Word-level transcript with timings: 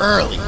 early. 0.00 0.38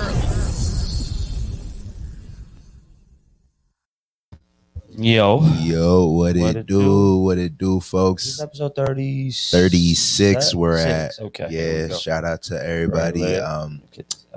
Yo. 4.97 5.41
Yo, 5.61 6.07
what, 6.09 6.37
What 6.37 6.51
it 6.51 6.57
it 6.59 6.67
do? 6.67 6.81
do? 6.81 7.19
What 7.21 7.39
it 7.39 7.57
do, 7.57 7.77
This 7.77 7.85
is 7.85 7.91
folks? 7.91 8.41
episode 8.41 8.75
30. 8.75 9.31
36 9.31 10.55
we're 10.55 10.77
at. 10.77 11.13
Okay. 11.19 11.47
Yeah, 11.51 11.97
shout 11.97 12.25
out 12.25 12.43
to 12.45 12.63
everybody. 12.63 13.21
lit. 13.21 13.43
Um, 13.43 13.83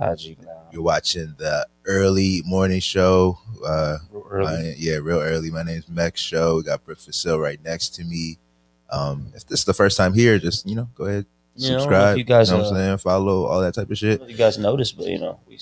IG 0.01 0.37
now. 0.43 0.61
you're 0.71 0.81
watching 0.81 1.35
the 1.37 1.67
early 1.85 2.41
morning 2.45 2.79
show. 2.79 3.37
Uh, 3.65 3.97
Real 4.11 4.25
early. 4.29 4.45
my- 4.63 4.75
yeah, 4.77 4.95
real 4.95 5.19
early. 5.19 5.51
My 5.51 5.63
name's 5.63 5.89
Mex 5.89 6.21
Show. 6.21 6.57
We 6.57 6.63
got 6.63 6.83
Brooke 6.85 6.99
Facil 6.99 7.41
right 7.41 7.61
next 7.63 7.89
to 7.95 8.03
me. 8.03 8.37
Um, 8.89 9.31
if 9.35 9.45
this 9.47 9.59
is 9.59 9.65
the 9.65 9.73
first 9.73 9.97
time 9.97 10.13
here, 10.13 10.37
just 10.39 10.67
you 10.67 10.75
know, 10.75 10.87
go 10.95 11.05
ahead, 11.05 11.25
I 11.55 11.59
don't 11.59 11.71
know 11.71 11.79
subscribe. 11.79 12.17
you 12.17 12.23
guys, 12.23 12.49
know 12.51 12.57
what 12.57 12.65
uh, 12.65 12.69
I'm 12.69 12.75
saying? 12.75 12.97
Follow 12.97 13.45
all 13.45 13.61
that 13.61 13.73
type 13.75 13.89
of 13.91 13.97
shit. 13.97 14.19
know 14.21 14.27
you 14.27 14.35
guys 14.35 14.57
noticed, 14.57 14.97
but 14.97 15.07
you 15.07 15.19
know, 15.19 15.39
we 15.47 15.59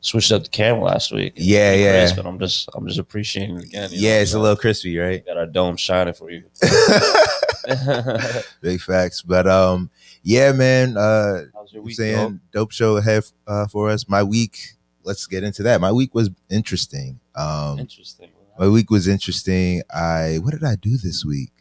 switched 0.00 0.32
up 0.32 0.42
the 0.44 0.48
camera 0.50 0.84
last 0.84 1.12
week. 1.12 1.32
Yeah, 1.36 1.72
yeah. 1.74 2.00
crisp, 2.00 2.18
and 2.18 2.28
I'm 2.28 2.38
just, 2.38 2.68
I'm 2.74 2.86
just 2.86 2.98
appreciating 2.98 3.56
it 3.56 3.64
again. 3.64 3.88
Yeah, 3.92 4.16
know, 4.16 4.20
it's 4.20 4.30
a 4.30 4.34
so 4.34 4.40
little 4.40 4.56
crispy, 4.56 4.98
right? 4.98 5.24
Got 5.24 5.36
our 5.38 5.46
dome 5.46 5.76
shining 5.76 6.14
for 6.14 6.30
you. 6.30 6.44
Big 8.60 8.80
facts, 8.80 9.22
but 9.22 9.46
um, 9.46 9.90
yeah, 10.22 10.52
man. 10.52 10.96
Uh, 10.96 11.44
How's 11.54 11.72
your 11.72 11.80
I'm 11.80 11.86
week? 11.86 11.96
saying 11.96 12.40
dope 12.52 12.72
show 12.72 12.96
ahead 12.96 13.24
uh, 13.46 13.66
for 13.66 13.90
us. 13.90 14.08
My 14.08 14.22
week, 14.22 14.58
let's 15.04 15.26
get 15.26 15.44
into 15.44 15.62
that. 15.64 15.80
My 15.80 15.92
week 15.92 16.14
was 16.14 16.30
interesting. 16.48 17.20
Um, 17.34 17.78
Interesting. 17.78 18.28
my 18.58 18.68
week 18.68 18.90
was 18.90 19.08
interesting. 19.08 19.82
I 19.94 20.38
what 20.42 20.52
did 20.52 20.64
I 20.64 20.76
do 20.76 20.96
this 20.96 21.24
week? 21.24 21.52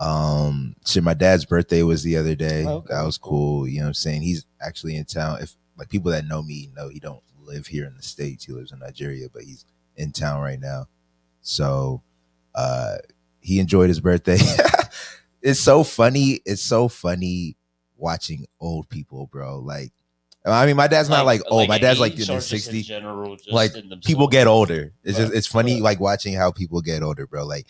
Um, 0.00 0.74
shit, 0.86 1.04
my 1.04 1.14
dad's 1.14 1.44
birthday 1.44 1.82
was 1.82 2.02
the 2.02 2.16
other 2.16 2.34
day. 2.34 2.64
Oh, 2.66 2.76
okay. 2.76 2.94
That 2.94 3.02
was 3.02 3.18
cool. 3.18 3.66
You 3.68 3.78
know 3.78 3.84
what 3.84 3.88
I'm 3.88 3.94
saying? 3.94 4.22
He's 4.22 4.44
actually 4.60 4.96
in 4.96 5.04
town. 5.04 5.38
If 5.40 5.54
like 5.78 5.88
people 5.88 6.10
that 6.12 6.26
know 6.26 6.42
me 6.42 6.70
know 6.74 6.88
he 6.88 7.00
don't 7.00 7.22
live 7.40 7.66
here 7.66 7.86
in 7.86 7.96
the 7.96 8.02
States. 8.02 8.44
He 8.44 8.52
lives 8.52 8.72
in 8.72 8.78
Nigeria, 8.78 9.28
but 9.32 9.42
he's 9.42 9.64
in 9.96 10.12
town 10.12 10.40
right 10.40 10.60
now. 10.60 10.88
So 11.40 12.02
uh 12.54 12.96
he 13.40 13.60
enjoyed 13.60 13.88
his 13.88 14.00
birthday. 14.00 14.38
it's 15.42 15.60
so 15.60 15.84
funny. 15.84 16.40
It's 16.44 16.62
so 16.62 16.88
funny 16.88 17.56
watching 17.96 18.46
old 18.60 18.88
people, 18.88 19.26
bro. 19.26 19.58
Like 19.60 19.92
I 20.46 20.66
mean, 20.66 20.76
my 20.76 20.88
dad's 20.88 21.08
not 21.08 21.24
like 21.24 21.40
old. 21.46 21.68
my 21.68 21.78
dad's 21.78 22.00
like 22.00 22.14
in 22.14 22.20
age 22.20 22.26
the 22.26 22.34
or 22.34 22.38
60s 22.38 23.50
like 23.50 23.74
in 23.74 24.00
people 24.04 24.28
get 24.28 24.46
older. 24.46 24.92
It's 25.02 25.16
just 25.16 25.32
it's 25.32 25.46
funny 25.46 25.74
Right. 25.74 25.82
like 25.82 26.00
watching 26.00 26.34
how 26.34 26.50
people 26.50 26.82
get 26.82 27.02
older, 27.02 27.26
bro. 27.26 27.46
Like 27.46 27.66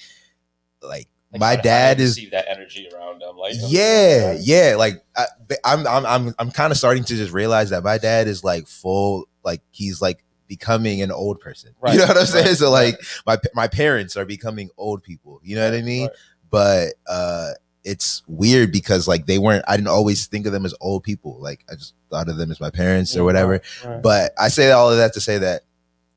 like 0.83 1.09
Like, 1.35 1.41
my 1.41 1.47
how 1.47 1.53
to- 1.53 1.57
how 1.59 1.63
dad 1.63 2.01
is 2.01 2.17
receive 2.17 2.31
that 2.33 2.47
energy 2.49 2.89
around 2.95 3.21
them. 3.21 3.37
Like 3.37 3.55
yeah, 3.69 4.37
yeah. 4.41 4.77
Like 4.77 5.03
I, 5.17 5.27
I'm 5.65 5.87
I'm 5.87 6.07
I'm 6.07 6.35
I'm 6.39 6.51
kind 6.51 6.71
of 6.71 6.79
starting 6.79 7.05
to 7.05 7.15
just 7.17 7.33
realize 7.33 7.71
that 7.71 7.83
my 7.85 7.99
dad 7.99 8.27
is 8.29 8.43
like 8.45 8.67
full 8.67 9.29
like 9.45 9.61
he's 9.71 10.01
like 10.01 10.25
becoming 10.49 11.03
an 11.03 11.11
old 11.11 11.41
person. 11.41 11.75
Right, 11.81 11.95
You 11.95 12.01
know 12.01 12.07
what 12.07 12.19
I'm 12.19 12.27
saying? 12.27 12.47
right, 12.47 12.57
so 12.57 12.71
like 12.71 13.01
my 13.27 13.39
my 13.55 13.69
parents 13.69 14.17
are 14.17 14.25
becoming 14.25 14.71
old 14.77 15.03
people. 15.03 15.41
You 15.43 15.57
know 15.57 15.65
what 15.71 15.77
I 15.79 15.83
mean? 15.83 16.07
Right. 16.09 16.17
But 16.51 16.95
uh 17.07 17.51
it's 17.83 18.23
weird 18.27 18.73
because 18.73 19.07
like 19.07 19.27
they 19.27 19.39
weren't 19.39 19.65
I 19.69 19.77
didn't 19.77 19.89
always 19.89 20.27
think 20.27 20.47
of 20.47 20.53
them 20.53 20.65
as 20.65 20.75
old 20.81 21.03
people. 21.03 21.39
Like 21.41 21.65
I 21.71 21.75
just 21.75 21.95
thought 22.11 22.29
of 22.31 22.37
them 22.39 22.51
as 22.51 22.61
my 22.61 22.71
parents 22.71 23.15
or 23.17 23.25
whatever. 23.25 23.61
But 24.03 24.33
I 24.39 24.49
say 24.49 24.71
all 24.71 24.91
of 24.91 24.97
that 24.99 25.13
to 25.15 25.21
say 25.21 25.37
that 25.39 25.63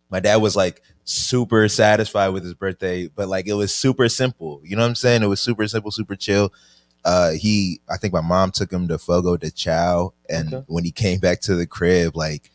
my 0.09 0.19
dad 0.21 0.37
was 0.37 0.55
like 0.55 0.81
super 1.09 1.69
satisfied 1.69 2.29
with 2.29 2.43
his 2.43 2.53
birthday, 2.53 3.07
but 3.07 3.29
like 3.29 3.47
it 3.47 3.53
was 3.53 3.73
super 3.73 4.09
simple. 4.09 4.59
You 4.63 4.75
know 4.75 4.81
what 4.81 4.89
I'm 4.89 4.95
saying? 4.95 5.23
It 5.23 5.27
was 5.27 5.39
super 5.39 5.65
simple, 5.67 5.89
super 5.89 6.15
chill. 6.17 6.51
Uh 7.05 7.31
he 7.31 7.79
I 7.89 7.95
think 7.97 8.13
my 8.13 8.21
mom 8.21 8.51
took 8.51 8.71
him 8.71 8.87
to 8.89 8.97
Fogo 8.97 9.37
de 9.37 9.49
Chao 9.49 10.13
and 10.29 10.53
Okay. 10.53 10.65
when 10.67 10.83
he 10.83 10.91
came 10.91 11.19
back 11.19 11.39
to 11.41 11.55
the 11.55 11.65
crib, 11.65 12.17
like 12.17 12.51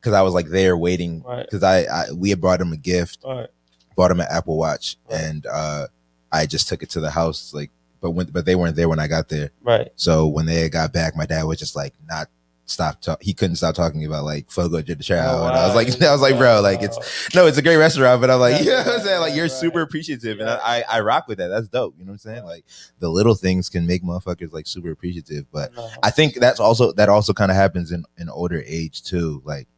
cause 0.00 0.12
I 0.12 0.22
was 0.22 0.34
like 0.34 0.48
there 0.48 0.76
waiting 0.76 1.22
Right. 1.22 1.44
because 1.46 1.62
I, 1.62 1.82
I 1.84 2.10
we 2.12 2.30
had 2.30 2.40
brought 2.40 2.60
him 2.60 2.72
a 2.72 2.76
gift, 2.76 3.20
right. 3.24 3.48
bought 3.96 4.10
him 4.10 4.20
an 4.20 4.26
Apple 4.28 4.56
Watch, 4.58 4.96
Right. 5.08 5.20
and 5.20 5.46
uh 5.46 5.86
I 6.32 6.46
just 6.46 6.68
took 6.68 6.82
it 6.82 6.90
to 6.90 7.00
the 7.00 7.10
house, 7.12 7.54
like 7.54 7.70
but 8.00 8.10
when 8.10 8.26
but 8.26 8.44
they 8.44 8.56
weren't 8.56 8.74
there 8.74 8.88
when 8.88 8.98
I 8.98 9.06
got 9.06 9.28
there. 9.28 9.50
Right. 9.62 9.92
So 9.94 10.26
when 10.26 10.46
they 10.46 10.68
got 10.68 10.92
back, 10.92 11.14
my 11.14 11.26
dad 11.26 11.44
was 11.44 11.58
just 11.60 11.76
like 11.76 11.94
not 12.08 12.28
stop 12.70 13.00
talk. 13.00 13.22
He 13.22 13.32
couldn't 13.34 13.56
stop 13.56 13.74
talking 13.74 14.04
about 14.04 14.24
like 14.24 14.50
Fogo 14.50 14.82
de 14.82 14.94
Chao, 14.96 15.42
Oh, 15.42 15.46
and 15.46 15.56
I 15.56 15.66
was 15.66 15.74
like, 15.74 16.02
I 16.08 16.12
was 16.12 16.20
like, 16.20 16.36
bro, 16.36 16.60
like 16.60 16.82
it's 16.82 17.34
no, 17.34 17.46
it's 17.46 17.58
a 17.58 17.62
great 17.62 17.76
restaurant, 17.76 18.20
but 18.20 18.30
I'm 18.30 18.40
like, 18.40 18.60
you 18.64 18.70
know 18.70 18.78
what 18.78 18.86
I'm 18.88 19.00
saying? 19.00 19.20
Like 19.20 19.34
you're 19.34 19.44
right. 19.44 19.50
super 19.50 19.80
appreciative, 19.80 20.40
and. 20.40 20.48
I, 20.48 20.84
I 20.88 21.00
rock 21.00 21.28
with 21.28 21.38
that. 21.38 21.48
That's 21.48 21.68
dope. 21.68 21.94
You 21.98 22.04
know 22.04 22.10
what 22.12 22.24
I'm 22.24 22.34
saying? 22.34 22.44
Like 22.44 22.64
the 22.98 23.08
little 23.08 23.34
things 23.34 23.68
can 23.68 23.86
make 23.86 24.02
motherfuckers 24.02 24.52
like 24.52 24.66
super 24.66 24.90
appreciative, 24.90 25.46
but 25.52 25.72
I 26.02 26.10
think 26.10 26.34
that's 26.34 26.60
also 26.60 26.92
that 26.92 27.08
also 27.08 27.32
kind 27.32 27.50
of 27.50 27.56
happens 27.56 27.92
in 27.92 28.04
in 28.18 28.28
older 28.28 28.62
age 28.66 29.02
too. 29.02 29.42
Like 29.44 29.68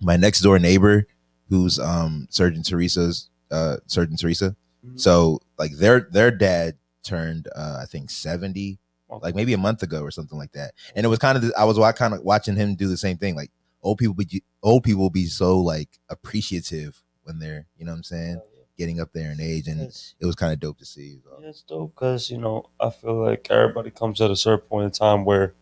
my 0.00 0.16
next 0.16 0.40
door 0.40 0.58
neighbor, 0.58 1.06
who's 1.48 1.78
um 1.78 2.26
Surgeon 2.30 2.62
Teresa's 2.62 3.28
uh 3.50 3.76
Surgeon 3.86 4.16
Teresa. 4.16 4.54
Mhm. 4.86 5.00
So 5.00 5.40
like 5.58 5.72
their 5.72 6.00
their 6.10 6.30
dad 6.30 6.76
turned 7.02 7.48
uh 7.56 7.78
I 7.82 7.86
think 7.86 8.10
70 8.10 8.72
Okay. 8.72 8.78
Like 9.22 9.34
maybe 9.34 9.52
a 9.54 9.58
month 9.58 9.82
ago 9.82 10.02
or 10.02 10.10
something 10.10 10.38
like 10.38 10.52
that. 10.52 10.72
And 10.94 11.04
it 11.04 11.08
was 11.08 11.18
kind 11.18 11.36
of 11.36 11.52
I 11.56 11.64
was 11.64 11.78
kind 11.94 12.14
of 12.14 12.22
watching 12.22 12.56
him 12.56 12.74
do 12.74 12.88
the 12.88 12.96
same 12.96 13.16
thing. 13.16 13.34
Like 13.34 13.50
old 13.82 13.98
people 13.98 14.14
be 14.14 14.42
old 14.62 14.84
people 14.84 15.10
be 15.10 15.26
so 15.26 15.58
like 15.58 15.88
appreciative 16.08 17.02
when 17.24 17.38
they're, 17.38 17.66
you 17.76 17.84
know 17.84 17.92
what 17.92 17.98
I'm 17.98 18.04
saying, 18.04 18.40
getting 18.78 19.00
up 19.00 19.12
there 19.12 19.30
in 19.30 19.40
age 19.40 19.68
and 19.68 19.80
It's- 19.80 20.14
it 20.20 20.26
was 20.26 20.34
kind 20.34 20.52
of 20.52 20.60
dope 20.60 20.78
to 20.78 20.84
see. 20.86 21.18
So. 21.24 21.38
Yeah, 21.42 21.48
it's 21.48 21.62
dope 21.62 21.94
because 21.94 22.30
you 22.30 22.38
know 22.38 22.66
I 22.80 22.90
feel 22.90 23.14
like 23.22 23.48
everybody 23.50 23.90
comes 23.90 24.20
at 24.20 24.30
a 24.30 24.36
certain 24.36 24.66
point 24.68 24.84
in 24.86 24.90
time 24.90 25.24
where 25.24 25.54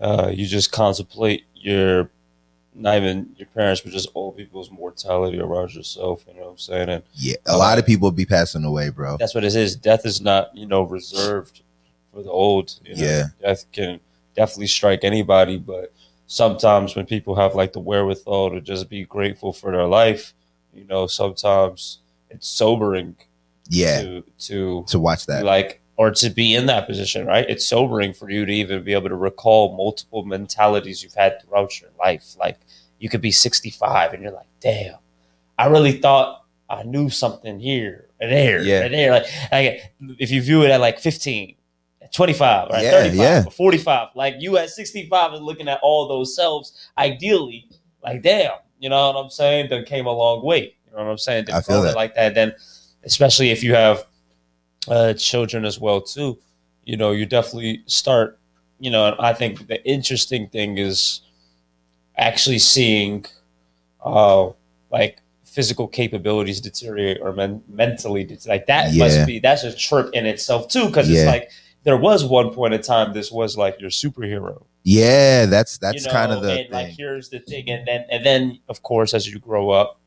uh, 0.00 0.30
you 0.32 0.46
just 0.46 0.72
contemplate 0.72 1.44
your 1.54 2.10
not 2.76 2.96
even 2.96 3.34
your 3.36 3.46
parents, 3.46 3.80
but 3.80 3.92
just 3.92 4.08
old 4.16 4.36
people's 4.36 4.68
mortality 4.70 5.38
around 5.38 5.72
yourself. 5.74 6.24
You 6.26 6.34
know 6.34 6.46
what 6.46 6.50
I'm 6.50 6.58
saying? 6.58 6.88
And 6.88 7.02
Yeah, 7.14 7.36
a 7.46 7.56
lot 7.56 7.78
of 7.78 7.86
people 7.86 8.10
be 8.10 8.26
passing 8.26 8.64
away, 8.64 8.88
bro. 8.90 9.16
that's 9.16 9.34
what 9.34 9.44
it 9.44 9.54
is. 9.54 9.76
Death 9.76 10.04
is 10.04 10.20
not 10.20 10.56
you 10.56 10.66
know 10.66 10.82
reserved 10.82 11.62
for 12.14 12.22
the 12.22 12.30
old. 12.30 12.78
You 12.84 12.94
know? 12.96 13.02
Yeah. 13.04 13.24
death 13.42 13.64
can 13.72 14.00
definitely 14.36 14.68
strike 14.68 15.04
anybody, 15.04 15.58
but 15.58 15.92
sometimes 16.26 16.96
when 16.96 17.06
people 17.06 17.34
have 17.36 17.54
like 17.54 17.72
the 17.72 17.80
wherewithal 17.80 18.50
to 18.50 18.60
just 18.60 18.88
be 18.88 19.04
grateful 19.04 19.52
for 19.52 19.70
their 19.72 19.86
life, 19.86 20.32
you 20.72 20.84
know, 20.84 21.06
sometimes 21.06 21.98
it's 22.30 22.48
sobering 22.48 23.16
Yeah, 23.68 24.02
to 24.02 24.24
to 24.48 24.84
to 24.88 24.98
watch 24.98 25.26
that. 25.26 25.44
like 25.44 25.80
or 25.96 26.10
to 26.10 26.28
be 26.30 26.54
in 26.56 26.66
that 26.66 26.86
position 26.88 27.24
right 27.24 27.46
it's 27.48 27.64
sobering 27.64 28.12
for 28.12 28.28
you 28.28 28.44
to 28.44 28.52
even 28.52 28.82
be 28.82 28.92
able 28.94 29.08
to 29.08 29.14
recall 29.14 29.76
multiple 29.76 30.24
mentalities 30.24 31.02
you've 31.04 31.14
had 31.14 31.40
throughout 31.40 31.80
your 31.80 31.90
life 32.00 32.34
like 32.36 32.58
you 32.98 33.08
could 33.08 33.20
be 33.20 33.30
65 33.30 34.12
and 34.12 34.20
you're 34.20 34.32
like 34.32 34.48
damn 34.60 34.96
i 35.56 35.66
really 35.66 35.92
thought 35.92 36.42
i 36.68 36.82
knew 36.82 37.08
something 37.08 37.60
here 37.60 38.08
and 38.20 38.32
there 38.32 38.60
Yeah. 38.60 38.82
and 38.84 38.92
there 38.92 39.12
like, 39.12 39.26
like 39.52 39.92
if 40.18 40.32
you 40.32 40.42
view 40.42 40.64
it 40.64 40.70
at 40.72 40.80
like 40.80 40.98
15 40.98 41.50
at 41.50 41.54
25 42.12 42.68
right 42.70 42.82
Yeah, 42.82 42.90
35 42.90 43.16
yeah. 43.18 43.44
or 43.46 43.50
45 43.50 44.08
like 44.14 44.34
you 44.38 44.56
at 44.58 44.70
65 44.70 45.32
and 45.34 45.44
looking 45.44 45.68
at 45.68 45.80
all 45.82 46.06
those 46.08 46.34
selves 46.36 46.90
ideally 46.98 47.68
like 48.02 48.22
damn 48.22 48.52
you 48.78 48.88
know 48.88 49.10
what 49.12 49.16
i'm 49.20 49.30
saying 49.30 49.68
that 49.70 49.86
came 49.86 50.06
a 50.06 50.12
long 50.12 50.44
way 50.44 50.74
you 50.86 50.92
know 50.96 51.04
what 51.04 51.10
i'm 51.10 51.18
saying 51.18 51.46
I 51.52 51.60
feel 51.60 51.82
it 51.82 51.86
that. 51.88 51.96
like 51.96 52.14
that 52.14 52.34
then 52.34 52.54
especially 53.04 53.50
if 53.50 53.62
you 53.62 53.74
have 53.74 54.04
uh, 54.88 55.14
children 55.14 55.64
as 55.64 55.80
well 55.80 56.02
too. 56.02 56.38
You 56.84 56.98
know, 56.98 57.12
you 57.12 57.24
definitely 57.24 57.82
start. 57.86 58.38
You 58.78 58.90
know, 58.90 59.06
and 59.06 59.16
I 59.18 59.32
think 59.32 59.66
the 59.66 59.82
interesting 59.88 60.46
thing 60.50 60.76
is 60.76 61.22
actually 62.18 62.58
seeing, 62.58 63.24
uh, 64.04 64.50
like 64.90 65.20
physical 65.44 65.88
capabilities 65.88 66.60
deteriorate 66.60 67.18
or 67.22 67.32
men- 67.32 67.62
mentally 67.68 68.24
det- 68.24 68.46
like 68.46 68.66
that 68.66 68.92
Yeah. 68.92 69.04
must 69.04 69.26
be 69.26 69.38
that's 69.38 69.64
a 69.64 69.74
trip 69.74 70.10
in 70.12 70.26
itself 70.26 70.68
too 70.68 70.86
because 70.88 71.08
it's 71.08 71.24
like 71.24 71.50
there 71.84 71.96
was 71.96 72.24
one 72.24 72.50
point 72.52 72.74
in 72.74 72.82
time 72.82 73.12
this 73.12 73.30
was 73.30 73.56
like 73.56 73.80
your 73.80 73.90
superhero. 73.90 74.64
Yeah, 74.82 75.46
that's 75.46 75.78
that's 75.78 76.02
you 76.02 76.06
know, 76.06 76.12
kind 76.12 76.32
of 76.32 76.42
the 76.42 76.60
and 76.62 76.70
like 76.70 76.86
thing. 76.88 76.96
here's 76.98 77.28
the 77.30 77.38
thing 77.38 77.70
and 77.70 77.86
then 77.86 78.04
and 78.10 78.24
then 78.26 78.58
of 78.68 78.82
course 78.82 79.14
as 79.14 79.26
you 79.26 79.38
grow 79.38 79.70
up 79.70 80.00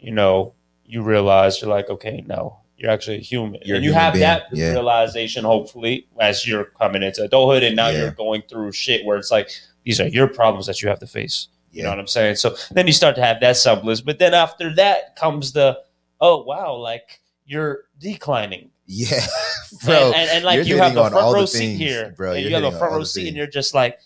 you 0.00 0.10
know 0.10 0.54
you 0.86 1.02
realize 1.02 1.60
you're 1.60 1.70
like 1.70 1.88
okay 1.90 2.24
no 2.26 2.58
you're 2.76 2.90
actually 2.90 3.16
a 3.16 3.20
human. 3.20 3.60
You're 3.64 3.76
and 3.76 3.84
you 3.84 3.90
human 3.90 4.00
have 4.04 4.12
being, 4.14 4.22
that 4.22 4.42
yeah. 4.52 4.70
realization 4.70 5.44
hopefully 5.44 6.06
as 6.20 6.46
you're 6.46 6.66
coming 6.66 7.02
into 7.02 7.22
adulthood 7.24 7.62
and 7.64 7.74
now 7.76 7.88
Yeah. 7.88 7.98
you're 7.98 8.10
going 8.12 8.42
through 8.48 8.70
shit 8.72 9.04
where 9.04 9.16
it's 9.18 9.30
like 9.32 9.50
these 9.84 10.00
are 10.00 10.06
your 10.08 10.28
problems 10.28 10.66
that 10.66 10.80
you 10.82 10.88
have 10.88 11.00
to 11.00 11.06
face. 11.06 11.48
You 11.72 11.82
know 11.84 11.90
what 11.90 11.98
i'm 12.00 12.06
saying? 12.08 12.36
So 12.36 12.56
then 12.72 12.86
you 12.88 12.92
start 12.92 13.14
to 13.16 13.22
have 13.24 13.40
that 13.40 13.56
semblance 13.56 14.00
but 14.00 14.18
then 14.18 14.34
after 14.34 14.74
that 14.76 15.14
comes 15.16 15.52
the 15.52 15.80
oh 16.20 16.42
wow 16.42 16.74
like 16.74 17.20
you're 17.46 17.84
declining. 18.00 18.70
Yeah, 18.86 19.20
bro. 19.84 19.94
and, 19.94 20.14
and, 20.14 20.30
and 20.30 20.44
like 20.44 20.66
you're 20.66 20.78
have 20.78 20.94
the 20.94 21.00
front 21.00 21.14
all 21.14 21.32
the 21.32 21.38
row 21.40 21.46
seat 21.46 21.58
things, 21.58 21.78
here, 21.78 22.14
bro. 22.16 22.32
and 22.32 22.42
You're 22.44 22.60
have 22.60 22.74
a 22.74 22.78
front 22.78 22.92
row 22.94 23.04
seat, 23.04 23.28
and 23.28 23.36
you're 23.36 23.46
just 23.46 23.74
like, 23.74 23.98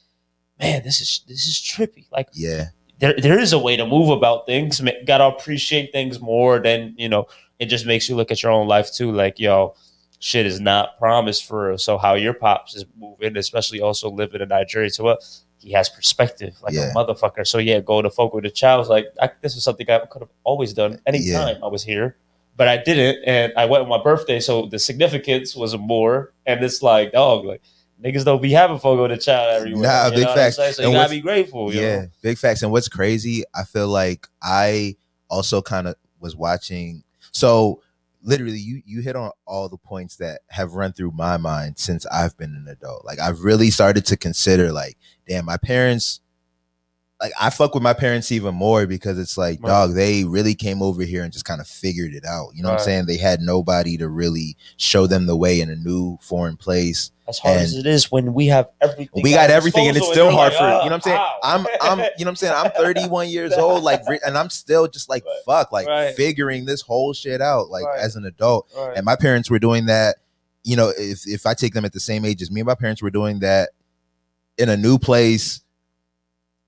man, 0.61 0.83
this 0.83 1.01
is 1.01 1.25
this 1.29 1.47
is 1.47 1.55
trippy. 1.55 2.07
Like 2.11 2.29
yeah, 2.33 2.67
there 2.99 3.15
there 3.17 3.39
is 3.39 3.53
a 3.53 3.59
way 3.59 3.77
to 3.77 3.87
move 3.87 4.11
about 4.11 4.47
things. 4.47 4.81
Got 5.07 5.19
to 5.19 5.27
appreciate 5.27 5.93
things 5.93 6.21
more 6.21 6.59
than 6.61 6.95
you 6.99 7.09
know. 7.09 7.27
It 7.59 7.67
just 7.67 7.87
makes 7.87 8.09
you 8.09 8.17
look 8.17 8.31
at 8.31 8.43
your 8.43 8.53
own 8.53 8.67
life 8.67 8.93
too. 8.93 9.13
Like 9.13 9.39
yo, 9.39 9.75
shit 10.19 10.47
is 10.47 10.61
not 10.61 10.99
promised 10.99 11.45
for 11.47 11.69
real. 11.69 11.79
So 11.79 11.99
how 11.99 12.15
your 12.15 12.35
pops 12.35 12.75
is 12.75 12.85
moving, 12.99 13.37
especially 13.37 13.81
also 13.81 14.11
living 14.11 14.41
in 14.41 14.49
Nigeria, 14.49 14.91
so 14.91 15.05
what 15.05 15.25
he 15.59 15.71
has 15.73 15.89
perspective 15.89 16.57
like 16.63 16.75
Yeah. 16.75 16.91
a 16.91 16.95
motherfucker. 16.95 17.47
So 17.47 17.59
yeah, 17.59 17.79
go 17.79 18.03
to 18.03 18.11
Fogo 18.11 18.41
de 18.41 18.51
Chao 18.51 18.79
was 18.79 18.89
like 18.89 19.07
I, 19.21 19.31
this 19.43 19.55
is 19.55 19.63
something 19.63 19.89
I 19.89 20.01
could 20.11 20.23
have 20.23 20.31
always 20.43 20.73
done 20.73 20.99
anytime 21.07 21.63
I 21.63 21.69
was 21.69 21.85
here, 21.85 22.17
but 22.57 22.69
I 22.69 22.77
didn't, 22.83 23.25
and 23.25 23.53
I 23.57 23.67
went 23.67 23.83
on 23.83 23.89
my 23.89 24.03
birthday, 24.03 24.41
so 24.41 24.67
the 24.67 24.79
significance 24.79 25.57
was 25.57 25.77
more. 25.77 26.33
And 26.47 26.63
it's 26.63 26.83
like 26.83 27.13
dog, 27.13 27.45
like 27.45 27.63
niggas 28.03 28.25
don't 28.25 28.43
be 28.43 28.53
having 28.53 28.79
fun 28.79 28.97
Fogo 28.97 29.09
de 29.09 29.17
Chao 29.17 29.49
everywhere. 29.49 29.83
Nah, 29.83 30.07
you 30.07 30.13
big 30.13 30.25
know 30.25 30.35
facts. 30.35 30.57
So 30.57 30.83
you 30.83 30.93
gotta 30.93 31.11
be 31.11 31.21
grateful. 31.21 31.73
You 31.73 31.81
yeah, 31.81 32.01
know? 32.03 32.07
big 32.23 32.39
facts. 32.39 32.63
And 32.63 32.73
what's 32.73 32.89
crazy, 32.89 33.45
I 33.55 33.65
feel 33.65 33.89
like 33.89 34.27
I 34.43 34.97
also 35.29 35.63
kind 35.63 35.87
of 35.89 35.97
was 36.21 36.37
watching. 36.37 37.05
So 37.33 37.81
literally, 38.23 38.59
you 38.59 38.83
you 38.85 39.01
hit 39.01 39.17
on 39.17 39.31
all 39.47 39.69
the 39.69 39.79
points 39.79 40.17
that 40.17 40.41
have 40.49 40.75
run 40.75 40.93
through 40.93 41.13
my 41.13 41.37
mind 41.37 41.79
since 41.79 42.07
I've 42.07 42.37
been 42.37 42.55
an 42.55 42.67
adult. 42.69 43.05
Like 43.05 43.21
I've 43.21 43.43
really 43.43 43.71
started 43.71 44.07
to 44.07 44.17
consider, 44.17 44.73
like, 44.73 44.97
damn, 45.27 45.45
my 45.45 45.57
parents. 45.57 46.21
Like 47.23 47.33
I 47.41 47.51
fuck 47.51 47.73
with 47.73 47.85
my 47.85 47.93
parents 47.93 48.33
even 48.33 48.55
more 48.55 48.85
because 48.87 49.17
it's 49.17 49.39
like, 49.39 49.61
Right. 49.63 49.69
dog, 49.71 49.95
they 49.95 50.25
really 50.25 50.57
came 50.57 50.83
over 50.83 51.05
here 51.05 51.23
and 51.23 51.33
just 51.33 51.45
kind 51.45 51.61
of 51.61 51.69
figured 51.69 52.15
it 52.15 52.25
out. 52.27 52.49
You 52.55 52.63
know 52.65 52.71
what 52.71 52.81
I'm 52.81 52.85
saying? 52.85 53.07
They 53.07 53.17
had 53.17 53.41
nobody 53.41 53.97
to 53.99 54.09
really 54.09 54.57
show 54.77 55.07
them 55.07 55.27
the 55.27 55.37
way 55.37 55.61
in 55.61 55.71
a 55.71 55.77
new 55.77 56.19
foreign 56.21 56.57
place 56.57 57.13
As 57.29 57.39
hard 57.39 57.59
as 57.61 57.77
it 57.77 57.87
is 57.87 58.11
when 58.11 58.35
we 58.35 58.47
have 58.49 58.69
everything, 58.81 59.23
we 59.23 59.31
got 59.33 59.51
everything 59.51 59.87
and 59.87 59.97
it's 59.97 60.09
still 60.09 60.27
and 60.27 60.35
hard 60.37 60.53
you're 60.53 60.61
for 60.61 60.67
like, 60.67 60.83
you 60.83 60.91
know 60.91 60.97
what 60.97 61.07
I'm 61.07 61.13
saying 61.13 61.19
"Ah, 61.21 61.39
I'm 61.45 61.67
I'm 61.81 61.99
you 62.19 62.25
know 62.25 62.29
what 62.29 62.29
I'm 62.31 62.37
saying 62.37 62.55
I'm 62.57 62.71
31 62.73 63.29
years 63.29 63.53
old 63.57 63.85
like 63.85 64.03
and 64.27 64.37
I'm 64.37 64.51
still 64.51 64.89
just 64.89 65.09
like 65.09 65.25
Right. 65.25 65.39
fuck 65.47 65.71
like 65.71 65.87
Right. 65.87 66.17
figuring 66.17 66.65
this 66.65 66.81
whole 66.83 67.13
shit 67.13 67.41
out 67.41 67.71
like 67.71 67.85
Right. 67.87 68.01
as 68.01 68.17
an 68.17 68.25
adult 68.25 68.67
Right. 68.77 68.97
and 68.97 69.05
my 69.05 69.15
parents 69.15 69.49
were 69.49 69.61
doing 69.61 69.87
that 69.87 70.17
you 70.65 70.75
know 70.75 70.93
if 70.99 71.25
if 71.29 71.47
I 71.47 71.55
take 71.55 71.73
them 71.75 71.85
at 71.85 71.93
the 71.93 72.01
same 72.01 72.25
age 72.25 72.43
as 72.43 72.51
me 72.51 72.63
and 72.63 72.67
my 72.67 72.75
parents 72.75 73.01
were 73.01 73.11
doing 73.11 73.39
that 73.41 73.71
in 74.59 74.69
a 74.69 74.77
new 74.77 74.99
place 74.99 75.61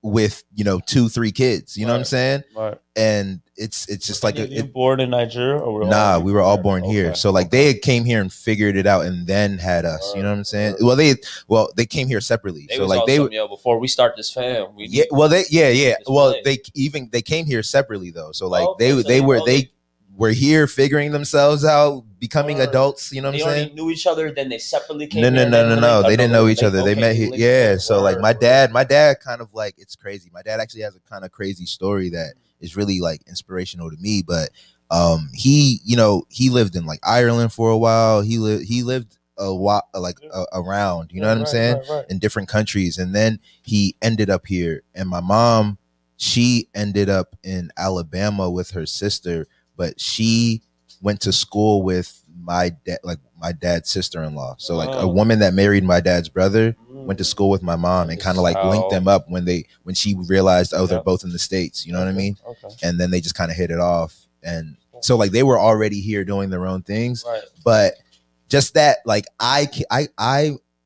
with 0.05 0.43
you 0.53 0.63
know 0.63 0.79
two 0.85 1.09
three 1.09 1.31
kids 1.31 1.75
you 1.75 1.85
know 1.85 1.91
what 1.91 1.99
I'm 1.99 2.05
saying 2.05 2.43
Right. 2.55 2.77
and 2.95 3.41
it's 3.57 3.89
it's 3.89 4.05
just 4.05 4.23
like 4.23 4.37
you, 4.37 4.43
a, 4.43 4.47
you 4.47 4.59
it, 4.59 4.73
born 4.73 4.99
in 4.99 5.09
Nigeria 5.09 5.57
or 5.57 5.73
were 5.73 5.85
Nah, 5.85 6.19
we 6.19 6.31
were 6.31 6.41
all 6.41 6.57
born 6.57 6.83
here. 6.83 7.15
So 7.15 7.31
like 7.31 7.49
they 7.49 7.73
came 7.73 8.03
here 8.03 8.21
and 8.21 8.31
figured 8.31 8.75
it 8.75 8.85
out 8.85 9.05
and 9.05 9.25
then 9.25 9.57
had 9.57 9.85
us. 9.85 10.13
You 10.15 10.21
know 10.21 10.29
what 10.29 10.37
I'm 10.37 10.43
saying? 10.43 10.75
Well, 10.81 10.95
they 10.95 11.15
well 11.47 11.69
they 11.75 11.85
came 11.85 12.07
here 12.07 12.21
separately. 12.21 12.67
They 12.69 12.75
so 12.75 12.85
like 12.85 13.05
they 13.05 13.17
yo, 13.17 13.47
before 13.47 13.79
we 13.79 13.87
start 13.87 14.15
this 14.17 14.31
fam. 14.31 14.75
We 14.75 14.87
yeah 14.87 15.05
well 15.09 15.29
they 15.29 15.45
yeah 15.49 15.69
yeah 15.69 15.95
well 16.07 16.33
place. 16.33 16.43
they 16.43 16.57
even 16.75 17.09
they 17.11 17.21
came 17.21 17.45
here 17.45 17.63
separately 17.63 18.11
though. 18.11 18.31
So 18.31 18.47
like 18.47 18.67
Okay, 18.67 18.85
they 18.85 18.91
so 18.91 18.95
they 18.97 19.03
they 19.03 19.21
were 19.21 19.45
they 19.45 19.71
were 20.17 20.31
here 20.31 20.67
figuring 20.67 21.11
themselves 21.11 21.65
out, 21.65 22.03
becoming 22.25 22.59
adults. 22.61 23.11
You 23.11 23.21
know 23.21 23.29
what 23.31 23.41
I'm 23.41 23.47
saying? 23.49 23.75
knew 23.75 23.89
each 23.89 24.07
other. 24.07 24.31
Then 24.31 24.49
they 24.49 24.57
separately 24.57 25.07
came. 25.07 25.21
No, 25.21 25.29
no, 25.29 25.47
no, 25.47 25.69
no, 25.69 25.79
no. 25.79 26.01
They 26.03 26.15
didn't 26.15 26.31
know 26.31 26.47
each 26.47 26.61
they- 26.61 26.67
other. 26.67 26.83
They 26.83 26.95
met 26.95 27.15
here. 27.15 27.31
Yeah. 27.33 27.77
So 27.77 28.01
like 28.01 28.19
my 28.19 28.33
dad, 28.33 28.71
my 28.71 28.83
dad 28.83 29.19
kind 29.19 29.41
of 29.41 29.53
like 29.53 29.75
it's 29.77 29.95
crazy. 29.95 30.29
My 30.33 30.41
dad 30.41 30.59
actually 30.59 30.81
has 30.81 30.95
a 30.95 30.99
kind 31.01 31.23
of 31.25 31.31
crazy 31.31 31.65
story 31.65 32.09
that 32.09 32.33
is 32.59 32.75
really 32.75 32.99
like 32.99 33.21
inspirational 33.27 33.89
to 33.91 33.97
me. 33.97 34.23
But 34.25 34.49
um 34.91 35.29
he, 35.33 35.79
you 35.83 35.95
know, 35.97 36.23
he 36.29 36.49
lived 36.49 36.75
in 36.75 36.85
like 36.85 36.99
Ireland 37.03 37.53
for 37.53 37.69
a 37.69 37.77
while. 37.77 38.21
He 38.21 38.37
lived 38.37 38.65
he 38.65 38.83
lived 38.83 39.17
a 39.37 39.49
lot 39.49 39.83
like 39.93 40.17
uh, 40.33 40.45
around. 40.53 41.11
You 41.11 41.21
know 41.21 41.27
Yeah, 41.27 41.33
what 41.33 41.37
I'm 41.37 41.43
right, 41.43 41.49
saying? 41.51 41.75
right, 41.77 41.89
right. 41.89 42.05
in 42.09 42.19
different 42.19 42.47
countries 42.49 42.97
and 42.97 43.13
then 43.13 43.39
he 43.61 43.95
ended 44.01 44.29
up 44.29 44.47
here 44.47 44.81
and 44.95 45.09
my 45.09 45.19
mom 45.19 45.77
she 46.17 46.69
ended 46.73 47.09
up 47.09 47.35
in 47.43 47.69
Alabama 47.77 48.49
with 48.49 48.71
her 48.71 48.85
sister 48.85 49.45
but 49.75 49.99
she 49.99 50.61
went 51.05 51.21
to 51.21 51.31
school 51.31 51.83
with 51.83 52.09
my 52.51 52.65
dad 52.85 52.99
like 53.03 53.19
my 53.39 53.51
dad's 53.51 53.89
sister-in-law 53.89 54.55
so 54.57 54.75
like 54.75 54.89
a 54.95 55.07
woman 55.07 55.39
that 55.39 55.53
married 55.53 55.83
my 55.83 55.99
dad's 56.01 56.29
brother 56.29 56.75
went 57.05 57.17
to 57.19 57.23
Mm. 57.23 57.27
school 57.33 57.49
with 57.51 57.61
my 57.61 57.75
mom 57.75 58.09
and 58.09 58.19
kind 58.19 58.37
of 58.37 58.43
like 58.43 58.57
linked 58.71 58.89
them 58.89 59.07
up 59.07 59.23
when 59.29 59.45
they 59.45 59.65
when 59.83 59.93
she 59.95 60.15
realized 60.27 60.73
oh 60.73 60.85
they're 60.87 61.03
both 61.11 61.23
in 61.23 61.31
the 61.31 61.39
states 61.39 61.85
you 61.85 61.93
know 61.93 61.99
what 61.99 62.07
i 62.07 62.11
mean 62.23 62.35
Okay. 62.51 62.73
and 62.83 62.99
then 62.99 63.11
they 63.11 63.21
just 63.21 63.35
kind 63.35 63.51
of 63.51 63.57
hit 63.57 63.69
it 63.71 63.79
off 63.79 64.27
and 64.43 64.77
so 65.01 65.15
like 65.15 65.31
they 65.31 65.43
were 65.43 65.59
already 65.59 66.01
here 66.01 66.25
doing 66.25 66.49
their 66.49 66.65
own 66.65 66.81
things 66.81 67.23
Right. 67.27 67.43
but 67.63 67.93
just 68.49 68.73
that 68.73 68.97
like 69.05 69.25
i 69.39 69.67
i 69.91 70.07
i 70.17 70.39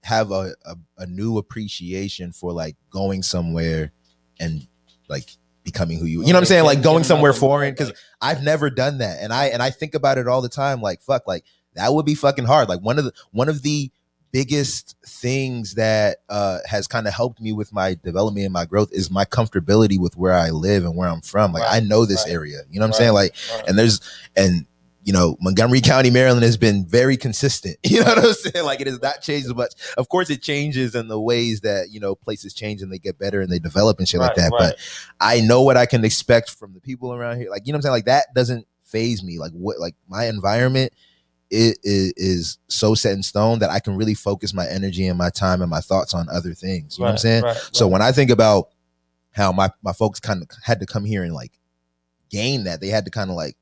have 0.04 0.32
a, 0.32 0.54
a 0.66 0.76
a 0.98 1.06
new 1.06 1.38
appreciation 1.38 2.32
for 2.34 2.52
like 2.52 2.76
going 2.90 3.22
somewhere 3.24 3.92
and 4.40 4.68
like 5.08 5.30
becoming 5.72 6.00
who 6.00 6.06
you 6.06 6.22
you 6.22 6.28
know 6.28 6.34
what 6.34 6.40
i'm 6.40 6.46
saying? 6.46 6.66
Like 6.66 6.82
going 6.82 7.04
somewhere 7.04 7.34
foreign 7.34 7.74
because 7.74 7.92
i've 8.22 8.42
never 8.44 8.70
done 8.70 9.00
that. 9.00 9.20
And 9.22 9.32
i 9.32 9.46
and 9.48 9.62
i 9.62 9.70
think 9.70 9.94
about 9.94 10.18
it 10.18 10.28
all 10.28 10.42
the 10.42 10.50
time 10.50 10.82
like 10.82 11.02
fuck 11.02 11.28
like 11.28 11.44
that 11.76 11.94
would 11.94 12.06
be 12.06 12.16
fucking 12.16 12.46
hard. 12.46 12.68
Like 12.68 12.82
one 12.82 12.98
of 12.98 13.06
the 13.06 13.14
one 13.32 13.50
of 13.50 13.62
the 13.62 13.92
biggest 14.32 14.96
things 15.06 15.76
that 15.76 16.18
uh 16.30 16.60
has 16.66 16.88
kind 16.88 17.08
of 17.08 17.14
helped 17.14 17.40
me 17.42 17.52
with 17.52 17.74
my 17.74 17.96
development 18.04 18.46
and 18.46 18.54
my 18.54 18.66
growth 18.66 18.90
is 18.92 19.10
my 19.10 19.26
comfortability 19.26 20.00
with 20.00 20.16
where 20.18 20.34
i 20.34 20.50
live 20.50 20.84
and 20.86 20.96
where 20.96 21.10
i'm 21.10 21.22
from. 21.22 21.54
Like 21.54 21.64
i 21.68 21.80
know 21.80 22.06
this 22.06 22.26
right, 22.26 22.34
area 22.34 22.60
you 22.70 22.80
know 22.80 22.86
what 22.88 22.88
i'm 22.88 22.92
right. 22.92 22.98
saying? 22.98 23.14
Like 23.14 23.36
Right. 23.54 23.68
and 23.70 23.80
there's 23.80 24.02
and 24.36 24.66
you 25.04 25.14
know 25.14 25.38
montgomery 25.42 25.82
county 25.82 26.10
maryland 26.10 26.44
has 26.44 26.58
been 26.58 26.86
very 26.86 27.18
consistent. 27.18 27.78
You 27.90 28.02
know 28.02 28.14
what 28.14 28.18
i'm 28.20 28.34
saying? 28.34 28.66
Like 28.66 28.82
it 28.82 28.88
has 28.88 29.02
not 29.02 29.22
changed 29.22 29.54
much. 29.56 29.74
Of 29.98 30.10
course 30.10 30.30
it 30.30 30.42
changes 30.42 30.96
in 30.96 31.08
the 31.08 31.20
ways 31.20 31.62
that 31.62 31.88
you 31.92 32.00
know 32.00 32.16
places 32.16 32.54
change 32.54 32.82
and 32.82 32.92
they 32.92 33.00
get 33.00 33.18
better 33.18 33.42
and 33.42 33.52
they 33.52 33.60
develop 33.60 34.00
and 34.00 34.08
shit 34.08 34.20
like 34.20 34.36
that 34.36 34.52
right. 34.52 34.60
but 34.60 34.78
i 35.20 35.42
know 35.42 35.62
what 35.62 35.78
i 35.78 35.86
can 35.86 36.06
expect 36.06 36.52
from 36.52 36.74
the 36.74 36.80
people 36.80 37.14
around 37.14 37.38
here. 37.38 37.50
Like 37.50 37.66
you 37.66 37.74
know 37.74 37.78
what 37.78 37.80
i'm 37.80 37.84
saying? 37.84 37.94
Like 37.94 38.06
that 38.06 38.28
doesn't 38.36 38.68
phase 38.84 39.24
me. 39.24 39.40
Like 39.40 39.52
what 39.52 39.80
like 39.80 39.96
my 40.08 40.26
environment 40.26 40.94
it 41.50 41.80
is, 41.84 42.14
is 42.16 42.58
so 42.68 42.94
set 42.94 43.14
in 43.14 43.24
stone 43.24 43.58
that 43.60 43.72
i 43.72 43.80
can 43.80 43.96
really 43.96 44.14
focus 44.14 44.54
my 44.54 44.68
energy 44.68 45.08
and 45.08 45.18
my 45.18 45.32
time 45.32 45.62
and 45.62 45.70
my 45.70 45.82
thoughts 45.82 46.14
on 46.14 46.28
other 46.30 46.54
things. 46.54 46.98
You 46.98 47.04
know 47.04 47.08
what 47.08 47.12
i'm 47.14 47.18
saying? 47.18 47.44
right, 47.44 47.70
so 47.72 47.86
right. 47.86 47.94
when 47.94 48.02
I 48.02 48.12
think 48.12 48.30
about 48.30 48.70
how 49.32 49.52
my 49.52 49.72
my 49.82 49.94
folks 49.94 50.20
kind 50.20 50.42
of 50.42 50.50
had 50.64 50.80
to 50.80 50.86
come 50.86 51.06
here 51.06 51.24
and 51.24 51.34
like 51.34 51.54
gain 52.30 52.66
that, 52.66 52.82
they 52.82 52.88
had 52.88 53.06
to 53.06 53.12
kind 53.12 53.30
of 53.30 53.36
like 53.36 53.56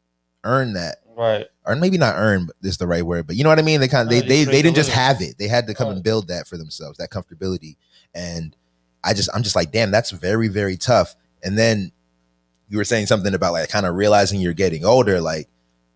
earn 0.43 0.73
that, 0.73 0.97
right, 1.17 1.47
or 1.65 1.75
maybe 1.75 1.97
not 1.97 2.15
earn, 2.17 2.49
is 2.61 2.77
the 2.77 2.87
right 2.87 3.03
word, 3.05 3.27
but 3.27 3.35
you 3.35 3.43
know 3.43 3.49
what 3.49 3.59
I 3.59 3.63
mean. 3.63 3.79
They 3.79 3.87
kind 3.87 4.07
of 4.07 4.13
No, 4.13 4.19
they 4.21 4.27
they 4.27 4.43
they, 4.43 4.51
they 4.51 4.61
didn't 4.61 4.75
just 4.75 4.91
have 4.91 5.21
it; 5.21 5.37
they 5.37 5.47
had 5.47 5.67
to 5.67 5.73
come 5.73 5.87
Right. 5.87 5.95
and 5.95 6.03
build 6.03 6.27
that 6.29 6.47
for 6.47 6.57
themselves, 6.57 6.97
that 6.99 7.09
comfortability. 7.09 7.75
And 8.15 8.55
I 9.03 9.13
just 9.13 9.29
I'm 9.33 9.43
just 9.43 9.55
like, 9.55 9.71
damn, 9.71 9.91
that's 9.91 10.11
very 10.11 10.47
very 10.47 10.77
tough. 10.77 11.15
And 11.43 11.57
then 11.57 11.91
you 12.69 12.77
were 12.77 12.83
saying 12.83 13.07
something 13.07 13.33
about 13.33 13.53
like 13.53 13.69
kind 13.69 13.85
of 13.85 13.95
realizing 13.95 14.39
you're 14.39 14.53
getting 14.53 14.85
older, 14.85 15.19
like. 15.21 15.49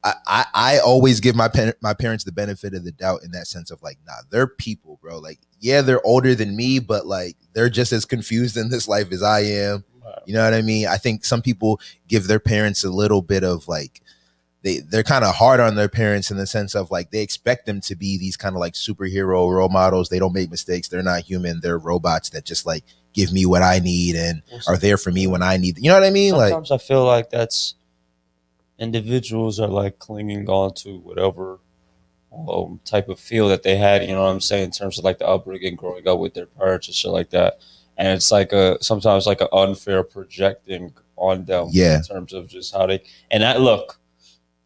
I, 0.04 0.14
I, 0.26 0.46
I 0.56 0.80
always 0.80 1.20
give 1.20 1.36
my 1.36 1.48
pen, 1.48 1.74
my 1.80 1.94
parents 1.94 2.24
the 2.24 2.32
benefit 2.32 2.74
of 2.74 2.84
the 2.84 2.92
doubt 2.92 3.22
in 3.24 3.30
that 3.34 3.46
sense 3.46 3.70
of 3.70 3.84
like, 3.84 4.00
nah, 4.08 4.14
they're 4.32 4.48
people, 4.48 4.98
bro. 5.00 5.20
Like, 5.20 5.38
yeah, 5.60 5.84
they're 5.84 6.04
older 6.04 6.34
than 6.34 6.56
me, 6.56 6.80
but 6.80 7.06
like 7.06 7.38
they're 7.54 7.70
just 7.70 7.94
as 7.94 8.04
confused 8.04 8.58
in 8.58 8.70
this 8.70 8.88
life 8.88 9.12
as 9.12 9.22
I 9.22 9.42
am. 9.42 9.84
You 10.26 10.34
know 10.34 10.44
what 10.44 10.56
I 10.56 10.64
mean? 10.64 10.88
I 10.88 10.98
think 10.98 11.24
some 11.24 11.44
people 11.44 11.80
give 12.08 12.26
their 12.26 12.40
parents 12.40 12.84
a 12.84 12.90
little 12.90 13.22
bit 13.22 13.44
of 13.44 13.68
like 13.68 14.02
they 14.64 14.80
they're 14.80 15.04
kind 15.04 15.26
of 15.26 15.36
hard 15.36 15.60
on 15.60 15.76
their 15.76 15.90
parents 15.90 16.30
in 16.30 16.38
the 16.38 16.46
sense 16.46 16.76
of 16.76 16.92
like 16.92 17.12
they 17.12 17.22
expect 17.22 17.66
them 17.66 17.82
to 17.82 17.96
be 17.96 18.18
these 18.18 18.38
kind 18.38 18.56
of 18.56 18.60
like 18.60 18.74
superhero 18.74 19.52
role 19.52 19.70
models. 19.70 20.10
They 20.10 20.20
don't 20.20 20.34
make 20.34 20.52
mistakes. 20.52 20.88
They're 20.88 21.02
not 21.04 21.24
human. 21.24 21.62
They're 21.62 21.80
robots 21.80 22.30
that 22.32 22.46
just 22.46 22.66
like 22.66 22.84
give 23.14 23.34
me 23.34 23.46
what 23.46 23.62
I 23.62 23.80
need 23.80 24.16
and 24.16 24.42
are 24.68 24.78
there 24.78 24.98
for 24.98 25.12
me 25.12 25.28
when 25.28 25.44
I 25.44 25.58
need. 25.58 25.78
You 25.78 25.90
know 25.90 25.96
what 25.96 26.04
I 26.04 26.12
mean? 26.12 26.36
Like 26.36 26.52
Sometimes 26.52 26.72
I 26.72 26.78
feel 26.78 27.06
like 27.06 27.30
that's 27.30 27.76
individuals 28.78 29.60
are 29.60 29.68
like 29.68 30.00
clinging 30.00 30.48
on 30.50 30.74
to 30.74 31.00
whatever 31.00 31.60
um, 32.32 32.80
type 32.86 33.10
of 33.10 33.20
feel 33.20 33.48
that 33.50 33.64
they 33.64 33.76
had. 33.78 34.04
You 34.04 34.10
know 34.10 34.24
what 34.24 34.32
I'm 34.32 34.42
saying 34.42 34.66
in 34.66 34.72
terms 34.72 34.98
of 34.98 35.06
like 35.06 35.20
the 35.20 35.28
upbringing, 35.28 35.76
growing 35.76 36.08
up 36.08 36.20
with 36.20 36.34
their 36.34 36.46
parents 36.46 36.88
and 36.88 36.96
shit 36.96 37.12
like 37.12 37.32
that. 37.32 37.60
And 37.98 38.08
it's 38.08 38.32
like 38.32 38.54
a 38.54 38.82
sometimes 38.82 39.28
like 39.28 39.42
an 39.42 39.48
unfair 39.52 40.04
projecting 40.04 40.94
on 41.16 41.46
them. 41.46 41.70
Yeah. 41.72 41.98
In 41.98 42.04
terms 42.04 42.34
of 42.34 42.48
just 42.48 42.74
how 42.74 42.86
they 42.86 43.04
and 43.32 43.44
I 43.44 43.58
look. 43.58 43.98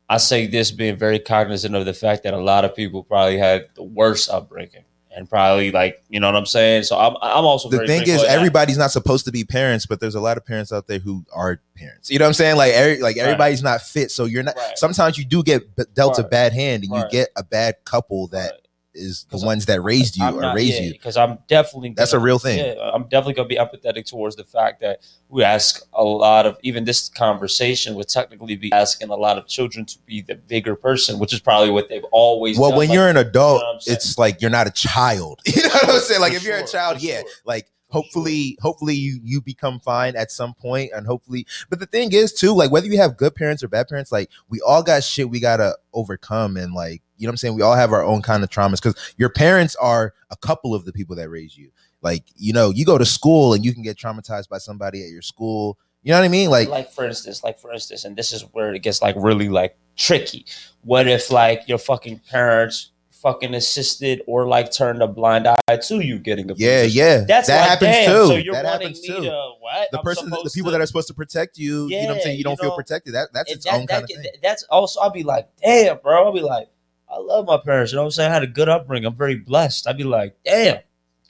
I 0.10 0.18
say 0.18 0.48
this 0.48 0.72
being 0.72 0.98
very 0.98 1.20
cognizant 1.20 1.76
of 1.76 1.86
the 1.86 1.94
fact 1.94 2.24
that 2.24 2.34
a 2.34 2.40
lot 2.40 2.66
of 2.66 2.76
people 2.76 3.04
probably 3.04 3.38
had 3.38 3.68
the 3.76 3.84
worst 3.84 4.30
upbringing 4.30 4.84
and 5.16 5.30
probably 5.30 5.72
like 5.72 6.04
you 6.10 6.20
know 6.20 6.28
what 6.28 6.36
I'm 6.36 6.46
saying. 6.46 6.84
So 6.84 6.98
I'm 6.98 7.16
I'm 7.22 7.46
also 7.46 7.70
the 7.70 7.88
thing 7.88 8.04
is, 8.04 8.24
everybody's 8.24 8.78
not 8.78 8.92
supposed 8.92 9.26
to 9.26 9.32
be 9.32 9.44
parents, 9.44 9.86
but 9.86 10.00
there's 10.00 10.16
a 10.16 10.20
lot 10.20 10.38
of 10.38 10.46
parents 10.46 10.72
out 10.72 10.88
there 10.88 11.00
who 11.00 11.26
are 11.34 11.62
parents. 11.76 12.12
You 12.12 12.20
know 12.20 12.26
what 12.26 12.30
I'm 12.30 12.34
saying? 12.34 12.58
Like, 12.58 12.74
every, 12.74 13.02
like 13.02 13.16
Right. 13.16 13.24
everybody's 13.24 13.64
not 13.64 13.82
fit, 13.82 14.12
so 14.12 14.26
you're 14.26 14.44
not. 14.44 14.56
Right. 14.58 14.78
Sometimes 14.78 15.18
you 15.18 15.26
do 15.26 15.42
get 15.42 15.64
dealt 15.94 16.20
a 16.20 16.24
bad 16.24 16.54
hand, 16.54 16.84
and 16.84 16.94
you 16.94 17.04
get 17.10 17.30
a 17.36 17.44
bad 17.44 17.76
couple 17.86 18.28
that 18.28 18.52
Right. 18.52 18.60
Is 18.96 19.25
the 19.30 19.38
ones 19.46 19.66
that 19.68 19.82
raised 19.84 20.16
you 20.18 20.25
I'm 20.25 20.38
or 20.38 20.42
not- 20.42 20.56
raised 20.56 20.75
yeah, 20.75 20.82
you. 20.88 20.92
because 20.94 21.18
I'm 21.18 21.38
definitely 21.48 21.94
That's 21.96 22.14
a 22.14 22.16
gonna- 22.16 22.25
real 22.25 22.40
thing. 22.40 22.58
Yeah, 22.60 22.92
I'm 22.94 23.04
definitely 23.04 23.34
gonna 23.34 23.48
be 23.50 23.58
empathetic 23.58 24.06
towards 24.06 24.36
the 24.38 24.44
fact 24.44 24.82
that 24.82 25.00
we 25.30 25.44
ask 25.44 25.86
a 25.94 26.04
lot 26.04 26.46
of 26.46 26.58
even 26.64 26.86
this 26.86 27.10
conversation 27.10 27.96
would 27.96 28.08
technically 28.08 28.56
be 28.56 28.72
asking 28.72 29.10
a 29.10 29.16
lot 29.16 29.38
of 29.38 29.48
children 29.48 29.86
to 29.86 29.98
be 30.06 30.22
the 30.22 30.36
bigger 30.36 30.75
person, 30.75 31.20
which 31.20 31.34
is 31.34 31.40
probably 31.40 31.70
what 31.72 31.90
they've 31.90 32.06
always. 32.12 32.58
Well, 32.58 32.70
done. 32.72 32.78
when 32.80 32.88
Like, 32.90 32.96
you're 32.96 33.10
an 33.10 33.18
adult, 33.18 33.62
what 33.62 33.75
I'm 33.75 33.82
it's 33.86 34.18
like 34.18 34.42
you're 34.42 34.50
not 34.52 34.68
a 34.68 34.72
child. 34.72 35.42
You 35.56 35.64
know 35.64 35.70
what 35.70 35.90
I'm 35.90 36.00
saying? 36.02 36.22
Like 36.22 36.34
if 36.34 36.44
you're 36.44 36.58
a 36.58 36.66
child, 36.68 37.02
yeah, 37.02 37.22
like 37.46 37.70
hopefully, 37.90 38.58
hopefully 38.62 38.96
you 38.96 39.20
you 39.24 39.42
become 39.42 39.80
fine 39.80 40.16
at 40.16 40.32
some 40.32 40.54
point, 40.54 40.92
and 40.96 41.06
hopefully. 41.08 41.46
But 41.70 41.80
the 41.80 41.86
thing 41.86 42.12
is, 42.14 42.34
too, 42.34 42.54
like 42.54 42.72
whether 42.72 42.88
you 42.88 42.98
have 42.98 43.18
good 43.18 43.36
parents 43.36 43.64
or 43.64 43.68
bad 43.68 43.88
parents, 43.88 44.12
like 44.12 44.30
we 44.50 44.60
all 44.62 44.84
got 44.84 45.04
shit 45.04 45.30
we 45.30 45.40
gotta 45.40 45.75
overcome, 45.94 46.58
and 46.58 46.74
like 46.74 47.02
you 47.17 47.27
know 47.27 47.29
what 47.29 47.34
I'm 47.34 47.38
saying? 47.38 47.55
We 47.55 47.62
all 47.62 47.75
have 47.75 47.91
our 47.91 48.03
own 48.03 48.22
kind 48.22 48.43
of 48.43 48.50
traumas 48.50 48.81
because 48.81 49.13
your 49.17 49.29
parents 49.29 49.75
are 49.75 50.13
a 50.31 50.36
couple 50.38 50.74
of 50.74 50.86
the 50.86 50.93
people 50.93 51.15
that 51.17 51.29
raise 51.29 51.57
you. 51.57 51.72
Like, 52.01 52.24
you 52.36 52.53
know, 52.53 52.69
you 52.69 52.86
go 52.86 52.98
to 52.98 53.05
school 53.05 53.53
and 53.53 53.65
you 53.65 53.74
can 53.74 53.81
get 53.84 53.98
traumatized 53.98 54.50
by 54.50 54.57
somebody 54.60 55.03
at 55.03 55.10
your 55.10 55.22
school. 55.22 55.77
You 56.03 56.12
know 56.12 56.19
what 56.19 56.25
I 56.25 56.29
mean? 56.29 56.50
Like, 56.51 56.69
like 56.69 56.91
for 56.91 57.03
instance, 57.05 57.43
like 57.43 57.57
for 57.57 57.74
instance, 57.74 58.05
and 58.05 58.15
this 58.15 58.31
is 58.31 58.43
where 58.51 58.74
it 58.74 58.79
gets 58.84 59.01
like 59.01 59.15
really 59.17 59.50
like 59.50 59.75
tricky. 59.95 60.45
What 60.84 61.07
if 61.07 61.31
like 61.31 61.67
your 61.67 61.79
fucking 61.79 62.22
parents 62.29 62.91
fucking 63.10 63.55
assisted 63.55 64.22
or 64.27 64.45
like 64.45 64.72
turned 64.72 65.01
a 65.01 65.07
blind 65.07 65.48
eye 65.48 65.77
to 65.77 66.00
you 66.00 66.19
getting 66.19 66.51
a 66.51 66.53
yeah, 66.57 66.84
yeah. 66.84 67.24
That's 67.27 67.48
that 67.48 67.62
like, 67.62 67.69
happens 67.69 67.89
damn, 67.89 68.10
too. 68.12 68.27
So 68.27 68.36
you're 68.36 68.53
that 68.53 68.65
happens 68.65 69.01
too. 69.01 69.13
to 69.15 69.51
what? 69.60 69.89
the 69.91 69.98
I'm 69.98 70.03
person, 70.03 70.29
the 70.29 70.51
people 70.53 70.69
to- 70.69 70.77
that 70.77 70.81
are 70.81 70.86
supposed 70.86 71.07
to 71.07 71.15
protect 71.15 71.57
you, 71.57 71.88
you 71.88 72.01
know 72.01 72.10
what 72.10 72.15
I'm 72.17 72.22
saying? 72.22 72.36
You 72.36 72.38
you 72.39 72.43
don't 72.43 72.60
feel 72.60 72.75
protected. 72.75 73.15
That 73.15 73.29
that's 73.34 73.51
its 73.51 73.65
that- 73.65 73.74
own 73.74 73.88
kind 73.88 74.03
that- 74.07 74.15
of 74.15 74.22
thing. 74.24 74.31
That's 74.43 74.62
also 74.65 75.00
I'll 75.00 75.10
be 75.10 75.24
like, 75.24 75.50
damn, 75.60 75.98
bro. 76.03 76.24
I'll 76.25 76.34
be 76.34 76.41
like, 76.41 76.67
I 77.15 77.19
love 77.19 77.45
my 77.45 77.57
parents. 77.57 77.91
You 77.91 77.98
know 77.98 78.03
what 78.03 78.07
I'm 78.07 78.12
saying? 78.12 78.31
I 78.31 78.34
had 78.34 78.43
a 78.43 78.48
good 78.48 78.67
upbringing. 78.69 79.07
I'm 79.07 79.15
very 79.15 79.36
blessed. 79.36 79.88
I'd 79.88 79.98
be 79.98 80.03
like, 80.03 80.36
damn. 80.43 80.79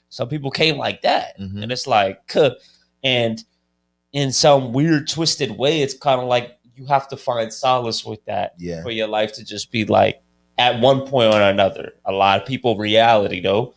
Some 0.08 0.28
people 0.28 0.50
came 0.50 0.76
like 0.78 1.02
that. 1.02 1.38
Mhm. 1.38 1.62
And 1.62 1.70
it's 1.72 1.86
like, 1.86 2.34
and 3.04 3.44
in 4.12 4.32
some 4.32 4.72
weird, 4.72 5.08
twisted 5.08 5.50
way, 5.56 5.82
it's 5.82 5.94
kind 5.94 6.20
of 6.20 6.26
like 6.26 6.58
you 6.74 6.86
have 6.86 7.08
to 7.08 7.16
find 7.16 7.52
solace 7.52 8.04
with 8.04 8.24
that 8.24 8.54
Yeah. 8.58 8.82
for 8.82 8.90
your 8.90 9.08
life 9.08 9.32
to 9.34 9.44
just 9.44 9.70
be 9.70 9.84
like, 9.84 10.22
at 10.58 10.80
one 10.80 11.06
point 11.06 11.34
or 11.34 11.40
another. 11.40 11.92
A 12.06 12.12
lot 12.12 12.40
of 12.40 12.46
people, 12.48 12.76
reality 12.78 13.40
though, 13.40 13.74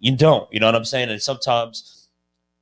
you 0.00 0.16
don't. 0.16 0.50
You 0.52 0.60
know 0.60 0.66
what 0.66 0.74
I'm 0.74 0.84
saying? 0.84 1.10
And 1.10 1.20
sometimes, 1.20 2.08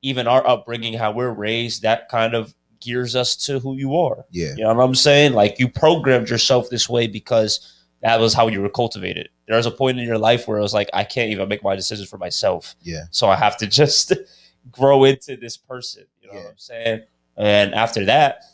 even 0.02 0.26
our 0.26 0.46
upbringing, 0.46 0.94
how 0.94 1.12
we're 1.12 1.30
raised, 1.30 1.82
that 1.82 2.08
kind 2.08 2.34
of 2.34 2.54
gears 2.80 3.16
us 3.16 3.36
to 3.46 3.58
who 3.60 3.76
you 3.76 3.96
are. 3.96 4.24
Yeah. 4.30 4.54
You 4.56 4.64
know 4.64 4.74
what 4.74 4.84
I'm 4.84 4.94
saying? 4.94 5.32
Like 5.32 5.58
you 5.58 5.68
programmed 5.68 6.28
yourself 6.28 6.68
this 6.68 6.88
way 6.88 7.06
because 7.06 7.73
that 8.04 8.20
was 8.20 8.34
how 8.34 8.48
you 8.48 8.60
were 8.60 8.68
cultivated. 8.68 9.30
There 9.48 9.56
was 9.56 9.64
a 9.64 9.70
point 9.70 9.98
in 9.98 10.04
your 10.06 10.18
life 10.18 10.46
where 10.46 10.58
it 10.58 10.60
was 10.60 10.74
like, 10.74 10.90
I 10.92 11.04
can't 11.04 11.30
even 11.30 11.48
make 11.48 11.64
my 11.64 11.74
decisions 11.74 12.06
for 12.06 12.18
myself. 12.18 12.76
Yeah. 12.82 13.04
So 13.10 13.30
I 13.30 13.34
have 13.36 13.56
to 13.56 13.66
just 13.66 14.12
grow 14.70 15.04
into 15.04 15.36
this 15.38 15.56
person. 15.56 16.04
You 16.20 16.28
know 16.28 16.34
Yeah. 16.34 16.40
what 16.42 16.50
I'm 16.50 16.58
saying? 16.58 17.02
And 17.38 17.74
after 17.74 18.04
that, 18.04 18.44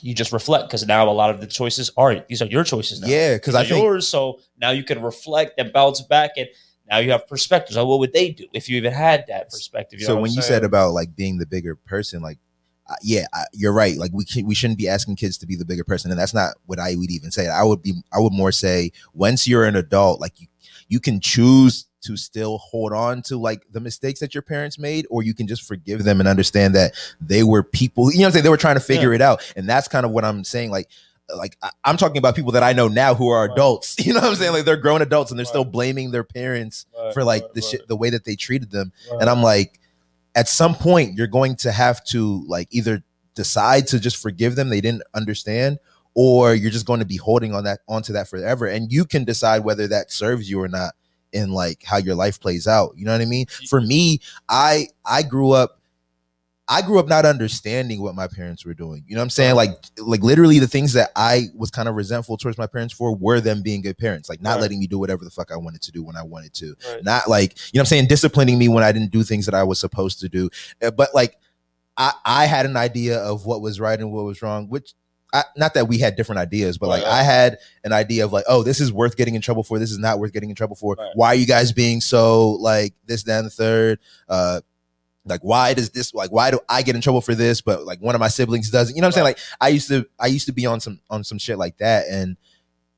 you 0.00 0.14
just 0.14 0.32
reflect 0.32 0.66
because 0.68 0.86
now 0.86 1.06
a 1.06 1.12
lot 1.12 1.28
of 1.28 1.42
the 1.42 1.46
choices 1.46 1.90
are 1.98 2.24
these 2.26 2.40
are 2.40 2.46
your 2.46 2.64
choices 2.64 3.02
now. 3.02 3.08
Yeah, 3.08 3.34
because 3.34 3.54
I 3.54 3.64
think 3.64 3.82
yours. 3.82 4.08
So 4.08 4.40
now 4.58 4.70
you 4.70 4.82
can 4.82 5.02
reflect 5.02 5.60
and 5.60 5.70
bounce 5.74 6.00
back 6.00 6.30
and 6.38 6.48
now 6.90 6.98
you 6.98 7.10
have 7.10 7.28
perspectives 7.28 7.76
on 7.76 7.86
what 7.86 7.98
would 7.98 8.14
they 8.14 8.30
do 8.30 8.46
if 8.54 8.66
you 8.66 8.78
even 8.78 8.94
had 8.94 9.26
that 9.28 9.50
perspective. 9.50 10.00
You 10.00 10.06
so 10.06 10.12
know 10.12 10.16
what 10.16 10.22
when 10.22 10.32
you 10.32 10.40
said 10.40 10.64
about 10.64 10.92
like 10.92 11.14
being 11.14 11.36
the 11.36 11.44
bigger 11.44 11.76
person 11.76 12.22
like 12.22 12.38
yeah 13.02 13.26
I, 13.32 13.44
you're 13.52 13.72
right. 13.72 13.96
Like 13.96 14.10
we 14.12 14.24
can, 14.24 14.46
we 14.46 14.54
shouldn't 14.54 14.78
be 14.78 14.88
asking 14.88 15.16
kids 15.16 15.38
to 15.38 15.46
be 15.46 15.56
the 15.56 15.64
bigger 15.64 15.84
person 15.84 16.10
and 16.10 16.18
that's 16.20 16.34
not 16.34 16.54
what 16.66 16.78
i 16.78 16.94
would 16.96 17.10
even 17.10 17.30
say. 17.30 17.48
I 17.48 17.62
would 17.62 17.82
be 17.82 17.92
i 18.12 18.18
would 18.18 18.32
more 18.32 18.52
say 18.52 18.92
once 19.14 19.46
you're 19.48 19.64
an 19.64 19.76
adult 19.76 20.20
like 20.20 20.40
you 20.40 20.46
you 20.88 21.00
can 21.00 21.20
choose 21.20 21.86
to 22.02 22.16
still 22.16 22.58
hold 22.58 22.92
on 22.92 23.20
to 23.22 23.36
like 23.36 23.64
the 23.72 23.80
mistakes 23.80 24.20
that 24.20 24.34
your 24.34 24.42
parents 24.42 24.78
made 24.78 25.06
or 25.10 25.22
you 25.22 25.34
can 25.34 25.46
just 25.46 25.62
forgive 25.62 26.02
them 26.04 26.18
and 26.18 26.28
understand 26.28 26.74
that 26.74 26.94
they 27.20 27.42
were 27.42 27.62
people 27.62 28.10
you 28.10 28.18
know 28.18 28.22
what 28.22 28.26
i'm 28.28 28.32
saying? 28.32 28.44
They 28.44 28.48
were 28.50 28.56
trying 28.56 28.76
to 28.76 28.80
figure 28.80 29.12
it 29.12 29.20
out 29.20 29.52
and 29.56 29.68
that's 29.68 29.86
kind 29.88 30.06
of 30.06 30.12
what 30.12 30.24
i'm 30.24 30.42
saying 30.44 30.70
like 30.70 30.88
like 31.36 31.56
I, 31.62 31.70
i'm 31.84 31.96
talking 31.96 32.16
about 32.16 32.34
people 32.34 32.52
that 32.52 32.62
i 32.62 32.72
know 32.72 32.88
now 32.88 33.14
who 33.14 33.28
are 33.28 33.46
Right. 33.46 33.52
adults 33.52 33.96
you 34.04 34.12
know 34.14 34.20
what 34.20 34.30
i'm 34.30 34.34
saying? 34.36 34.52
Like 34.52 34.64
they're 34.64 34.76
grown 34.76 35.02
adults 35.02 35.30
and 35.30 35.38
they're 35.38 35.44
still 35.46 35.64
blaming 35.64 36.10
their 36.10 36.24
parents 36.24 36.86
Right, 36.98 37.12
for 37.14 37.22
like 37.22 37.42
right, 37.42 37.54
the 37.54 37.60
right, 37.60 37.70
shit 37.70 37.86
the 37.88 37.96
way 37.96 38.10
that 38.10 38.24
they 38.24 38.34
treated 38.34 38.70
them 38.70 38.92
right. 39.12 39.20
and 39.20 39.30
I'm 39.30 39.42
like, 39.42 39.78
at 40.34 40.48
some 40.48 40.74
point, 40.74 41.16
you're 41.16 41.26
going 41.26 41.56
to 41.56 41.72
have 41.72 42.04
to 42.06 42.44
like 42.46 42.68
either 42.70 43.02
decide 43.34 43.86
to 43.88 44.00
just 44.00 44.16
forgive 44.16 44.56
them, 44.56 44.68
they 44.68 44.80
didn't 44.80 45.02
understand, 45.14 45.78
or 46.14 46.54
you're 46.54 46.70
just 46.70 46.86
going 46.86 47.00
to 47.00 47.06
be 47.06 47.16
holding 47.16 47.54
on 47.54 47.64
that 47.64 47.80
onto 47.88 48.12
that 48.12 48.28
forever. 48.28 48.66
And 48.66 48.92
you 48.92 49.04
can 49.04 49.24
decide 49.24 49.64
whether 49.64 49.86
that 49.88 50.12
serves 50.12 50.50
you 50.50 50.60
or 50.60 50.68
not 50.68 50.94
in 51.32 51.50
like 51.50 51.82
how 51.84 51.96
your 51.96 52.14
life 52.14 52.40
plays 52.40 52.66
out. 52.66 52.92
You 52.96 53.04
know 53.04 53.12
what 53.12 53.20
I 53.20 53.26
mean? 53.26 53.46
For 53.68 53.80
me, 53.80 54.20
I 54.48 54.88
I 55.04 55.22
grew 55.22 55.52
up 55.52 55.79
I 56.72 56.82
grew 56.82 57.00
up 57.00 57.08
not 57.08 57.26
understanding 57.26 58.00
what 58.00 58.14
my 58.14 58.28
parents 58.28 58.64
were 58.64 58.74
doing. 58.74 59.02
You 59.08 59.16
know 59.16 59.20
what 59.20 59.24
I'm 59.24 59.30
saying? 59.30 59.56
Like 59.56 59.70
like 59.98 60.22
literally 60.22 60.60
the 60.60 60.68
things 60.68 60.92
that 60.92 61.10
I 61.16 61.46
was 61.56 61.68
kind 61.70 61.88
of 61.88 61.96
resentful 61.96 62.36
towards 62.36 62.56
my 62.58 62.68
parents 62.68 62.94
for 62.94 63.14
were 63.14 63.40
them 63.40 63.60
being 63.60 63.82
good 63.82 63.98
parents, 63.98 64.28
like 64.28 64.40
not 64.40 64.52
Right. 64.52 64.60
letting 64.62 64.78
me 64.78 64.86
do 64.86 64.98
whatever 64.98 65.24
the 65.24 65.30
fuck 65.32 65.50
I 65.50 65.56
wanted 65.56 65.82
to 65.82 65.90
do 65.92 66.04
when 66.04 66.14
I 66.16 66.22
wanted 66.22 66.54
to 66.54 66.76
Right. 66.88 67.02
not 67.04 67.28
like 67.28 67.56
you 67.72 67.78
know 67.78 67.80
what 67.80 67.82
I'm 67.82 67.86
saying 67.86 68.06
disciplining 68.06 68.56
me 68.56 68.68
when 68.68 68.84
I 68.84 68.92
didn't 68.92 69.10
do 69.10 69.24
things 69.24 69.46
that 69.46 69.54
I 69.54 69.64
was 69.64 69.80
supposed 69.80 70.20
to 70.20 70.28
do 70.28 70.48
Uh, 70.80 70.92
but 70.92 71.12
like 71.12 71.36
I 71.96 72.12
I 72.24 72.46
had 72.46 72.66
an 72.66 72.76
idea 72.76 73.18
of 73.18 73.46
what 73.46 73.60
was 73.60 73.80
right 73.80 73.98
and 73.98 74.12
what 74.12 74.24
was 74.24 74.40
wrong 74.40 74.68
which 74.68 74.94
I, 75.32 75.44
not 75.56 75.74
that 75.74 75.86
we 75.86 75.98
had 75.98 76.14
different 76.16 76.38
ideas 76.40 76.78
but 76.78 76.88
like 76.88 77.02
Right. 77.04 77.12
I 77.12 77.22
had 77.24 77.58
an 77.84 77.92
idea 77.92 78.24
of 78.24 78.32
like 78.32 78.44
oh 78.48 78.62
this 78.62 78.80
is 78.80 78.92
worth 78.92 79.16
getting 79.16 79.34
in 79.34 79.40
trouble 79.40 79.62
for 79.64 79.78
this 79.80 79.90
is 79.90 79.98
not 79.98 80.18
worth 80.20 80.32
getting 80.32 80.50
in 80.50 80.56
trouble 80.56 80.76
for 80.76 80.94
Right. 80.98 81.10
why 81.14 81.28
are 81.28 81.34
you 81.34 81.46
guys 81.46 81.72
being 81.72 82.00
so 82.00 82.50
like 82.52 82.94
this 83.06 83.24
that 83.24 83.38
and 83.38 83.46
the 83.46 83.50
third 83.50 83.98
uh 84.28 84.60
like 85.30 85.40
why 85.40 85.72
does 85.72 85.90
this 85.90 86.12
like 86.12 86.30
why 86.30 86.50
do 86.50 86.60
I 86.68 86.82
get 86.82 86.94
in 86.94 87.00
trouble 87.00 87.20
for 87.20 87.34
this 87.34 87.60
but 87.60 87.84
like 87.86 88.00
one 88.00 88.14
of 88.14 88.20
my 88.20 88.28
siblings 88.28 88.70
doesn't 88.70 88.94
you 88.94 89.00
know 89.00 89.06
what 89.06 89.16
I'm 89.16 89.24
saying? 89.24 89.24
Like 89.24 89.38
I 89.60 89.68
used 89.68 89.88
to 89.88 90.06
I 90.18 90.26
used 90.26 90.46
to 90.46 90.52
be 90.52 90.66
on 90.66 90.80
some 90.80 91.00
on 91.08 91.24
some 91.24 91.38
shit 91.38 91.56
like 91.56 91.78
that 91.78 92.06
and 92.10 92.36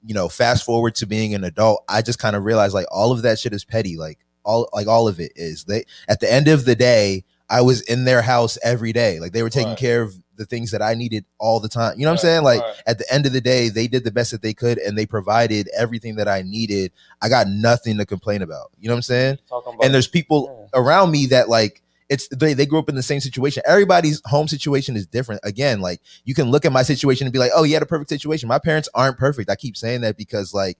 you 0.04 0.14
know 0.14 0.28
fast 0.28 0.64
forward 0.64 0.96
to 0.96 1.06
being 1.06 1.34
an 1.34 1.44
adult 1.44 1.84
I 1.88 2.02
just 2.02 2.18
kind 2.18 2.34
of 2.34 2.44
realized 2.44 2.74
like 2.74 2.86
all 2.90 3.12
of 3.12 3.22
that 3.22 3.38
shit 3.38 3.52
is 3.52 3.64
petty 3.64 3.96
like 3.96 4.18
all 4.44 4.68
like 4.72 4.86
all 4.88 5.08
of 5.08 5.20
it 5.20 5.32
is. 5.36 5.64
They 5.64 5.84
at 6.08 6.20
the 6.20 6.32
end 6.32 6.48
of 6.48 6.64
the 6.64 6.74
day 6.74 7.24
I 7.48 7.60
was 7.60 7.82
in 7.82 8.04
their 8.04 8.22
house 8.22 8.58
every 8.62 8.92
day. 8.92 9.20
Like 9.20 9.32
they 9.32 9.42
were 9.42 9.50
taking 9.50 9.70
Right. 9.70 9.78
care 9.78 10.02
of 10.02 10.14
the 10.36 10.46
things 10.46 10.70
that 10.70 10.80
I 10.80 10.94
needed 10.94 11.26
all 11.38 11.60
the 11.60 11.68
time. 11.68 11.98
You 11.98 12.04
know 12.04 12.10
what 12.10 12.20
I'm 12.20 12.26
saying? 12.26 12.42
Like 12.42 12.62
right. 12.62 12.74
at 12.86 12.98
the 12.98 13.12
end 13.12 13.26
of 13.26 13.32
the 13.32 13.40
day 13.40 13.68
they 13.68 13.86
did 13.86 14.04
the 14.04 14.10
best 14.10 14.30
that 14.30 14.42
they 14.42 14.54
could 14.54 14.78
and 14.78 14.96
they 14.96 15.06
provided 15.06 15.68
everything 15.76 16.16
that 16.16 16.26
I 16.28 16.42
needed. 16.42 16.92
I 17.20 17.28
got 17.28 17.48
nothing 17.48 17.98
to 17.98 18.06
complain 18.06 18.42
about. 18.42 18.70
You 18.80 18.88
know 18.88 18.94
what 18.94 18.98
I'm 18.98 19.02
saying? 19.02 19.38
And 19.84 19.92
there's 19.94 20.08
people 20.08 20.68
around 20.74 21.10
me 21.10 21.26
that 21.26 21.48
like 21.48 21.81
it's 22.12 22.28
they, 22.28 22.52
they 22.54 22.66
grew 22.66 22.78
up 22.78 22.88
in 22.88 22.94
the 22.94 23.02
same 23.02 23.20
situation 23.20 23.62
everybody's 23.66 24.20
home 24.26 24.46
situation 24.48 24.96
is 24.96 25.06
different 25.06 25.40
again 25.44 25.80
like 25.80 26.00
you 26.24 26.34
can 26.34 26.50
look 26.50 26.64
at 26.64 26.72
my 26.72 26.82
situation 26.82 27.26
and 27.26 27.32
be 27.32 27.38
like 27.38 27.50
oh 27.54 27.62
you 27.64 27.72
had 27.74 27.82
a 27.82 27.86
perfect 27.86 28.10
situation 28.10 28.48
my 28.48 28.58
parents 28.58 28.88
aren't 28.94 29.18
perfect 29.18 29.48
i 29.50 29.56
keep 29.56 29.76
saying 29.76 30.00
that 30.02 30.16
because 30.16 30.52
like 30.54 30.76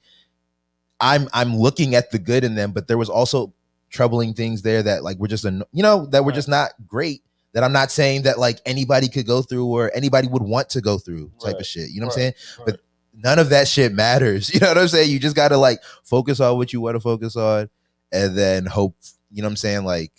i'm 1.01 1.29
i'm 1.33 1.57
looking 1.57 1.95
at 1.95 2.11
the 2.11 2.19
good 2.19 2.45
in 2.45 2.55
them 2.55 2.73
but 2.73 2.87
there 2.89 2.99
was 2.99 3.09
also 3.09 3.53
troubling 3.91 4.33
things 4.35 4.63
there 4.63 4.83
that 4.83 5.03
like 5.03 5.19
were 5.19 5.29
just 5.29 5.45
an, 5.45 5.63
you 5.73 5.83
know 5.83 6.07
that 6.07 6.23
were 6.25 6.29
Right. 6.31 6.35
just 6.37 6.49
not 6.49 6.71
great 6.87 7.23
that 7.53 7.63
i'm 7.65 7.73
not 7.73 7.91
saying 7.91 8.23
that 8.23 8.39
like 8.39 8.61
anybody 8.65 9.09
could 9.09 9.27
go 9.27 9.43
through 9.43 9.67
or 9.67 9.91
anybody 9.95 10.29
would 10.29 10.43
want 10.43 10.71
to 10.71 10.81
go 10.81 10.99
through 10.99 11.31
type 11.41 11.55
Right. 11.55 11.61
of 11.61 11.67
shit 11.67 11.91
you 11.91 12.01
know 12.01 12.07
what 12.07 12.17
i'm 12.17 12.23
Right. 12.25 12.35
saying 12.37 12.65
but 12.67 12.81
none 13.15 13.39
of 13.39 13.51
that 13.51 13.69
shit 13.69 13.93
matters. 13.93 14.51
You 14.55 14.61
know 14.61 14.69
what 14.69 14.79
I'm 14.79 14.89
saying? 14.89 15.11
You 15.11 15.19
just 15.19 15.37
gotta 15.37 15.59
like 15.59 15.81
focus 16.03 16.41
on 16.41 16.57
what 16.57 16.73
you 16.73 16.81
want 16.81 16.97
to 16.97 17.01
focus 17.01 17.37
on 17.37 17.69
and 18.11 18.35
then 18.37 18.65
hope, 18.65 18.97
you 19.31 19.43
know 19.43 19.49
what 19.49 19.53
I'm 19.53 19.57
saying? 19.57 19.85
Like, 19.85 20.13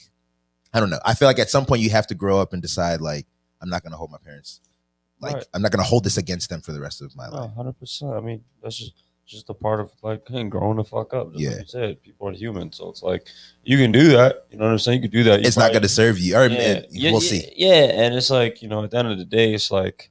I 0.73 0.79
don't 0.79 0.89
know. 0.89 0.99
I 1.05 1.13
feel 1.13 1.27
like 1.27 1.39
at 1.39 1.49
some 1.49 1.65
point 1.65 1.81
you 1.81 1.89
have 1.91 2.07
to 2.07 2.15
grow 2.15 2.39
up 2.39 2.53
and 2.53 2.61
decide 2.61 2.99
like, 3.01 3.25
I'm 3.61 3.69
not 3.69 3.83
gonna 3.83 3.95
hold 3.97 4.11
my 4.11 4.17
parents. 4.23 4.59
Like 5.19 5.35
Right. 5.35 5.45
I'm 5.53 5.61
not 5.61 5.71
gonna 5.71 5.83
hold 5.83 6.03
this 6.03 6.17
against 6.17 6.49
them 6.49 6.61
for 6.61 6.71
the 6.73 6.81
rest 6.81 7.01
of 7.01 7.15
my 7.15 7.27
life. 7.29 7.51
hundred 7.55 7.79
percent. 7.79 8.11
I 8.13 8.19
mean, 8.19 8.43
that's 8.61 8.77
just 8.77 8.93
just 9.25 9.49
a 9.49 9.53
part 9.53 9.79
of 9.79 9.89
like 10.01 10.21
hey, 10.27 10.43
growing 10.43 10.75
the 10.77 10.83
fuck 10.83 11.13
up. 11.13 11.31
Just 11.31 11.41
Yeah. 11.43 11.49
like 11.51 11.59
you 11.59 11.65
said, 11.67 12.01
people 12.03 12.27
are 12.27 12.33
human, 12.33 12.73
so 12.73 12.89
it's 12.89 13.01
like 13.03 13.25
you 13.63 13.77
can 13.77 13.91
do 13.91 14.09
that. 14.09 14.47
You 14.51 14.57
know 14.57 14.65
what 14.65 14.71
I'm 14.71 14.79
saying? 14.79 15.01
You 15.01 15.09
can 15.09 15.17
do 15.17 15.23
that. 15.25 15.41
You 15.41 15.47
It's 15.47 15.55
not 15.57 15.71
gonna 15.71 15.87
serve 15.87 16.19
you. 16.19 16.35
Or 16.35 16.47
yeah, 16.47 16.57
it- 16.59 16.87
yeah, 16.91 17.11
we'll 17.11 17.23
yeah, 17.23 17.29
see. 17.29 17.53
Yeah, 17.55 17.83
and 18.03 18.15
it's 18.15 18.29
like 18.29 18.61
you 18.61 18.67
know, 18.67 18.83
at 18.83 18.91
the 18.91 18.97
end 18.97 19.07
of 19.09 19.17
the 19.17 19.23
day, 19.25 19.53
it's 19.53 19.71
like 19.71 20.09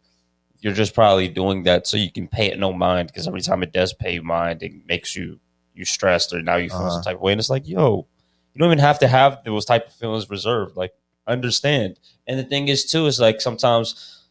you're 0.60 0.72
just 0.72 0.94
probably 0.94 1.28
doing 1.28 1.64
that 1.64 1.86
so 1.88 1.96
you 1.98 2.10
can 2.10 2.26
pay 2.28 2.46
it 2.46 2.58
no 2.58 2.72
mind 2.72 3.08
because 3.08 3.26
every 3.28 3.42
time 3.42 3.62
it 3.64 3.72
does 3.72 3.92
pay 3.92 4.14
you 4.14 4.22
mind, 4.22 4.62
it 4.62 4.72
makes 4.86 5.14
you 5.16 5.40
you 5.74 5.84
stressed 5.84 6.32
or 6.32 6.40
now 6.40 6.56
you 6.56 6.68
feel 6.70 6.78
Uh-huh. 6.78 6.90
some 6.90 7.02
type 7.02 7.16
of 7.16 7.20
way, 7.20 7.32
and 7.32 7.40
it's 7.40 7.50
like 7.50 7.66
yo, 7.68 8.06
you 8.54 8.58
don't 8.58 8.68
even 8.68 8.78
have 8.78 8.98
to 9.00 9.08
have 9.08 9.42
those 9.44 9.64
type 9.64 9.86
of 9.86 9.92
feelings 9.94 10.28
reserved. 10.30 10.76
Like 10.76 10.92
understand. 11.26 11.98
And 12.26 12.38
the 12.38 12.44
thing 12.44 12.68
is 12.68 12.84
too 12.84 13.06
is 13.06 13.20
like 13.20 13.40
sometimes 13.40 14.26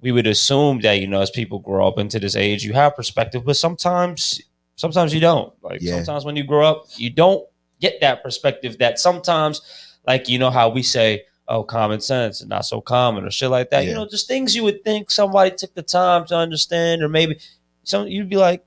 we 0.00 0.12
would 0.12 0.26
assume 0.26 0.80
that 0.80 0.94
you 1.00 1.06
know 1.06 1.20
as 1.20 1.30
people 1.30 1.58
grow 1.58 1.88
up 1.88 1.98
into 1.98 2.18
this 2.20 2.36
age 2.36 2.62
you 2.62 2.74
have 2.74 2.94
perspective 2.94 3.42
but 3.44 3.56
sometimes 3.56 4.40
sometimes 4.76 5.14
you 5.14 5.20
don't 5.20 5.52
like 5.62 5.80
Yeah. 5.80 5.96
sometimes 5.96 6.26
when 6.26 6.36
you 6.36 6.44
grow 6.44 6.66
up 6.66 6.84
you 6.96 7.08
don't 7.08 7.46
get 7.80 8.00
that 8.02 8.22
perspective 8.22 8.76
that 8.78 8.98
sometimes 8.98 9.62
like 10.06 10.28
you 10.28 10.38
know 10.38 10.50
how 10.50 10.68
we 10.68 10.82
say 10.82 11.22
oh 11.48 11.62
common 11.64 12.00
sense 12.02 12.42
and 12.42 12.50
not 12.50 12.66
so 12.66 12.82
common 12.82 13.24
or 13.24 13.30
shit 13.30 13.48
like 13.50 13.70
that 13.70 13.86
you 13.86 13.94
know 13.94 14.06
just 14.06 14.28
things 14.28 14.54
you 14.54 14.62
would 14.64 14.84
think 14.84 15.10
somebody 15.10 15.50
took 15.50 15.72
the 15.74 15.82
time 15.82 16.26
to 16.26 16.36
understand 16.36 17.02
or 17.02 17.08
maybe 17.08 17.38
some 17.84 18.06
you'd 18.06 18.28
be 18.28 18.36
like 18.36 18.62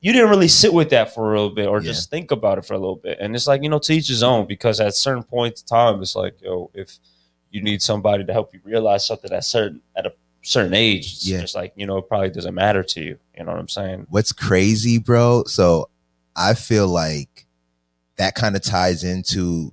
you 0.00 0.12
didn't 0.12 0.30
really 0.30 0.48
sit 0.48 0.72
with 0.72 0.90
that 0.90 1.14
for 1.14 1.34
a 1.34 1.40
little 1.40 1.54
bit 1.54 1.66
or 1.68 1.78
Yeah. 1.80 1.88
just 1.92 2.10
think 2.10 2.30
about 2.30 2.58
it 2.58 2.64
for 2.64 2.74
a 2.74 2.78
little 2.78 2.96
bit 2.96 3.18
and 3.20 3.34
it's 3.36 3.46
like 3.46 3.62
you 3.62 3.68
know 3.68 3.78
to 3.80 3.92
each 3.92 4.08
his 4.08 4.22
own 4.22 4.46
because 4.46 4.80
at 4.80 4.94
certain 4.94 5.22
points 5.22 5.60
in 5.62 5.66
time 5.66 6.00
it's 6.02 6.16
like 6.16 6.40
yo 6.40 6.70
if 6.74 6.98
you 7.50 7.62
need 7.62 7.82
somebody 7.82 8.24
to 8.24 8.32
help 8.32 8.54
you 8.54 8.60
realize 8.64 9.06
something 9.06 9.32
at 9.32 9.44
certain 9.44 9.80
at 9.96 10.06
a 10.06 10.12
certain 10.42 10.72
age 10.74 11.12
it's 11.12 11.26
Yeah. 11.28 11.40
just 11.40 11.54
like 11.54 11.72
you 11.76 11.86
know 11.86 11.98
it 11.98 12.08
probably 12.08 12.30
doesn't 12.30 12.54
matter 12.54 12.82
to 12.82 13.00
you 13.02 13.18
you 13.36 13.44
know 13.44 13.52
what 13.52 13.60
i'm 13.60 13.68
saying 13.68 14.06
What's 14.10 14.32
crazy, 14.32 14.98
bro? 14.98 15.44
So 15.46 15.90
I 16.36 16.54
feel 16.54 16.86
like 16.88 17.46
that 18.16 18.34
kind 18.34 18.54
of 18.56 18.62
ties 18.62 19.02
into 19.04 19.72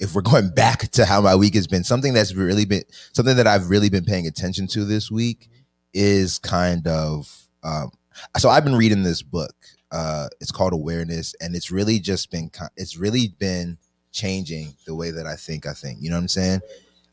if 0.00 0.14
we're 0.14 0.22
going 0.32 0.50
back 0.50 0.90
to 0.92 1.04
how 1.06 1.20
my 1.22 1.34
week 1.36 1.54
has 1.54 1.66
been, 1.66 1.84
something 1.84 2.12
that's 2.12 2.34
really 2.34 2.64
been 2.66 2.82
something 3.12 3.36
that 3.36 3.46
I've 3.46 3.70
really 3.70 3.88
been 3.88 4.04
paying 4.04 4.26
attention 4.26 4.66
to 4.68 4.84
this 4.84 5.10
week 5.10 5.48
is 5.94 6.38
kind 6.38 6.86
of 6.86 7.46
um 7.62 7.90
so 8.36 8.48
I've 8.48 8.64
been 8.64 8.76
reading 8.76 9.02
this 9.02 9.22
book. 9.22 9.54
Uh, 9.90 10.28
it's 10.40 10.50
called 10.50 10.72
Awareness, 10.72 11.34
and 11.40 11.54
it's 11.54 11.70
really 11.70 12.00
just 12.00 12.30
been 12.30 12.50
it's 12.76 12.96
really 12.96 13.28
been 13.38 13.78
changing 14.12 14.74
the 14.86 14.94
way 14.94 15.10
that 15.10 15.26
I 15.26 15.36
think. 15.36 15.66
I 15.66 15.72
think 15.72 15.98
you 16.00 16.10
know 16.10 16.16
what 16.16 16.22
I'm 16.22 16.28
saying. 16.28 16.60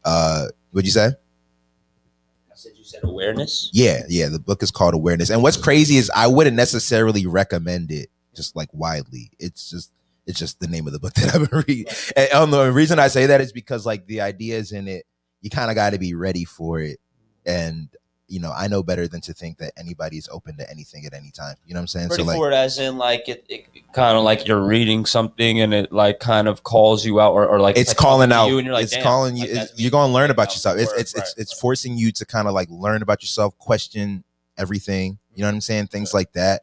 Uh, 0.03 0.48
what'd 0.72 0.86
you 0.86 0.91
say? 0.91 1.08
I 1.08 2.55
said 2.55 2.72
you 2.75 2.84
said 2.84 3.03
awareness. 3.03 3.70
Yeah, 3.72 4.03
yeah. 4.10 4.29
The 4.29 4.39
book 4.39 4.63
is 4.63 4.72
called 4.72 4.93
Awareness, 4.93 5.29
and 5.29 5.43
what's 5.43 5.58
crazy 5.58 5.98
is 5.98 6.12
I 6.15 6.27
wouldn't 6.27 6.55
necessarily 6.55 7.25
recommend 7.25 7.91
it 7.91 8.10
just 8.36 8.55
like 8.55 8.70
widely. 8.74 9.31
It's 9.39 9.70
just 9.70 9.91
it's 10.25 10.39
just 10.39 10.60
the 10.60 10.67
name 10.67 10.88
of 10.88 10.93
the 10.93 11.00
book 11.00 11.13
that 11.15 11.36
I've 11.36 11.50
been 11.50 11.63
reading. 11.67 11.93
And 12.15 12.31
um, 12.34 12.51
the 12.51 12.72
reason 12.72 13.00
I 13.00 13.08
say 13.08 13.27
that 13.27 13.41
is 13.41 13.51
because 13.51 13.86
like 13.86 14.05
the 14.08 14.22
ideas 14.22 14.72
in 14.72 14.88
it, 14.88 15.05
you 15.41 15.50
kind 15.50 15.70
of 15.70 15.75
got 15.75 15.91
to 15.91 16.00
be 16.00 16.13
ready 16.13 16.46
for 16.46 16.79
it, 16.79 17.00
and 17.46 17.89
you 18.31 18.39
know 18.39 18.53
I 18.55 18.67
know 18.67 18.81
better 18.81 19.07
than 19.07 19.19
to 19.21 19.33
think 19.33 19.57
that 19.57 19.73
anybody's 19.77 20.29
open 20.31 20.55
to 20.57 20.69
anything 20.71 21.05
at 21.05 21.13
any 21.13 21.31
time. 21.31 21.55
You 21.65 21.73
know 21.73 21.79
what 21.79 21.83
I'm 21.83 21.88
saying? 21.88 22.09
Ready 22.09 22.23
so 22.23 22.27
like, 22.27 22.38
for 22.38 22.51
as 22.51 22.79
in 22.79 22.97
like 22.97 23.27
it, 23.27 23.45
it 23.50 23.67
kind 23.93 24.17
of 24.17 24.23
like 24.23 24.47
you're 24.47 24.63
reading 24.65 25.05
something 25.05 25.59
and 25.59 25.73
it 25.73 25.91
like 25.91 26.19
kind 26.19 26.47
of 26.47 26.63
calls 26.63 27.05
you 27.05 27.19
out 27.19 27.33
or, 27.33 27.45
or 27.47 27.59
like 27.59 27.77
it's 27.77 27.93
calling 27.93 28.31
out. 28.31 28.47
you 28.47 28.57
and 28.57 28.65
you're 28.65 28.73
like, 28.73 28.83
it's 28.85 28.93
"Damn, 28.93 29.03
calling 29.03 29.35
you. 29.35 29.41
like, 29.43 29.51
it's- 29.51 29.73
you're 29.79 29.91
going 29.91 30.09
to 30.09 30.13
learn 30.13 30.31
about 30.31 30.51
yourself. 30.51 30.77
It's 30.77 30.91
it's 30.93 31.13
it's 31.13 31.35
right. 31.38 31.41
it's 31.41 31.59
forcing 31.59 31.97
you 31.97 32.11
to 32.13 32.25
kind 32.25 32.47
of 32.47 32.53
like 32.53 32.69
learn 32.71 33.01
about 33.01 33.21
yourself, 33.21 33.57
question 33.57 34.23
everything. 34.57 35.17
You 35.35 35.41
know 35.41 35.47
what 35.50 35.55
I'm 35.55 35.61
saying? 35.61 35.88
Things 35.88 36.11
Yeah. 36.13 36.17
like 36.17 36.31
that. 36.33 36.61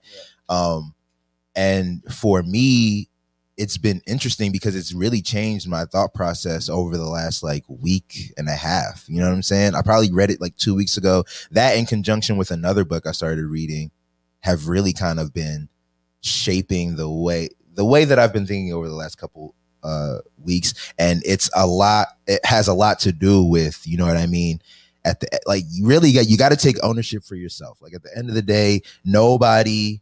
Um, 0.48 0.94
and 1.54 2.02
for 2.12 2.42
me, 2.42 3.08
it's 3.58 3.76
been 3.76 4.00
interesting 4.06 4.52
because 4.52 4.76
it's 4.76 4.94
really 4.94 5.20
changed 5.20 5.68
my 5.68 5.84
thought 5.84 6.14
process 6.14 6.68
over 6.68 6.96
the 6.96 7.08
last 7.08 7.42
like 7.42 7.64
week 7.68 8.32
and 8.38 8.48
a 8.48 8.54
half. 8.54 9.04
You 9.08 9.20
know 9.20 9.26
what 9.26 9.34
I'm 9.34 9.42
saying? 9.42 9.74
I 9.74 9.82
probably 9.82 10.12
read 10.12 10.30
it 10.30 10.40
like 10.40 10.56
two 10.56 10.76
weeks 10.76 10.96
ago. 10.96 11.24
That 11.50 11.76
in 11.76 11.84
conjunction 11.84 12.36
with 12.36 12.52
another 12.52 12.84
book 12.84 13.04
I 13.06 13.12
started 13.12 13.44
reading 13.44 13.90
have 14.40 14.68
really 14.68 14.92
kind 14.92 15.18
of 15.18 15.34
been 15.34 15.68
shaping 16.20 16.96
the 16.96 17.10
way 17.10 17.48
the 17.74 17.84
way 17.84 18.04
that 18.04 18.18
I've 18.18 18.32
been 18.32 18.46
thinking 18.46 18.72
over 18.72 18.88
the 18.88 18.94
last 18.94 19.16
couple 19.16 19.54
uh 19.82 20.18
weeks 20.42 20.92
and 20.98 21.22
it's 21.24 21.50
a 21.54 21.66
lot 21.66 22.08
it 22.26 22.44
has 22.44 22.66
a 22.66 22.74
lot 22.74 22.98
to 22.98 23.12
do 23.12 23.44
with 23.44 23.86
you 23.86 23.96
know 23.96 24.06
what 24.06 24.16
i 24.16 24.26
mean 24.26 24.60
at 25.04 25.20
the 25.20 25.28
like 25.46 25.62
you 25.70 25.86
really 25.86 26.10
got 26.10 26.28
you 26.28 26.36
got 26.36 26.48
to 26.48 26.56
take 26.56 26.82
ownership 26.82 27.22
for 27.22 27.36
yourself 27.36 27.80
like 27.80 27.94
at 27.94 28.02
the 28.02 28.10
end 28.16 28.28
of 28.28 28.34
the 28.34 28.42
day 28.42 28.80
nobody 29.04 30.00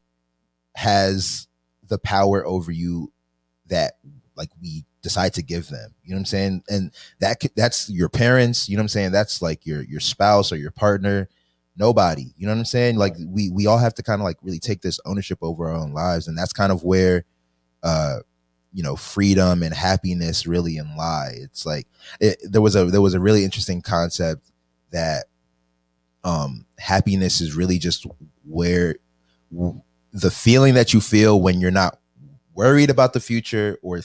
has 0.75 1.47
the 1.89 1.99
power 1.99 2.47
over 2.47 2.73
you 2.73 3.13
that 3.68 3.94
like 4.37 4.50
we 4.61 4.85
decide 5.02 5.32
to 5.35 5.42
give 5.42 5.68
them 5.68 5.94
you 6.04 6.11
know 6.11 6.16
what 6.16 6.20
i'm 6.20 6.26
saying? 6.26 6.62
And 6.68 6.92
that 7.20 7.40
that's 7.54 7.88
your 7.90 8.08
parents 8.08 8.68
you 8.68 8.76
know 8.76 8.80
what 8.80 8.85
i'm 8.85 8.88
saying? 8.88 9.12
That's 9.12 9.40
like 9.40 9.66
your 9.66 9.82
your 9.82 10.00
spouse 10.00 10.52
or 10.52 10.56
your 10.56 10.70
partner 10.70 11.28
nobody 11.78 12.32
you 12.37 12.46
know 12.46 12.52
what 12.52 12.58
i'm 12.58 12.64
saying? 12.64 12.96
Like 12.96 13.14
we 13.26 13.50
we 13.50 13.66
all 13.66 13.78
have 13.78 13.94
to 13.94 14.02
kind 14.02 14.20
of 14.20 14.25
like 14.25 14.38
really 14.42 14.58
take 14.58 14.82
this 14.82 15.00
ownership 15.04 15.38
over 15.42 15.68
our 15.68 15.76
own 15.76 15.92
lives 15.92 16.28
and 16.28 16.37
that's 16.37 16.52
kind 16.52 16.73
of 16.73 16.85
where 16.85 17.25
uh 17.82 18.18
you 18.73 18.82
know 18.82 18.94
freedom 18.94 19.62
and 19.62 19.73
happiness 19.75 20.46
really 20.46 20.76
in 20.76 20.96
lie. 20.96 21.32
It's 21.35 21.64
like 21.64 21.87
it, 22.20 22.38
there 22.42 22.61
was 22.61 22.76
a 22.76 22.85
there 22.85 23.00
was 23.00 23.14
a 23.14 23.20
really 23.20 23.42
interesting 23.42 23.80
concept 23.80 24.50
that 24.90 25.25
um 26.25 26.66
happiness 26.78 27.40
is 27.40 27.56
really 27.56 27.78
just 27.78 28.06
where 28.44 28.96
the 30.12 30.30
feeling 30.30 30.75
that 30.75 30.92
you 30.92 31.00
feel 31.00 31.40
when 31.40 31.58
you're 31.61 31.70
not 31.70 31.99
worried 32.57 32.91
about 32.91 33.13
the 33.13 33.21
future 33.21 33.79
or 33.83 34.01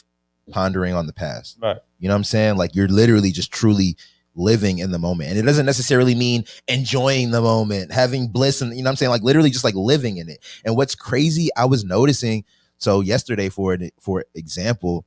pondering 0.51 0.93
on 0.93 1.07
the 1.07 1.13
past 1.13 1.57
Right. 1.61 1.77
you 1.99 2.07
know 2.07 2.13
what 2.13 2.17
i'm 2.17 2.23
saying 2.25 2.57
like 2.57 2.75
you're 2.75 2.87
literally 2.87 3.31
just 3.31 3.51
truly 3.51 3.95
living 4.35 4.79
in 4.79 4.91
the 4.91 4.99
moment 4.99 5.29
and 5.29 5.39
it 5.39 5.43
doesn't 5.43 5.65
necessarily 5.65 6.15
mean 6.15 6.45
enjoying 6.67 7.31
the 7.31 7.41
moment 7.41 7.91
having 7.91 8.27
bliss 8.27 8.61
and 8.61 8.71
you 8.75 8.83
know 8.83 8.87
what 8.87 8.91
i'm 8.91 8.95
saying 8.97 9.09
like 9.09 9.23
literally 9.23 9.49
just 9.49 9.63
like 9.63 9.75
living 9.75 10.17
in 10.17 10.29
it 10.29 10.39
and 10.65 10.75
what's 10.75 10.95
crazy 10.95 11.49
i 11.57 11.65
was 11.65 11.83
noticing 11.83 12.43
so 12.77 13.01
yesterday, 13.01 13.47
for 13.49 13.77
for 13.99 14.25
example, 14.33 15.05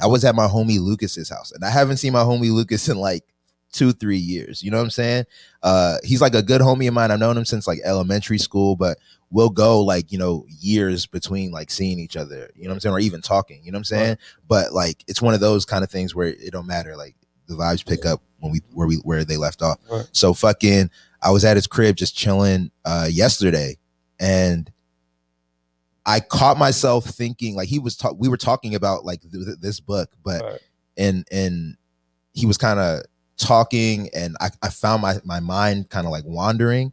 I 0.00 0.06
was 0.06 0.24
at 0.24 0.36
my 0.36 0.46
homie 0.46 0.78
Lucas's 0.78 1.28
house, 1.28 1.50
and 1.50 1.64
I 1.64 1.70
haven't 1.70 1.96
seen 1.96 2.12
my 2.12 2.22
homie 2.22 2.52
Lucas 2.52 2.88
in 2.88 2.96
like 2.98 3.24
two, 3.72 3.90
three 3.90 4.16
years. 4.16 4.62
You 4.62 4.70
know 4.70 4.76
what 4.76 4.84
I'm 4.84 4.90
saying? 4.90 5.24
Uh, 5.60 5.96
he's 6.04 6.20
like 6.20 6.36
a 6.36 6.42
good 6.42 6.60
homie 6.60 6.86
of 6.86 6.94
mine. 6.94 7.10
I've 7.10 7.18
known 7.18 7.36
him 7.36 7.44
since 7.46 7.66
like 7.66 7.80
elementary 7.84 8.38
school, 8.38 8.76
but 8.76 8.98
we'll 9.34 9.50
go 9.50 9.80
like 9.80 10.12
you 10.12 10.18
know 10.18 10.46
years 10.48 11.06
between 11.06 11.50
like 11.50 11.70
seeing 11.70 11.98
each 11.98 12.16
other. 12.16 12.48
You 12.54 12.62
know 12.64 12.68
what 12.70 12.74
I'm 12.74 12.80
saying, 12.80 12.94
or 12.94 13.00
even 13.00 13.20
talking. 13.20 13.60
You 13.64 13.72
know 13.72 13.76
what 13.76 13.80
I'm 13.80 13.84
saying? 13.84 14.18
But 14.48 14.72
like 14.72 15.04
it's 15.08 15.20
one 15.20 15.34
of 15.34 15.40
those 15.40 15.64
kind 15.64 15.82
of 15.84 15.90
things 15.90 16.14
where 16.14 16.28
it 16.28 16.52
don't 16.52 16.66
matter. 16.66 16.96
Like 16.96 17.16
the 17.46 17.54
vibes 17.54 17.84
pick 17.84 18.06
up 18.06 18.22
when 18.38 18.52
we 18.52 18.60
where 18.72 18.86
we 18.86 18.96
where 18.96 19.24
they 19.24 19.36
left 19.36 19.60
off. 19.60 19.78
Right. 19.90 20.08
So 20.12 20.32
fucking, 20.32 20.88
I 21.20 21.30
was 21.30 21.44
at 21.44 21.56
his 21.56 21.66
crib 21.66 21.96
just 21.96 22.16
chilling 22.16 22.70
uh 22.84 23.08
yesterday, 23.10 23.76
and 24.20 24.70
I 26.06 26.20
caught 26.20 26.56
myself 26.58 27.04
thinking 27.06 27.56
like 27.56 27.68
he 27.68 27.78
was 27.78 27.96
talk. 27.96 28.14
We 28.18 28.28
were 28.28 28.36
talking 28.36 28.74
about 28.74 29.04
like 29.04 29.20
th- 29.22 29.32
th- 29.32 29.58
this 29.60 29.80
book, 29.80 30.10
but 30.22 30.42
Right. 30.42 30.60
and 30.96 31.26
and 31.30 31.76
he 32.34 32.46
was 32.46 32.56
kind 32.56 32.78
of 32.78 33.02
talking, 33.36 34.08
and 34.14 34.36
I 34.40 34.50
I 34.62 34.68
found 34.70 35.02
my 35.02 35.16
my 35.24 35.40
mind 35.40 35.90
kind 35.90 36.06
of 36.06 36.12
like 36.12 36.24
wandering. 36.26 36.92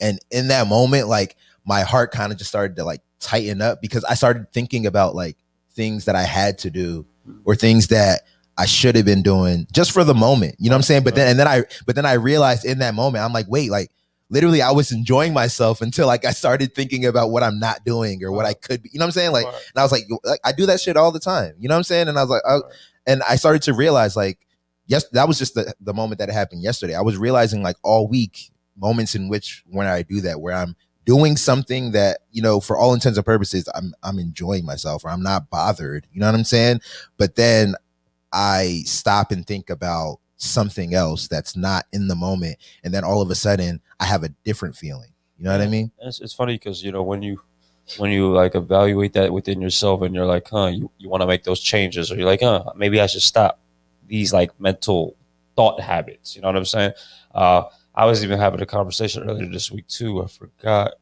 And 0.00 0.18
in 0.30 0.48
that 0.48 0.66
moment, 0.66 1.08
like 1.08 1.36
my 1.64 1.82
heart 1.82 2.12
kind 2.12 2.32
of 2.32 2.38
just 2.38 2.50
started 2.50 2.76
to 2.76 2.84
like 2.84 3.00
tighten 3.20 3.62
up 3.62 3.80
because 3.80 4.04
I 4.04 4.14
started 4.14 4.52
thinking 4.52 4.86
about 4.86 5.14
like 5.14 5.36
things 5.72 6.04
that 6.04 6.14
I 6.14 6.22
had 6.22 6.58
to 6.58 6.70
do 6.70 7.06
mm-hmm. 7.26 7.40
or 7.44 7.54
things 7.54 7.88
that 7.88 8.22
I 8.56 8.66
should 8.66 8.94
have 8.96 9.04
been 9.04 9.22
doing 9.22 9.66
just 9.72 9.92
for 9.92 10.04
the 10.04 10.14
moment. 10.14 10.56
You 10.58 10.70
know 10.70 10.74
what 10.74 10.80
I'm 10.80 10.82
saying? 10.82 11.04
But 11.04 11.14
then 11.14 11.28
and 11.28 11.38
then 11.38 11.48
I 11.48 11.64
but 11.86 11.96
then 11.96 12.06
I 12.06 12.14
realized 12.14 12.64
in 12.64 12.78
that 12.78 12.94
moment, 12.94 13.24
I'm 13.24 13.32
like, 13.32 13.46
wait, 13.48 13.70
like 13.70 13.90
literally 14.30 14.62
I 14.62 14.70
was 14.70 14.92
enjoying 14.92 15.32
myself 15.32 15.80
until 15.80 16.06
like 16.06 16.24
I 16.24 16.30
started 16.30 16.74
thinking 16.74 17.06
about 17.06 17.30
what 17.30 17.42
I'm 17.42 17.58
not 17.58 17.84
doing 17.84 18.22
or 18.22 18.30
what 18.30 18.46
I 18.46 18.54
could 18.54 18.82
be. 18.82 18.90
You 18.92 18.98
know 18.98 19.04
what 19.04 19.08
I'm 19.08 19.12
saying? 19.12 19.32
Like 19.32 19.46
and 19.46 19.76
I 19.76 19.82
was 19.82 19.92
like, 19.92 20.04
like 20.24 20.40
I 20.44 20.52
do 20.52 20.66
that 20.66 20.80
shit 20.80 20.96
all 20.96 21.10
the 21.10 21.20
time. 21.20 21.54
You 21.58 21.68
know 21.68 21.74
what 21.74 21.78
I'm 21.78 21.84
saying? 21.84 22.08
And 22.08 22.18
I 22.18 22.22
was 22.22 22.30
like, 22.30 22.42
I, 22.46 22.58
and 23.06 23.22
I 23.28 23.36
started 23.36 23.62
to 23.62 23.74
realize 23.74 24.16
like, 24.16 24.38
yes, 24.86 25.08
that 25.10 25.26
was 25.26 25.38
just 25.38 25.54
the, 25.54 25.74
the 25.80 25.94
moment 25.94 26.18
that 26.20 26.28
it 26.28 26.32
happened 26.32 26.62
yesterday. 26.62 26.94
I 26.94 27.02
was 27.02 27.16
realizing 27.16 27.62
like 27.62 27.76
all 27.82 28.06
week 28.06 28.50
moments 28.76 29.14
in 29.14 29.28
which 29.28 29.62
when 29.66 29.86
I 29.86 30.02
do 30.02 30.20
that, 30.22 30.40
where 30.40 30.54
I'm 30.54 30.76
doing 31.04 31.36
something 31.36 31.92
that, 31.92 32.20
you 32.32 32.42
know, 32.42 32.60
for 32.60 32.76
all 32.76 32.94
intents 32.94 33.18
and 33.18 33.26
purposes, 33.26 33.68
I'm 33.74 33.94
I'm 34.02 34.18
enjoying 34.18 34.64
myself 34.64 35.04
or 35.04 35.10
I'm 35.10 35.22
not 35.22 35.50
bothered. 35.50 36.06
You 36.12 36.20
know 36.20 36.26
what 36.26 36.34
I'm 36.34 36.44
saying? 36.44 36.80
But 37.16 37.36
then 37.36 37.74
I 38.32 38.82
stop 38.86 39.30
and 39.30 39.46
think 39.46 39.70
about 39.70 40.18
something 40.36 40.94
else 40.94 41.28
that's 41.28 41.56
not 41.56 41.86
in 41.92 42.08
the 42.08 42.16
moment. 42.16 42.56
And 42.82 42.92
then 42.92 43.04
all 43.04 43.22
of 43.22 43.30
a 43.30 43.34
sudden 43.34 43.80
I 44.00 44.04
have 44.06 44.24
a 44.24 44.30
different 44.44 44.76
feeling. 44.76 45.10
You 45.38 45.44
know 45.44 45.52
what 45.52 45.60
I 45.60 45.66
mean? 45.66 45.90
It's, 46.00 46.20
it's 46.20 46.32
funny 46.32 46.54
because 46.54 46.82
you 46.82 46.92
know 46.92 47.02
when 47.02 47.22
you 47.22 47.40
when 47.98 48.10
you 48.10 48.32
like 48.32 48.54
evaluate 48.54 49.12
that 49.12 49.32
within 49.32 49.60
yourself 49.60 50.02
and 50.02 50.14
you're 50.14 50.26
like, 50.26 50.48
huh, 50.48 50.66
you, 50.66 50.90
you 50.98 51.08
want 51.08 51.20
to 51.20 51.26
make 51.26 51.44
those 51.44 51.60
changes 51.60 52.10
or 52.10 52.16
you're 52.16 52.26
like, 52.26 52.40
huh, 52.40 52.72
maybe 52.76 53.00
I 53.00 53.06
should 53.06 53.22
stop 53.22 53.60
these 54.06 54.32
like 54.32 54.58
mental 54.58 55.16
thought 55.54 55.80
habits. 55.80 56.34
You 56.34 56.42
know 56.42 56.48
what 56.48 56.56
I'm 56.56 56.64
saying? 56.64 56.92
Uh, 57.34 57.64
I 57.94 58.06
was 58.06 58.24
even 58.24 58.38
having 58.38 58.60
a 58.60 58.66
conversation 58.66 59.28
earlier 59.28 59.48
this 59.48 59.70
week 59.70 59.86
too. 59.86 60.22
I 60.22 60.26
forgot 60.26 60.94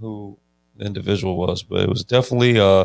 who 0.00 0.38
the 0.76 0.84
individual 0.84 1.36
was, 1.36 1.62
but 1.62 1.80
it 1.80 1.88
was 1.88 2.04
definitely 2.04 2.58
uh, 2.58 2.84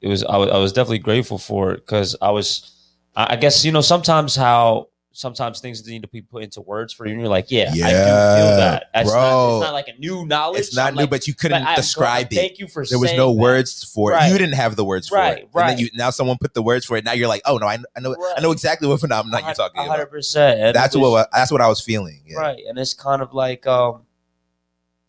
it 0.00 0.08
was 0.08 0.24
I 0.24 0.36
was, 0.36 0.50
was 0.50 0.72
definitely 0.72 0.98
grateful 0.98 1.38
for 1.38 1.72
it 1.72 1.86
because 1.86 2.16
I 2.20 2.30
was 2.30 2.74
I 3.16 3.34
I 3.34 3.36
guess 3.36 3.64
you 3.64 3.72
know 3.72 3.80
sometimes 3.80 4.36
how 4.36 4.88
sometimes 5.18 5.58
things 5.60 5.84
need 5.84 6.00
to 6.02 6.06
be 6.08 6.22
put 6.22 6.44
into 6.44 6.60
words 6.60 6.92
for 6.92 7.04
you 7.04 7.10
and 7.12 7.20
you're 7.20 7.28
like 7.28 7.50
yeah, 7.50 7.70
I 7.70 7.72
do 7.74 7.80
feel 7.80 8.56
that 8.56 8.84
That's 8.94 9.10
bro. 9.10 9.20
not, 9.20 9.56
it's 9.56 9.64
not 9.66 9.72
like 9.72 9.88
a 9.88 9.98
new 9.98 10.24
knowledge 10.24 10.60
It's 10.60 10.76
not 10.76 10.88
I'm 10.90 10.94
new, 10.94 11.00
like, 11.02 11.10
but 11.10 11.26
you 11.26 11.34
couldn't 11.34 11.64
but 11.64 11.74
describe 11.74 12.30
glad- 12.30 12.32
it. 12.32 12.36
Thank 12.48 12.58
you 12.60 12.68
for 12.68 12.86
There 12.86 13.00
was 13.00 13.12
no 13.14 13.34
that. 13.34 13.40
words 13.40 13.82
for 13.82 14.12
it. 14.12 14.22
You 14.30 14.38
didn't 14.38 14.54
have 14.54 14.76
the 14.76 14.84
words 14.84 15.08
for 15.08 15.16
Right, 15.16 15.38
it. 15.38 15.42
And 15.46 15.54
right. 15.54 15.66
then 15.70 15.78
you 15.78 15.88
now 15.94 16.10
someone 16.10 16.38
put 16.40 16.54
the 16.54 16.62
words 16.62 16.86
for 16.86 16.96
it. 16.96 17.04
Now 17.04 17.12
you're 17.14 17.26
like, 17.26 17.42
oh 17.46 17.58
no, 17.58 17.66
I, 17.66 17.78
I 17.96 18.00
know 18.00 18.14
I 18.36 18.40
know 18.40 18.52
exactly 18.52 18.86
what 18.86 19.00
phenomenon 19.00 19.42
you're 19.44 19.54
talking 19.54 19.80
hundred 19.82 20.02
about. 20.02 20.10
percent. 20.12 20.72
That's 20.74 20.96
what 20.96 21.28
that's 21.32 21.50
what 21.50 21.60
I 21.60 21.66
was 21.68 21.80
feeling. 21.80 22.20
Yeah. 22.24 22.38
right, 22.38 22.62
and 22.68 22.78
it's 22.78 22.94
kind 22.94 23.20
of 23.20 23.34
like 23.34 23.66
um, 23.66 24.02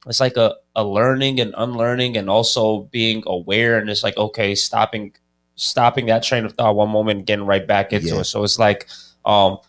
it's 0.07 0.19
like 0.19 0.37
a 0.37 0.55
a 0.75 0.83
learning 0.83 1.39
and 1.39 1.53
unlearning, 1.57 2.17
and 2.17 2.29
also 2.31 2.83
being 2.91 3.21
aware, 3.27 3.77
and 3.77 3.89
it's 3.91 4.01
like 4.03 4.17
okay, 4.17 4.55
stopping 4.55 5.13
stopping 5.55 6.05
that 6.07 6.23
train 6.23 6.45
of 6.45 6.53
thought 6.53 6.75
one 6.75 6.89
moment 6.89 7.17
and 7.17 7.25
getting 7.27 7.45
right 7.45 7.67
back 7.67 7.91
into 7.93 8.07
Yeah. 8.07 8.21
it. 8.21 8.23
So 8.23 8.43
it's 8.43 8.57
like 8.57 8.87
um, 9.25 9.59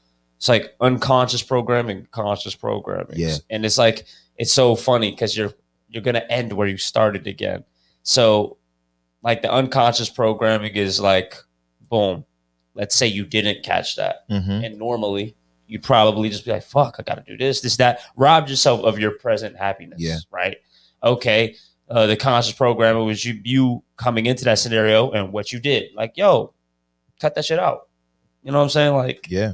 it's 0.40 0.48
like 0.48 0.74
unconscious 0.80 1.42
programming, 1.42 2.08
conscious 2.12 2.54
programming, 2.54 3.18
Yeah. 3.18 3.36
and 3.50 3.66
it's 3.66 3.76
like 3.76 4.06
it's 4.38 4.54
so 4.54 4.74
funny 4.74 5.10
because 5.10 5.36
you're 5.36 5.52
you're 5.90 6.02
gonna 6.02 6.24
end 6.30 6.50
where 6.54 6.66
you 6.66 6.78
started 6.78 7.26
again. 7.26 7.62
So 8.04 8.56
like 9.22 9.42
the 9.42 9.52
unconscious 9.52 10.08
programming 10.08 10.72
is 10.76 10.98
like 10.98 11.36
boom. 11.90 12.24
Let's 12.74 12.94
say 12.94 13.06
you 13.06 13.26
didn't 13.26 13.62
catch 13.64 13.96
that 13.96 14.26
Mhm. 14.30 14.64
and 14.64 14.78
normally 14.78 15.36
you'd 15.66 15.82
probably 15.82 16.30
just 16.30 16.46
be 16.46 16.52
like, 16.52 16.62
fuck, 16.62 16.96
I 16.98 17.02
gotta 17.02 17.22
do 17.26 17.36
this, 17.36 17.60
this, 17.60 17.76
that. 17.76 18.00
Rob 18.16 18.48
yourself 18.48 18.80
of 18.82 18.98
your 18.98 19.10
present 19.18 19.58
happiness. 19.58 20.00
Yeah. 20.00 20.16
Right. 20.30 20.56
Okay. 21.02 21.54
Uh, 21.90 22.06
the 22.06 22.16
conscious 22.16 22.54
programming 22.54 23.04
was 23.04 23.26
you 23.26 23.40
you 23.44 23.82
coming 23.98 24.24
into 24.24 24.44
that 24.46 24.58
scenario 24.58 25.10
and 25.10 25.34
what 25.34 25.52
you 25.52 25.60
did. 25.60 25.90
Like, 25.94 26.16
yo, 26.16 26.54
cut 27.20 27.34
that 27.34 27.44
shit 27.44 27.58
out. 27.58 27.88
You 28.42 28.52
know 28.52 28.58
what 28.58 28.64
I'm 28.64 28.70
saying? 28.70 28.94
Like 28.94 29.26
Yeah. 29.28 29.52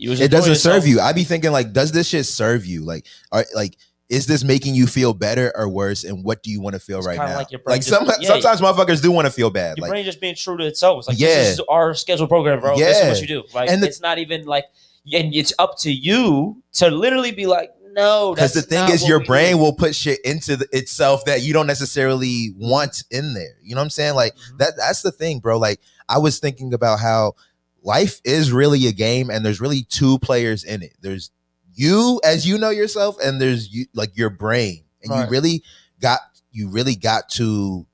It 0.00 0.30
doesn't 0.30 0.56
serve 0.56 0.86
you. 0.86 1.00
I 1.00 1.12
be 1.12 1.24
thinking 1.24 1.52
like, 1.52 1.72
does 1.72 1.92
this 1.92 2.08
shit 2.08 2.26
serve 2.26 2.64
you? 2.66 2.82
Like, 2.84 3.06
are, 3.32 3.44
like 3.54 3.76
is 4.08 4.26
this 4.26 4.42
making 4.42 4.74
you 4.74 4.88
feel 4.88 5.14
better 5.14 5.52
or 5.54 5.68
worse? 5.68 6.02
And 6.02 6.24
what 6.24 6.42
do 6.42 6.50
you 6.50 6.60
want 6.60 6.74
to 6.74 6.80
feel 6.80 6.98
It's 6.98 7.06
right 7.06 7.16
now? 7.16 7.36
like 7.36 7.52
your 7.52 7.60
brain 7.60 7.74
Like 7.74 7.82
just- 7.86 7.90
some, 7.96 8.10
yeah, 8.20 8.26
sometimes 8.28 8.60
motherfuckers 8.60 9.00
do 9.00 9.12
want 9.12 9.26
to 9.26 9.32
feel 9.32 9.50
bad. 9.50 9.76
your 9.78 9.82
Like 9.82 9.90
brain 9.92 10.04
just 10.04 10.20
being 10.20 10.34
true 10.34 10.56
to 10.56 10.66
itself. 10.66 10.98
It's 10.98 11.08
like 11.08 11.20
Yeah. 11.20 11.28
this 11.28 11.52
is 11.54 11.60
our 11.68 11.94
scheduled 11.94 12.28
program, 12.28 12.58
bro. 12.58 12.76
This 12.76 12.96
is 12.96 13.02
Yeah. 13.04 13.08
what 13.08 13.20
you 13.20 13.26
do. 13.28 13.42
Like 13.54 13.70
And 13.70 13.80
the- 13.82 13.86
it's 13.86 14.00
not 14.00 14.18
even 14.18 14.46
like, 14.46 14.64
and 15.12 15.32
it's 15.32 15.52
up 15.60 15.78
to 15.80 15.92
you 15.92 16.60
to 16.72 16.90
literally 16.90 17.30
be 17.30 17.46
like, 17.46 17.70
no. 17.92 18.34
because 18.34 18.52
the 18.52 18.62
thing 18.62 18.88
is, 18.90 19.06
your 19.06 19.22
brain 19.24 19.58
will 19.58 19.72
put 19.74 19.94
shit 19.94 20.18
into 20.24 20.56
the, 20.56 20.66
itself 20.72 21.24
that 21.26 21.42
you 21.42 21.52
don't 21.52 21.66
necessarily 21.68 22.52
want 22.56 23.04
in 23.12 23.34
there. 23.34 23.56
You 23.62 23.76
know 23.76 23.80
what 23.80 23.84
I'm 23.84 23.90
saying? 23.90 24.14
Like 24.16 24.34
Mm-hmm. 24.34 24.56
that. 24.58 24.72
That's 24.76 25.02
the 25.02 25.12
thing, 25.12 25.38
bro. 25.38 25.56
Like 25.58 25.78
I 26.08 26.18
was 26.18 26.40
thinking 26.40 26.74
about 26.74 26.98
how 26.98 27.34
life 27.82 28.20
is 28.24 28.52
really 28.52 28.86
a 28.86 28.92
game, 28.92 29.30
and 29.30 29.44
there's 29.44 29.60
really 29.60 29.82
two 29.82 30.18
players 30.18 30.64
in 30.64 30.82
it. 30.82 30.94
There's 31.00 31.30
you 31.74 32.20
as 32.24 32.46
you 32.46 32.58
know 32.58 32.70
yourself, 32.70 33.16
and 33.22 33.40
there's 33.40 33.72
you 33.72 33.86
like 33.94 34.16
your 34.16 34.30
brain, 34.30 34.84
and 35.02 35.14
you 35.14 35.30
really 35.30 35.62
got 36.00 36.20
you 36.52 36.68
really 36.68 36.96
got 36.96 37.28
to. 37.30 37.86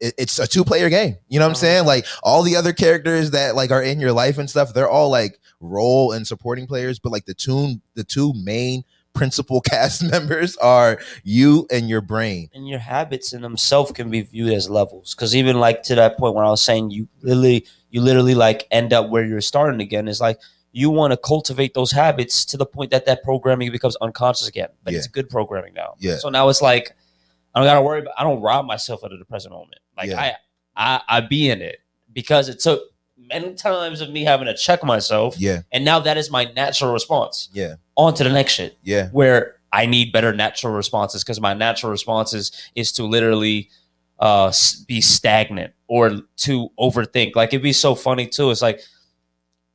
it- 0.00 0.14
It's 0.18 0.38
a 0.38 0.46
two 0.46 0.64
player 0.64 0.88
game. 0.90 1.16
You 1.28 1.38
know 1.38 1.46
what 1.46 1.50
I'm 1.50 1.52
uh-huh. 1.52 1.60
saying? 1.60 1.86
Like 1.86 2.06
all 2.22 2.42
the 2.42 2.56
other 2.56 2.72
characters 2.72 3.30
that 3.32 3.54
like 3.56 3.70
are 3.70 3.82
in 3.82 4.00
your 4.00 4.12
life 4.12 4.38
and 4.38 4.50
stuff, 4.50 4.74
they're 4.74 4.88
all 4.88 5.10
like 5.10 5.38
role 5.60 6.12
and 6.12 6.26
supporting 6.26 6.66
players, 6.66 6.98
but 6.98 7.12
like 7.12 7.24
the 7.24 7.34
two 7.34 7.76
the 7.94 8.04
two 8.04 8.32
main 8.34 8.84
principal 9.16 9.60
cast 9.72 10.02
members 10.04 10.56
are 10.58 11.00
you 11.24 11.66
and 11.70 11.88
your 11.88 12.00
brain. 12.00 12.48
and 12.54 12.68
your 12.68 12.78
habits 12.78 13.32
in 13.32 13.42
themselves 13.42 13.90
can 13.92 14.10
be 14.10 14.20
viewed 14.20 14.52
as 14.52 14.70
levels. 14.70 15.14
Because 15.14 15.34
even 15.34 15.58
like 15.58 15.82
to 15.84 15.94
that 15.96 16.18
point 16.18 16.34
when 16.34 16.44
I 16.46 16.50
was 16.50 16.62
saying 16.62 16.90
you 16.90 17.08
literally 17.22 17.66
you 17.90 18.00
literally 18.02 18.34
like 18.34 18.66
end 18.70 18.92
up 18.92 19.08
where 19.08 19.24
you're 19.24 19.40
starting 19.40 19.80
again. 19.80 20.06
Is 20.06 20.20
like 20.20 20.38
you 20.72 20.90
want 20.90 21.12
to 21.12 21.16
cultivate 21.16 21.72
those 21.74 21.90
habits 21.90 22.44
to 22.44 22.56
the 22.56 22.66
point 22.66 22.90
that 22.90 23.06
that 23.06 23.22
programming 23.22 23.72
becomes 23.72 23.96
unconscious 23.96 24.46
again. 24.46 24.68
But 24.84 24.92
it's 24.94 25.06
good 25.06 25.28
programming 25.30 25.72
now. 25.74 25.94
Yeah. 25.98 26.18
So 26.18 26.28
now 26.28 26.48
it's 26.48 26.60
like 26.62 26.94
I 27.54 27.60
don't 27.60 27.66
gotta 27.66 27.82
worry 27.82 28.00
about. 28.00 28.14
I 28.18 28.22
don't 28.22 28.42
rob 28.42 28.66
myself 28.66 29.02
at 29.02 29.10
the 29.18 29.24
present 29.24 29.54
moment. 29.54 29.80
Like 29.96 30.10
Yeah. 30.10 30.20
I, 30.20 30.34
I, 30.76 31.00
I 31.08 31.20
be 31.22 31.48
in 31.48 31.62
it 31.62 31.78
because 32.12 32.50
it 32.50 32.60
took 32.60 32.82
many 33.18 33.54
times 33.54 34.00
of 34.00 34.10
me 34.10 34.24
having 34.24 34.46
to 34.46 34.54
check 34.54 34.84
myself, 34.84 35.38
Yeah, 35.38 35.62
and 35.72 35.84
now 35.84 36.00
that 36.00 36.16
is 36.16 36.30
my 36.30 36.44
natural 36.54 36.92
response. 36.92 37.48
yeah, 37.52 37.74
On 37.96 38.12
to 38.14 38.24
the 38.24 38.30
next 38.30 38.52
shit 38.54 38.76
yeah, 38.82 39.08
where 39.10 39.56
I 39.72 39.86
need 39.86 40.12
better 40.12 40.32
natural 40.32 40.72
responses 40.72 41.22
because 41.24 41.40
my 41.40 41.54
natural 41.54 41.90
responses 41.90 42.52
is 42.74 42.92
to 42.92 43.04
literally 43.04 43.70
uh 44.18 44.50
be 44.86 45.00
stagnant 45.02 45.74
or 45.88 46.20
to 46.36 46.70
overthink. 46.80 47.36
Like 47.36 47.50
it'd 47.50 47.62
be 47.62 47.72
so 47.74 47.94
funny 47.94 48.26
too. 48.26 48.50
It's 48.50 48.62
like 48.62 48.80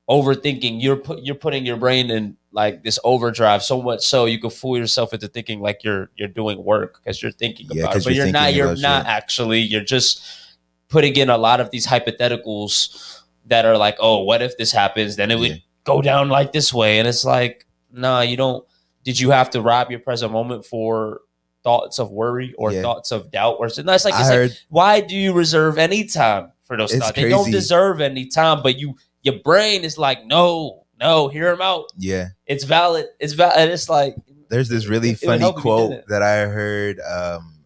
overthinking. 0.10 0.82
You're 0.82 0.96
put 0.98 1.24
you're 1.24 1.36
putting 1.36 1.66
your 1.66 1.78
brain 1.78 2.10
in 2.10 2.38
like 2.52 2.84
this 2.84 3.00
overdrive 3.04 3.64
so 3.64 3.82
much 3.82 4.02
so 4.06 4.26
you 4.26 4.40
can 4.40 4.50
fool 4.50 4.78
yourself 4.78 5.14
into 5.14 5.28
thinking 5.28 5.62
like 5.62 5.84
you're 5.84 6.10
you're 6.16 6.28
doing 6.28 6.64
work 6.64 7.00
because 7.04 7.22
you're 7.22 7.32
thinking 7.32 7.68
Yeah, 7.72 7.84
about 7.84 7.98
it, 7.98 8.04
but 8.04 8.14
you're 8.14 8.26
you're, 8.26 8.34
not. 8.34 8.54
You're 8.54 8.76
not 8.78 9.04
shit. 9.06 9.08
actually. 9.08 9.60
You're 9.60 9.84
just 9.84 10.24
putting 10.90 11.16
in 11.16 11.30
a 11.30 11.38
lot 11.38 11.62
of 11.62 11.70
these 11.72 11.88
hypotheticals 11.88 13.21
that 13.48 13.66
are 13.66 13.78
like, 13.78 13.98
oh, 14.00 14.24
what 14.24 14.42
if 14.42 14.58
this 14.58 14.72
happens? 14.72 15.16
Then 15.16 15.32
it 15.32 15.40
would 15.40 15.50
Yeah. 15.52 15.56
go 15.84 16.02
down 16.02 16.30
like 16.30 16.52
this 16.54 16.74
way, 16.74 17.00
and 17.00 17.08
it's 17.08 17.26
like, 17.26 17.66
nah, 17.92 18.22
you 18.22 18.38
don't. 18.38 18.66
Did 19.04 19.20
you 19.20 19.32
have 19.32 19.50
to 19.52 19.62
rob 19.62 19.90
your 19.92 20.00
present 20.00 20.32
moment 20.32 20.66
for 20.66 21.22
thoughts 21.64 22.00
of 22.00 22.12
worry 22.12 22.54
or 22.58 22.72
Yeah. 22.72 22.82
thoughts 22.84 23.12
of 23.12 23.32
doubt 23.32 23.58
or 23.60 23.68
something? 23.70 23.86
That's 23.86 24.06
like, 24.06 24.14
it's 24.18 24.30
like, 24.30 24.52
why 24.70 25.02
do 25.02 25.16
you 25.16 25.34
reserve 25.34 25.78
any 25.78 26.06
time 26.06 26.52
for 26.66 26.78
those 26.78 26.94
thoughts? 26.94 27.14
They 27.16 27.30
don't 27.30 27.50
deserve 27.52 28.00
any 28.02 28.28
time, 28.28 28.62
but 28.64 28.78
you, 28.80 28.96
your 29.24 29.40
brain 29.44 29.84
is 29.84 29.98
like, 29.98 30.26
no, 30.26 30.86
no, 31.00 31.28
hear 31.30 31.50
them 31.52 31.62
out. 31.62 31.86
Yeah, 31.98 32.28
It's 32.46 32.64
valid. 32.64 33.08
It's 33.20 33.34
valid. 33.34 33.70
It's 33.70 33.90
like, 33.90 34.16
there's 34.50 34.70
this 34.70 34.86
really 34.88 35.12
It- 35.12 35.24
it 35.24 35.26
funny 35.26 35.40
help 35.40 35.58
if 35.60 35.66
you 35.66 35.72
did 35.72 35.76
quote 35.78 35.92
it. 35.94 36.06
that 36.10 36.22
I 36.22 36.42
heard 36.42 37.00
um 37.00 37.64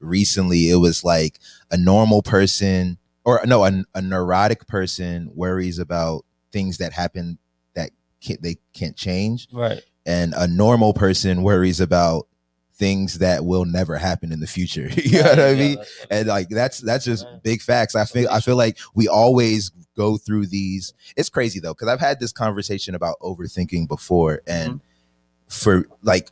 recently. 0.00 0.70
It 0.70 0.76
was 0.76 1.04
like 1.04 1.38
a 1.70 1.76
normal 1.76 2.22
person, 2.22 2.98
or 3.24 3.40
no, 3.44 3.64
a, 3.64 3.84
a 3.94 4.02
neurotic 4.02 4.66
person 4.66 5.30
worries 5.34 5.78
about 5.78 6.24
things 6.52 6.78
that 6.78 6.92
happen 6.92 7.38
that 7.74 7.90
can't, 8.20 8.42
they 8.42 8.56
can't 8.72 8.96
change, 8.96 9.48
right. 9.52 9.82
and 10.06 10.34
a 10.36 10.46
normal 10.46 10.92
person 10.92 11.42
worries 11.42 11.80
about 11.80 12.26
things 12.74 13.18
that 13.18 13.44
will 13.44 13.64
never 13.64 13.96
happen 13.96 14.32
in 14.32 14.40
the 14.40 14.46
future. 14.46 14.88
you 14.96 15.22
know 15.22 15.30
what 15.30 15.40
I 15.40 15.54
mean? 15.54 15.78
and 16.10 16.28
like 16.28 16.48
that's 16.48 16.80
that's 16.80 17.04
just 17.04 17.26
big 17.42 17.62
facts. 17.62 17.94
I 17.94 18.04
feel 18.04 18.28
I 18.28 18.40
feel 18.40 18.56
like 18.56 18.78
we 18.94 19.08
always 19.08 19.70
go 19.96 20.16
through 20.16 20.46
these. 20.46 20.92
It's 21.16 21.28
crazy 21.28 21.60
though 21.60 21.74
because 21.74 21.88
I've 21.88 22.00
had 22.00 22.18
this 22.18 22.32
conversation 22.32 22.94
about 22.94 23.18
overthinking 23.20 23.88
before, 23.88 24.42
and 24.46 24.74
mm-hmm. 24.74 25.48
for 25.48 25.86
like 26.02 26.30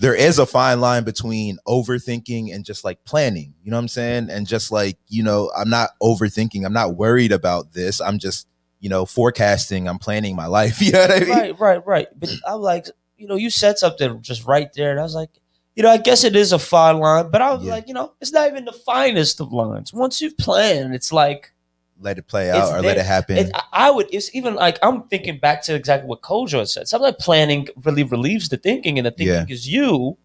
there 0.00 0.14
is 0.14 0.38
a 0.38 0.46
fine 0.46 0.80
line 0.80 1.04
between 1.04 1.58
overthinking 1.68 2.54
and 2.54 2.64
just 2.64 2.84
like 2.84 3.04
planning. 3.04 3.54
You 3.62 3.70
know 3.70 3.76
what 3.76 3.82
I'm 3.82 3.88
saying? 3.88 4.30
And 4.30 4.46
just 4.46 4.72
like 4.72 4.96
you 5.08 5.22
know, 5.22 5.50
I'm 5.56 5.70
not 5.70 5.90
overthinking. 6.02 6.64
I'm 6.64 6.72
not 6.72 6.96
worried 6.96 7.32
about 7.32 7.72
this. 7.72 8.00
I'm 8.00 8.18
just 8.18 8.48
you 8.80 8.88
know 8.88 9.04
forecasting. 9.06 9.86
I'm 9.88 9.98
planning 9.98 10.34
my 10.34 10.46
life. 10.46 10.80
You 10.82 10.92
know 10.92 11.00
what 11.02 11.10
I 11.12 11.20
mean? 11.20 11.28
right, 11.28 11.58
right, 11.60 11.86
right. 11.86 12.08
But 12.18 12.30
I'm 12.46 12.60
like, 12.60 12.86
you 13.18 13.26
know, 13.26 13.36
you 13.36 13.50
said 13.50 13.78
something 13.78 14.22
just 14.22 14.46
right 14.46 14.72
there, 14.74 14.90
and 14.90 14.98
I 14.98 15.02
was 15.02 15.14
like, 15.14 15.30
you 15.76 15.82
know, 15.82 15.90
I 15.90 15.98
guess 15.98 16.24
it 16.24 16.34
is 16.34 16.52
a 16.52 16.58
fine 16.58 16.98
line, 16.98 17.30
but 17.30 17.42
I 17.42 17.52
was 17.54 17.64
Yeah. 17.64 17.72
like, 17.72 17.86
you 17.88 17.94
know, 17.94 18.14
it's 18.20 18.32
not 18.32 18.48
even 18.48 18.64
the 18.64 18.72
finest 18.72 19.40
of 19.40 19.52
lines. 19.52 19.92
Once 19.92 20.20
you've 20.20 20.36
planned, 20.38 20.94
it's 20.94 21.12
like 21.12 21.52
Let 22.00 22.16
it 22.18 22.26
play 22.26 22.48
It's 22.48 22.56
out 22.56 22.78
or 22.78 22.82
let 22.82 22.96
it 22.96 23.04
happen. 23.04 23.50
I- 23.72 23.90
would. 23.90 24.08
It's 24.10 24.34
even 24.34 24.54
like 24.54 24.78
I'm 24.82 25.02
thinking 25.04 25.38
back 25.38 25.62
to 25.64 25.74
exactly 25.74 26.08
what 26.08 26.22
Kojo 26.22 26.66
said. 26.66 26.88
Sometimes 26.88 27.16
planning 27.20 27.68
really 27.84 28.02
relieves 28.04 28.48
the 28.48 28.56
thinking, 28.56 28.98
and 28.98 29.06
the 29.06 29.10
thinking 29.10 29.34
Yeah. 29.48 29.54
is 29.54 29.68
you 29.68 30.16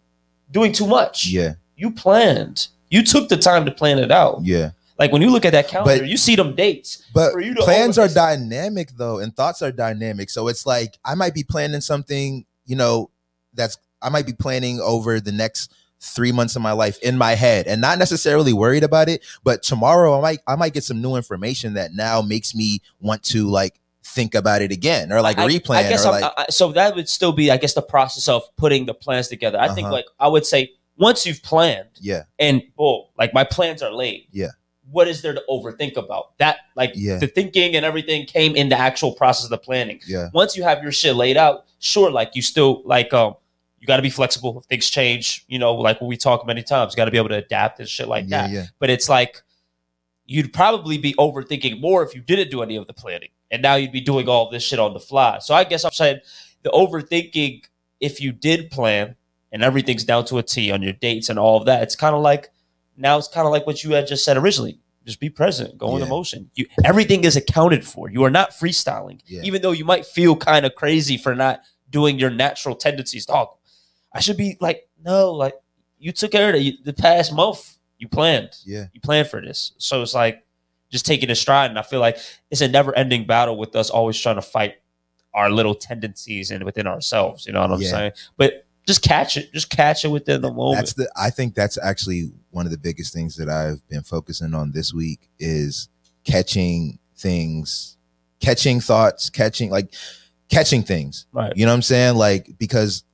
doing 0.50 0.72
too 0.72 0.86
much. 0.86 1.26
yeah, 1.26 1.54
You 1.76 1.90
planned. 1.90 2.68
You 2.88 3.02
took 3.02 3.28
the 3.28 3.36
time 3.36 3.64
to 3.66 3.70
plan 3.72 3.98
it 3.98 4.10
out. 4.10 4.40
yeah. 4.44 4.70
Like 4.98 5.12
when 5.12 5.20
you 5.20 5.28
look 5.30 5.44
at 5.44 5.52
that 5.52 5.68
calendar, 5.68 6.00
But- 6.02 6.08
you 6.08 6.16
see 6.16 6.36
them 6.36 6.54
dates. 6.54 7.02
But 7.12 7.32
For 7.32 7.40
you 7.42 7.54
to 7.54 7.62
plans 7.62 7.98
are 7.98 8.08
dynamic 8.08 8.92
though, 8.96 9.18
and 9.18 9.34
thoughts 9.36 9.60
are 9.60 9.70
dynamic. 9.72 10.30
So 10.30 10.48
it's 10.48 10.64
like 10.64 10.96
I 11.04 11.14
might 11.14 11.34
be 11.34 11.44
planning 11.44 11.82
something, 11.82 12.46
you 12.64 12.76
know, 12.76 13.10
that's 13.52 13.76
I 14.00 14.08
might 14.08 14.24
be 14.24 14.32
planning 14.32 14.80
over 14.80 15.20
the 15.20 15.32
next 15.32 15.70
three 16.06 16.32
months 16.32 16.56
of 16.56 16.62
my 16.62 16.72
life 16.72 16.98
in 17.02 17.18
my 17.18 17.32
head 17.34 17.66
and 17.66 17.80
not 17.80 17.98
necessarily 17.98 18.52
worried 18.52 18.84
about 18.84 19.08
it. 19.08 19.22
But 19.44 19.62
tomorrow 19.62 20.16
I 20.18 20.20
might 20.22 20.38
I 20.46 20.56
might 20.56 20.72
get 20.74 20.84
some 20.84 21.02
new 21.02 21.16
information 21.16 21.74
that 21.74 21.92
now 21.94 22.22
makes 22.22 22.54
me 22.54 22.80
want 23.00 23.22
to 23.24 23.46
like 23.48 23.80
think 24.04 24.34
about 24.34 24.62
it 24.62 24.70
again 24.72 25.12
or 25.12 25.20
like 25.20 25.36
I- 25.38 25.46
replan 25.48 25.76
I 25.76 25.82
guess 25.88 26.04
or 26.06 26.12
I'm- 26.12 26.20
like 26.22 26.32
I- 26.36 26.46
so. 26.50 26.72
That 26.72 26.94
would 26.94 27.08
still 27.08 27.32
be, 27.32 27.50
I 27.50 27.56
guess, 27.56 27.74
the 27.74 27.82
process 27.82 28.28
of 28.28 28.42
putting 28.56 28.86
the 28.86 28.94
plans 28.94 29.28
together. 29.28 29.58
I 29.60 29.68
think, 29.74 29.86
Uh-huh. 29.86 29.94
like, 29.96 30.06
I 30.20 30.28
would 30.28 30.46
say, 30.46 30.72
once 30.96 31.26
you've 31.26 31.42
planned 31.42 31.88
yeah, 32.00 32.22
and 32.38 32.62
oh, 32.78 33.08
like 33.18 33.34
my 33.34 33.44
plans 33.44 33.82
are 33.82 33.92
laid. 33.92 34.26
Yeah. 34.32 34.50
What 34.92 35.08
is 35.08 35.20
there 35.22 35.34
to 35.34 35.42
overthink 35.50 35.96
about? 35.96 36.38
That, 36.38 36.58
like, 36.76 36.92
Yeah. 36.94 37.16
the 37.18 37.26
thinking 37.26 37.74
and 37.74 37.84
everything 37.84 38.24
came 38.24 38.54
in 38.54 38.68
the 38.68 38.78
actual 38.78 39.12
process 39.12 39.42
of 39.44 39.50
the 39.50 39.58
planning. 39.58 40.00
yeah, 40.06 40.28
Once 40.32 40.56
you 40.56 40.62
have 40.62 40.80
your 40.82 40.92
shit 40.92 41.16
laid 41.16 41.36
out, 41.36 41.64
sure, 41.80 42.08
like 42.10 42.30
you 42.36 42.40
still 42.42 42.82
like 42.84 43.12
um. 43.12 43.34
You 43.86 43.92
got 43.92 43.96
to 43.98 44.02
be 44.02 44.10
flexible. 44.10 44.58
If 44.58 44.64
things 44.64 44.90
change, 44.90 45.44
you 45.46 45.60
know, 45.60 45.72
like 45.74 46.00
what 46.00 46.08
we 46.08 46.16
talk 46.16 46.44
many 46.44 46.64
times, 46.64 46.92
you 46.92 46.96
got 46.96 47.04
to 47.04 47.12
be 47.12 47.18
able 47.18 47.28
to 47.28 47.36
adapt 47.36 47.78
and 47.78 47.88
shit 47.88 48.08
like 48.08 48.24
yeah, 48.26 48.42
that. 48.48 48.50
yeah, 48.50 48.64
but 48.80 48.90
it's 48.90 49.08
like 49.08 49.42
you'd 50.24 50.52
probably 50.52 50.98
be 50.98 51.14
overthinking 51.14 51.80
more 51.80 52.02
if 52.02 52.12
you 52.12 52.20
didn't 52.20 52.50
do 52.50 52.62
any 52.62 52.74
of 52.74 52.88
the 52.88 52.92
planning. 52.92 53.28
And 53.52 53.62
now 53.62 53.76
you'd 53.76 53.92
be 53.92 54.00
doing 54.00 54.28
all 54.28 54.50
this 54.50 54.64
shit 54.64 54.80
on 54.80 54.92
the 54.92 54.98
fly. 54.98 55.38
So 55.38 55.54
i 55.54 55.62
guess 55.62 55.84
i'm 55.84 55.92
saying 55.92 56.18
the 56.64 56.70
overthinking 56.70 57.62
if 58.00 58.20
you 58.20 58.32
did 58.32 58.72
plan 58.72 59.14
and 59.52 59.62
everything's 59.62 60.02
down 60.02 60.24
to 60.24 60.38
a 60.38 60.42
t 60.42 60.72
on 60.72 60.82
your 60.82 60.94
dates 60.94 61.28
and 61.28 61.38
all 61.38 61.56
of 61.56 61.66
that 61.66 61.84
it's 61.84 61.94
kind 61.94 62.16
of 62.16 62.22
like 62.22 62.50
now 62.96 63.16
it's 63.18 63.28
kind 63.28 63.46
of 63.46 63.52
like 63.52 63.68
what 63.68 63.84
you 63.84 63.92
had 63.92 64.08
just 64.08 64.24
said 64.24 64.36
originally. 64.36 64.80
Just 65.04 65.20
be 65.20 65.30
present. 65.30 65.78
Go 65.78 65.94
in 65.94 66.00
Yeah. 66.00 66.06
emotion 66.06 66.50
you 66.56 66.66
everything 66.84 67.22
is 67.22 67.36
accounted 67.36 67.86
for. 67.86 68.10
You 68.10 68.24
are 68.24 68.30
not 68.30 68.50
freestyling. 68.50 69.20
Yeah. 69.26 69.42
even 69.44 69.62
though 69.62 69.70
you 69.70 69.84
might 69.84 70.04
feel 70.06 70.34
kind 70.34 70.66
of 70.66 70.74
crazy 70.74 71.16
for 71.16 71.36
not 71.36 71.60
doing 71.88 72.18
your 72.18 72.30
natural 72.30 72.74
tendencies. 72.74 73.26
Dog 73.26 73.50
i 74.16 74.20
should 74.20 74.36
be 74.36 74.56
like 74.60 74.88
no 75.04 75.32
like 75.32 75.54
you 75.98 76.12
took 76.12 76.32
care 76.32 76.50
of 76.50 76.54
it 76.56 76.84
the 76.84 76.92
past 76.92 77.32
month 77.32 77.76
you 77.98 78.08
planned 78.08 78.50
yeah. 78.64 78.86
you 78.92 79.00
planned 79.00 79.28
for 79.28 79.40
this. 79.40 79.72
So 79.78 80.02
it's 80.02 80.14
like 80.14 80.44
just 80.90 81.06
taking 81.06 81.30
a 81.30 81.34
stride. 81.34 81.70
And 81.70 81.78
I 81.78 81.82
feel 81.82 82.00
like 82.00 82.18
it's 82.50 82.60
a 82.60 82.68
never 82.68 82.96
ending 82.96 83.26
battle 83.26 83.56
with 83.56 83.74
us 83.76 83.90
always 83.90 84.18
trying 84.18 84.36
to 84.36 84.42
fight 84.42 84.76
our 85.34 85.50
little 85.50 85.74
tendencies 85.74 86.50
and 86.50 86.64
within 86.64 86.86
ourselves. 86.86 87.46
You 87.46 87.52
know 87.52 87.60
what 87.60 87.72
I'm 87.72 87.80
Yeah. 87.80 87.90
saying? 87.90 88.12
But 88.36 88.66
just 88.86 89.02
catch 89.02 89.36
it. 89.36 89.52
Just 89.52 89.68
catch 89.68 90.04
it 90.04 90.08
within 90.08 90.40
the 90.42 90.52
moment. 90.52 90.76
That's 90.76 90.92
the 90.94 91.10
I 91.16 91.30
think 91.30 91.54
that's 91.54 91.78
actually 91.82 92.30
one 92.50 92.66
of 92.66 92.72
the 92.72 92.78
biggest 92.78 93.12
things 93.12 93.36
that 93.36 93.48
I've 93.48 93.86
been 93.88 94.02
focusing 94.02 94.54
on 94.54 94.72
this 94.72 94.92
week 94.92 95.28
is 95.38 95.88
catching 96.24 96.98
things, 97.16 97.96
catching 98.40 98.80
thoughts, 98.80 99.30
catching 99.30 99.70
like 99.70 99.92
catching 100.48 100.82
things. 100.82 101.26
right. 101.32 101.52
You 101.56 101.66
know 101.66 101.72
what 101.72 101.76
I'm 101.76 101.82
saying? 101.82 102.16
Like 102.16 102.56
because 102.58 103.04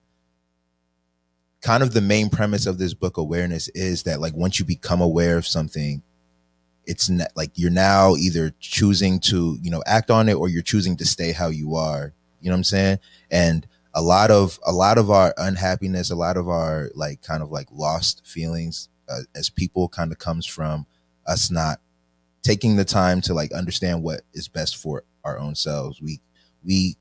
kind 1.62 1.82
of 1.82 1.92
the 1.94 2.00
main 2.00 2.28
premise 2.28 2.66
of 2.66 2.78
this 2.78 2.94
book 2.94 3.16
awareness 3.16 3.68
is 3.68 4.02
that 4.02 4.20
like 4.20 4.34
once 4.34 4.58
you 4.58 4.64
become 4.64 5.00
aware 5.00 5.38
of 5.38 5.46
something 5.46 6.02
it's 6.84 7.08
not 7.08 7.28
like 7.36 7.52
you're 7.54 7.70
now 7.70 8.16
either 8.16 8.52
choosing 8.60 9.20
to 9.20 9.56
you 9.62 9.70
know 9.70 9.82
act 9.86 10.10
on 10.10 10.28
it 10.28 10.34
or 10.34 10.48
you're 10.48 10.62
choosing 10.62 10.96
to 10.96 11.06
stay 11.06 11.32
how 11.32 11.48
you 11.48 11.76
are 11.76 12.12
you 12.40 12.50
know 12.50 12.54
what 12.54 12.58
i'm 12.58 12.64
saying 12.64 12.98
and 13.30 13.66
a 13.94 14.02
lot 14.02 14.30
of 14.30 14.58
a 14.64 14.72
lot 14.72 14.98
of 14.98 15.10
our 15.10 15.34
unhappiness, 15.36 16.10
a 16.10 16.16
lot 16.16 16.36
of 16.36 16.48
our 16.48 16.90
like 16.94 17.22
kind 17.22 17.42
of 17.42 17.50
like 17.50 17.68
lost 17.70 18.26
feelings 18.26 18.88
uh, 19.08 19.20
as 19.34 19.50
people 19.50 19.88
kind 19.88 20.12
of 20.12 20.18
comes 20.18 20.46
from 20.46 20.86
us 21.26 21.50
not 21.50 21.78
taking 22.42 22.76
the 22.76 22.84
time 22.84 23.20
to 23.20 23.34
like 23.34 23.52
understand 23.52 24.02
what 24.02 24.22
is 24.32 24.48
best 24.48 24.76
for 24.76 25.04
our 25.24 25.38
own 25.38 25.54
selves. 25.54 26.00
We 26.00 26.20
we 26.64 26.96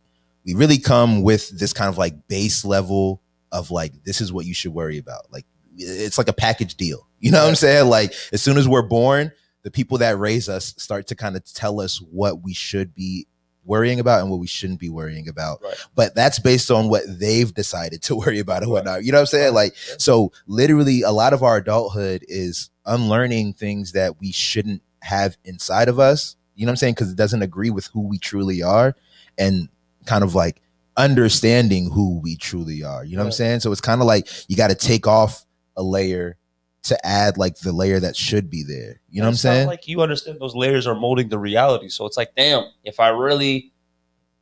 we 0.45 0.54
really 0.54 0.80
come 0.80 1.24
with 1.24 1.50
this 1.58 1.74
kind 1.74 1.89
of 1.89 1.97
like 1.97 2.28
base 2.28 2.65
level 2.65 3.21
of 3.52 3.72
like 3.72 4.04
this 4.04 4.22
is 4.22 4.32
what 4.32 4.46
you 4.46 4.54
should 4.54 4.74
worry 4.74 4.98
about. 4.98 5.32
Like 5.32 5.46
it's 5.78 6.18
like 6.18 6.28
a 6.28 6.34
package 6.34 6.76
deal. 6.76 7.08
You 7.20 7.32
know 7.32 7.40
what 7.40 7.50
I'm 7.50 7.56
saying? 7.56 7.88
Like 7.88 8.14
as 8.34 8.42
soon 8.42 8.58
as 8.58 8.68
we're 8.68 8.82
born, 8.82 9.32
the 9.64 9.72
people 9.72 10.00
that 10.00 10.18
raise 10.18 10.50
us 10.50 10.74
start 10.78 11.08
to 11.08 11.16
kind 11.16 11.36
of 11.36 11.46
tell 11.46 11.80
us 11.80 11.98
what 11.98 12.42
we 12.44 12.54
should 12.54 12.96
be 12.96 13.28
worrying 13.64 14.00
about 14.00 14.22
and 14.22 14.32
what 14.32 14.40
we 14.40 14.48
shouldn't 14.48 14.80
be 14.80 14.90
worrying 14.90 15.30
about. 15.30 15.62
Right. 15.64 15.76
But 15.94 16.16
that's 16.16 16.40
based 16.40 16.72
on 16.72 16.90
what 16.90 17.04
they've 17.08 17.54
decided 17.54 18.02
to 18.04 18.16
worry 18.18 18.40
about 18.40 18.64
and 18.64 18.72
whatnot. 18.72 19.04
You 19.04 19.12
know 19.12 19.20
what 19.20 19.22
I'm 19.22 19.28
saying? 19.28 19.54
Like 19.54 19.76
so 19.76 20.32
literally 20.48 21.02
a 21.04 21.12
lot 21.12 21.34
of 21.34 21.44
our 21.44 21.58
adulthood 21.58 22.26
is 22.28 22.70
unlearning 22.86 23.54
things 23.54 23.92
that 23.92 24.20
we 24.20 24.32
shouldn't 24.32 24.82
have 25.04 25.38
inside 25.46 25.90
of 25.90 26.00
us. 26.00 26.36
You 26.56 26.66
know 26.66 26.70
what 26.70 26.74
I'm 26.74 26.78
saying? 26.78 26.94
Because 26.96 27.12
it 27.12 27.18
doesn't 27.18 27.42
agree 27.42 27.70
with 27.70 27.88
who 27.88 28.08
we 28.08 28.18
truly 28.18 28.64
are 28.64 28.96
and 29.38 29.70
kind 30.06 30.24
of 30.24 30.36
like 30.36 30.62
understanding 30.98 31.90
who 31.90 32.20
we 32.20 32.36
truly 32.36 32.84
are. 32.84 33.04
You 33.04 33.16
know 33.16 33.24
what 33.24 33.28
I'm 33.28 33.32
saying? 33.34 33.60
So 33.62 33.72
it's 33.72 33.82
kind 33.82 34.02
of 34.02 34.08
like 34.08 34.28
you 34.50 34.56
got 34.56 34.70
to 34.70 34.76
take 34.76 35.08
off 35.08 35.46
a 35.78 35.84
layer 35.84 36.38
to 36.84 37.06
add 37.06 37.38
like 37.38 37.58
the 37.60 37.72
layer 37.72 38.00
that 38.00 38.16
should 38.16 38.50
be 38.50 38.64
there. 38.64 39.00
You 39.10 39.22
know 39.22 39.28
what 39.28 39.32
I'm 39.32 39.38
saying? 39.38 39.68
Like 39.68 39.88
you 39.88 40.02
understand 40.02 40.40
those 40.40 40.56
layers 40.56 40.88
are 40.88 40.96
molding 40.96 41.30
the 41.30 41.38
reality. 41.38 41.90
So 41.90 42.06
it's 42.06 42.18
like, 42.18 42.34
damn, 42.36 42.66
if 42.84 43.00
I 43.00 43.10
really 43.10 43.72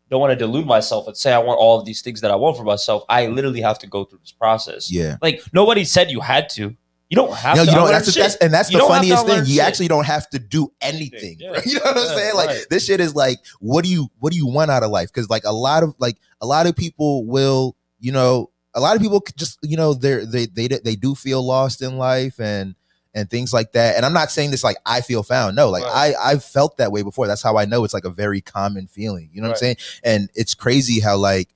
don't 0.10 0.22
want 0.22 0.32
to 0.32 0.36
delude 0.36 0.66
myself 0.66 1.08
and 1.08 1.16
say 1.16 1.34
I 1.34 1.40
want 1.40 1.60
all 1.60 1.80
of 1.80 1.86
these 1.86 2.02
things 2.02 2.22
that 2.22 2.32
I 2.32 2.36
want 2.36 2.58
for 2.58 2.64
myself, 2.64 3.04
I 3.10 3.28
literally 3.28 3.62
have 3.62 3.78
to 3.80 3.88
go 3.88 4.06
through 4.06 4.20
this 4.20 4.32
process. 4.32 4.92
yeah. 4.92 5.18
Like 5.22 5.42
nobody 5.54 5.84
said 5.84 6.10
you 6.10 6.20
had 6.20 6.50
to. 6.50 6.76
You 7.10 7.16
don't 7.16 7.34
have 7.36 7.58
No, 7.58 7.66
to. 7.66 7.72
you 7.72 7.76
don't. 7.76 7.88
That's, 7.90 8.14
that's 8.14 8.36
and 8.36 8.54
that's 8.54 8.70
You 8.72 8.78
the 8.80 8.86
funniest 8.86 9.26
thing. 9.26 9.40
You 9.46 9.56
shit. 9.56 9.64
actually 9.64 9.88
don't 9.88 10.06
have 10.06 10.30
to 10.30 10.40
do 10.40 10.72
anything. 10.80 11.38
Yeah. 11.40 11.52
bro. 11.54 11.62
You 11.66 11.74
know 11.76 11.86
what 11.86 11.98
I'm 11.98 12.08
saying? 12.18 12.36
Like 12.36 12.48
right. 12.50 12.66
this 12.70 12.86
shit 12.86 13.00
is 13.00 13.16
like, 13.16 13.40
what 13.60 13.84
do 13.84 13.90
you 13.90 14.10
what 14.20 14.32
do 14.32 14.38
you 14.38 14.46
want 14.48 14.70
out 14.70 14.84
of 14.84 14.92
life? 14.92 15.10
Because 15.12 15.30
like 15.30 15.44
a 15.44 15.52
lot 15.52 15.82
of 15.84 15.96
like 15.98 16.18
a 16.40 16.46
lot 16.46 16.68
of 16.68 16.76
people 16.76 17.26
will, 17.26 17.76
you 18.00 18.12
know, 18.12 18.52
a 18.76 18.80
lot 18.80 18.96
of 18.96 19.02
people 19.02 19.24
just 19.36 19.58
you 19.64 19.76
know 19.76 19.96
they're 19.96 20.24
they 20.26 20.46
they 20.46 20.68
they 20.68 20.96
do 20.96 21.16
feel 21.16 21.44
lost 21.44 21.82
in 21.82 21.98
life 21.98 22.40
and 22.40 22.76
and 23.16 23.28
things 23.28 23.52
like 23.52 23.72
that. 23.72 23.96
And 23.96 24.06
I'm 24.06 24.14
not 24.14 24.30
saying 24.30 24.52
this 24.52 24.64
like 24.64 24.78
I 24.86 25.02
feel 25.02 25.24
found. 25.24 25.56
No, 25.56 25.72
like 25.72 25.84
Right. 25.86 26.14
I 26.16 26.32
I've 26.34 26.44
felt 26.44 26.78
that 26.78 26.92
way 26.92 27.02
before. 27.02 27.26
That's 27.26 27.42
how 27.42 27.58
I 27.58 27.66
know 27.66 27.84
it's 27.84 27.94
like 27.96 28.06
a 28.06 28.12
very 28.12 28.40
common 28.42 28.86
feeling. 28.86 29.32
You 29.34 29.42
know 29.42 29.48
what 29.48 29.56
I'm 29.56 29.60
saying? 29.60 29.78
And 30.04 30.30
it's 30.36 30.54
crazy 30.54 31.00
how 31.00 31.18
like 31.18 31.50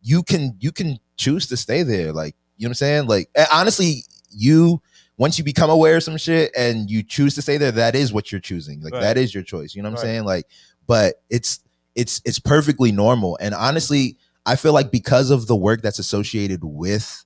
you 0.00 0.22
can 0.22 0.56
you 0.60 0.70
can 0.70 1.00
choose 1.16 1.48
to 1.48 1.56
stay 1.56 1.82
there. 1.82 2.12
Like 2.12 2.36
you 2.56 2.66
know 2.66 2.68
what 2.68 2.70
I'm 2.70 2.74
saying? 2.74 3.06
Like 3.08 3.28
honestly, 3.52 4.04
you 4.30 4.80
once 5.22 5.38
you 5.38 5.44
become 5.44 5.70
aware 5.70 5.98
of 5.98 6.02
some 6.02 6.16
shit 6.16 6.50
and 6.58 6.90
you 6.90 7.00
choose 7.00 7.36
to 7.36 7.40
stay 7.40 7.56
there, 7.56 7.70
that 7.70 7.94
is 7.94 8.12
what 8.12 8.32
you're 8.32 8.40
choosing. 8.40 8.80
Like 8.82 8.92
Right. 8.92 9.02
that 9.02 9.16
is 9.16 9.32
your 9.32 9.44
choice. 9.44 9.72
You 9.72 9.80
know 9.80 9.88
what 9.88 10.00
I'm 10.00 10.04
saying? 10.04 10.24
Like, 10.24 10.48
but 10.88 11.22
it's 11.30 11.60
it's 11.94 12.20
it's 12.24 12.40
perfectly 12.40 12.90
normal. 12.90 13.38
And 13.40 13.54
honestly, 13.54 14.18
I 14.44 14.56
feel 14.56 14.72
like 14.72 14.90
because 14.90 15.30
of 15.30 15.46
the 15.46 15.54
work 15.54 15.80
that's 15.80 16.00
associated 16.00 16.64
with 16.64 17.24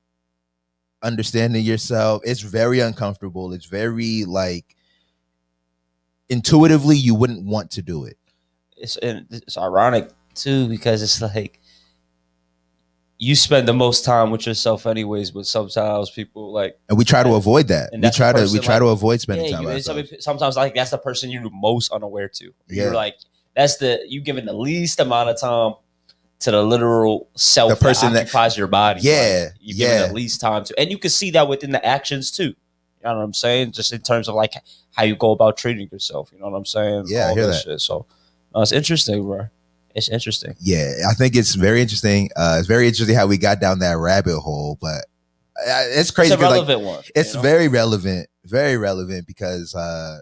understanding 1.02 1.64
yourself, 1.64 2.20
it's 2.26 2.42
very 2.42 2.80
uncomfortable. 2.80 3.54
It's 3.54 3.64
very 3.64 4.26
like 4.26 4.76
intuitively 6.28 6.98
you 6.98 7.14
wouldn't 7.14 7.46
want 7.46 7.70
to 7.70 7.82
do 7.82 8.04
it. 8.04 8.18
it's 8.76 8.98
it's 9.00 9.56
ironic 9.56 10.10
too 10.34 10.68
because 10.68 11.00
it's 11.00 11.22
like 11.22 11.62
you 13.18 13.34
spend 13.34 13.66
the 13.66 13.72
most 13.72 14.04
time 14.04 14.30
with 14.30 14.46
yourself 14.46 14.86
anyways 14.86 15.30
but 15.30 15.46
sometimes 15.46 16.10
people 16.10 16.52
like 16.52 16.78
And 16.88 16.98
we 16.98 17.04
try 17.04 17.22
to 17.22 17.34
avoid 17.34 17.68
that. 17.68 17.90
We 17.92 18.10
try 18.10 18.32
to 18.32 18.48
we 18.52 18.58
try 18.58 18.74
like- 18.74 18.82
to 18.82 18.88
avoid 18.88 19.20
spending 19.22 19.46
yeah, 19.46 19.52
time 19.52 19.62
you, 19.62 19.68
with 19.68 19.88
ourselves. 19.88 20.24
sometimes 20.24 20.56
like 20.56 20.74
that's 20.74 20.90
the 20.90 20.98
person 20.98 21.30
you're 21.30 21.48
most 21.50 21.92
unaware 21.92 22.28
to 22.28 22.52
Yeah. 22.68 22.84
you're 22.84 22.94
like 22.94 23.16
that's 23.54 23.76
the 23.78 24.00
you 24.06 24.20
giving 24.20 24.44
the 24.44 24.52
least 24.52 25.00
amount 25.00 25.30
of 25.30 25.40
time 25.40 25.74
to 26.40 26.50
the 26.50 26.62
literal 26.62 27.28
self 27.36 27.70
The 27.70 27.76
person 27.76 28.12
that- 28.12 28.14
that 28.14 28.22
occupies 28.26 28.58
your 28.58 28.66
body 28.66 29.00
Yeah, 29.02 29.46
Like, 29.50 29.54
you 29.60 29.74
giving 29.74 29.96
yeah. 30.00 30.06
the 30.08 30.12
least 30.14 30.40
time 30.40 30.64
to 30.64 30.78
and 30.78 30.90
you 30.90 30.98
can 30.98 31.10
see 31.10 31.30
that 31.30 31.48
within 31.48 31.70
the 31.72 31.84
actions 31.86 32.30
too 32.30 32.44
you 32.44 32.54
know 33.04 33.16
what 33.16 33.22
i'm 33.22 33.32
saying 33.32 33.72
just 33.72 33.92
in 33.94 34.00
terms 34.02 34.28
of 34.28 34.34
like 34.34 34.52
how 34.94 35.04
you 35.04 35.16
go 35.16 35.30
about 35.30 35.56
treating 35.56 35.88
yourself 35.90 36.30
you 36.34 36.38
know 36.38 36.48
what 36.50 36.56
i'm 36.58 36.66
saying 36.66 37.04
Yeah, 37.06 37.30
I 37.30 37.32
hear 37.34 37.46
that 37.46 37.52
that. 37.52 37.62
shit. 37.62 37.80
so 37.80 38.04
no, 38.54 38.60
it's 38.60 38.72
interesting 38.72 39.22
bro 39.24 39.48
it's 39.96 40.08
interesting 40.08 40.54
yeah, 40.60 40.92
I 41.10 41.14
think 41.14 41.34
it's 41.34 41.54
very 41.56 41.80
interesting. 41.82 42.30
Uh, 42.36 42.56
it's 42.58 42.68
very 42.68 42.86
interesting 42.86 43.16
how 43.16 43.26
we 43.26 43.38
got 43.38 43.60
down 43.60 43.80
that 43.80 43.98
rabbit 43.98 44.38
hole, 44.38 44.78
but 44.80 45.06
uh, 45.58 45.84
it's 45.88 46.10
crazy. 46.12 46.32
it's 46.32 46.40
a 46.40 46.44
'cause, 46.44 46.50
like, 46.50 46.68
relevant 46.68 46.80
one 46.82 47.02
it's 47.14 47.30
you 47.30 47.36
know? 47.36 47.42
very 47.42 47.66
relevant, 47.68 48.28
very 48.44 48.76
relevant 48.76 49.26
because 49.26 49.74
uh, 49.74 50.18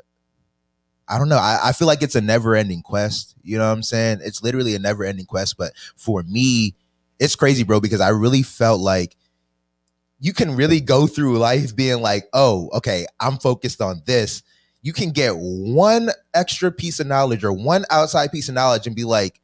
I 1.09 1.19
don't 1.19 1.29
know. 1.29 1.37
I, 1.39 1.59
I 1.65 1.73
feel 1.73 1.87
like 1.87 2.03
it's 2.03 2.15
a 2.15 2.21
never 2.21 2.55
ending 2.57 2.83
quest. 2.83 3.35
You 3.43 3.59
know 3.59 3.67
what 3.67 3.73
I'm 3.75 3.83
saying? 3.83 4.21
It's 4.23 4.43
literally 4.43 4.75
a 4.75 4.79
never 4.79 5.05
ending 5.05 5.27
quest. 5.27 5.57
But 5.59 5.73
for 5.97 6.23
me, 6.23 6.75
it's 7.19 7.37
crazy, 7.37 7.63
bro, 7.63 7.81
because 7.81 8.01
I 8.01 8.09
really 8.09 8.43
felt 8.43 8.81
like 8.81 9.17
you 10.19 10.33
can 10.33 10.57
really 10.57 10.81
go 10.81 11.07
through 11.07 11.39
life 11.39 11.77
being 11.77 12.01
like, 12.01 12.25
oh, 12.33 12.71
okay, 12.73 13.05
I'm 13.21 13.37
focused 13.39 13.83
on 13.83 14.03
this. 14.07 14.43
You 14.83 14.93
can 14.93 15.11
get 15.11 15.35
one 15.37 16.11
extra 16.33 16.71
piece 16.73 17.01
of 17.01 17.07
knowledge 17.07 17.45
or 17.45 17.53
one 17.53 17.85
outside 17.91 18.33
piece 18.33 18.49
of 18.49 18.55
knowledge 18.55 18.87
and 18.87 18.97
be 18.97 19.05
like, 19.05 19.41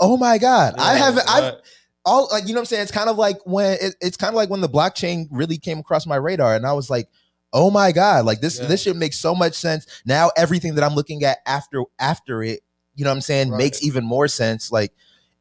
oh 0.00 0.16
my 0.16 0.38
God, 0.38 0.74
I 0.78 0.96
haven't, 0.96 1.24
I've 1.28 1.42
right. 1.54 1.62
all 2.04 2.28
like 2.32 2.46
you 2.46 2.54
know 2.54 2.58
what 2.58 2.62
I'm 2.62 2.66
saying. 2.66 2.82
It's 2.82 2.92
kind 2.92 3.08
of 3.08 3.16
like 3.16 3.38
when 3.44 3.78
it, 3.80 3.96
it's 4.00 4.16
kind 4.16 4.30
of 4.30 4.34
like 4.36 4.50
when 4.50 4.60
the 4.60 4.68
blockchain 4.68 5.26
really 5.30 5.58
came 5.58 5.78
across 5.78 6.06
my 6.06 6.16
radar, 6.16 6.54
and 6.54 6.66
I 6.66 6.72
was 6.72 6.90
like, 6.90 7.08
"Oh 7.52 7.70
my 7.70 7.92
god! 7.92 8.24
Like 8.26 8.40
this 8.40 8.58
Yeah. 8.60 8.66
this 8.66 8.82
shit 8.82 8.96
makes 8.96 9.18
so 9.18 9.34
much 9.34 9.54
sense." 9.54 9.86
Now 10.04 10.30
everything 10.36 10.74
that 10.76 10.84
I'm 10.84 10.94
looking 10.94 11.24
at 11.24 11.38
after 11.46 11.82
after 11.98 12.42
it, 12.42 12.60
you 12.94 13.04
know 13.04 13.10
what 13.10 13.16
I'm 13.16 13.20
saying, 13.22 13.50
Right. 13.50 13.58
makes 13.58 13.82
even 13.82 14.04
more 14.04 14.28
sense. 14.28 14.70
Like 14.72 14.92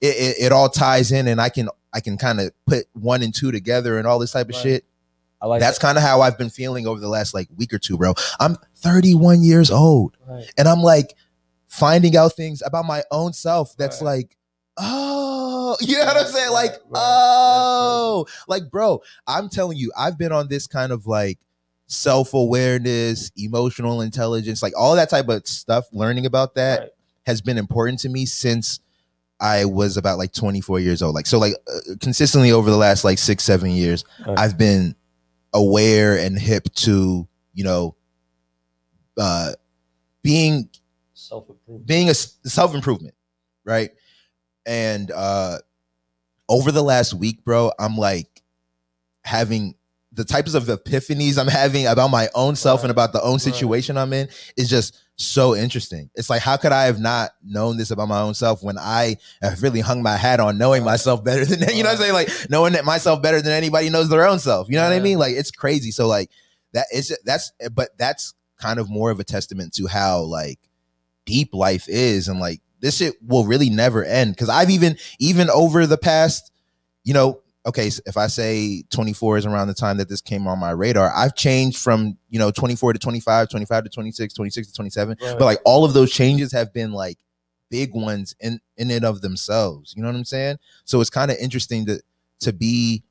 it, 0.02 0.16
it, 0.16 0.46
it 0.46 0.52
all 0.52 0.70
ties 0.70 1.12
in, 1.12 1.28
and 1.28 1.39
I 1.42 1.50
can 1.50 1.70
I 1.94 2.00
can 2.00 2.18
kind 2.18 2.39
of 2.39 2.52
put 2.66 2.86
one 2.94 3.22
and 3.24 3.34
two 3.34 3.52
together 3.52 3.98
and 3.98 4.08
all 4.08 4.20
this 4.20 4.32
type 4.32 4.50
of 4.50 4.56
Right. 4.56 4.62
shit. 4.63 4.86
I 5.42 5.46
like 5.48 5.60
That's 5.60 5.78
that. 5.78 5.86
kind 5.86 5.98
of 5.98 6.04
how 6.04 6.22
I've 6.22 6.38
been 6.38 6.50
feeling 6.50 6.88
over 6.88 7.02
the 7.02 7.10
last 7.10 7.34
like 7.34 7.50
week 7.58 7.74
or 7.74 7.78
two, 7.80 7.98
bro. 7.98 8.13
I'm 8.39 8.56
31 8.78 9.44
years 9.44 9.70
old, 9.70 10.16
Right. 10.26 10.50
and 10.58 10.68
I'm 10.70 10.82
like 10.82 11.16
finding 11.68 12.16
out 12.16 12.34
things 12.34 12.62
about 12.66 12.86
my 12.86 13.04
own 13.12 13.34
self. 13.34 13.76
That's 13.76 14.02
Right. 14.02 14.18
like, 14.20 14.38
oh, 14.78 15.78
you 15.82 15.98
know 15.98 16.06
what 16.06 16.18
I'm 16.18 16.28
saying? 16.28 16.52
right, 16.52 16.70
Like, 16.70 16.72
right. 16.90 17.02
Oh, 17.02 18.26
like, 18.48 18.70
bro, 18.70 19.02
I'm 19.28 19.50
telling 19.50 19.78
you, 19.78 19.92
I've 19.98 20.18
been 20.18 20.32
on 20.32 20.48
this 20.48 20.68
kind 20.68 20.92
of 20.92 21.08
like 21.08 21.40
self 21.88 22.34
awareness, 22.34 23.32
emotional 23.38 24.02
intelligence, 24.02 24.62
like 24.62 24.74
all 24.78 24.96
that 24.96 25.10
type 25.10 25.30
of 25.30 25.48
stuff. 25.48 25.86
Learning 25.92 26.26
about 26.26 26.56
that 26.56 26.96
has 27.26 27.42
been 27.42 27.58
important 27.58 28.00
to 28.00 28.10
me 28.10 28.26
since 28.26 28.80
I 29.40 29.66
was 29.66 29.98
about 29.98 30.18
like 30.18 30.34
24 30.34 30.80
years 30.80 31.02
old. 31.02 31.16
Like, 31.16 31.26
so, 31.26 31.40
like, 31.40 31.54
uh, 31.68 31.96
consistently 32.02 32.52
over 32.52 32.70
the 32.70 32.78
last 32.78 33.04
like 33.04 33.18
six, 33.18 33.44
seven 33.44 33.72
years. 33.72 34.06
I've 34.38 34.58
been 34.58 34.96
aware 35.54 36.18
and 36.18 36.38
hip 36.38 36.74
to, 36.76 37.28
you 37.54 37.64
know, 37.64 37.96
uh, 39.18 39.54
being 40.22 40.70
Self 41.14 41.46
being 41.86 42.10
a 42.10 42.14
self 42.14 42.76
improvement, 42.76 43.16
right? 43.64 43.92
And 44.65 45.12
uh 45.12 45.60
over 46.49 46.71
the 46.71 46.84
last 46.84 47.13
week, 47.13 47.43
bro, 47.43 47.71
I'm 47.80 47.97
like 47.97 48.41
having 49.23 49.76
the 50.12 50.23
types 50.23 50.54
of 50.54 50.65
epiphanies 50.65 51.39
I'm 51.39 51.47
having 51.47 51.88
about 51.88 52.10
my 52.10 52.30
own 52.36 52.56
self 52.56 52.84
and 52.84 52.91
about 52.91 53.13
the 53.13 53.21
own 53.23 53.34
right. 53.34 53.41
situation 53.41 53.97
I'm 53.97 54.13
in 54.13 54.30
is 54.56 54.69
just 54.69 54.99
so 55.15 55.56
interesting. 55.56 56.10
It's 56.15 56.30
like 56.30 56.41
how 56.41 56.58
could 56.58 56.71
I 56.71 56.84
have 56.84 56.99
not 56.99 57.32
known 57.43 57.78
this 57.78 57.89
about 57.89 58.08
my 58.08 58.21
own 58.21 58.36
self 58.36 58.62
when 58.63 58.78
I 58.78 59.17
have 59.41 59.63
really 59.63 59.80
hung 59.80 60.04
my 60.04 60.15
hat 60.15 60.39
on 60.39 60.58
knowing 60.58 60.84
Right. 60.84 60.91
myself 60.91 61.23
better 61.23 61.45
than 61.45 61.62
you 61.76 61.84
know 61.84 61.89
what 61.89 61.95
I'm 61.95 62.02
saying? 62.02 62.13
Like 62.13 62.30
knowing 62.49 62.73
that 62.73 62.86
myself 62.86 63.21
better 63.21 63.41
than 63.41 63.54
anybody 63.54 63.89
knows 63.89 64.10
their 64.10 64.28
own 64.28 64.39
self. 64.39 64.69
You 64.69 64.76
know 64.76 64.84
what 64.84 64.93
I 64.93 64.99
mean? 64.99 65.17
Like 65.17 65.36
it's 65.36 65.52
crazy. 65.52 65.91
So 65.91 66.08
like 66.08 66.30
that 66.73 66.88
is 66.93 67.17
that's 67.26 67.52
but 67.71 67.89
that's 67.97 68.34
kind 68.60 68.80
of 68.80 68.89
more 68.89 69.10
of 69.10 69.19
a 69.19 69.23
testament 69.23 69.73
to 69.73 69.88
how 69.88 70.21
like 70.21 70.60
deep 71.26 71.54
life 71.54 71.86
is 71.88 72.28
and 72.28 72.39
like 72.39 72.62
this 72.84 72.98
shit 72.98 73.15
will 73.26 73.46
really 73.46 73.72
never 73.72 74.04
end. 74.06 74.34
Because 74.36 74.50
i've 74.50 74.69
even 74.69 74.98
even 75.19 75.50
over 75.50 75.88
the 75.88 75.98
past 75.98 76.52
you 77.04 77.13
know 77.15 77.39
okay 77.65 77.89
so 77.89 78.02
if 78.06 78.17
i 78.17 78.28
say 78.28 78.84
24 78.91 79.38
is 79.38 79.46
around 79.46 79.69
the 79.69 79.74
time 79.74 79.98
that 79.98 80.10
this 80.10 80.22
came 80.22 80.48
on 80.48 80.60
my 80.60 80.72
radar 80.72 81.12
i've 81.15 81.34
changed 81.34 81.78
from 81.78 82.17
you 82.30 82.38
know 82.38 82.52
24 82.52 82.93
to 82.93 83.00
25 83.00 83.50
25 83.50 83.84
to 83.86 83.89
26 83.89 84.34
26 84.34 84.67
to 84.67 84.74
27 84.74 85.17
Right. 85.22 85.39
but 85.39 85.46
like 85.46 85.60
all 85.65 85.84
of 85.86 85.93
those 85.93 86.12
changes 86.12 86.52
have 86.52 86.74
been 86.74 86.91
like 86.91 87.17
big 87.72 87.93
ones 87.96 88.36
in 88.39 88.60
in 88.78 88.91
and 88.91 89.04
of 89.04 89.22
themselves. 89.22 89.93
You 89.96 90.04
know 90.04 90.10
what 90.10 90.15
i'm 90.17 90.26
saying? 90.26 90.58
So 90.86 91.02
it's 91.02 91.10
kind 91.10 91.32
of 91.32 91.38
interesting 91.38 91.86
to 91.88 92.02
to 92.41 92.54
be 92.54 93.04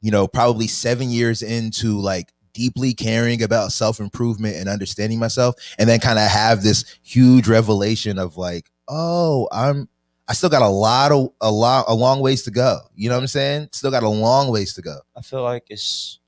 you 0.00 0.10
know 0.10 0.26
probably 0.26 0.66
seven 0.66 1.10
years 1.10 1.42
into 1.42 1.98
like 2.00 2.32
deeply 2.52 2.94
caring 2.94 3.42
about 3.42 3.70
self-improvement 3.72 4.56
and 4.56 4.68
understanding 4.68 5.18
myself 5.18 5.54
and 5.78 5.86
then 5.88 6.00
kind 6.00 6.18
of 6.18 6.26
have 6.28 6.62
this 6.62 6.84
huge 7.02 7.46
revelation 7.46 8.18
of 8.18 8.36
like 8.38 8.70
oh 8.88 9.48
i'm 9.52 9.88
I 10.28 10.32
still 10.32 10.50
got 10.50 10.62
a 10.62 10.68
lot 10.68 11.12
of 11.12 11.30
a 11.40 11.50
lot 11.52 11.84
a 11.86 11.94
long 11.94 12.18
ways 12.18 12.42
to 12.44 12.50
go. 12.50 12.80
You 12.96 13.08
know 13.08 13.14
what 13.14 13.20
I'm 13.20 13.26
saying? 13.28 13.68
Still 13.70 13.92
got 13.92 14.02
a 14.02 14.08
long 14.08 14.50
ways 14.50 14.74
to 14.74 14.82
go. 14.82 14.98
I 15.16 15.20
feel 15.20 15.44
like 15.44 15.66
it's 15.70 16.18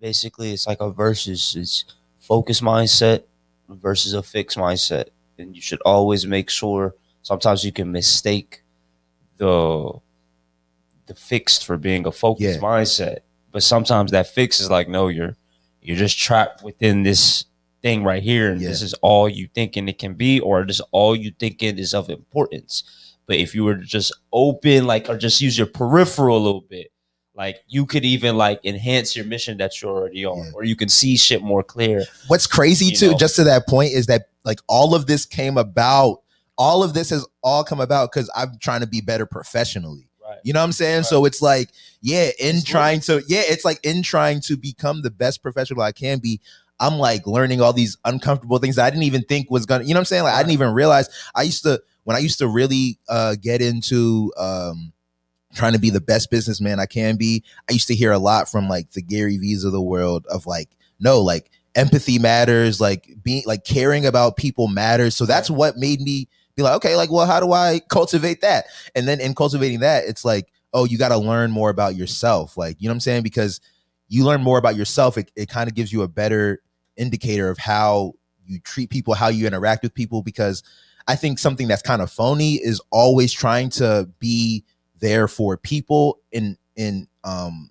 basically 0.00 0.52
it's 0.52 0.68
like 0.68 0.80
a 0.80 0.88
versus. 0.92 1.56
It's 1.58 1.84
focus 2.20 2.60
mindset 2.60 3.24
versus 3.68 4.14
a 4.14 4.22
fixed 4.22 4.56
mindset, 4.56 5.06
and 5.36 5.56
you 5.56 5.60
should 5.60 5.80
always 5.84 6.24
make 6.28 6.48
sure. 6.48 6.94
Sometimes 7.22 7.64
you 7.64 7.72
can 7.72 7.90
mistake 7.90 8.62
the 9.38 9.94
the 11.06 11.14
fixed 11.16 11.66
for 11.66 11.76
being 11.76 12.06
a 12.06 12.12
focused 12.12 12.60
Yeah. 12.60 12.62
mindset, 12.62 13.18
but 13.50 13.64
sometimes 13.64 14.12
that 14.12 14.28
fix 14.28 14.60
is 14.60 14.70
like, 14.70 14.88
no, 14.88 15.08
you're 15.08 15.36
you're 15.82 15.96
just 15.96 16.16
trapped 16.16 16.62
within 16.62 17.02
this 17.02 17.46
thing 17.82 18.04
right 18.04 18.22
here, 18.22 18.50
and 18.50 18.60
Yeah. 18.60 18.68
this 18.68 18.82
is 18.82 18.94
all 19.02 19.28
you 19.28 19.48
thinking 19.54 19.88
it 19.88 19.98
can 19.98 20.14
be, 20.14 20.40
or 20.40 20.64
this 20.66 20.76
is 20.76 20.86
all 20.92 21.14
you 21.16 21.32
thinking 21.38 21.78
is 21.78 21.94
of 21.94 22.10
importance. 22.10 22.82
But 23.26 23.36
if 23.36 23.54
you 23.54 23.64
were 23.64 23.76
to 23.76 23.84
just 23.84 24.12
open, 24.32 24.86
like, 24.86 25.08
or 25.08 25.16
just 25.16 25.40
use 25.40 25.56
your 25.56 25.66
peripheral 25.66 26.36
a 26.36 26.44
little 26.44 26.62
bit, 26.68 26.92
like 27.36 27.56
you 27.68 27.86
could 27.86 28.04
even 28.04 28.36
like 28.36 28.60
enhance 28.64 29.14
your 29.16 29.24
mission 29.24 29.56
that 29.58 29.80
you're 29.80 29.90
already 29.90 30.24
on, 30.26 30.38
Yeah. 30.46 30.50
or 30.54 30.64
you 30.64 30.76
can 30.76 30.88
see 30.88 31.16
shit 31.16 31.42
more 31.42 31.62
clear. 31.62 32.04
What's 32.26 32.46
crazy 32.46 32.90
too, 32.90 33.12
know. 33.12 33.16
just 33.16 33.36
to 33.36 33.44
that 33.44 33.66
point, 33.68 33.92
is 33.92 34.06
that 34.06 34.26
like 34.44 34.60
all 34.68 34.94
of 34.94 35.06
this 35.06 35.24
came 35.24 35.56
about. 35.56 36.22
All 36.58 36.82
of 36.82 36.92
this 36.92 37.08
has 37.08 37.26
all 37.42 37.64
come 37.64 37.80
about 37.80 38.12
because 38.12 38.28
I'm 38.34 38.58
trying 38.60 38.80
to 38.80 38.86
be 38.86 39.00
better 39.00 39.24
professionally. 39.24 40.08
Right. 40.22 40.36
You 40.44 40.52
know 40.52 40.60
what 40.60 40.64
I'm 40.64 40.72
saying? 40.72 40.96
Right. 40.98 41.06
So 41.06 41.24
it's 41.24 41.40
like, 41.40 41.70
yeah, 42.02 42.28
in 42.38 42.62
trying 42.62 43.00
to, 43.02 43.22
yeah, 43.26 43.40
it's 43.46 43.64
like 43.64 43.80
in 43.82 44.02
trying 44.02 44.42
to 44.42 44.58
become 44.58 45.00
the 45.00 45.10
best 45.10 45.42
professional 45.42 45.80
I 45.80 45.92
can 45.92 46.18
be. 46.18 46.38
I'm 46.80 46.98
like 46.98 47.26
learning 47.26 47.60
all 47.60 47.72
these 47.72 47.96
uncomfortable 48.04 48.58
things 48.58 48.76
that 48.76 48.86
I 48.86 48.90
didn't 48.90 49.04
even 49.04 49.22
think 49.22 49.50
was 49.50 49.66
gonna, 49.66 49.84
you 49.84 49.94
know 49.94 49.98
what 49.98 50.02
I'm 50.02 50.04
saying? 50.06 50.24
Like 50.24 50.34
I 50.34 50.38
didn't 50.38 50.52
even 50.52 50.72
realize 50.74 51.08
I 51.34 51.42
used 51.42 51.62
to 51.64 51.80
when 52.04 52.16
I 52.16 52.20
used 52.20 52.38
to 52.38 52.48
really 52.48 52.98
uh 53.08 53.36
get 53.40 53.62
into 53.62 54.32
um 54.36 54.92
trying 55.54 55.72
to 55.72 55.78
be 55.78 55.90
the 55.90 56.00
best 56.00 56.30
businessman 56.30 56.80
I 56.80 56.86
can 56.86 57.16
be. 57.16 57.44
I 57.68 57.72
used 57.72 57.88
to 57.88 57.94
hear 57.94 58.12
a 58.12 58.18
lot 58.18 58.50
from 58.50 58.68
like 58.68 58.92
the 58.92 59.02
Gary 59.02 59.36
V's 59.36 59.64
of 59.64 59.72
the 59.72 59.82
world 59.82 60.26
of 60.30 60.46
like, 60.46 60.70
no, 60.98 61.20
like 61.20 61.50
empathy 61.74 62.18
matters, 62.18 62.80
like 62.80 63.16
being 63.22 63.42
like 63.46 63.64
caring 63.64 64.06
about 64.06 64.36
people 64.36 64.68
matters. 64.68 65.16
So 65.16 65.26
that's 65.26 65.50
what 65.50 65.76
made 65.76 66.00
me 66.00 66.28
be 66.56 66.62
like, 66.62 66.74
okay, 66.76 66.96
like, 66.96 67.10
well, 67.10 67.26
how 67.26 67.40
do 67.40 67.52
I 67.52 67.80
cultivate 67.88 68.40
that? 68.42 68.66
And 68.94 69.06
then 69.06 69.20
in 69.20 69.34
cultivating 69.34 69.80
that, 69.80 70.04
it's 70.04 70.24
like, 70.24 70.52
oh, 70.72 70.84
you 70.84 70.98
got 70.98 71.08
to 71.08 71.18
learn 71.18 71.50
more 71.50 71.70
about 71.70 71.96
yourself. 71.96 72.56
Like, 72.56 72.76
you 72.80 72.88
know 72.88 72.92
what 72.92 72.96
I'm 72.96 73.00
saying? 73.00 73.22
Because 73.22 73.60
you 74.08 74.24
learn 74.24 74.42
more 74.42 74.58
about 74.58 74.76
yourself, 74.76 75.18
it, 75.18 75.30
it 75.36 75.48
kind 75.48 75.68
of 75.68 75.74
gives 75.74 75.92
you 75.92 76.02
a 76.02 76.08
better 76.08 76.60
indicator 77.00 77.48
of 77.48 77.58
how 77.58 78.14
you 78.46 78.60
treat 78.60 78.90
people, 78.90 79.14
how 79.14 79.28
you 79.28 79.46
interact 79.46 79.82
with 79.82 79.94
people. 79.94 80.22
Because 80.22 80.62
I 81.08 81.16
think 81.16 81.38
something 81.38 81.66
that's 81.66 81.82
kind 81.82 82.02
of 82.02 82.10
phony 82.10 82.54
is 82.54 82.80
always 82.90 83.32
trying 83.32 83.70
to 83.70 84.08
be 84.18 84.64
there 85.00 85.26
for 85.26 85.56
people 85.56 86.20
in 86.30 86.56
in 86.76 87.08
um 87.24 87.70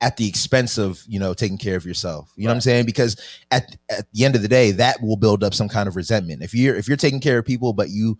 at 0.00 0.16
the 0.16 0.28
expense 0.28 0.78
of 0.78 1.02
you 1.06 1.20
know 1.20 1.34
taking 1.34 1.58
care 1.58 1.76
of 1.76 1.86
yourself. 1.86 2.32
You 2.36 2.44
know 2.44 2.50
what 2.50 2.56
i'm 2.56 2.60
saying? 2.62 2.86
Because 2.86 3.16
at 3.50 3.76
at 3.90 4.10
the 4.12 4.24
end 4.24 4.34
of 4.34 4.42
the 4.42 4.48
day 4.48 4.72
that 4.72 5.00
will 5.00 5.16
build 5.16 5.44
up 5.44 5.54
some 5.54 5.68
kind 5.68 5.88
of 5.88 5.94
resentment. 5.94 6.42
If 6.42 6.54
you're 6.54 6.74
if 6.74 6.88
you're 6.88 6.96
taking 6.96 7.20
care 7.20 7.38
of 7.38 7.44
people 7.44 7.72
but 7.72 7.90
you 7.90 8.18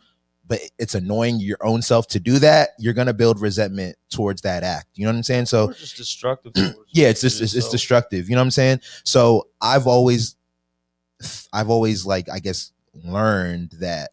but 0.52 0.60
it's 0.78 0.94
annoying 0.94 1.40
your 1.40 1.56
own 1.62 1.80
self 1.80 2.06
to 2.06 2.20
do 2.20 2.38
that 2.38 2.70
you're 2.78 2.92
to 2.92 3.14
build 3.14 3.40
resentment 3.40 3.96
towards 4.10 4.42
that 4.42 4.62
act 4.62 4.86
you 4.96 5.06
know 5.06 5.10
what 5.10 5.16
i'm 5.16 5.22
saying 5.22 5.46
so 5.46 5.70
Or 5.70 5.72
just 5.72 5.96
destructive. 5.96 6.52
yeah 6.88 7.08
it's 7.08 7.22
just 7.22 7.40
it's, 7.40 7.54
it's 7.54 7.70
destructive 7.70 8.28
you 8.28 8.34
know 8.34 8.42
what 8.42 8.46
i'm 8.46 8.50
saying 8.50 8.80
so 9.02 9.48
i've 9.62 9.86
always 9.86 10.36
i've 11.54 11.70
always 11.70 12.04
like 12.04 12.28
i 12.28 12.38
guess 12.38 12.72
learned 13.02 13.70
that 13.80 14.10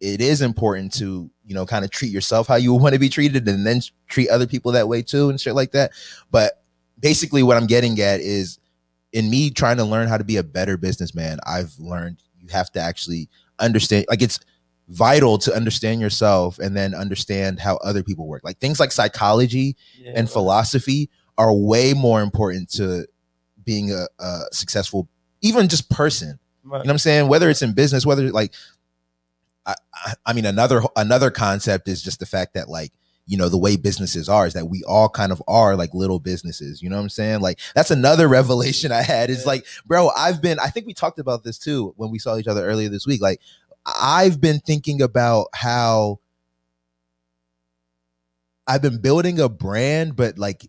it 0.00 0.20
is 0.20 0.42
important 0.42 0.92
to 0.94 1.30
you 1.44 1.54
know 1.54 1.64
kind 1.64 1.84
of 1.84 1.92
treat 1.92 2.10
yourself 2.10 2.48
how 2.48 2.56
you 2.56 2.74
want 2.74 2.92
to 2.92 2.98
be 2.98 3.08
treated 3.08 3.46
and 3.46 3.64
then 3.64 3.80
treat 4.08 4.28
other 4.28 4.46
people 4.48 4.72
that 4.72 4.88
way 4.88 5.02
too 5.02 5.30
and 5.30 5.40
shit 5.40 5.54
like 5.54 5.70
that 5.70 5.92
but 6.32 6.64
basically 6.98 7.44
what 7.44 7.56
i'm 7.56 7.66
getting 7.66 8.00
at 8.00 8.18
is 8.18 8.58
in 9.12 9.30
me 9.30 9.50
trying 9.50 9.76
to 9.76 9.84
learn 9.84 10.08
how 10.08 10.18
to 10.18 10.24
be 10.24 10.36
a 10.36 10.42
better 10.42 10.76
businessman 10.76 11.38
i've 11.46 11.78
learned 11.78 12.20
you 12.40 12.48
have 12.48 12.72
to 12.72 12.80
actually 12.80 13.28
understand 13.60 14.04
like 14.08 14.20
it's 14.20 14.40
vital 14.88 15.36
to 15.38 15.52
understand 15.54 16.00
yourself 16.00 16.58
and 16.58 16.76
then 16.76 16.94
understand 16.94 17.58
how 17.60 17.76
other 17.78 18.02
people 18.02 18.26
work. 18.28 18.42
Like 18.44 18.58
things 18.58 18.78
like 18.78 18.92
psychology 18.92 19.76
Yeah, 19.98 20.12
and 20.14 20.30
philosophy 20.30 21.10
are 21.38 21.52
way 21.52 21.92
more 21.92 22.22
important 22.22 22.70
to 22.74 23.06
being 23.64 23.90
a, 23.92 24.06
a 24.18 24.42
successful 24.52 25.08
even 25.42 25.68
just 25.68 25.90
person. 25.90 26.38
Right. 26.62 26.78
you 26.78 26.84
know 26.84 26.88
what 26.88 26.90
i'm 26.92 26.98
saying? 26.98 27.28
Whether 27.28 27.50
it's 27.50 27.62
in 27.62 27.72
business 27.74 28.06
whether 28.06 28.30
like 28.30 28.52
I, 29.66 29.74
I 30.24 30.32
mean 30.32 30.44
another 30.46 30.82
another 30.94 31.30
concept 31.30 31.88
is 31.88 32.02
just 32.02 32.20
the 32.20 32.26
fact 32.26 32.54
that 32.54 32.68
like 32.68 32.92
you 33.28 33.36
know 33.36 33.48
the 33.48 33.58
way 33.58 33.76
businesses 33.76 34.28
are 34.28 34.46
is 34.46 34.54
that 34.54 34.66
we 34.66 34.84
all 34.84 35.08
kind 35.08 35.32
of 35.32 35.42
are 35.48 35.74
like 35.74 35.92
little 35.94 36.20
businesses. 36.20 36.80
You 36.80 36.88
know 36.88 36.96
what 36.96 37.02
i'm 37.02 37.08
saying? 37.08 37.40
Like 37.40 37.58
that's 37.74 37.90
another 37.90 38.28
revelation 38.28 38.92
i 38.92 39.02
had. 39.02 39.30
Is 39.30 39.40
Yeah. 39.40 39.46
like 39.48 39.66
bro 39.84 40.10
i've 40.16 40.40
been 40.40 40.58
i 40.60 40.68
think 40.68 40.86
we 40.86 40.94
talked 40.94 41.18
about 41.18 41.42
this 41.42 41.58
too 41.58 41.92
when 41.96 42.10
we 42.12 42.20
saw 42.20 42.36
each 42.36 42.46
other 42.46 42.64
earlier 42.64 42.88
this 42.88 43.06
week. 43.06 43.20
Like 43.20 43.40
i've 43.86 44.40
been 44.40 44.58
thinking 44.58 45.00
about 45.00 45.46
how 45.54 46.18
i've 48.66 48.82
been 48.82 49.00
building 49.00 49.38
a 49.40 49.48
brand 49.48 50.16
but 50.16 50.38
like 50.38 50.68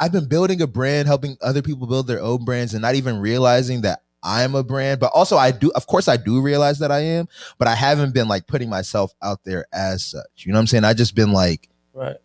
i've 0.00 0.12
been 0.12 0.28
building 0.28 0.60
a 0.60 0.66
brand 0.66 1.06
helping 1.06 1.36
other 1.40 1.62
people 1.62 1.86
build 1.86 2.06
their 2.06 2.20
own 2.20 2.44
brands 2.44 2.74
and 2.74 2.82
not 2.82 2.94
even 2.94 3.18
realizing 3.18 3.82
that 3.82 4.02
i'm 4.22 4.54
a 4.54 4.62
brand 4.62 4.98
but 5.00 5.10
also 5.14 5.36
i 5.36 5.50
do 5.50 5.70
of 5.72 5.86
course 5.86 6.08
i 6.08 6.16
do 6.16 6.40
realize 6.42 6.78
that 6.80 6.90
i 6.90 6.98
am 7.00 7.26
but 7.58 7.68
i 7.68 7.74
haven't 7.74 8.12
been 8.12 8.28
like 8.28 8.46
putting 8.46 8.68
myself 8.68 9.12
out 9.22 9.42
there 9.44 9.64
as 9.72 10.04
such 10.04 10.26
you 10.44 10.52
know 10.52 10.58
what 10.58 10.62
i'm 10.62 10.66
saying 10.66 10.84
i 10.84 10.92
just 10.92 11.14
been 11.14 11.32
like 11.32 11.68
right. 11.94 12.16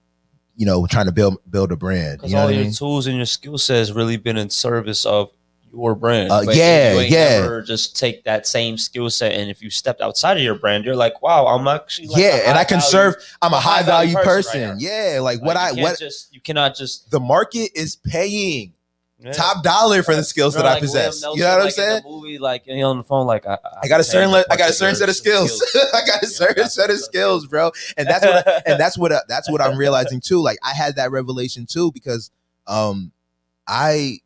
you 0.55 0.65
know 0.65 0.85
trying 0.88 1.05
to 1.05 1.11
build 1.11 1.38
build 1.49 1.71
a 1.71 1.75
brand 1.77 2.17
Because 2.17 2.31
you 2.31 2.35
know 2.35 2.43
all 2.43 2.51
your 2.51 2.63
mean? 2.63 2.73
tools 2.73 3.07
and 3.07 3.15
your 3.15 3.25
skill 3.25 3.57
set 3.57 3.77
has 3.77 3.93
really 3.93 4.17
been 4.17 4.38
in 4.38 4.49
service 4.49 5.05
of 5.05 5.29
your 5.75 5.95
brand. 5.95 6.31
Uh, 6.31 6.43
yeah, 6.51 6.99
yeah. 7.01 7.61
Just 7.65 7.97
take 7.97 8.23
that 8.23 8.47
same 8.47 8.77
skill 8.77 9.09
set, 9.09 9.33
and 9.33 9.49
if 9.49 9.61
you 9.61 9.69
stepped 9.69 10.01
outside 10.01 10.38
of 10.38 10.43
your 10.43 10.55
brand, 10.55 10.85
you're 10.85 10.95
like, 10.95 11.21
wow, 11.21 11.47
I'm 11.47 11.67
actually 11.67 12.07
like 12.07 12.21
yeah 12.21 12.41
and 12.45 12.57
i 12.57 12.63
can 12.63 12.79
value- 12.79 12.91
serve 12.91 13.15
i'm 13.41 13.53
a 13.53 13.57
a 13.57 13.59
high 13.59 13.77
high-value 13.77 14.13
value 14.13 14.25
person 14.25 14.61
person, 14.61 14.69
right 14.69 14.81
yeah 14.81 15.19
like, 15.21 15.39
like, 15.39 15.45
what 15.45 15.57
i 15.57 15.71
what 15.71 15.97
just 15.99 16.33
you 16.33 16.41
cannot 16.41 16.75
just 16.75 17.09
the 17.11 17.19
market 17.19 17.71
is 17.75 17.95
paying 17.95 18.73
yeah. 19.19 19.31
top 19.31 19.63
dollar 19.63 20.03
for 20.03 20.15
the 20.15 20.23
skills 20.23 20.53
that 20.53 20.65
i 20.65 20.73
like 20.73 20.81
William 20.81 21.05
possess 21.05 21.21
Nelson, 21.21 21.39
you 21.39 21.45
know 21.45 21.57
what 21.57 21.65
i'm 21.65 21.71
saying 21.71 22.01
movie, 22.25 22.39
like 22.39 22.67
you 22.67 22.77
know, 22.77 22.89
on 22.89 22.97
the 22.97 23.03
phone, 23.03 23.27
like 23.27 23.45
I, 23.45 23.57
I 23.83 23.88
got 23.88 23.99
a 23.99 24.03
certain 24.03 24.31
le- 24.31 24.45
I 24.49 24.57
got 24.57 24.69
a 24.69 24.73
certain 24.73 24.95
set 24.95 25.09
of 25.09 25.15
skills. 25.15 25.63
I 25.93 26.01
got 26.05 26.23
a 26.23 26.27
certain 26.27 26.69
set 26.69 26.89
of 26.89 26.99
skills, 26.99 27.47
bro. 27.47 27.71
And 27.97 28.07
that's 28.07 28.25
what 28.25 28.47
I, 28.47 28.61
and 28.65 28.79
that's 28.79 28.97
what 28.97 29.11
uh, 29.11 29.21
that's 29.27 29.49
what 29.49 29.61
I'm 29.61 29.77
realizing 29.77 30.21
too. 30.21 30.41
Like 30.41 30.57
I 30.63 30.73
had 30.73 30.95
that 30.97 31.11
revelation 31.11 31.65
too 31.65 31.91
because 31.91 32.31
um 32.67 33.11
I 33.67 34.19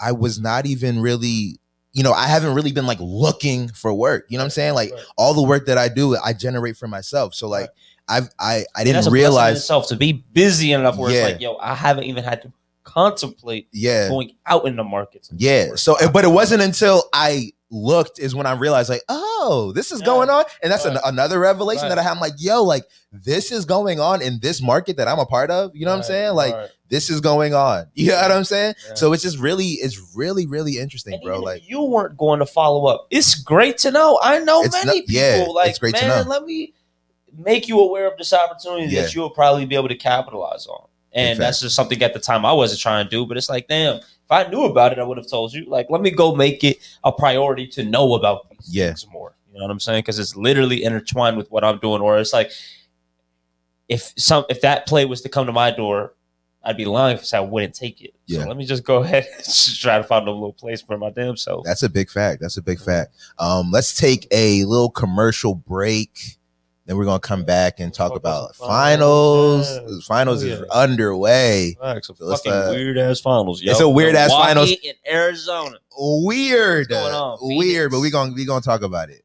I 0.00 0.12
was 0.12 0.40
not 0.40 0.66
even 0.66 1.00
really 1.00 1.58
you 1.92 2.02
know 2.04 2.12
I 2.12 2.26
haven't 2.26 2.54
really 2.54 2.72
been 2.72 2.86
like 2.86 2.98
looking 3.00 3.68
for 3.68 3.92
work. 3.92 4.26
You 4.28 4.38
know 4.38 4.42
what 4.42 4.46
I'm 4.46 4.50
saying? 4.50 4.74
Like 4.74 4.92
Right. 4.92 5.02
all 5.16 5.34
the 5.34 5.42
work 5.42 5.66
that 5.66 5.76
I 5.78 5.88
do, 5.88 6.16
I 6.16 6.32
generate 6.32 6.76
for 6.76 6.86
myself. 6.88 7.34
So 7.34 7.48
like 7.48 7.68
I've 8.08 8.28
I 8.38 8.64
I 8.76 8.84
didn't 8.84 9.10
realize. 9.12 9.56
itself 9.58 9.88
to 9.88 9.96
be 9.96 10.12
busy 10.32 10.72
enough 10.72 10.96
where 10.96 11.10
Yeah. 11.12 11.22
it's 11.26 11.32
like, 11.32 11.40
yo, 11.40 11.56
I 11.56 11.74
haven't 11.74 12.04
even 12.04 12.24
had 12.24 12.42
to 12.42 12.52
contemplate 12.84 13.68
Yeah. 13.72 14.08
going 14.08 14.32
out 14.46 14.66
in 14.66 14.76
the 14.76 14.84
markets. 14.84 15.30
Yeah. 15.36 15.74
So, 15.76 15.96
but 16.12 16.24
it 16.24 16.28
wasn't 16.28 16.62
until 16.62 17.04
I 17.12 17.52
looked 17.70 18.18
is 18.18 18.34
when 18.34 18.46
I 18.46 18.52
realized, 18.52 18.88
like, 18.90 19.02
oh, 19.08 19.72
this 19.74 19.92
is 19.92 20.00
Yeah. 20.00 20.06
going 20.06 20.30
on, 20.30 20.44
and 20.62 20.72
that's 20.72 20.84
an, 20.84 20.98
another 21.04 21.38
revelation 21.38 21.84
Right. 21.84 21.88
that 21.90 21.98
I 21.98 22.02
have. 22.02 22.16
I'm 22.16 22.20
like, 22.20 22.34
yo, 22.38 22.62
like 22.64 22.84
this 23.12 23.50
is 23.52 23.64
going 23.64 23.98
on 24.00 24.22
in 24.22 24.38
this 24.40 24.60
market 24.62 24.96
that 24.98 25.08
I'm 25.08 25.18
a 25.18 25.26
part 25.26 25.50
of. 25.50 25.70
You 25.74 25.84
know 25.84 25.92
what 25.92 25.98
I'm 25.98 26.02
saying? 26.04 26.34
Like 26.34 26.54
right. 26.54 26.68
this 26.88 27.10
is 27.10 27.20
going 27.20 27.54
on. 27.54 27.86
You 27.94 28.08
know 28.08 28.16
what 28.22 28.32
I'm 28.32 28.44
saying? 28.44 28.74
So 28.94 29.12
it's 29.12 29.22
just 29.22 29.38
really, 29.38 29.70
it's 29.72 30.14
really, 30.16 30.46
really 30.46 30.78
interesting, 30.78 31.14
And 31.14 31.22
bro. 31.22 31.40
Like, 31.40 31.62
if 31.62 31.70
you 31.70 31.82
weren't 31.82 32.16
going 32.16 32.38
to 32.40 32.46
follow 32.46 32.86
up, 32.86 33.06
it's 33.10 33.34
great 33.34 33.78
to 33.78 33.90
know. 33.90 34.18
I 34.22 34.38
know 34.40 34.62
many 34.62 35.00
not- 35.00 35.08
yeah, 35.08 35.38
people. 35.40 35.54
like, 35.54 35.70
it's 35.70 35.78
great 35.78 35.94
to 35.96 36.06
man, 36.06 36.24
know. 36.24 36.30
let 36.30 36.44
me 36.44 36.72
make 37.38 37.68
you 37.68 37.78
aware 37.80 38.10
of 38.10 38.18
this 38.18 38.32
opportunity 38.32 38.92
Yeah. 38.92 39.02
that 39.02 39.14
you'll 39.14 39.30
probably 39.30 39.64
be 39.64 39.76
able 39.76 39.88
to 39.88 39.96
capitalize 39.96 40.66
on. 40.66 40.86
And 41.12 41.38
that's 41.40 41.60
just 41.60 41.74
something 41.74 42.00
at 42.02 42.14
the 42.14 42.20
time 42.20 42.44
I 42.44 42.52
wasn't 42.52 42.80
trying 42.80 43.04
to 43.04 43.10
do. 43.10 43.26
But 43.26 43.36
it's 43.36 43.48
like, 43.50 43.66
damn, 43.68 44.00
if 44.30 44.46
I 44.46 44.48
knew 44.50 44.64
about 44.64 44.92
it, 44.92 44.98
I 44.98 45.02
would 45.02 45.16
have 45.18 45.26
told 45.28 45.52
you. 45.52 45.64
Like, 45.66 45.86
let 45.90 46.00
me 46.00 46.10
go 46.10 46.34
make 46.34 46.62
it 46.62 46.78
a 47.04 47.10
priority 47.10 47.66
to 47.68 47.84
know 47.84 48.14
about 48.14 48.48
these 48.50 48.68
Yeah. 48.74 48.86
things 48.88 49.06
more. 49.10 49.34
You 49.52 49.58
know 49.58 49.64
what 49.64 49.70
I'm 49.72 49.80
saying? 49.80 49.98
Because 50.00 50.18
it's 50.18 50.36
literally 50.36 50.84
intertwined 50.84 51.36
with 51.36 51.50
what 51.50 51.64
I'm 51.64 51.78
doing. 51.78 52.00
Or 52.00 52.18
it's 52.18 52.32
like, 52.32 52.52
if 53.88 54.12
some 54.16 54.44
if 54.48 54.60
that 54.60 54.86
play 54.86 55.04
was 55.04 55.20
to 55.22 55.28
come 55.28 55.46
to 55.46 55.52
my 55.52 55.72
door, 55.72 56.14
I'd 56.62 56.76
be 56.76 56.84
lying 56.84 57.16
if 57.16 57.22
I 57.22 57.24
said 57.24 57.38
I 57.38 57.40
wouldn't 57.40 57.74
take 57.74 58.00
it. 58.02 58.14
Yeah. 58.26 58.42
So 58.42 58.48
let 58.48 58.56
me 58.56 58.64
just 58.64 58.84
go 58.84 59.02
ahead 59.02 59.26
and 59.34 59.44
just 59.44 59.80
try 59.82 59.98
to 59.98 60.04
find 60.04 60.28
a 60.28 60.30
little 60.30 60.52
place 60.52 60.80
for 60.80 60.96
my 60.96 61.10
damn 61.10 61.36
self. 61.36 61.64
that's 61.64 61.82
a 61.82 61.88
big 61.88 62.08
fact. 62.08 62.40
That's 62.40 62.56
a 62.56 62.62
big 62.62 62.78
fact. 62.78 63.12
Um, 63.40 63.70
let's 63.72 63.96
take 63.98 64.28
a 64.30 64.64
little 64.64 64.90
commercial 64.90 65.56
break. 65.56 66.38
Then 66.90 66.96
we're 66.96 67.04
gonna 67.04 67.20
come 67.20 67.44
back 67.44 67.78
and 67.78 67.94
talk 67.94 68.08
Talk 68.10 68.16
about 68.18 68.46
about 68.46 68.56
finals. 68.56 69.68
finals. 69.78 70.06
Finals 70.08 70.42
Oh, 70.42 70.46
is 70.48 70.58
yeah. 70.58 70.64
underway. 70.72 71.76
Facts, 71.80 72.10
a 72.10 72.16
So 72.16 72.24
let's, 72.24 72.42
fucking 72.42 72.52
uh, 72.52 72.70
weird 72.72 72.98
ass 72.98 73.20
finals. 73.20 73.62
Yo. 73.62 73.70
it's 73.70 73.80
a 73.80 73.88
weird-ass 73.88 74.30
Milwaukee 74.30 74.48
finals. 74.48 74.70
in 74.82 74.94
Arizona. 75.08 75.76
Weird, 75.96 76.88
What's 76.90 77.00
going 77.00 77.14
on, 77.14 77.38
weird, 77.42 77.92
but 77.92 78.00
we're 78.00 78.10
gonna 78.10 78.32
we 78.32 78.44
gonna 78.44 78.60
talk 78.60 78.82
about 78.82 79.08
it. 79.08 79.22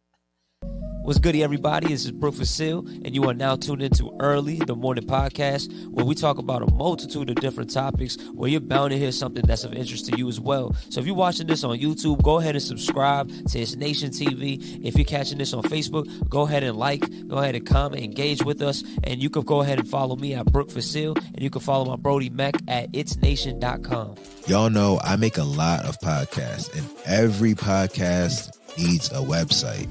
What's 1.06 1.20
goody, 1.20 1.44
everybody? 1.44 1.90
This 1.90 2.04
is 2.06 2.12
Brooke 2.12 2.34
Facile, 2.34 2.80
and 2.80 3.14
you 3.14 3.30
are 3.30 3.34
now 3.36 3.56
tuned 3.56 3.84
into 3.84 4.12
Early, 4.20 4.56
the 4.56 4.76
morning 4.76 5.06
podcast, 5.06 5.72
where 5.92 6.04
we 6.04 6.16
talk 6.16 6.40
about 6.40 6.64
a 6.64 6.74
multitude 6.74 7.30
of 7.30 7.36
different 7.36 7.72
topics, 7.72 8.18
where 8.34 8.50
you're 8.50 8.60
bound 8.60 8.90
to 8.90 8.98
hear 8.98 9.12
something 9.12 9.46
that's 9.46 9.64
of 9.64 9.74
interest 9.74 10.08
to 10.08 10.18
you 10.18 10.28
as 10.28 10.40
well. 10.40 10.76
So 10.90 11.00
if 11.00 11.06
you're 11.06 11.14
watching 11.14 11.46
this 11.46 11.64
on 11.64 11.78
YouTube, 11.78 12.24
go 12.24 12.40
ahead 12.40 12.56
and 12.56 12.64
subscribe 12.64 13.30
to 13.50 13.60
It's 13.60 13.76
Nation 13.76 14.10
TV. 14.10 14.84
If 14.84 14.96
you're 14.96 15.06
catching 15.06 15.38
this 15.38 15.54
on 15.54 15.62
Facebook, 15.62 16.28
go 16.28 16.42
ahead 16.42 16.64
and 16.64 16.76
like, 16.76 17.08
go 17.28 17.38
ahead 17.38 17.54
and 17.54 17.68
comment, 17.68 18.02
engage 18.02 18.44
with 18.44 18.64
us, 18.64 18.84
and 19.04 19.22
you 19.22 19.30
can 19.30 19.44
go 19.44 19.62
ahead 19.62 19.78
and 19.78 19.88
follow 19.88 20.16
me 20.16 20.34
at 20.34 20.48
Brooke 20.48 20.72
Facile, 20.72 21.14
and 21.18 21.40
you 21.40 21.52
can 21.52 21.62
follow 21.62 21.86
my 21.86 21.98
Brody 21.98 22.32
Mac 22.32 22.56
at 22.68 22.92
itsnation.com. 22.94 24.16
Y'all 24.48 24.72
know 24.72 25.00
I 25.04 25.18
make 25.18 25.38
a 25.38 25.44
lot 25.44 25.86
of 25.86 26.00
podcasts, 26.00 26.76
and 26.76 26.90
every 27.06 27.54
podcast 27.54 28.58
needs 28.78 29.10
a 29.12 29.16
website. 29.16 29.88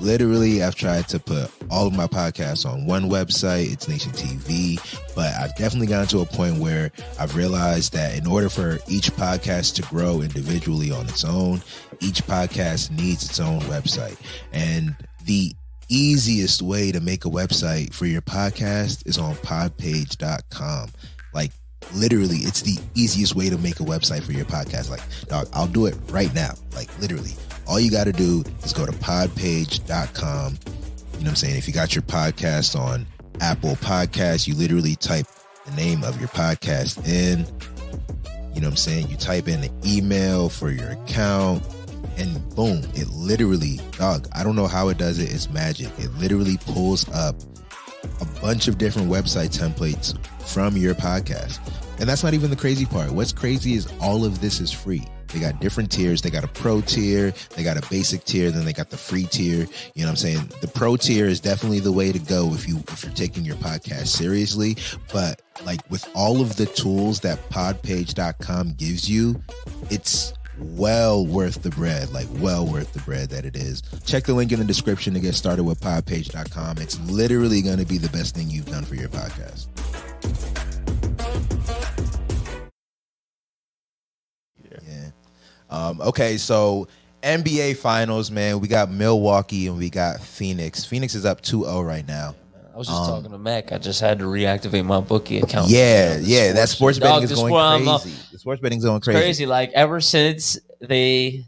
Literally, 0.00 0.62
I've 0.62 0.74
tried 0.74 1.08
to 1.08 1.18
put 1.18 1.50
all 1.70 1.86
of 1.86 1.94
my 1.94 2.06
podcasts 2.06 2.70
on 2.70 2.86
one 2.86 3.08
website, 3.08 3.72
it's 3.72 3.88
Nation 3.88 4.12
TV, 4.12 4.78
but 5.14 5.32
I've 5.34 5.56
definitely 5.56 5.86
gotten 5.86 6.08
to 6.08 6.20
a 6.20 6.26
point 6.26 6.58
where 6.58 6.92
I've 7.18 7.34
realized 7.34 7.94
that 7.94 8.16
in 8.18 8.26
order 8.26 8.48
for 8.48 8.78
each 8.88 9.12
podcast 9.14 9.74
to 9.76 9.82
grow 9.82 10.20
individually 10.20 10.90
on 10.90 11.06
its 11.06 11.24
own, 11.24 11.62
each 12.00 12.24
podcast 12.24 12.90
needs 12.90 13.24
its 13.24 13.40
own 13.40 13.60
website. 13.62 14.18
And 14.52 14.94
the 15.24 15.52
easiest 15.88 16.62
way 16.62 16.92
to 16.92 17.00
make 17.00 17.24
a 17.24 17.30
website 17.30 17.94
for 17.94 18.06
your 18.06 18.22
podcast 18.22 19.06
is 19.06 19.18
on 19.18 19.34
podpage.com. 19.36 20.90
Like 21.32 21.52
literally, 21.94 22.38
it's 22.38 22.62
the 22.62 22.78
easiest 22.94 23.34
way 23.34 23.50
to 23.50 23.58
make 23.58 23.80
a 23.80 23.84
website 23.84 24.22
for 24.22 24.32
your 24.32 24.44
podcast. 24.44 24.90
Like, 24.90 25.02
dog, 25.28 25.48
I'll 25.52 25.66
do 25.66 25.86
it 25.86 25.96
right 26.10 26.32
now. 26.34 26.54
Like 26.74 26.96
literally. 27.00 27.32
All 27.66 27.80
you 27.80 27.90
got 27.90 28.04
to 28.04 28.12
do 28.12 28.44
is 28.62 28.72
go 28.72 28.86
to 28.86 28.92
podpage.com. 28.92 30.52
You 30.52 31.18
know 31.18 31.18
what 31.18 31.28
I'm 31.28 31.34
saying? 31.34 31.56
If 31.56 31.66
you 31.66 31.74
got 31.74 31.94
your 31.94 32.02
podcast 32.02 32.78
on 32.78 33.06
Apple 33.40 33.74
Podcasts, 33.76 34.46
you 34.46 34.54
literally 34.54 34.94
type 34.94 35.26
the 35.64 35.72
name 35.72 36.04
of 36.04 36.20
your 36.20 36.28
podcast 36.28 37.06
in. 37.08 37.40
You 38.54 38.60
know 38.60 38.68
what 38.68 38.72
I'm 38.72 38.76
saying? 38.76 39.08
You 39.08 39.16
type 39.16 39.48
in 39.48 39.60
the 39.60 39.70
email 39.84 40.48
for 40.48 40.70
your 40.70 40.90
account 40.92 41.62
and 42.16 42.48
boom, 42.54 42.82
it 42.94 43.08
literally, 43.08 43.80
dog, 43.92 44.28
I 44.32 44.42
don't 44.42 44.56
know 44.56 44.66
how 44.66 44.88
it 44.88 44.98
does 44.98 45.18
it. 45.18 45.32
It's 45.32 45.50
magic. 45.50 45.88
It 45.98 46.12
literally 46.14 46.56
pulls 46.58 47.08
up 47.10 47.36
a 48.20 48.40
bunch 48.40 48.68
of 48.68 48.78
different 48.78 49.10
website 49.10 49.56
templates 49.56 50.16
from 50.46 50.76
your 50.76 50.94
podcast. 50.94 51.58
And 51.98 52.08
that's 52.08 52.22
not 52.22 52.34
even 52.34 52.50
the 52.50 52.56
crazy 52.56 52.84
part. 52.84 53.10
What's 53.10 53.32
crazy 53.32 53.74
is 53.74 53.88
all 54.00 54.24
of 54.24 54.40
this 54.40 54.60
is 54.60 54.70
free. 54.70 55.06
They 55.28 55.40
got 55.40 55.60
different 55.60 55.90
tiers. 55.90 56.22
They 56.22 56.30
got 56.30 56.44
a 56.44 56.48
pro 56.48 56.80
tier, 56.80 57.32
they 57.54 57.62
got 57.62 57.76
a 57.76 57.88
basic 57.90 58.24
tier, 58.24 58.50
then 58.50 58.64
they 58.64 58.72
got 58.72 58.90
the 58.90 58.96
free 58.96 59.24
tier. 59.24 59.66
You 59.94 60.02
know 60.02 60.06
what 60.06 60.10
I'm 60.10 60.16
saying? 60.16 60.50
The 60.60 60.68
pro 60.68 60.96
tier 60.96 61.26
is 61.26 61.40
definitely 61.40 61.80
the 61.80 61.92
way 61.92 62.12
to 62.12 62.18
go 62.18 62.52
if 62.54 62.68
you 62.68 62.78
if 62.88 63.04
you're 63.04 63.12
taking 63.12 63.44
your 63.44 63.56
podcast 63.56 64.08
seriously. 64.08 64.76
But 65.12 65.42
like 65.64 65.80
with 65.90 66.08
all 66.14 66.40
of 66.40 66.56
the 66.56 66.66
tools 66.66 67.20
that 67.20 67.38
podpage.com 67.50 68.74
gives 68.74 69.10
you, 69.10 69.42
it's 69.90 70.32
well 70.58 71.26
worth 71.26 71.62
the 71.62 71.70
bread, 71.70 72.10
like 72.10 72.26
well 72.36 72.66
worth 72.66 72.92
the 72.92 73.00
bread 73.00 73.30
that 73.30 73.44
it 73.44 73.56
is. 73.56 73.82
Check 74.04 74.24
the 74.24 74.34
link 74.34 74.52
in 74.52 74.58
the 74.58 74.64
description 74.64 75.14
to 75.14 75.20
get 75.20 75.34
started 75.34 75.64
with 75.64 75.80
podpage.com. 75.80 76.78
It's 76.78 76.98
literally 77.08 77.62
going 77.62 77.78
to 77.78 77.86
be 77.86 77.98
the 77.98 78.08
best 78.10 78.34
thing 78.34 78.50
you've 78.50 78.66
done 78.66 78.84
for 78.84 78.94
your 78.94 79.08
podcast. 79.08 79.66
Yeah. 84.86 85.10
Um, 85.70 86.00
okay, 86.00 86.36
so 86.36 86.88
NBA 87.22 87.76
Finals, 87.76 88.30
man. 88.30 88.60
We 88.60 88.68
got 88.68 88.90
Milwaukee 88.90 89.66
and 89.66 89.76
we 89.76 89.90
got 89.90 90.20
Phoenix. 90.20 90.84
Phoenix 90.84 91.14
is 91.14 91.24
up 91.24 91.42
2-0 91.42 91.84
right 91.86 92.06
now. 92.06 92.34
I 92.76 92.78
was 92.78 92.88
just 92.88 93.00
Um, 93.00 93.06
talking 93.08 93.30
to 93.30 93.38
Mac. 93.38 93.72
I 93.72 93.78
just 93.78 94.02
had 94.02 94.18
to 94.18 94.26
reactivate 94.26 94.84
my 94.84 95.00
bookie 95.00 95.38
account. 95.38 95.70
Yeah, 95.70 96.18
yeah, 96.20 96.52
that 96.52 96.68
sports 96.68 96.98
betting 96.98 97.22
dog, 97.22 97.24
is 97.24 97.32
going 97.32 97.54
I'm 97.54 97.88
up- 97.88 98.02
crazy. 98.02 98.16
The 98.32 98.38
sports 98.38 98.60
betting's 98.60 98.84
going 98.84 98.98
It's 98.98 99.04
crazy. 99.06 99.18
crazy. 99.20 99.46
Like 99.46 99.72
ever 99.72 99.98
since 100.02 100.58
they 100.82 101.46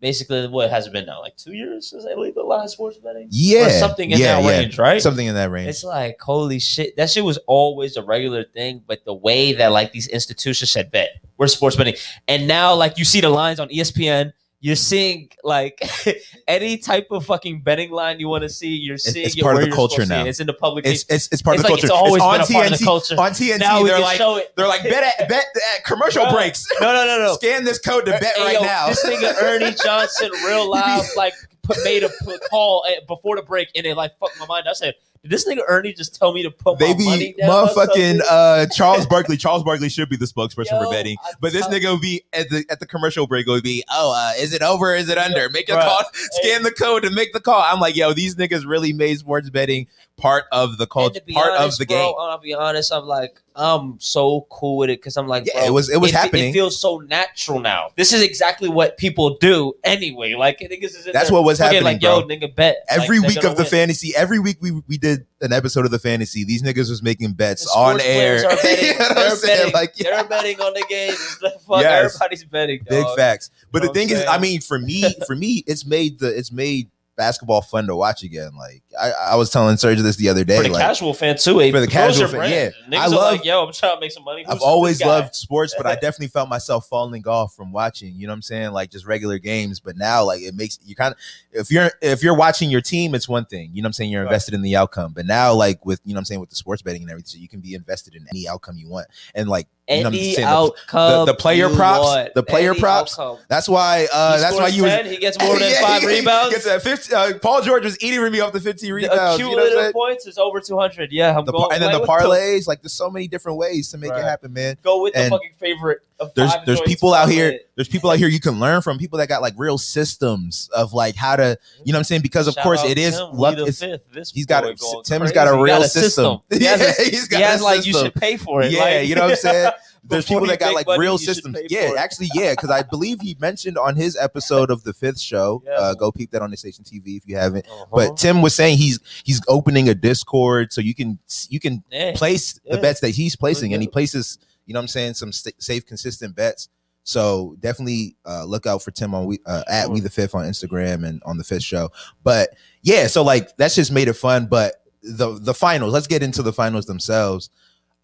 basically 0.00 0.46
what 0.46 0.70
has 0.70 0.86
it 0.86 0.92
been 0.92 1.04
now? 1.04 1.20
Like 1.20 1.36
two 1.36 1.52
years 1.52 1.90
since 1.90 2.04
they 2.04 2.14
legalized 2.14 2.74
sports 2.74 2.96
betting? 2.98 3.26
Yeah, 3.32 3.66
Or 3.66 3.70
something 3.70 4.08
in 4.12 4.20
yeah, 4.20 4.40
that 4.40 4.44
yeah. 4.44 4.58
range, 4.60 4.78
right? 4.78 5.02
Something 5.02 5.26
in 5.26 5.34
that 5.34 5.50
range. 5.50 5.68
It's 5.68 5.82
like 5.82 6.20
holy 6.20 6.60
shit. 6.60 6.96
That 6.96 7.10
shit 7.10 7.24
was 7.24 7.38
always 7.48 7.96
a 7.96 8.02
regular 8.04 8.44
thing, 8.44 8.80
but 8.86 9.04
the 9.04 9.14
way 9.14 9.54
that 9.54 9.72
like 9.72 9.90
these 9.90 10.06
institutions 10.06 10.70
said 10.70 10.92
bet 10.92 11.08
we're 11.38 11.48
sports 11.48 11.74
betting, 11.74 11.96
and 12.28 12.46
now 12.46 12.76
like 12.76 12.98
you 12.98 13.04
see 13.04 13.20
the 13.20 13.30
lines 13.30 13.58
on 13.58 13.68
ESPN. 13.68 14.32
You're 14.60 14.74
seeing 14.76 15.30
like 15.44 15.80
any 16.48 16.78
type 16.78 17.06
of 17.12 17.24
fucking 17.24 17.60
betting 17.60 17.92
line 17.92 18.18
you 18.18 18.26
want 18.28 18.42
to 18.42 18.48
see. 18.48 18.70
You're 18.74 18.98
seeing 18.98 19.24
it's 19.26 19.36
it 19.36 19.40
part 19.42 19.54
of 19.56 19.62
the 19.62 19.70
culture 19.70 20.02
supposed 20.02 20.08
to 20.10 20.14
see 20.16 20.22
now. 20.24 20.28
It's 20.28 20.40
in 20.40 20.46
the 20.48 20.52
public. 20.52 20.84
it's, 20.84 21.04
it's 21.08 21.28
it's 21.30 21.42
part 21.42 21.54
It's 21.60 21.62
of 21.64 21.66
the 21.66 21.68
culture. 21.68 21.86
it's 21.86 21.92
always 21.92 22.22
on 22.22 22.38
been 22.38 22.40
a 22.42 22.46
part 22.52 22.66
of 22.66 22.72
the 22.72 22.76
TNT. 22.78 22.84
culture. 22.84 23.14
On 23.20 23.30
TNT, 23.30 23.58
now 23.60 23.82
they're 23.84 24.00
like 24.00 24.16
show 24.18 24.36
it. 24.36 24.52
they're 24.56 24.66
like 24.66 24.82
bet 24.82 25.14
at 25.20 25.28
bet 25.28 25.44
at 25.76 25.84
commercial 25.84 26.24
Bro. 26.24 26.32
breaks. 26.32 26.66
No, 26.80 26.92
no, 26.92 27.06
no, 27.06 27.18
no. 27.24 27.34
Scan 27.34 27.64
this 27.64 27.78
code 27.78 28.04
to 28.06 28.12
bet 28.12 28.34
Hey, 28.36 28.42
right 28.44 28.52
yo, 28.54 28.62
now. 28.62 28.88
This 28.88 29.04
nigga 29.06 29.40
Ernie 29.42 29.74
Johnson, 29.84 30.30
real 30.44 30.68
loud, 30.68 31.04
like 31.16 31.34
put, 31.62 31.76
made 31.84 32.02
a 32.02 32.08
put, 32.24 32.40
call 32.50 32.84
uh, 32.88 33.00
before 33.06 33.36
the 33.36 33.42
break, 33.42 33.68
and 33.76 33.86
it 33.86 33.96
like 33.96 34.18
fucked 34.18 34.40
my 34.40 34.46
mind. 34.46 34.66
I 34.68 34.72
said, 34.72 34.94
"Did 35.22 35.30
this 35.30 35.48
nigga 35.48 35.60
Ernie 35.66 35.92
just 35.92 36.14
tell 36.14 36.32
me 36.32 36.42
to 36.42 36.50
put 36.50 36.80
my 36.80 36.94
money 36.94 37.34
down?" 37.38 37.48
motherfucking 37.50 38.20
uh, 38.28 38.66
Charles 38.74 39.06
Barkley. 39.06 39.36
Charles 39.36 39.62
Barkley 39.62 39.88
should 39.88 40.08
be 40.08 40.16
the 40.16 40.26
spokesperson 40.26 40.72
Yo, 40.72 40.84
for 40.84 40.90
betting, 40.90 41.16
I 41.24 41.32
but 41.40 41.52
this 41.52 41.66
nigga 41.68 41.92
would 41.92 42.00
be 42.00 42.24
at 42.32 42.48
the 42.50 42.64
at 42.70 42.80
the 42.80 42.86
commercial 42.86 43.26
break. 43.26 43.46
Would 43.46 43.62
be, 43.62 43.84
oh, 43.90 44.12
uh, 44.14 44.40
is 44.40 44.52
it 44.52 44.62
over? 44.62 44.94
Is 44.94 45.08
it 45.08 45.18
under? 45.18 45.48
Make 45.50 45.68
a 45.68 45.74
call. 45.74 46.00
Scan 46.12 46.62
the 46.62 46.72
code 46.72 47.02
to 47.02 47.10
make 47.10 47.32
the 47.32 47.40
call. 47.40 47.60
I'm 47.60 47.80
like, 47.80 47.96
yo, 47.96 48.12
these 48.12 48.36
niggas 48.36 48.66
really 48.66 48.92
made 48.92 49.18
sports 49.18 49.50
betting 49.50 49.86
part 50.18 50.44
of 50.52 50.76
the 50.76 50.86
culture, 50.86 51.20
part 51.32 51.52
honest, 51.58 51.80
of 51.80 51.86
the 51.88 51.94
bro, 51.94 52.04
game. 52.06 52.14
I'll 52.18 52.38
be 52.38 52.52
honest. 52.52 52.92
I'm 52.92 53.04
like, 53.06 53.40
I'm 53.56 53.98
so 53.98 54.46
cool 54.50 54.76
with 54.76 54.90
it 54.90 54.98
because 55.00 55.16
I'm 55.16 55.26
like, 55.26 55.46
Yeah, 55.46 55.54
bro, 55.54 55.64
it 55.64 55.72
was- 55.72 55.88
it 55.88 55.96
was 55.96 56.10
It 56.10 56.14
happening. 56.16 56.50
It 56.50 56.52
feels 56.52 56.78
so 56.80 56.98
natural 56.98 57.58
now. 57.60 57.90
This 57.96 58.12
is 58.12 58.22
exactly 58.22 58.68
what 58.68 58.98
people 58.98 59.36
do 59.38 59.72
anyway. 59.84 60.34
Like 60.34 60.58
niggas 60.60 60.84
is 60.96 61.08
That's 61.12 61.30
what 61.30 61.44
was 61.44 61.58
happening, 61.58 61.84
Like, 61.84 62.02
yo, 62.02 62.22
nigga, 62.22 62.54
bet 62.54 62.84
Every 62.88 63.18
Like, 63.20 63.28
week 63.28 63.44
of 63.44 63.56
the 63.56 63.62
win. 63.62 63.70
fantasy, 63.70 64.12
every 64.16 64.38
week 64.38 64.58
we 64.60 64.72
we 64.86 64.98
did 64.98 65.26
an 65.40 65.52
episode 65.52 65.84
of 65.84 65.90
the 65.90 65.98
fantasy. 65.98 66.44
These 66.44 66.62
niggas 66.62 66.90
was 66.90 67.02
making 67.02 67.32
bets 67.32 67.64
The 67.64 67.78
on 67.78 68.00
air. 68.02 68.42
betting. 68.62 68.84
You 68.86 68.98
know 68.98 69.14
they're 69.14 69.30
saying? 69.30 69.58
betting. 69.58 69.72
Like, 69.72 69.92
yeah. 69.96 70.10
They're 70.16 70.24
betting 70.28 70.60
on 70.60 70.74
the 70.74 70.84
games. 70.88 71.38
The 71.40 71.50
fuck, 71.66 71.80
Yes. 71.82 72.14
everybody's 72.14 72.44
betting. 72.44 72.80
Big 72.88 73.06
facts. 73.16 73.50
But 73.72 73.82
know 73.82 73.88
the 73.88 73.94
thing 73.94 74.10
is. 74.10 74.24
I 74.28 74.38
mean, 74.38 74.60
for 74.60 74.78
me, 74.78 75.14
for 75.26 75.34
me, 75.36 75.64
it's 75.66 75.86
made 75.86 76.18
the 76.18 76.28
it's 76.36 76.52
made 76.52 76.90
basketball 77.16 77.60
fun 77.62 77.86
to 77.88 77.96
watch 77.96 78.22
again. 78.22 78.50
Like 78.56 78.82
I, 78.98 79.10
I 79.10 79.34
was 79.36 79.50
telling 79.50 79.76
Serge 79.76 79.98
this 80.00 80.16
the 80.16 80.28
other 80.28 80.44
day. 80.44 80.56
For 80.56 80.62
the 80.62 80.70
like, 80.70 80.80
casual 80.80 81.12
fan 81.14 81.36
too, 81.36 81.60
eh? 81.60 81.70
For 81.70 81.80
the 81.80 81.86
casual 81.86 82.28
fan, 82.28 82.36
brand. 82.38 82.52
yeah. 82.52 82.70
Niggas 82.98 83.00
I 83.00 83.04
are 83.06 83.10
love- 83.10 83.32
like, 83.32 83.44
yo, 83.44 83.66
I'm 83.66 83.72
trying 83.72 83.94
to 83.96 84.00
make 84.00 84.12
some 84.12 84.24
money. 84.24 84.46
I've 84.46 84.60
always 84.62 85.02
loved 85.04 85.34
sports, 85.34 85.74
but 85.76 85.86
I 85.86 85.94
definitely 85.94 86.28
felt 86.28 86.48
myself 86.48 86.88
falling 86.88 87.26
off 87.28 87.54
from 87.54 87.70
watching. 87.72 88.14
You 88.14 88.26
know 88.26 88.32
what 88.32 88.36
I'm 88.36 88.42
saying? 88.42 88.70
Like 88.72 88.90
just 88.90 89.06
regular 89.06 89.38
games. 89.38 89.78
But 89.80 89.96
now, 89.96 90.24
like 90.24 90.40
it 90.42 90.54
makes 90.54 90.78
you 90.84 90.94
kind 90.94 91.12
of 91.14 91.18
if 91.52 91.70
you're 91.70 91.90
if 92.00 92.22
you're 92.22 92.36
watching 92.36 92.70
your 92.70 92.80
team, 92.80 93.14
it's 93.14 93.28
one 93.28 93.44
thing. 93.44 93.70
You 93.74 93.82
know 93.82 93.86
what 93.86 93.90
I'm 93.90 93.92
saying? 93.94 94.10
You're 94.10 94.22
Right. 94.22 94.28
invested 94.32 94.54
in 94.54 94.62
the 94.62 94.76
outcome. 94.76 95.12
But 95.12 95.26
now, 95.26 95.52
like 95.52 95.84
with 95.84 96.00
you 96.04 96.14
know 96.14 96.18
what 96.18 96.20
I'm 96.20 96.24
saying 96.26 96.40
with 96.40 96.50
the 96.50 96.56
sports 96.56 96.80
betting 96.82 97.02
and 97.02 97.10
everything, 97.10 97.26
so 97.28 97.38
you 97.38 97.48
can 97.48 97.60
be 97.60 97.74
invested 97.74 98.14
in 98.14 98.26
any 98.32 98.48
outcome 98.48 98.76
you 98.78 98.88
want. 98.88 99.06
And 99.34 99.48
like 99.48 99.66
you 99.88 99.96
know 99.96 100.00
what 100.02 100.06
I'm 100.08 100.14
Any 100.14 100.34
saying? 100.34 100.46
The- 100.46 100.52
outcome, 100.52 101.26
the 101.26 101.34
player 101.34 101.70
props- 101.70 102.04
want. 102.04 102.34
the 102.34 102.42
player 102.42 102.72
Any 102.72 102.80
Props, 102.80 103.18
outcome. 103.18 103.38
that's 103.48 103.68
why. 103.70 104.06
Uh, 104.12 104.34
He 104.36 104.40
that's 104.42 104.52
why 104.54 104.58
scores 104.70 104.76
you 104.76 104.82
was 104.82 105.10
he 105.10 105.16
gets 105.16 105.38
more 105.38 105.54
than 105.58 105.70
Yeah, 105.70 105.80
five 105.80 106.02
he 106.02 106.06
rebounds. 106.08 106.52
Gets 106.54 106.66
a 106.66 106.78
50, 106.78 107.14
uh, 107.14 107.38
Paul 107.40 107.62
George 107.62 107.84
was 107.84 107.96
eating 108.02 108.20
from 108.20 108.30
me 108.30 108.40
off 108.40 108.52
the 108.52 108.60
15 108.60 108.87
The 108.88 108.94
rebounds. 108.94 109.38
You 109.38 109.44
know 109.44 109.50
what 109.50 109.58
I'm 109.60 109.62
accumulative 109.66 109.78
saying? 109.80 109.92
points 109.92 110.26
is 110.26 110.38
over 110.38 110.60
200. 110.60 111.12
Yeah, 111.12 111.36
I'm 111.38 111.44
The 111.44 111.52
going. 111.52 111.72
and 111.72 111.82
then 111.82 111.92
the 111.92 112.06
parlays, 112.06 112.66
like 112.66 112.82
there's 112.82 112.92
so 112.92 113.10
many 113.10 113.28
different 113.28 113.58
ways 113.58 113.90
to 113.90 113.98
make 113.98 114.10
Right. 114.10 114.20
it 114.20 114.24
happen, 114.24 114.52
man. 114.52 114.76
Go 114.82 115.02
with 115.02 115.14
the 115.14 115.28
fucking 115.28 115.52
favorite. 115.58 116.00
Of 116.20 116.34
There's 116.34 116.50
there's 116.66 116.80
people 116.80 117.14
out 117.14 117.28
here. 117.28 117.50
parlay. 117.50 117.58
There's 117.76 117.86
people 117.86 118.10
out 118.10 118.18
here 118.18 118.26
you 118.26 118.40
can 118.40 118.58
learn 118.58 118.82
from. 118.82 118.98
People 118.98 119.18
that 119.18 119.28
got 119.28 119.40
like 119.40 119.54
real 119.56 119.78
systems 119.78 120.68
of 120.74 120.92
like 120.92 121.14
how 121.14 121.36
to, 121.36 121.42
mm-hmm. 121.42 121.82
you 121.84 121.92
know 121.92 121.96
what 121.96 122.00
I'm 122.00 122.04
saying? 122.04 122.22
Because 122.22 122.48
of 122.48 122.54
Shout 122.54 122.64
course 122.64 122.84
it 122.84 122.98
is. 122.98 123.16
Luck, 123.32 123.56
fifth. 123.56 124.00
This 124.12 124.32
he's 124.32 124.44
got 124.46 124.64
a 124.64 124.74
Tim's 125.04 125.20
crazy. 125.20 125.34
got 125.34 125.46
a 125.46 125.56
He 125.56 125.62
real 125.62 125.78
got 125.78 125.90
system. 125.90 126.38
He 126.50 126.64
has, 126.64 126.80
a, 126.80 127.02
he's 127.04 127.22
he 127.28 127.28
got 127.28 127.42
has 127.42 127.60
a 127.60 127.64
like 127.64 127.86
you 127.86 127.92
should 127.92 128.14
pay 128.16 128.36
for 128.36 128.62
it. 128.62 128.72
Yeah, 128.72 128.80
like- 128.80 129.06
you 129.08 129.14
know 129.14 129.22
what 129.22 129.30
I'm 129.30 129.36
saying? 129.36 129.70
There's 130.08 130.26
people 130.26 130.46
that 130.46 130.58
got 130.58 130.74
like 130.74 130.86
money, 130.86 131.00
real 131.00 131.18
systems. 131.18 131.58
Yeah, 131.68 131.92
actually, 131.98 132.28
yeah, 132.34 132.52
because 132.52 132.70
I 132.70 132.82
believe 132.82 133.20
he 133.20 133.36
mentioned 133.40 133.78
on 133.78 133.96
his 133.96 134.16
episode 134.16 134.70
of 134.70 134.82
the 134.84 134.92
fifth 134.92 135.20
show. 135.20 135.62
Yeah. 135.68 135.74
Uh, 135.74 135.94
go 135.94 136.10
peep 136.12 136.30
that 136.30 136.40
on 136.42 136.50
the 136.50 136.56
station 136.56 136.82
TV 136.84 137.16
if 137.18 137.26
you 137.26 137.36
haven't. 137.36 137.66
Uh-huh. 137.66 137.84
But 137.92 138.16
Tim 138.16 138.40
was 138.42 138.54
saying 138.54 138.78
he's 138.78 138.98
he's 139.24 139.40
opening 139.48 139.88
a 139.88 139.94
Discord 139.94 140.72
so 140.72 140.80
you 140.80 140.94
can 140.94 141.18
you 141.48 141.60
can 141.60 141.84
Yeah. 141.90 142.12
place 142.14 142.58
the 142.68 142.78
bets 142.78 143.00
that 143.00 143.10
he's 143.10 143.36
placing, 143.36 143.72
and 143.74 143.82
he 143.82 143.88
places 143.88 144.38
you 144.66 144.74
know 144.74 144.78
what 144.78 144.82
I'm 144.84 144.88
saying 144.88 145.14
some 145.14 145.32
st- 145.32 145.62
safe, 145.62 145.84
consistent 145.86 146.34
bets. 146.36 146.68
So 147.04 147.56
definitely 147.60 148.16
uh, 148.26 148.44
look 148.44 148.66
out 148.66 148.82
for 148.82 148.90
Tim 148.90 149.14
on 149.14 149.24
we 149.26 149.38
uh, 149.46 149.62
at 149.68 149.84
Sure. 149.86 149.94
we 149.94 150.00
the 150.00 150.10
fifth 150.10 150.34
on 150.34 150.44
Instagram 150.44 151.06
and 151.06 151.22
on 151.24 151.38
the 151.38 151.44
fifth 151.44 151.62
show. 151.64 151.90
But 152.22 152.50
yeah, 152.82 153.06
so 153.06 153.22
like 153.22 153.56
that's 153.56 153.74
just 153.74 153.92
made 153.92 154.08
it 154.08 154.14
fun. 154.14 154.46
But 154.46 154.74
the 155.02 155.38
the 155.38 155.54
finals, 155.54 155.92
let's 155.92 156.06
get 156.06 156.22
into 156.22 156.42
the 156.42 156.52
finals 156.52 156.86
themselves. 156.86 157.50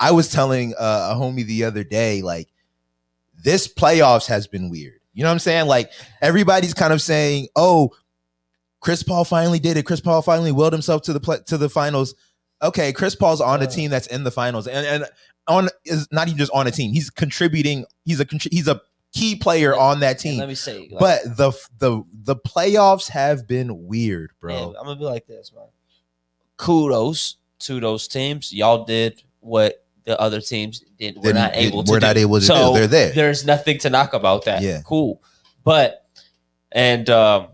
I 0.00 0.10
was 0.12 0.28
telling 0.30 0.74
uh, 0.78 1.10
a 1.12 1.14
homie 1.20 1.44
the 1.46 1.64
other 1.64 1.84
day, 1.84 2.22
like 2.22 2.48
this 3.42 3.68
playoffs 3.68 4.26
has 4.26 4.46
been 4.46 4.70
weird. 4.70 5.00
You 5.12 5.22
know 5.22 5.28
what 5.28 5.34
I'm 5.34 5.38
saying? 5.38 5.66
Like 5.66 5.90
everybody's 6.20 6.74
kind 6.74 6.92
of 6.92 7.00
saying, 7.00 7.48
"Oh, 7.56 7.90
Chris 8.80 9.02
Paul 9.02 9.24
finally 9.24 9.58
did 9.60 9.76
it. 9.76 9.84
Chris 9.86 10.00
Paul 10.00 10.22
finally 10.22 10.52
willed 10.52 10.72
himself 10.72 11.02
to 11.02 11.12
the 11.12 11.20
pla 11.20 11.36
to 11.46 11.56
the 11.56 11.68
finals. 11.68 12.14
Okay, 12.62 12.92
Chris 12.92 13.14
Paul's 13.14 13.40
on 13.40 13.62
a 13.62 13.66
team 13.66 13.90
that's 13.90 14.06
in 14.08 14.24
the 14.24 14.30
finals, 14.30 14.66
and 14.66 14.86
and 14.86 15.04
on 15.46 15.68
is 15.84 16.08
not 16.10 16.26
even 16.28 16.38
just 16.38 16.52
on 16.52 16.66
a 16.66 16.70
team. 16.70 16.92
He's 16.92 17.10
contributing. 17.10 17.84
He's 18.04 18.20
a 18.20 18.26
he's 18.50 18.66
a 18.68 18.80
key 19.12 19.36
player 19.36 19.76
on 19.76 20.00
that 20.00 20.12
And 20.12 20.18
team. 20.18 20.38
let 20.38 20.48
me 20.48 20.54
say, 20.56 20.88
like, 20.90 20.98
But 21.00 21.36
the 21.36 21.52
the 21.78 22.02
the 22.12 22.34
playoffs 22.36 23.08
have 23.10 23.46
been 23.46 23.86
weird, 23.86 24.32
bro. 24.40 24.52
man, 24.54 24.74
I'm 24.78 24.84
gonna 24.86 24.96
be 24.98 25.04
like 25.04 25.26
this, 25.26 25.52
man. 25.54 25.66
Kudos 26.56 27.36
to 27.60 27.80
those 27.80 28.08
teams. 28.08 28.52
Y'all 28.52 28.84
did 28.84 29.22
what 29.40 29.83
the 30.04 30.20
other 30.20 30.40
teams 30.40 30.82
did. 30.98 31.16
We're 31.16 31.32
not 31.32 31.54
able 31.54 31.82
to. 31.84 31.90
we're 31.90 32.00
do. 32.00 32.06
not 32.06 32.16
able 32.16 32.34
to 32.40 32.44
So 32.44 32.72
do. 32.72 32.78
They're 32.80 32.86
there. 32.86 33.12
There's 33.12 33.44
nothing 33.44 33.78
to 33.80 33.90
knock 33.90 34.12
about 34.14 34.44
that. 34.46 34.62
Yeah. 34.62 34.82
cool. 34.84 35.22
But 35.64 36.06
and 36.72 37.08
um, 37.08 37.48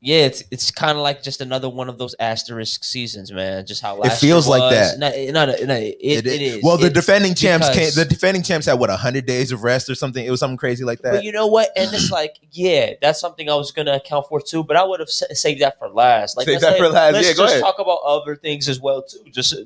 yeah, 0.00 0.18
it's 0.26 0.44
it's 0.52 0.70
kind 0.70 0.92
of 0.92 0.98
like 0.98 1.22
just 1.22 1.40
another 1.40 1.68
one 1.68 1.88
of 1.88 1.98
those 1.98 2.14
asterisk 2.20 2.84
seasons, 2.84 3.32
man. 3.32 3.66
Just 3.66 3.82
how 3.82 3.96
last 3.96 4.20
feels 4.20 4.46
like 4.46 4.70
that. 4.70 4.98
No, 5.00 5.08
no, 5.32 5.46
no, 5.52 5.64
no, 5.64 5.74
it, 5.74 5.96
it 6.00 6.26
is. 6.26 6.62
Well, 6.62 6.76
the 6.76 6.86
It's- 6.86 7.04
defending 7.04 7.34
champs 7.34 7.68
came. 7.70 7.90
The 7.92 8.04
defending 8.04 8.42
champs 8.44 8.66
had 8.66 8.74
what 8.74 8.90
hundred 8.90 9.26
days 9.26 9.50
of 9.50 9.64
rest 9.64 9.88
or 9.90 9.94
something. 9.96 10.24
It 10.24 10.30
was 10.30 10.38
something 10.38 10.58
crazy 10.58 10.84
like 10.84 11.00
that. 11.00 11.12
But 11.14 11.24
you 11.24 11.32
know 11.32 11.48
what? 11.48 11.70
And 11.76 11.92
it's 11.92 12.10
like, 12.12 12.36
yeah, 12.52 12.92
that's 13.02 13.18
something 13.18 13.50
I 13.50 13.54
was 13.56 13.72
gonna 13.72 13.94
account 13.94 14.26
for 14.28 14.40
too. 14.40 14.62
But 14.62 14.76
I 14.76 14.84
would 14.84 15.00
have 15.00 15.08
sa- 15.10 15.26
saved 15.32 15.62
that 15.62 15.78
for 15.78 15.88
last. 15.88 16.36
Like, 16.36 16.44
Save 16.46 16.52
let's 16.56 16.64
that 16.66 16.72
say- 16.74 16.78
for 16.78 16.88
last. 16.90 17.12
Let's 17.14 17.26
Yeah, 17.28 17.34
go 17.34 17.42
just 17.44 17.54
ahead. 17.54 17.64
talk 17.64 17.78
about 17.80 17.98
other 18.06 18.36
things 18.36 18.68
as 18.68 18.78
well 18.80 19.02
too. 19.02 19.18
Just, 19.32 19.56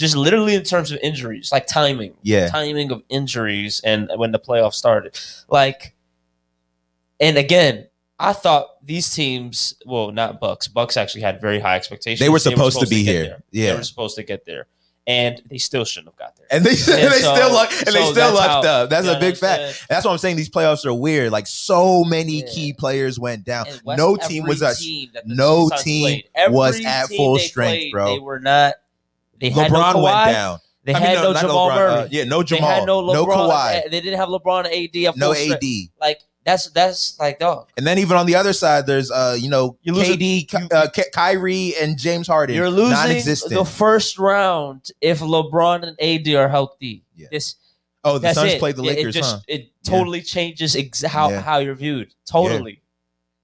just 0.00 0.16
literally 0.16 0.54
in 0.54 0.62
terms 0.64 0.90
of 0.90 0.98
injuries, 1.02 1.52
like 1.52 1.66
timing, 1.66 2.14
yeah, 2.22 2.48
timing 2.48 2.90
of 2.90 3.02
injuries, 3.08 3.80
and 3.84 4.10
when 4.16 4.32
the 4.32 4.38
playoffs 4.40 4.74
started, 4.74 5.18
like, 5.48 5.94
and 7.20 7.36
again. 7.36 7.86
I 8.22 8.34
thought 8.34 8.84
these 8.84 9.08
teams, 9.14 9.76
well, 9.86 10.12
not 10.12 10.40
Bucks. 10.40 10.68
Bucks 10.68 10.98
actually 10.98 11.22
had 11.22 11.40
very 11.40 11.58
high 11.58 11.76
expectations. 11.76 12.20
They 12.20 12.28
were 12.28 12.38
supposed 12.38 12.78
to 12.80 12.86
be 12.86 13.02
get 13.02 13.14
here. 13.14 13.24
there. 13.24 13.42
Yeah. 13.50 13.70
they 13.72 13.78
were 13.78 13.82
supposed 13.82 14.14
to 14.16 14.22
get 14.22 14.44
there, 14.44 14.66
and 15.06 15.40
they 15.48 15.56
still 15.56 15.86
shouldn't 15.86 16.12
have 16.12 16.18
got 16.18 16.36
there. 16.36 16.46
and 16.50 16.62
they, 16.62 16.68
And 17.02 17.10
they 17.10 17.20
so- 17.20 17.34
still 17.34 17.50
luck, 17.50 17.70
and 17.72 17.94
they 17.96 18.04
still 18.12 18.34
lucked 18.34 18.66
how- 18.66 18.82
up. 18.82 18.90
That's 18.90 19.06
a 19.06 19.18
big 19.18 19.38
fact. 19.38 19.86
That's 19.88 20.04
what 20.04 20.12
I'm 20.12 20.18
saying. 20.18 20.36
These 20.36 20.50
playoffs 20.50 20.84
are 20.84 20.92
weird. 20.92 21.32
Like 21.32 21.46
so 21.46 22.04
many 22.04 22.40
Yeah. 22.40 22.52
key 22.52 22.72
players 22.74 23.18
went 23.18 23.46
down. 23.46 23.64
West- 23.84 23.96
No 23.98 24.16
team 24.16 24.44
was 24.44 24.60
team 24.78 25.08
no 25.24 25.70
team 25.78 26.20
played, 26.34 26.52
was 26.52 26.78
at 26.84 27.06
full 27.08 27.38
they 27.38 27.44
strength, 27.44 27.78
played, 27.84 27.92
bro. 27.92 28.06
They 28.06 28.18
were 28.18 28.40
not. 28.40 28.74
They 29.40 29.50
had 29.50 29.70
LeBron 29.70 29.94
no 29.94 30.02
went 30.02 30.16
down. 30.32 30.58
They 30.84 30.94
I 30.94 30.98
mean, 30.98 31.08
had 31.08 31.14
no, 31.16 31.32
no, 31.32 31.40
Jamal 31.40 31.68
LeBron, 31.70 31.74
Murray. 31.76 31.92
uh, 31.92 32.08
yeah, 32.10 32.24
no 32.24 32.38
They 32.42 32.44
Jamal, 32.56 32.70
had 32.70 32.86
no 32.86 33.00
no 33.12 33.26
Kawhi, 33.26 33.82
They 33.90 34.00
didn't 34.00 34.18
have 34.18 34.28
LeBron 34.28 34.64
and 34.64 34.74
AD. 34.74 35.04
At 35.08 35.16
no 35.16 35.34
full. 35.34 35.52
AD. 35.52 35.62
Like 36.00 36.20
that's 36.44 36.70
that's 36.70 37.18
like 37.20 37.38
dog. 37.38 37.68
And 37.76 37.86
then 37.86 37.98
even 37.98 38.16
on 38.16 38.24
the 38.26 38.34
other 38.34 38.52
side, 38.54 38.86
there's 38.86 39.10
uh, 39.10 39.36
you 39.38 39.50
know, 39.50 39.76
You 39.82 39.92
lose 39.92 40.08
KD, 40.08 40.50
you- 40.52 40.68
uh, 40.72 40.88
Ky- 40.88 41.02
Kyrie, 41.12 41.74
and 41.80 41.98
James 41.98 42.26
Harden. 42.28 42.56
You're 42.56 42.70
losing 42.70 42.96
the 43.50 43.64
first 43.64 44.18
round 44.18 44.88
if 45.02 45.20
LeBron 45.20 45.82
and 45.86 45.96
AD 46.00 46.34
are 46.34 46.48
healthy. 46.48 47.04
Yeah. 47.14 47.26
This 47.30 47.56
oh, 48.04 48.14
the 48.14 48.20
that's 48.20 48.38
Suns 48.38 48.52
it. 48.54 48.58
played 48.58 48.76
the 48.76 48.82
Lakers, 48.82 49.14
It, 49.14 49.18
just 49.18 49.34
huh? 49.34 49.40
it 49.48 49.70
totally 49.84 50.22
changes 50.22 50.74
ex- 50.76 51.02
how 51.02 51.28
Yeah. 51.28 51.42
how 51.42 51.58
you're 51.58 51.74
viewed. 51.74 52.14
Totally. 52.26 52.80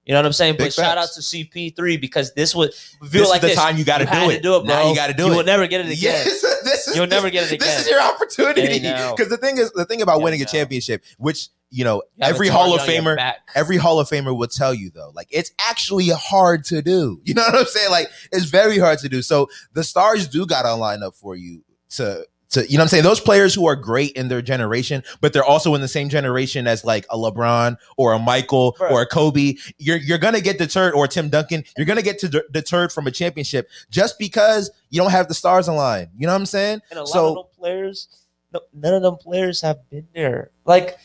You 0.07 0.13
know 0.13 0.19
what 0.19 0.25
I'm 0.27 0.33
saying? 0.33 0.53
Big 0.53 0.67
but 0.67 0.73
shout 0.73 0.97
out 0.97 1.09
to 1.15 1.19
CP3 1.19 1.99
because 1.99 2.33
this 2.33 2.55
would 2.55 2.73
feel 2.73 3.09
This 3.09 3.29
like 3.29 3.37
is 3.39 3.41
the 3.41 3.47
this. 3.49 3.55
time 3.57 3.75
you 3.77 3.83
got 3.83 3.97
to 3.97 4.05
You 4.05 4.09
do 4.09 4.29
it. 4.31 4.41
do 4.41 4.55
it, 4.55 4.59
bro. 4.65 4.67
Now 4.73 4.89
you 4.89 4.95
got 4.95 5.07
to 5.07 5.13
do 5.13 5.27
it. 5.27 5.35
You'll 5.35 5.43
never 5.43 5.67
get 5.67 5.81
it 5.81 5.87
again. 5.87 5.97
Yes, 5.99 6.41
this 6.63 6.87
is, 6.87 6.95
You'll 6.95 7.07
never 7.07 7.29
get 7.29 7.43
it 7.43 7.51
again. 7.51 7.67
This 7.67 7.81
is 7.85 7.89
your 7.89 8.01
opportunity 8.01 8.79
because 8.79 9.27
the 9.27 9.35
thing 9.37 9.57
is, 9.57 9.69
the 9.73 9.83
thing 9.83 10.01
about 10.01 10.19
Yeah, 10.19 10.23
winning 10.23 10.41
a 10.41 10.45
championship, 10.45 11.03
which 11.17 11.49
you 11.69 11.83
know, 11.83 12.03
You 12.15 12.23
every 12.23 12.47
Hall 12.47 12.73
of 12.73 12.79
target 12.79 12.97
on 12.99 13.03
your 13.05 13.17
Famer, 13.17 13.33
every 13.53 13.75
Hall 13.75 13.99
of 13.99 14.07
Famer 14.09 14.35
will 14.37 14.47
tell 14.47 14.73
you 14.73 14.89
though, 14.91 15.11
like 15.13 15.27
it's 15.29 15.51
actually 15.59 16.07
hard 16.07 16.63
to 16.65 16.81
do. 16.81 17.19
You 17.25 17.33
know 17.33 17.41
what 17.43 17.55
I'm 17.55 17.65
saying? 17.65 17.91
Like 17.91 18.07
it's 18.31 18.45
very 18.45 18.77
hard 18.77 18.99
to 18.99 19.09
do. 19.09 19.21
So 19.21 19.49
the 19.73 19.83
stars 19.83 20.29
do 20.29 20.45
got 20.45 20.61
to 20.61 20.73
line 20.75 21.03
up 21.03 21.15
for 21.15 21.35
you 21.35 21.65
to. 21.97 22.25
To, 22.51 22.61
you 22.69 22.77
know 22.77 22.81
what 22.81 22.85
I'm 22.85 22.89
saying? 22.89 23.03
Those 23.03 23.19
players 23.19 23.53
who 23.53 23.67
are 23.67 23.75
great 23.75 24.13
in 24.13 24.29
their 24.29 24.41
generation, 24.41 25.03
but 25.19 25.33
they're 25.33 25.43
also 25.43 25.75
in 25.75 25.81
the 25.81 25.87
same 25.87 26.07
generation 26.07 26.65
as 26.65 26.85
like 26.85 27.05
a 27.09 27.17
LeBron 27.17 27.75
or 27.97 28.13
a 28.13 28.19
Michael 28.19 28.77
Bruh. 28.79 28.89
or 28.89 29.01
a 29.01 29.05
Kobe. 29.05 29.55
You're 29.77 29.97
you're 29.97 30.17
gonna 30.17 30.39
get 30.39 30.57
deterred, 30.57 30.93
or 30.93 31.07
Tim 31.07 31.27
Duncan. 31.29 31.65
You're 31.75 31.85
gonna 31.85 32.01
get 32.01 32.19
to 32.19 32.43
deterred 32.51 32.93
from 32.93 33.05
a 33.05 33.11
championship 33.11 33.69
just 33.89 34.17
because 34.17 34.71
you 34.89 35.01
don't 35.01 35.11
have 35.11 35.27
the 35.27 35.33
stars 35.33 35.67
in 35.67 35.75
line. 35.75 36.09
You 36.17 36.25
know 36.25 36.31
what 36.33 36.39
I'm 36.39 36.45
saying? 36.45 36.79
And 36.89 36.99
a 36.99 37.01
lot 37.03 37.09
So- 37.09 37.27
of 37.29 37.35
them 37.35 37.45
players, 37.59 38.07
no, 38.53 38.61
none 38.73 38.93
of 38.93 39.01
them 39.03 39.17
players 39.17 39.59
have 39.61 39.79
been 39.89 40.07
there. 40.15 40.51
Like 40.63 40.97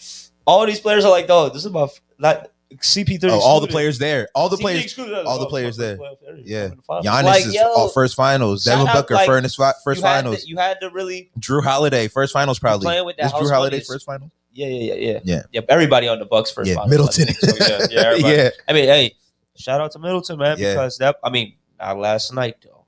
all 0.47 0.65
these 0.65 0.79
players 0.79 1.05
are 1.05 1.11
like, 1.11 1.27
oh, 1.29 1.49
this 1.49 1.59
is 1.63 1.67
about 1.67 1.99
not 2.21 2.52
CP3. 2.79 3.25
Oh, 3.31 3.41
all 3.41 3.61
the 3.61 3.67
players 3.67 3.99
there. 3.99 4.29
All 4.35 4.49
the 4.49 4.57
CP3 4.57 4.61
players. 4.97 4.99
all 5.27 5.39
the 5.39 5.47
players 5.47 5.77
there. 5.77 5.99
Yeah. 6.45 6.71
the. 6.87 7.03
Giannis 7.03 7.25
Like, 7.25 7.47
is 7.47 7.55
yo, 7.55 7.89
first 7.89 8.15
finals. 8.17 8.65
Devin 8.65 8.87
Booker 8.93 9.15
like, 9.15 9.27
first 9.27 9.57
first 9.85 10.01
you 10.01 10.07
had 10.07 10.17
finals. 10.17 10.43
To, 10.45 10.49
you 10.49 10.57
had 10.57 10.81
to 10.81 10.91
really, 10.91 11.31
Jrue 11.39 11.63
Holiday 11.63 12.09
first 12.09 12.33
finals 12.33 12.59
probably. 12.59 12.85
playing 12.87 13.05
with 13.07 13.17
that 13.19 13.27
Is 13.27 13.33
Jrue 13.33 13.51
Holiday 13.51 13.79
is- 13.79 13.87
first 13.87 14.07
finals? 14.07 14.31
yeah, 14.53 14.67
yeah, 14.67 14.95
yeah, 14.95 15.13
yeah, 15.13 15.21
Yeah. 15.25 15.43
Yep, 15.53 15.67
everybody 15.69 16.09
on 16.09 16.19
the 16.19 16.25
Bucks 16.27 16.51
first. 16.51 16.69
Yeah, 16.69 16.75
finals, 16.77 16.91
Middleton. 17.19 17.35
So, 17.35 17.89
yeah, 17.91 18.15
yeah, 18.15 18.15
yeah. 18.29 18.51
I 18.69 18.73
mean, 18.73 18.85
hey, 18.85 19.15
shout 19.57 19.81
out 19.81 19.93
to 19.93 19.99
Middleton, 19.99 20.39
man, 20.39 20.57
Yeah. 20.59 20.75
because 20.75 20.99
that. 20.99 21.17
I 21.25 21.31
mean, 21.31 21.55
not 21.79 21.99
last 21.99 22.33
night 22.35 22.57
though. 22.63 22.85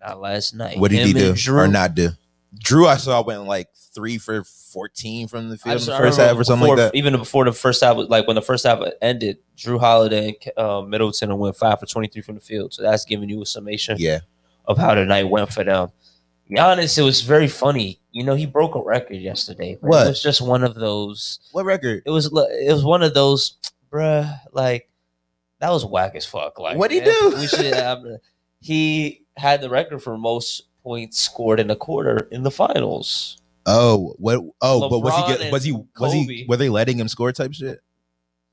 Not 0.00 0.20
last 0.20 0.54
night. 0.54 0.78
What 0.78 0.90
did 0.90 1.00
Him 1.00 1.06
he 1.08 1.12
do 1.12 1.32
Jrue, 1.34 1.64
or 1.64 1.68
not 1.68 1.94
do? 1.94 2.10
Jrue, 2.58 2.86
I 2.86 2.96
saw 2.96 3.22
went 3.22 3.44
like 3.44 3.68
three 3.94 4.18
for 4.18 4.44
fourteen 4.70 5.28
from 5.28 5.48
the 5.48 5.54
I 5.54 5.76
field 5.76 5.80
in 5.80 5.86
the 5.86 5.96
first 5.98 6.18
half 6.18 6.36
or 6.36 6.44
something 6.44 6.68
like 6.68 6.76
that. 6.78 6.94
Even 6.94 7.16
before 7.16 7.44
the 7.44 7.52
first 7.52 7.82
half, 7.82 7.96
was 7.96 8.08
like 8.08 8.26
when 8.26 8.36
the 8.36 8.42
first 8.42 8.64
half 8.66 8.80
ended, 9.02 9.38
Jrue 9.56 9.78
Holiday 9.80 10.36
and 10.56 10.58
uh, 10.58 10.82
Middleton 10.82 11.36
went 11.38 11.56
five 11.56 11.80
for 11.80 11.86
twenty 11.86 12.08
three 12.08 12.22
from 12.22 12.36
the 12.36 12.40
field. 12.40 12.72
So 12.74 12.82
that's 12.82 13.04
giving 13.04 13.28
you 13.28 13.42
a 13.42 13.46
summation 13.46 13.96
Yeah, 13.98 14.20
of 14.66 14.78
how 14.78 14.94
the 14.94 15.04
night 15.04 15.28
went 15.28 15.52
for 15.52 15.64
them. 15.64 15.90
Giannis, 16.50 16.98
it 16.98 17.02
was 17.02 17.20
very 17.20 17.46
funny. 17.46 18.00
You 18.12 18.24
know, 18.24 18.34
he 18.34 18.44
broke 18.44 18.74
a 18.74 18.82
record 18.82 19.14
yesterday. 19.18 19.78
but 19.80 19.88
What? 19.88 20.06
It 20.06 20.10
was 20.10 20.22
just 20.22 20.40
one 20.40 20.64
of 20.64 20.74
those. 20.74 21.38
what 21.52 21.64
record? 21.64 22.02
It 22.04 22.10
was 22.10 22.26
it 22.26 22.72
was 22.72 22.84
one 22.84 23.02
of 23.02 23.14
those, 23.14 23.56
bruh. 23.92 24.36
Like 24.52 24.88
that 25.60 25.70
was 25.70 25.84
whack 25.84 26.14
as 26.16 26.26
fuck. 26.26 26.58
Like 26.58 26.76
What'd 26.76 26.92
he 26.94 27.00
man, 27.00 27.08
do? 27.30 27.36
We 27.38 27.46
should. 27.46 27.74
Um, 27.74 28.16
he 28.60 29.22
had 29.36 29.60
the 29.60 29.70
record 29.70 30.02
for 30.02 30.18
most 30.18 30.62
points 30.82 31.20
scored 31.20 31.60
in 31.60 31.70
a 31.70 31.76
quarter 31.76 32.26
in 32.32 32.42
the 32.42 32.50
finals. 32.50 33.36
Oh, 33.66 34.14
what? 34.18 34.40
Oh, 34.60 34.88
but 34.88 35.00
was 35.00 35.14
he 35.14 35.22
LeBron 35.22 35.38
get? 35.38 35.52
Was 35.52 35.64
he? 35.64 35.72
Was 35.72 36.12
he? 36.12 36.24
Kobe. 36.24 36.46
Were 36.48 36.56
they 36.56 36.68
letting 36.68 36.98
him 36.98 37.08
score 37.08 37.32
type 37.32 37.52
shit? 37.54 37.80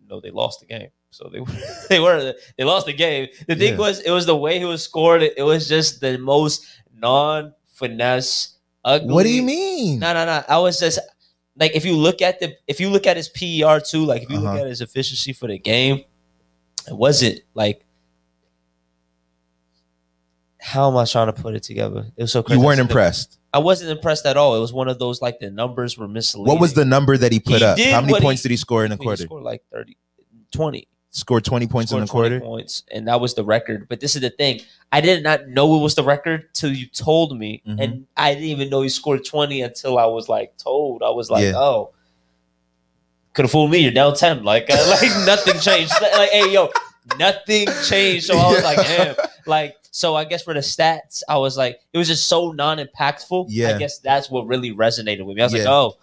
no, 0.10 0.22
they 0.22 0.32
lost 0.32 0.62
the 0.62 0.66
game. 0.66 0.88
So 1.12 1.30
they 1.32 1.40
they 1.90 2.00
were 2.00 2.34
they 2.58 2.64
lost 2.64 2.86
the 2.86 2.94
game. 2.94 3.28
The 3.48 3.56
thing 3.56 3.74
Yeah. 3.74 3.80
was, 3.80 4.00
it 4.02 4.12
was 4.12 4.26
the 4.26 4.36
way 4.38 4.58
he 4.60 4.66
was 4.66 4.84
scored. 4.84 5.22
It 5.24 5.44
was 5.44 5.68
just 5.68 6.00
the 6.02 6.18
most 6.18 6.66
non 6.94 7.54
finesse, 7.74 8.58
ugly. 8.86 9.14
What 9.14 9.24
do 9.24 9.30
you 9.34 9.44
mean? 9.44 10.00
No, 10.00 10.14
no, 10.14 10.26
no. 10.26 10.44
I 10.48 10.60
was 10.60 10.80
just 10.80 11.00
like, 11.60 11.76
if 11.76 11.84
you 11.86 11.96
look 11.98 12.22
at 12.22 12.40
the, 12.40 12.56
if 12.68 12.80
you 12.80 12.90
look 12.90 13.06
at 13.08 13.18
his 13.18 13.28
PER 13.30 13.80
too, 13.82 14.06
like 14.06 14.24
if 14.24 14.30
you 14.30 14.38
look 14.40 14.50
Uh-huh. 14.54 14.62
at 14.64 14.68
his 14.68 14.82
efficiency 14.82 15.34
for 15.34 15.48
the 15.48 15.58
game, 15.58 16.04
it 16.88 16.96
wasn't 16.96 17.40
like. 17.54 17.84
How 20.60 20.90
am 20.90 20.98
I 20.98 21.06
trying 21.06 21.28
to 21.28 21.34
put 21.34 21.56
it 21.56 21.64
together? 21.64 22.08
It 22.18 22.24
was 22.24 22.32
so 22.32 22.44
crazy. 22.44 22.60
you 22.60 22.66
weren't 22.66 22.80
impressed. 22.80 23.40
I 23.58 23.60
wasn't 23.60 23.90
impressed 23.92 24.26
at 24.28 24.38
all. 24.38 24.56
It 24.56 24.60
was 24.60 24.72
one 24.72 24.88
of 24.88 25.00
those 25.00 25.22
like 25.22 25.40
the 25.40 25.50
numbers 25.50 25.98
were 25.98 26.08
misleading. 26.08 26.48
What 26.54 26.62
was 26.62 26.74
the 26.74 26.86
number 26.86 27.18
that 27.18 27.32
he 27.32 27.40
put 27.40 27.58
He 27.60 27.64
up? 27.66 27.76
did 27.78 27.92
How 27.92 28.02
many 28.02 28.12
what 28.14 28.22
he- 28.22 28.26
points 28.28 28.44
did 28.44 28.52
he 28.52 28.58
score 28.58 28.86
in 28.86 28.92
a 28.92 28.98
quarter? 28.98 29.24
Scored 29.24 29.44
like 29.44 29.64
30, 29.74 29.98
20. 30.54 30.88
Scored 31.10 31.44
twenty 31.46 31.66
points 31.66 31.92
in 31.92 31.96
scored 32.06 32.10
a 32.10 32.12
quarter. 32.12 32.40
20 32.40 32.46
points, 32.46 32.84
and 32.92 33.08
that 33.08 33.20
was 33.20 33.34
the 33.34 33.44
record. 33.44 33.88
But 33.90 34.02
this 34.02 34.14
is 34.16 34.22
the 34.22 34.30
thing: 34.30 34.62
I 34.92 35.02
did 35.02 35.24
not 35.24 35.48
know 35.48 35.78
it 35.78 35.82
was 35.82 35.96
the 35.96 36.04
record 36.04 36.54
till 36.54 36.72
you 36.72 36.86
told 36.86 37.36
me, 37.36 37.64
Mhm. 37.68 37.82
and 37.84 38.06
I 38.16 38.34
didn't 38.36 38.50
even 38.50 38.70
know 38.70 38.82
he 38.84 38.90
scored 38.90 39.26
twenty 39.26 39.62
until 39.62 39.98
I 39.98 40.06
was 40.06 40.30
like 40.30 40.58
told. 40.58 41.02
I 41.02 41.10
was 41.10 41.32
like, 41.32 41.44
Yeah. 41.44 41.54
oh, 41.56 41.92
could 43.34 43.46
have 43.46 43.52
fooled 43.52 43.72
me. 43.72 43.80
You're 43.80 43.94
down 43.94 44.16
ten. 44.16 44.44
Like, 44.44 44.68
uh, 44.70 44.76
like 45.02 45.26
nothing 45.26 45.60
changed. 45.60 45.94
Like, 46.02 46.30
hey, 46.30 46.52
yo, 46.52 46.70
nothing 47.18 47.68
changed. 47.88 48.26
So 48.26 48.38
I 48.38 48.52
was 48.52 48.64
like, 48.64 48.78
damn. 48.78 49.16
Like, 49.46 49.76
so 49.92 50.16
I 50.16 50.26
guess 50.26 50.44
for 50.44 50.54
the 50.54 50.60
stats, 50.60 51.24
I 51.28 51.38
was 51.38 51.58
like, 51.58 51.80
it 51.94 51.98
was 51.98 52.08
just 52.08 52.28
so 52.28 52.52
non-impactful. 52.52 53.46
Yeah. 53.50 53.76
I 53.76 53.78
guess 53.78 54.00
that's 54.00 54.30
what 54.30 54.46
really 54.48 54.72
resonated 54.74 55.26
with 55.26 55.36
me. 55.38 55.42
I 55.42 55.46
was 55.46 55.54
like, 55.54 55.64
Yeah. 55.64 55.72
oh, 55.74 55.98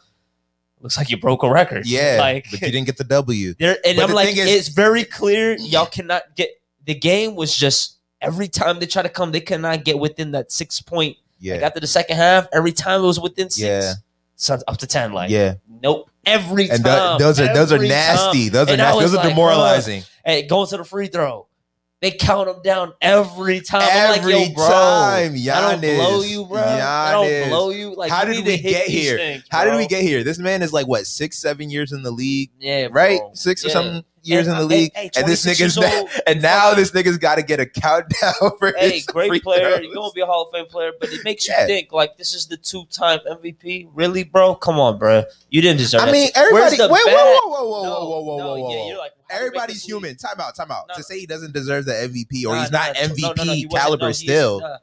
looks 0.81 0.97
like 0.97 1.11
you 1.11 1.17
broke 1.17 1.43
a 1.43 1.51
record. 1.51 1.87
Yeah, 1.87 2.17
like 2.21 2.47
but 2.51 2.61
you 2.61 2.71
didn't 2.71 2.87
get 2.87 2.97
the 2.97 3.05
W. 3.05 3.55
there, 3.59 3.77
and 3.85 3.97
But 3.97 4.09
I'm 4.11 4.15
like, 4.15 4.29
is- 4.37 4.39
it's 4.39 4.69
very 4.69 5.05
clear 5.05 5.57
y'all 5.57 5.87
cannot 5.87 6.23
get 6.37 6.51
the 6.85 6.95
game 6.95 7.35
was 7.35 7.55
just 7.57 7.97
every 8.21 8.49
time 8.49 8.79
they 8.81 8.87
try 8.87 9.03
to 9.03 9.09
come, 9.09 9.33
they 9.33 9.41
cannot 9.41 9.85
get 9.85 9.99
within 9.99 10.33
that 10.33 10.51
six 10.53 10.81
point. 10.81 11.17
Yeah, 11.39 11.55
Like 11.55 11.63
after 11.63 11.81
the 11.81 11.87
second 11.87 12.17
half, 12.17 12.47
every 12.53 12.73
time 12.73 13.03
it 13.03 13.07
was 13.07 13.21
within 13.21 13.51
six, 13.51 13.61
Yeah. 13.61 13.93
so 14.37 14.59
up 14.67 14.79
to 14.79 14.87
ten. 14.87 15.13
Like, 15.13 15.31
yeah, 15.31 15.55
nope, 15.83 16.09
every 16.25 16.71
and 16.71 16.83
time. 16.85 17.19
those 17.19 17.39
are 17.41 17.53
those 17.55 17.71
are 17.73 17.79
nasty. 17.79 18.45
time. 18.45 18.53
Those 18.53 18.69
are 18.69 18.71
And 18.73 18.79
nasty. 18.79 19.01
Those 19.01 19.15
are 19.15 19.17
like, 19.19 19.29
demoralizing. 19.29 20.03
Hey, 20.25 20.47
going 20.47 20.67
to 20.69 20.77
the 20.79 20.85
free 20.85 21.09
throw. 21.09 21.47
They 22.01 22.11
count 22.11 22.49
them 22.49 22.61
down 22.63 22.93
every 23.01 23.61
time. 23.63 23.81
I'm 23.83 24.15
Every 24.15 24.35
like, 24.35 24.49
yo, 24.49 24.55
bro, 24.55 24.69
time, 24.69 25.33
I 25.33 25.71
don't 25.73 25.81
blow 25.81 26.21
you, 26.23 26.45
bro. 26.45 26.61
I 26.61 27.13
don't 27.13 27.49
blow 27.49 27.71
you. 27.71 27.95
Like, 27.95 28.11
How 28.11 28.27
did 28.27 28.45
we 28.45 28.59
get 28.59 28.87
here? 28.89 29.17
things, 29.17 29.45
How 29.49 29.65
did 29.65 29.75
we 29.77 29.87
get 29.87 30.03
here? 30.03 30.23
This 30.23 30.39
man 30.39 30.61
is 30.63 30.71
like 30.71 30.87
what 30.87 31.07
six, 31.07 31.39
seven 31.39 31.71
years 31.71 31.93
in 31.93 32.03
the 32.03 32.11
league, 32.11 32.51
Yeah, 32.59 32.89
right? 32.91 33.21
bro. 33.21 33.31
Six 33.33 33.65
or 33.65 33.71
something. 33.71 34.05
Years 34.27 34.47
And, 34.47 34.57
in 34.61 34.69
the 34.69 34.75
uh, 34.75 34.79
league, 34.79 34.93
hey, 34.95 35.11
hey, 35.15 35.21
and 35.21 35.29
this 35.29 35.45
nigga's 35.47 35.77
old, 35.79 36.09
and 36.27 36.43
now 36.43 36.75
this 36.75 36.91
nigga's 36.93 37.19
got 37.19 37.37
to 37.37 37.43
get 37.43 37.61
a 37.61 37.67
countdown 37.67 38.33
for 38.59 38.73
Hey, 38.77 38.91
his 38.93 39.07
great 39.07 39.43
player. 39.43 39.81
You're 39.83 39.95
gonna 39.95 40.13
be 40.13 40.21
a 40.21 40.27
Hall 40.27 40.43
of 40.45 40.53
Fame 40.53 40.67
player, 40.67 40.93
but 40.99 41.13
it 41.13 41.25
makes 41.25 41.47
you 41.49 41.55
think 41.67 41.93
like 41.93 42.17
this 42.17 42.35
is 42.35 42.47
the 42.47 42.57
two-time 42.57 43.21
MVP. 43.31 43.89
Really, 43.95 44.25
bro? 44.25 44.55
Come 44.55 44.79
on, 44.81 44.99
bro. 44.99 45.25
You 45.51 45.61
didn't 45.63 45.79
deserve. 45.79 46.03
I 46.03 46.13
mean, 46.13 46.31
everybody. 46.35 46.77
Wait, 46.79 46.89
whoa, 46.89 46.97
whoa, 46.97 47.49
whoa, 47.49 47.69
whoa, 47.69 47.83
No, 47.83 47.91
whoa, 47.91 48.09
whoa, 48.09 48.21
whoa, 48.23 48.39
no, 48.39 48.47
whoa, 48.47 48.57
yeah, 48.57 48.77
whoa. 48.77 48.89
you're 48.89 48.99
like, 48.99 49.13
how 49.29 49.39
do 49.39 49.45
you 49.45 49.51
make 49.51 49.57
Everybody's 49.61 49.85
league? 49.85 49.91
human. 50.03 50.17
Time 50.17 50.41
out, 50.41 50.55
time 50.57 50.71
out. 50.71 50.85
No, 50.89 50.95
to 50.97 51.03
say 51.03 51.19
he 51.19 51.27
doesn't 51.27 51.53
deserve 51.53 51.85
the 51.85 51.93
MVP 51.93 52.45
or 52.47 52.55
Nah, 52.55 52.63
he's 52.63 52.71
nah, 52.71 52.79
not 52.79 52.97
no, 52.97 53.09
MVP 53.45 53.55
he 53.55 53.69
caliber 53.69 54.13
still. 54.13 54.61
nah. 54.61 54.79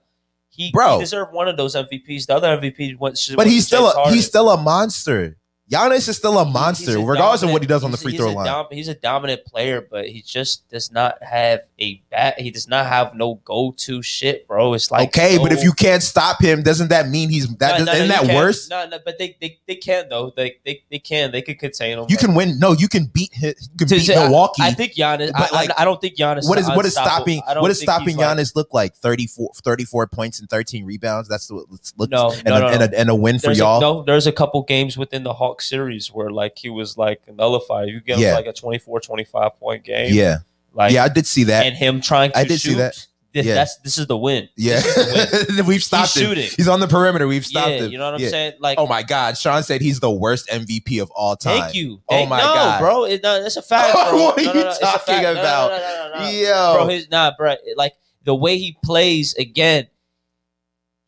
He, 0.53 0.69
Bro. 0.71 0.95
he 0.97 1.03
deserved 1.03 1.31
one 1.33 1.47
of 1.47 1.55
those 1.55 1.75
MVPs. 1.75 2.25
The 2.27 2.35
other 2.35 2.57
MVP 2.57 2.99
went. 2.99 3.17
But 3.35 3.47
he's 3.47 3.65
still 3.65 3.87
a, 3.87 4.11
he's 4.11 4.27
still 4.27 4.49
a 4.49 4.57
monster. 4.57 5.37
Giannis 5.71 6.09
is 6.09 6.17
still 6.17 6.37
a 6.37 6.43
monster, 6.45 6.97
a 6.97 7.01
regardless 7.01 7.43
of 7.43 7.51
what 7.51 7.61
he 7.61 7.67
does 7.67 7.83
on 7.85 7.91
the 7.91 7.97
free 7.97 8.17
throw 8.17 8.33
line. 8.33 8.45
dom- 8.45 8.67
he's 8.71 8.89
a 8.89 8.93
dominant 8.93 9.45
player, 9.45 9.79
but 9.89 10.07
he 10.09 10.21
just 10.21 10.67
does 10.69 10.91
not 10.91 11.21
have 11.23 11.61
a 11.79 12.01
bat. 12.11 12.39
He 12.39 12.51
does 12.51 12.67
not 12.67 12.87
have 12.87 13.15
no 13.15 13.35
go-to 13.45 14.01
shit, 14.01 14.47
bro. 14.47 14.73
It's 14.73 14.91
like 14.91 15.07
okay, 15.09 15.37
but 15.37 15.53
if 15.53 15.63
you 15.63 15.71
can't 15.71 16.03
stop 16.03 16.41
him, 16.41 16.61
doesn't 16.61 16.89
that 16.89 17.07
mean 17.07 17.29
he's 17.29 17.47
that? 17.55 17.79
No, 17.79 17.85
no, 17.85 17.93
isn't 17.93 18.07
no, 18.09 18.23
that 18.25 18.35
worse? 18.35 18.69
No, 18.69 18.85
no, 18.85 18.99
but 19.05 19.17
they 19.17 19.37
they, 19.39 19.59
they 19.65 19.75
can 19.75 20.09
though. 20.09 20.33
They, 20.35 20.57
they 20.65 20.83
they 20.91 20.99
can. 20.99 21.31
They 21.31 21.41
could 21.41 21.57
contain 21.57 21.97
him. 21.97 22.05
You 22.09 22.17
but- 22.17 22.25
can 22.25 22.35
win. 22.35 22.59
No, 22.59 22.73
you 22.73 22.89
can 22.89 23.05
beat 23.05 23.33
him. 23.33 23.53
You 23.57 23.77
can 23.77 23.87
To- 23.87 23.95
beat 23.95 24.05
to- 24.07 24.15
I- 24.15 24.23
Milwaukee. 24.23 24.63
I, 24.63 24.71
think 24.71 24.93
Giannis. 24.93 25.31
But, 25.31 25.53
I, 25.53 25.55
like, 25.55 25.69
I, 25.77 25.83
I 25.83 25.85
don't 25.85 26.01
think 26.01 26.17
Giannis. 26.17 26.49
what 26.49 26.57
is 26.59 26.67
what 26.67 26.85
is 26.85 26.91
stopping 26.93 27.41
what 27.47 27.71
is 27.71 27.79
stopping 27.79 28.17
he's 28.17 28.17
like- 28.17 28.55
look 28.55 28.73
like 28.73 28.95
34, 28.95 29.51
34 29.63 30.07
points 30.07 30.41
and 30.41 30.49
13 30.49 30.83
rebounds? 30.85 31.29
That's 31.29 31.49
what 31.49 31.61
it 31.63 31.69
looks 31.71 31.93
No, 32.11 32.31
and, 32.31 32.43
no, 32.45 32.55
a, 32.55 32.59
no, 32.59 32.67
and, 32.67 32.83
a, 32.93 32.99
and 32.99 33.09
a 33.09 33.15
win 33.15 33.39
for 33.39 33.47
There's 33.47 33.59
a, 33.59 33.61
y'all. 33.61 33.79
no, 33.79 34.03
there's 34.03 34.27
a 34.27 34.31
couple 34.33 34.63
games 34.63 34.97
within 34.97 35.23
the 35.23 35.33
Hawks 35.33 35.60
series 35.61 36.11
where 36.11 36.29
like 36.29 36.57
he 36.57 36.69
was 36.69 36.97
like 36.97 37.21
nullified. 37.33 37.89
You 37.89 37.99
get 38.01 38.17
him 38.17 38.23
Yeah. 38.23 38.35
like 38.35 38.45
a 38.47 38.53
24, 38.53 38.99
25 39.01 39.55
point 39.59 39.83
game. 39.83 40.13
yeah, 40.13 40.37
like 40.73 40.91
yeah, 40.93 41.03
I 41.03 41.09
did 41.09 41.25
see 41.27 41.45
that. 41.45 41.65
and 41.65 41.75
him 41.75 42.01
trying 42.01 42.31
to 42.31 42.37
I 42.39 42.43
did 42.43 42.59
see 42.59 42.73
that. 42.75 42.93
This, 43.33 43.45
Yeah. 43.45 43.53
That's 43.55 43.77
this 43.77 43.97
is 43.97 44.07
the 44.07 44.17
win. 44.17 44.49
yeah, 44.57 44.81
This 44.81 44.97
is 44.97 45.47
the 45.47 45.55
win. 45.55 45.65
we've 45.67 45.81
stopped 45.83 46.17
him. 46.17 46.23
shooting. 46.27 46.49
He's 46.57 46.67
on 46.67 46.81
the 46.81 46.87
perimeter. 46.89 47.27
We've 47.29 47.45
stopped 47.45 47.69
yeah, 47.69 47.77
him. 47.83 47.91
you 47.91 47.97
know 47.97 48.05
what 48.05 48.15
I'm 48.15 48.19
Yeah. 48.19 48.27
saying? 48.29 48.53
Like, 48.59 48.77
Oh 48.77 48.87
my 48.87 49.03
God, 49.03 49.37
Sean 49.37 49.63
said 49.63 49.79
he's 49.79 50.01
the 50.01 50.11
worst 50.11 50.49
MVP 50.49 51.01
of 51.01 51.09
all 51.11 51.37
time. 51.37 51.61
thank 51.61 51.75
you. 51.75 52.01
Oh 52.09 52.15
Thank- 52.15 52.29
my 52.29 52.39
no, 52.39 52.43
God. 52.43 52.79
bro. 52.81 53.03
It, 53.05 53.23
no, 53.23 53.35
it's 53.45 53.55
a 53.55 53.61
fact, 53.61 53.93
bro. 53.93 54.21
What 54.21 54.37
are 54.37 54.43
no, 54.43 54.51
no, 54.51 54.57
you 54.59 54.63
no, 54.65 54.69
it's 54.71 54.79
a 54.79 54.85
fact. 54.85 55.05
talking 55.05 55.23
No, 55.23 55.29
no, 55.29 55.33
no, 55.35 55.39
about? 55.39 55.71
no, 55.71 55.77
no, 55.77 56.19
no, 56.19 56.25
no. 56.25 56.29
Yo, 56.29 56.73
bro. 56.75 56.87
His 56.89 57.09
nah, 57.09 57.31
bro. 57.37 57.55
Like 57.77 57.93
the 58.25 58.35
way 58.35 58.57
he 58.57 58.75
plays 58.83 59.33
again, 59.35 59.87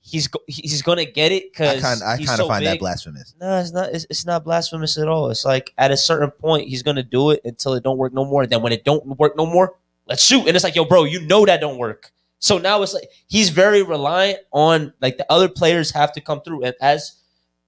he's 0.04 0.28
go, 0.28 0.40
he's 0.48 0.82
gonna 0.82 1.06
get 1.06 1.32
it 1.32 1.52
because 1.52 1.84
I 1.84 2.18
kind 2.18 2.30
of 2.30 2.36
so 2.36 2.48
find 2.48 2.66
that 2.66 2.80
blasphemous. 2.80 3.34
No, 3.40 3.58
it's 3.60 3.72
not. 3.72 3.90
It's, 3.94 4.06
it's 4.10 4.26
not 4.26 4.44
blasphemous 4.44 4.98
at 4.98 5.08
all. 5.08 5.30
It's 5.30 5.46
like 5.46 5.74
at 5.78 5.92
a 5.92 5.98
certain 5.98 6.30
point, 6.30 6.68
he's 6.68 6.84
gonna 6.84 7.04
do 7.04 7.32
it 7.32 7.42
until 7.46 7.74
it 7.74 7.84
don't 7.84 7.98
work 7.98 8.14
no 8.14 8.26
more. 8.26 8.44
And 8.44 8.52
then 8.52 8.62
when 8.62 8.74
it 8.74 8.84
don't 8.84 9.06
work 9.18 9.36
no 9.38 9.46
more, 9.46 9.76
let's 10.06 10.24
shoot. 10.24 10.46
And 10.46 10.56
it's 10.56 10.64
like, 10.64 10.76
yo, 10.76 10.86
bro, 10.86 11.06
you 11.06 11.22
know 11.22 11.46
that 11.46 11.62
don't 11.62 11.78
work. 11.78 12.12
So 12.40 12.58
now 12.58 12.82
it's 12.82 12.94
like 12.94 13.10
he's 13.28 13.50
very 13.50 13.82
reliant 13.82 14.40
on 14.52 14.94
like 15.02 15.18
the 15.18 15.26
other 15.32 15.48
players 15.48 15.92
have 15.92 16.12
to 16.14 16.22
come 16.22 16.42
through, 16.42 16.64
and 16.64 16.76
as 16.82 17.14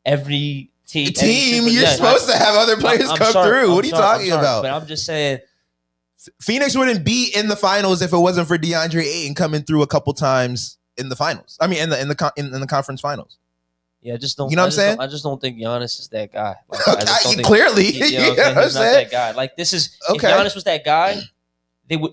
every 0.06 0.70
team, 0.86 1.14
Team, 1.14 1.64
super- 1.64 1.72
you're 1.74 1.84
yeah, 1.84 1.96
supposed 1.96 2.30
to 2.30 2.36
have 2.36 2.56
other 2.56 2.76
players 2.78 3.04
I'm- 3.04 3.12
I'm 3.12 3.18
come 3.18 3.32
sorry, 3.32 3.50
through. 3.50 3.70
I'm 3.70 3.76
what 3.76 3.86
are 3.86 3.88
you 3.88 3.92
sorry, 3.92 4.18
talking 4.18 4.30
sorry, 4.30 4.42
about? 4.42 4.62
But 4.64 4.72
I'm 4.72 4.86
just 4.86 5.06
saying, 5.06 5.40
Phoenix 6.42 6.76
wouldn't 6.76 7.06
be 7.06 7.32
in 7.34 7.48
the 7.48 7.56
finals 7.56 8.02
if 8.02 8.12
it 8.12 8.18
wasn't 8.18 8.48
for 8.48 8.58
DeAndre 8.58 9.04
Ayton 9.04 9.36
coming 9.36 9.64
through 9.64 9.82
a 9.82 9.88
couple 9.88 10.14
times 10.14 10.78
in 10.98 11.10
the 11.10 11.16
finals. 11.16 11.58
I 11.62 11.68
mean, 11.68 11.80
in 11.80 11.90
the 11.90 12.00
in 12.02 12.08
the 12.08 12.34
in, 12.38 12.54
in 12.54 12.62
the 12.62 12.68
conference 12.68 13.02
finals. 13.02 13.38
yeah, 14.02 14.14
I 14.14 14.18
just 14.18 14.38
don't. 14.38 14.50
You 14.50 14.56
know 14.56 14.62
what 14.64 14.66
I 14.66 14.68
I'm 14.68 14.72
saying? 14.72 15.00
I 15.00 15.08
just 15.08 15.24
don't 15.24 15.40
think 15.42 15.58
Giannis 15.58 16.00
is 16.00 16.08
that 16.10 16.32
guy. 16.32 16.56
Like, 16.70 16.88
I 16.88 17.02
just 17.02 17.24
don't 17.24 17.36
think, 17.36 17.48
Clearly, 17.48 17.86
you 17.92 18.00
know 18.00 18.06
you 18.08 18.18
what 18.18 18.28
I'm 18.30 18.36
saying? 18.36 18.38
what 18.38 18.58
I'm 18.58 18.64
He's 18.64 18.76
not 18.76 18.82
saying? 18.82 18.94
that 19.06 19.12
guy. 19.12 19.32
Like 19.32 19.56
this 19.58 19.74
is 19.74 19.98
Okay. 20.10 20.30
if 20.30 20.36
Giannis 20.36 20.56
was 20.56 20.64
that 20.66 20.84
guy, 20.86 21.18
they 21.88 21.98
would. 21.98 22.12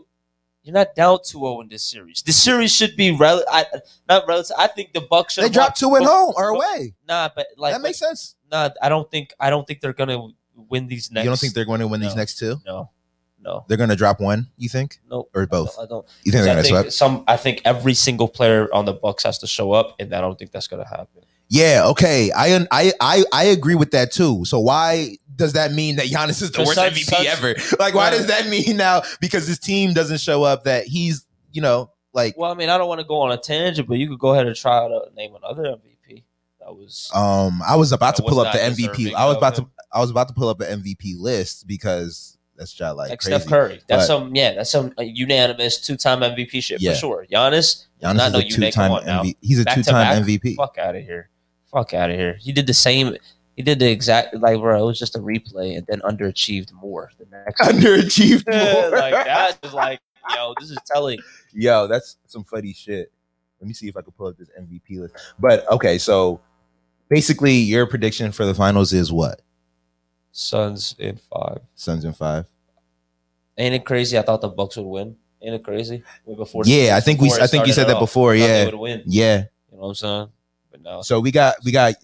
You're 0.65 0.75
not 0.75 0.95
down 0.95 1.19
2-0 1.19 1.63
in 1.63 1.69
this 1.71 1.83
series. 1.83 2.23
The 2.23 2.31
series 2.31 2.73
should 2.73 2.95
be 2.95 3.11
rel- 3.17 3.43
I, 3.51 3.67
not 4.09 4.29
relative. 4.29 4.55
I 4.57 4.69
think 4.69 4.93
the 4.93 5.01
Bucks 5.01 5.35
should. 5.35 5.43
They 5.43 5.49
dropped 5.49 5.81
two 5.81 5.97
at 5.97 6.03
oh 6.03 6.07
home 6.07 6.35
or 6.37 6.51
away. 6.51 6.95
Nah, 7.09 7.31
but 7.35 7.49
like 7.57 7.73
that 7.75 7.81
makes 7.81 7.99
sense. 7.99 8.37
Nah, 8.49 8.69
I 8.81 8.89
don't 8.89 9.11
think. 9.11 9.35
I 9.41 9.51
don't 9.51 9.67
think 9.67 9.81
they're 9.81 9.93
gonna 9.93 10.29
win 10.55 10.87
these 10.87 11.11
next. 11.11 11.25
you 11.25 11.31
don't 11.31 11.39
think 11.39 11.55
they're 11.55 11.65
going 11.65 11.81
to 11.81 11.89
win 11.89 12.01
these 12.01 12.15
next 12.15 12.39
two? 12.39 12.61
No, 12.65 12.91
no, 13.43 13.65
They're 13.69 13.77
going 13.77 13.91
to 13.91 13.97
drop 13.97 14.21
one. 14.21 14.49
You 14.57 14.69
think, 14.69 15.01
no, 15.11 15.29
or 15.35 15.47
both? 15.47 15.77
I 15.79 15.87
don't. 15.87 16.07
You 16.25 16.31
think 16.33 16.45
they're 16.45 16.55
going 16.55 16.65
to 16.65 16.71
think 16.71 16.79
sweep? 16.85 16.93
some. 16.93 17.25
I 17.27 17.37
think 17.37 17.61
every 17.65 17.95
single 17.95 18.29
player 18.29 18.73
on 18.73 18.85
the 18.85 18.93
Bucks 18.93 19.25
has 19.25 19.39
to 19.39 19.47
show 19.47 19.73
up, 19.73 19.97
and 19.99 20.15
I 20.15 20.21
don't 20.21 20.39
think 20.39 20.53
that's 20.53 20.69
gonna 20.69 20.87
happen. 20.89 21.23
Yeah. 21.49 21.83
Okay. 21.89 22.31
I 22.35 22.67
I 22.71 22.93
I 23.01 23.25
I 23.33 23.45
agree 23.45 23.75
with 23.75 23.91
that 23.91 24.13
too. 24.13 24.45
So 24.45 24.59
why 24.61 25.17
does 25.37 25.53
that 25.55 25.73
mean 25.73 25.97
that 25.97 26.07
Giannis 26.07 26.41
is 26.41 26.51
the 26.53 26.59
For 26.59 26.65
worst 26.67 26.75
such- 26.77 26.93
MVP 26.95 27.05
such- 27.05 27.27
ever? 27.27 27.55
Like, 27.79 27.95
why 27.95 28.09
Uh, 28.09 28.11
does 28.13 28.27
that 28.29 28.49
mean 28.49 28.77
now 28.77 29.03
because 29.21 29.47
his 29.47 29.59
team 29.59 29.93
doesn't 29.93 30.21
show 30.21 30.43
up 30.45 30.65
that 30.65 30.87
he's 30.87 31.27
you 31.53 31.61
know 31.61 31.91
like 32.15 32.35
Well, 32.39 32.51
I 32.51 32.55
mean, 32.55 32.69
I 32.71 32.79
don't 32.79 32.89
want 32.89 33.01
to 33.01 33.07
go 33.07 33.21
on 33.23 33.33
a 33.33 33.37
tangent, 33.39 33.89
but 33.89 33.99
you 33.99 34.09
could 34.09 34.19
go 34.19 34.33
ahead 34.35 34.47
and 34.47 34.55
try 34.57 34.87
to 34.89 35.01
name 35.17 35.35
another 35.35 35.63
MVP. 35.65 36.23
That 36.61 36.75
was. 36.77 37.11
Um, 37.15 37.61
I 37.67 37.77
was 37.77 37.91
about 37.93 38.17
to 38.17 38.23
pull 38.23 38.39
up 38.41 38.53
the 38.53 38.59
MVP. 38.61 39.13
I 39.15 39.27
was 39.27 39.37
about 39.37 39.57
to. 39.57 39.69
I 39.93 40.01
was 40.01 40.11
about 40.11 40.29
to 40.29 40.35
pull 40.35 40.49
up 40.49 40.59
the 40.59 40.67
MVP 40.67 41.19
list 41.19 41.67
because 41.67 42.39
that's 42.63 42.73
just 42.73 42.97
like, 42.97 43.11
like 43.11 43.21
crazy. 43.21 43.39
Steph 43.39 43.49
Curry. 43.49 43.81
That's 43.89 44.03
But- 44.03 44.07
some 44.07 44.35
yeah, 44.37 44.55
that's 44.55 44.71
some 44.71 44.93
uh, 44.99 45.03
unanimous 45.03 45.79
two 45.79 45.97
time 45.97 46.21
MVP 46.21 46.63
shit 46.63 46.81
Yeah. 46.81 46.93
for 46.93 46.99
sure. 46.99 47.27
Giannis, 47.31 47.87
Giannis 48.03 48.17
not 48.17 48.29
is 48.29 48.35
a 48.35 48.49
you 48.49 48.59
make 48.59 48.73
two-time 48.75 48.93
on 48.93 49.05
now. 49.07 49.23
MVP. 49.23 49.37
He's 49.41 49.59
a 49.59 49.65
two-time? 49.65 50.25
MVP. 50.25 50.55
Fuck 50.57 50.79
out 50.79 50.95
of 50.97 51.03
here. 51.03 51.29
Fuck 51.73 51.93
out 51.95 52.11
of 52.11 52.17
here. 52.17 52.37
He 52.41 52.53
did 52.53 52.67
the 52.67 52.75
same. 52.75 53.17
He 53.57 53.63
did 53.63 53.79
the 53.81 53.91
exact 53.91 54.35
like 54.37 54.59
bro. 54.61 54.83
It 54.83 54.87
was 54.87 54.99
just 54.99 55.17
a 55.17 55.19
replay 55.19 55.77
and 55.77 55.87
then 55.87 56.01
underachieved 56.01 56.73
more 56.73 57.11
the 57.19 57.27
next. 57.31 57.61
Underachieved 57.63 58.47
more. 58.47 58.91
like 58.99 59.13
that 59.13 59.59
is 59.63 59.73
like 59.75 60.01
yo. 60.35 60.55
This 60.61 60.71
is 60.71 60.79
telling. 60.87 61.19
Yo, 61.55 61.87
that's 61.87 62.17
some 62.27 62.45
funny 62.45 62.73
shit. 62.73 63.13
Let 63.61 63.69
me 63.69 63.75
see 63.75 63.87
if 63.89 63.97
I 63.97 64.01
can 64.01 64.13
pull 64.13 64.29
up 64.29 64.39
this 64.39 64.49
MVP 64.59 64.99
list. 65.01 65.15
But 65.39 65.71
okay, 65.71 65.99
so 65.99 66.41
basically, 67.11 67.53
your 67.53 67.87
prediction 67.87 68.33
for 68.33 68.47
the 68.47 68.55
finals 68.55 68.93
is 68.95 69.13
what? 69.13 69.43
Suns 70.33 70.95
in 70.99 71.17
five. 71.31 71.61
Suns 71.75 72.05
in 72.07 72.13
five. 72.15 72.47
Ain't 73.59 73.75
it 73.75 73.85
crazy? 73.85 74.19
I 74.19 74.23
thought 74.23 74.41
the 74.41 74.49
Bucks 74.49 74.77
would 74.77 74.87
win. 74.87 75.17
Ain't 75.43 75.55
it 75.55 75.65
crazy? 75.65 76.03
Before 76.37 76.63
Yeah, 76.65 76.97
I 76.97 77.01
think 77.01 77.21
we. 77.21 77.33
I 77.33 77.47
think 77.47 77.67
you 77.67 77.73
said 77.73 77.89
that 77.89 77.99
before. 77.99 78.35
Yeah, 78.35 78.71
yeah. 79.07 79.45
You 79.71 79.77
know 79.77 79.79
what 79.79 79.89
I'm 79.89 79.95
saying? 79.95 80.29
But 80.71 80.83
no. 80.83 81.03
So 81.03 81.21
we 81.21 81.31
got 81.31 81.57
we 81.65 81.73
got 81.73 81.95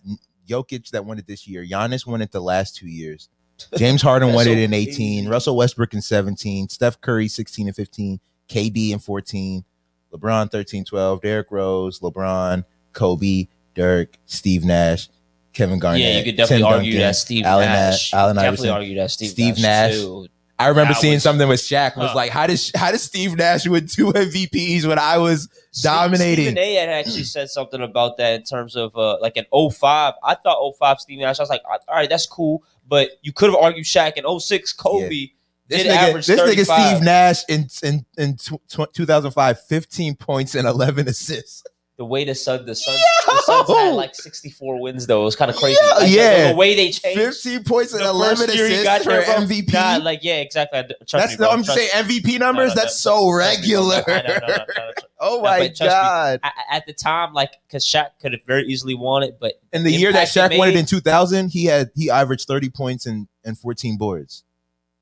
Jokic 0.49 0.90
that 0.90 1.05
won 1.05 1.18
it 1.18 1.26
this 1.26 1.46
year. 1.46 1.64
Giannis 1.64 2.07
won 2.07 2.20
it 2.20 2.32
the 2.32 2.40
last 2.40 2.76
two 2.76 2.88
years. 2.88 3.28
James 3.76 4.03
Harden 4.03 4.32
won 4.32 4.46
it 4.46 4.59
in 4.59 4.72
18. 4.72 4.94
crazy. 4.94 5.28
Russell 5.28 5.57
Westbrook 5.57 5.94
in 5.94 6.03
17. 6.03 6.68
Steph 6.68 7.01
Curry 7.01 7.28
16 7.28 7.68
and 7.68 7.76
15. 7.76 8.20
KD 8.49 8.90
in 8.90 8.99
14. 8.99 9.64
LeBron 10.12 10.51
13 10.51 10.84
12. 10.84 11.20
Derrick 11.20 11.51
Rose, 11.51 12.01
LeBron, 12.01 12.64
Kobe, 12.92 13.49
Dirk, 13.74 14.16
Steve 14.26 14.64
Nash, 14.64 15.09
Kevin 15.53 15.78
Garnett. 15.78 16.01
yeah, 16.01 16.18
you 16.18 16.24
could 16.24 16.36
definitely 16.36 16.64
Tim 16.64 16.72
argue 16.72 16.92
Duncan, 16.92 17.07
that 17.09 17.16
Steve 17.16 17.44
Allen 17.44 17.66
Nash. 17.66 17.92
Nash- 17.92 18.14
Allen 18.14 18.36
definitely 18.36 18.49
Iverson, 18.49 18.70
argue 18.70 18.94
that 18.96 19.11
Steve, 19.11 19.30
Steve 19.30 19.59
Nash. 19.59 19.92
Nash. 19.92 20.28
I 20.61 20.66
remember 20.68 20.92
That 20.94 21.00
seeing 21.00 21.14
was- 21.14 21.22
something 21.22 21.46
with 21.48 21.61
Shaq 21.61 21.96
was 21.96 22.11
Huh. 22.11 22.16
like, 22.16 22.30
how 22.32 22.46
does 22.48 22.72
how 22.74 22.90
does 22.90 23.02
Steve 23.02 23.36
Nash 23.36 23.66
win 23.66 23.86
two 23.86 24.12
MVPs 24.12 24.84
when 24.86 24.98
I 24.98 25.18
was 25.18 25.48
Dominating. 25.82 26.46
Stephen 26.46 26.59
A 26.59 26.74
had 26.74 26.88
actually 26.88 27.22
said 27.24 27.48
something 27.50 27.80
about 27.80 28.16
that 28.16 28.34
in 28.34 28.42
terms 28.42 28.74
of 28.74 28.96
uh, 28.96 29.18
like 29.20 29.36
an 29.36 29.44
05. 29.52 30.14
I 30.24 30.34
thought 30.34 30.74
05 30.78 31.00
Steve 31.00 31.20
Nash. 31.20 31.38
I 31.38 31.42
was 31.42 31.50
like, 31.50 31.62
all 31.68 31.78
right, 31.94 32.09
that's 32.09 32.26
cool, 32.26 32.64
but 32.88 33.11
you 33.22 33.32
could 33.32 33.50
have 33.50 33.59
argued 33.59 33.86
Shaq 33.86 34.14
in 34.16 34.24
06 34.40 34.72
Kobe. 34.72 35.28
This 35.68 35.82
Did 35.82 35.86
nigga, 35.92 35.96
average 35.96 36.26
this 36.26 36.40
nigga 36.40 36.64
Steve 36.90 37.02
Nash 37.04 37.44
in 37.48 37.68
in 37.84 38.06
in 38.16 38.36
tw- 38.36 38.61
tw- 38.68 38.92
2005, 38.92 39.61
15 39.66 40.16
points 40.16 40.54
and 40.56 40.66
11 40.66 41.06
assists. 41.06 41.62
The 41.98 42.04
way 42.04 42.24
the 42.24 42.34
Sun, 42.34 42.64
the 42.64 42.74
sun. 42.74 42.96
Suns 43.45 43.68
had 43.68 43.74
oh! 43.91 43.95
like 43.95 44.14
64 44.14 44.81
wins 44.81 45.07
though. 45.07 45.22
It 45.22 45.24
was 45.24 45.37
kind 45.37 45.51
of 45.51 45.57
crazy. 45.57 45.79
Yeah, 45.83 45.95
Like, 45.95 46.11
yeah. 46.11 46.43
The, 46.45 46.53
the 46.53 46.57
way 46.57 46.74
they 46.74 46.91
changed. 46.91 47.20
15 47.20 47.64
points 47.64 47.93
and 47.93 48.05
the 48.05 48.09
11 48.09 48.37
first 48.47 48.55
year 48.57 48.66
assists 48.66 48.85
got 48.85 49.03
for 49.03 49.11
there. 49.11 49.22
MVP. 49.24 49.72
Nah, 49.72 50.05
like 50.05 50.20
yeah, 50.22 50.37
exactly. 50.41 50.83
Trust 51.07 51.12
That's 51.12 51.39
me, 51.39 51.45
no. 51.45 51.51
I'm 51.51 51.62
just 51.62 51.76
Trust 51.76 51.93
saying. 51.93 52.05
MVP 52.05 52.39
numbers. 52.39 52.70
no, 52.70 52.83
that's 52.83 53.05
no, 53.05 53.16
so 53.16 53.31
trust 53.31 53.61
regular. 53.61 54.05
Oh 55.20 55.43
my 55.43 55.66
trust 55.66 55.81
me, 55.81 55.87
god! 55.89 56.41
At, 56.70 56.87
the 56.87 56.93
time, 56.93 57.33
like, 57.33 57.51
because 57.66 57.85
Shaq 57.85 58.11
could 58.20 58.33
have 58.35 58.43
very 58.47 58.66
easily 58.66 58.95
won 58.95 59.24
it, 59.24 59.39
but 59.41 59.55
In 59.72 59.83
the 59.83 59.91
year 59.91 60.12
that 60.12 60.29
Shaq 60.29 60.53
he 60.53 60.59
won 60.59 60.68
it 60.68 60.76
in 60.76 60.87
2000, 60.87 61.49
he 61.49 61.64
had 61.64 61.91
he 61.97 62.09
averaged 62.09 62.47
30 62.47 62.70
points 62.70 63.05
and 63.05 63.26
and 63.45 63.59
14 63.59 63.97
boards. 63.97 64.45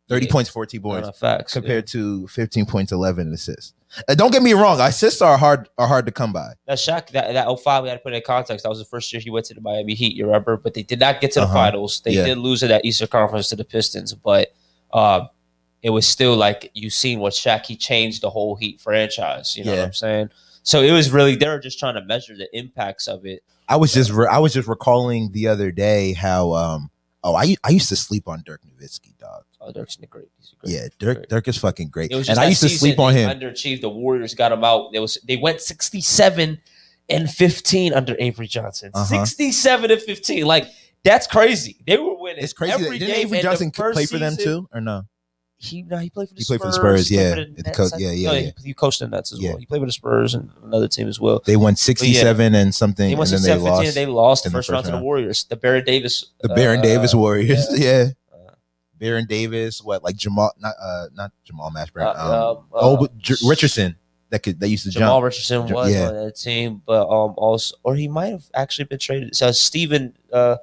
30 0.08 0.26
Yeah. 0.26 0.32
points, 0.32 0.50
14 0.50 0.80
no, 0.80 0.82
boards 0.82 1.06
no, 1.08 1.12
facts 1.12 1.52
compared 1.52 1.86
to 1.88 2.26
15 2.28 2.66
points, 2.66 2.92
11 2.92 3.32
assists. 3.32 3.72
Uh, 4.08 4.14
don't 4.14 4.30
get 4.32 4.42
me 4.42 4.52
wrong, 4.52 4.80
assists 4.80 5.22
are 5.22 5.36
hard 5.38 5.68
are 5.78 5.86
hard 5.86 6.06
to 6.06 6.12
come 6.12 6.32
by. 6.32 6.52
That 6.66 6.78
Shaq, 6.78 7.08
that, 7.10 7.32
that 7.32 7.46
05, 7.48 7.82
we 7.82 7.88
had 7.88 7.96
to 7.96 8.00
put 8.00 8.12
it 8.12 8.16
in 8.16 8.22
context. 8.26 8.62
That 8.64 8.68
was 8.68 8.78
the 8.78 8.84
first 8.84 9.12
year 9.12 9.20
he 9.20 9.30
went 9.30 9.46
to 9.46 9.54
the 9.54 9.60
Miami 9.60 9.94
Heat, 9.94 10.14
you 10.14 10.26
remember? 10.26 10.56
But 10.56 10.74
they 10.74 10.82
did 10.82 11.00
not 11.00 11.20
get 11.20 11.32
to 11.32 11.40
the 11.40 11.44
Uh-huh. 11.46 11.54
finals. 11.54 12.00
They 12.00 12.12
Yeah. 12.12 12.24
did 12.26 12.38
lose 12.38 12.62
in 12.62 12.68
that 12.68 12.84
Eastern 12.84 13.08
Conference 13.08 13.48
to 13.48 13.56
the 13.56 13.64
Pistons, 13.64 14.12
but 14.14 14.52
um, 14.92 15.28
it 15.82 15.90
was 15.90 16.06
still 16.06 16.36
like 16.36 16.70
you 16.74 16.90
seen 16.90 17.20
what 17.20 17.32
Shaq, 17.32 17.66
he 17.66 17.76
changed 17.76 18.22
the 18.22 18.30
whole 18.30 18.54
Heat 18.56 18.80
franchise. 18.80 19.56
You 19.56 19.64
know 19.64 19.72
Yeah. 19.72 19.78
what 19.80 19.86
I'm 19.86 19.92
saying? 19.92 20.30
So 20.62 20.82
it 20.82 20.90
was 20.92 21.10
really, 21.10 21.36
they 21.36 21.46
were 21.48 21.58
just 21.60 21.78
trying 21.78 21.94
to 21.94 22.02
measure 22.04 22.36
the 22.36 22.48
impacts 22.56 23.06
of 23.08 23.24
it. 23.24 23.42
I 23.68 23.76
was 23.76 23.92
just 23.94 24.10
re- 24.10 24.28
I 24.30 24.38
was 24.38 24.52
just 24.52 24.68
recalling 24.68 25.32
the 25.32 25.48
other 25.48 25.70
day 25.72 26.12
how 26.12 26.52
um 26.54 26.90
oh 27.24 27.34
I 27.34 27.56
I 27.64 27.70
used 27.70 27.88
to 27.88 27.96
sleep 27.96 28.28
on 28.28 28.42
Dirk 28.46 28.60
Nowitzki 28.64 29.16
dog. 29.18 29.42
Oh, 29.66 29.72
Dirk's 29.72 29.96
great. 30.08 30.28
He's 30.38 30.54
great. 30.60 30.72
Yeah, 30.72 30.88
Dirk 30.98 31.28
Dirk 31.28 31.48
is 31.48 31.58
fucking 31.58 31.88
great. 31.88 32.12
And 32.12 32.38
I 32.38 32.46
used 32.48 32.62
to 32.62 32.68
sleep 32.68 32.98
on 32.98 33.12
him. 33.14 33.28
Underachieved. 33.28 33.80
The 33.80 33.88
Warriors 33.88 34.34
got 34.34 34.52
him 34.52 34.62
out. 34.64 34.92
They 34.92 35.00
was 35.00 35.18
they 35.26 35.36
went 35.36 35.60
sixty 35.60 36.00
seven 36.00 36.60
and 37.08 37.30
fifteen 37.30 37.92
under 37.92 38.16
Avery 38.18 38.46
Johnson. 38.46 38.90
Uh-huh. 38.94 39.04
Sixty 39.04 39.52
seven 39.52 39.90
and 39.90 40.00
fifteen. 40.00 40.46
Like 40.46 40.66
that's 41.04 41.26
crazy. 41.26 41.76
They 41.86 41.98
were 41.98 42.16
winning. 42.16 42.44
It's 42.44 42.52
crazy. 42.52 42.72
That, 42.78 42.84
every 42.84 42.98
didn't. 42.98 43.16
Avery 43.16 43.40
Johnson 43.40 43.70
first 43.72 43.96
play 43.96 44.06
for 44.06 44.18
them 44.18 44.36
too, 44.36 44.68
or 44.72 44.80
no? 44.80 45.02
He 45.58 45.82
no, 45.82 45.96
he 45.96 46.10
played 46.10 46.28
for 46.28 46.34
the 46.34 46.38
He 46.40 46.44
Spurs. 46.44 46.58
played 46.58 46.60
for 46.60 46.66
the 46.66 46.72
Spurs, 46.74 47.10
yeah. 47.10 47.34
the 47.34 47.62
Nets, 47.64 47.78
co- 47.78 47.88
yeah, 47.96 48.10
yeah, 48.10 48.28
No, 48.28 48.34
yeah. 48.34 48.50
He, 48.60 48.68
he 48.68 48.74
coached 48.74 48.98
the 48.98 49.08
Nets 49.08 49.32
as 49.32 49.40
Yeah. 49.40 49.50
well. 49.52 49.58
He 49.58 49.64
played 49.64 49.80
for 49.80 49.86
the 49.86 49.92
Spurs 49.92 50.34
and 50.34 50.50
another 50.62 50.86
team 50.86 51.08
as 51.08 51.18
well. 51.18 51.40
They 51.46 51.56
won 51.56 51.76
sixty-seven 51.76 52.54
and 52.54 52.74
something, 52.74 53.08
They 53.08 53.14
won 53.14 53.26
and 53.32 53.42
then 53.42 53.58
they 53.58 53.64
lost. 53.70 53.86
and 53.86 53.94
they 53.96 54.04
lost 54.04 54.44
the 54.44 54.48
in 54.48 54.52
the 54.52 54.58
first 54.58 54.66
first 54.68 54.72
round 54.74 54.84
to 54.84 54.92
the. 54.92 54.98
Warriors. 54.98 55.44
The 55.44 55.56
Baron 55.56 55.82
Davis. 55.86 56.26
the 56.42 56.50
Baron 56.50 56.80
uh, 56.80 56.82
Davis 56.82 57.14
Warriors, 57.14 57.66
yeah. 57.72 58.08
uh, 58.96 58.98
Baron 58.98 59.26
Davis, 59.26 59.82
what 59.82 60.02
like 60.02 60.16
Jamal, 60.16 60.52
not 60.58 60.74
uh, 60.80 61.06
not 61.14 61.32
Jamal 61.44 61.70
Mashburn. 61.70 62.06
uh, 62.06 62.52
um, 62.52 62.64
oh, 62.72 62.94
uh, 62.94 63.00
but 63.00 63.18
J- 63.18 63.34
Richardson 63.46 63.96
that 64.30 64.42
could 64.42 64.60
that 64.60 64.68
used 64.68 64.84
to 64.84 64.90
Jamal 64.90 65.16
jump. 65.16 65.24
Richardson 65.24 65.68
was 65.68 65.92
yeah. 65.92 66.08
on 66.08 66.14
that 66.14 66.36
team, 66.36 66.82
but 66.84 67.02
um 67.02 67.34
also 67.36 67.76
or 67.82 67.94
he 67.94 68.08
might 68.08 68.28
have 68.28 68.44
actually 68.54 68.84
been 68.86 68.98
traded. 68.98 69.36
So 69.36 69.52
Stephen 69.52 70.16
uh 70.32 70.56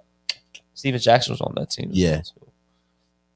Steven 0.73 0.99
Jackson 0.99 1.33
was 1.33 1.41
on 1.41 1.53
that 1.55 1.71
team. 1.71 1.89
Yeah. 1.91 2.21
well. 2.39 2.49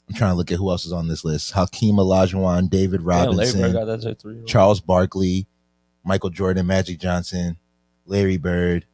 I'm 0.10 0.16
trying 0.16 0.32
to 0.32 0.36
look 0.36 0.52
at 0.52 0.58
who 0.58 0.70
else 0.70 0.86
is 0.86 0.94
on 0.94 1.08
this 1.08 1.26
list: 1.26 1.52
Hakeem 1.52 1.96
Olajuwon, 1.96 2.70
David 2.70 3.02
Robinson, 3.02 3.62
Bird 3.62 3.74
got 3.74 3.86
that. 3.86 4.44
Charles 4.48 4.80
Barkley, 4.80 5.48
Michael 6.06 6.30
Jordan, 6.30 6.66
Magic 6.66 6.98
Johnson, 6.98 7.58
Larry 8.06 8.38
Bird, 8.38 8.86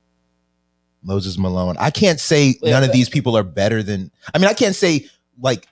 Moses 1.04 1.38
Malone. 1.38 1.76
I 1.80 1.92
can't 1.92 2.20
say 2.20 2.56
none 2.64 2.84
of 2.84 2.92
these 2.92 3.10
people 3.10 3.38
are 3.38 3.44
better 3.44 3.84
than. 3.84 4.12
I 4.34 4.40
mean, 4.40 4.48
I 4.48 4.54
can't 4.54 4.76
say 4.76 5.08
like 5.40 5.68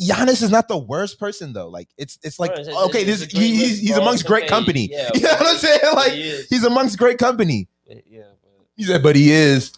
Giannis 0.00 0.42
is 0.42 0.50
not 0.50 0.68
the 0.68 0.76
worst 0.76 1.18
person 1.18 1.52
though. 1.52 1.68
Like 1.68 1.88
it's 1.96 2.18
it's 2.22 2.38
like 2.38 2.50
it's- 2.52 2.68
okay, 2.88 3.02
it's 3.02 3.20
this 3.20 3.32
he, 3.32 3.54
he's 3.54 3.78
he's 3.80 3.96
amongst 3.96 4.26
great 4.26 4.48
company. 4.48 4.88
Yeah, 4.90 5.10
you 5.14 5.20
know 5.20 5.28
what 5.30 5.46
I'm 5.46 5.56
saying? 5.56 5.80
Like 5.94 6.12
he 6.12 6.42
he's 6.48 6.64
amongst 6.64 6.98
great 6.98 7.18
company. 7.18 7.68
yeah. 7.86 8.22
But, 8.42 8.66
He 8.76 8.84
said, 8.84 9.02
but 9.02 9.16
he 9.16 9.30
is. 9.30 9.72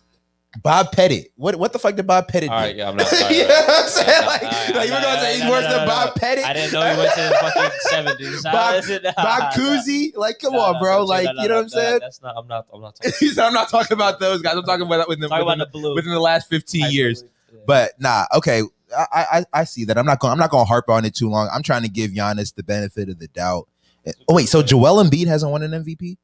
Bob 0.62 0.92
Pettit. 0.92 1.30
What 1.36 1.56
what 1.56 1.72
the 1.74 1.78
fuck 1.78 1.94
did 1.94 2.06
Bob 2.06 2.26
Pettit 2.26 2.48
all 2.48 2.56
right, 2.56 2.72
do? 2.72 2.78
yeah, 2.78 2.88
I'm 2.88 2.96
not. 2.96 3.12
you 3.30 3.46
know 3.46 3.54
what 3.54 3.82
I'm 3.84 3.88
saying? 3.88 4.26
Like, 4.26 4.42
right, 4.42 4.74
like, 4.74 4.88
you 4.88 4.94
were 4.94 5.00
gonna 5.00 5.20
say 5.20 5.34
he's 5.34 5.44
no, 5.44 5.50
worse 5.50 5.64
no, 5.64 5.70
than 5.70 5.80
no, 5.80 5.86
Bob. 5.86 6.14
Pettit? 6.14 6.44
I 6.44 6.52
didn't 6.54 6.72
know 6.72 6.90
he 6.90 6.96
went 6.96 7.14
to 7.14 7.20
the 7.20 7.36
fucking 7.38 7.78
seventies. 7.80 8.42
Bob, 8.42 8.84
Bob 9.16 9.52
Cousy? 9.52 10.16
Like, 10.16 10.38
come 10.38 10.54
on, 10.54 10.80
bro. 10.80 11.04
Like, 11.04 11.28
you 11.36 11.48
know 11.48 11.56
what 11.56 11.62
I'm 11.64 11.68
saying? 11.68 11.98
That's 12.00 12.22
not. 12.22 12.34
I'm 12.36 12.48
not. 12.48 12.66
I'm 12.72 12.80
not 12.80 12.96
talking. 13.02 13.12
He 13.20 13.28
said, 13.28 13.44
I'm 13.44 13.52
not 13.52 13.68
talking 13.68 13.94
about 13.94 14.20
those 14.20 14.40
guys. 14.40 14.56
I'm 14.56 14.64
talking 14.64 14.86
about 14.86 15.06
within, 15.06 15.28
Talking 15.28 15.46
within, 15.46 15.60
about 15.60 15.72
the 15.72 15.94
within 15.94 16.12
the 16.12 16.20
last 16.20 16.48
15 16.48 16.82
I 16.84 16.88
years. 16.88 17.24
But 17.66 17.92
nah, 18.00 18.24
okay. 18.34 18.62
I, 18.96 19.26
I 19.32 19.44
I 19.60 19.64
see 19.64 19.84
that. 19.86 19.98
I'm 19.98 20.06
not 20.06 20.20
going. 20.20 20.32
I'm 20.32 20.38
not 20.38 20.50
going 20.50 20.64
to 20.64 20.68
harp 20.68 20.88
on 20.88 21.04
it 21.04 21.14
too 21.14 21.28
long. 21.28 21.48
I'm 21.52 21.62
trying 21.62 21.82
to 21.82 21.88
give 21.88 22.10
Giannis 22.10 22.54
the 22.54 22.62
benefit 22.62 23.08
of 23.08 23.18
the 23.18 23.28
doubt. 23.28 23.68
Eh, 24.06 24.12
oh 24.28 24.34
wait, 24.34 24.48
so 24.48 24.62
Joel 24.62 25.02
Embiid 25.02 25.26
hasn't 25.26 25.50
won 25.50 25.62
an 25.62 25.72
MVP? 25.72 26.16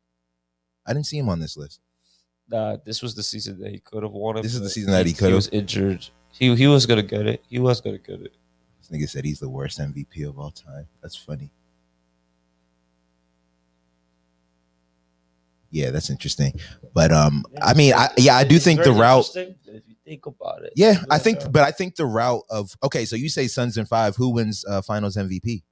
I 0.86 0.92
didn't 0.92 1.06
see 1.06 1.18
him 1.18 1.28
on 1.28 1.40
this 1.40 1.56
list. 1.56 1.80
Nah, 2.48 2.76
this 2.84 3.02
was 3.02 3.14
the 3.14 3.22
season 3.22 3.58
that 3.60 3.70
he 3.70 3.78
could 3.78 4.02
have 4.02 4.12
won 4.12 4.36
it. 4.36 4.42
This 4.42 4.54
is 4.54 4.60
the 4.60 4.70
season 4.70 4.92
that 4.92 5.06
he 5.06 5.12
He 5.12 5.18
could've. 5.18 5.30
He 5.30 5.34
was 5.34 5.48
injured. 5.48 6.06
He 6.30 6.54
he 6.54 6.66
was 6.66 6.86
gonna 6.86 7.02
get 7.02 7.26
it. 7.26 7.42
He 7.48 7.58
was 7.58 7.80
gonna 7.80 7.98
get 7.98 8.20
it. 8.20 8.34
This 8.78 8.90
nigga 8.90 9.08
said 9.08 9.24
he's 9.24 9.40
the 9.40 9.48
worst 9.48 9.78
MVP 9.78 10.28
of 10.28 10.38
all 10.38 10.50
time. 10.50 10.86
That's 11.00 11.16
funny. 11.16 11.50
Yeah, 15.74 15.90
that's 15.90 16.08
interesting. 16.08 16.52
But 16.94 17.10
um, 17.10 17.44
I 17.60 17.74
mean, 17.74 17.94
I 17.94 18.08
yeah, 18.16 18.36
I 18.36 18.44
do 18.44 18.60
think 18.60 18.84
the 18.84 18.92
route. 18.92 19.28
If 19.34 19.82
you 19.88 19.96
think 20.04 20.24
about 20.24 20.62
it, 20.62 20.72
Yeah, 20.76 21.02
I 21.10 21.18
think, 21.18 21.40
but 21.50 21.64
I 21.64 21.72
think 21.72 21.96
the 21.96 22.06
route 22.06 22.44
of 22.48 22.70
okay. 22.84 23.04
So 23.04 23.16
you 23.16 23.28
say 23.28 23.48
Suns 23.48 23.76
in 23.76 23.84
five. 23.84 24.14
Who 24.14 24.30
wins 24.30 24.64
uh, 24.68 24.82
Finals 24.82 25.16
MVP? 25.16 25.62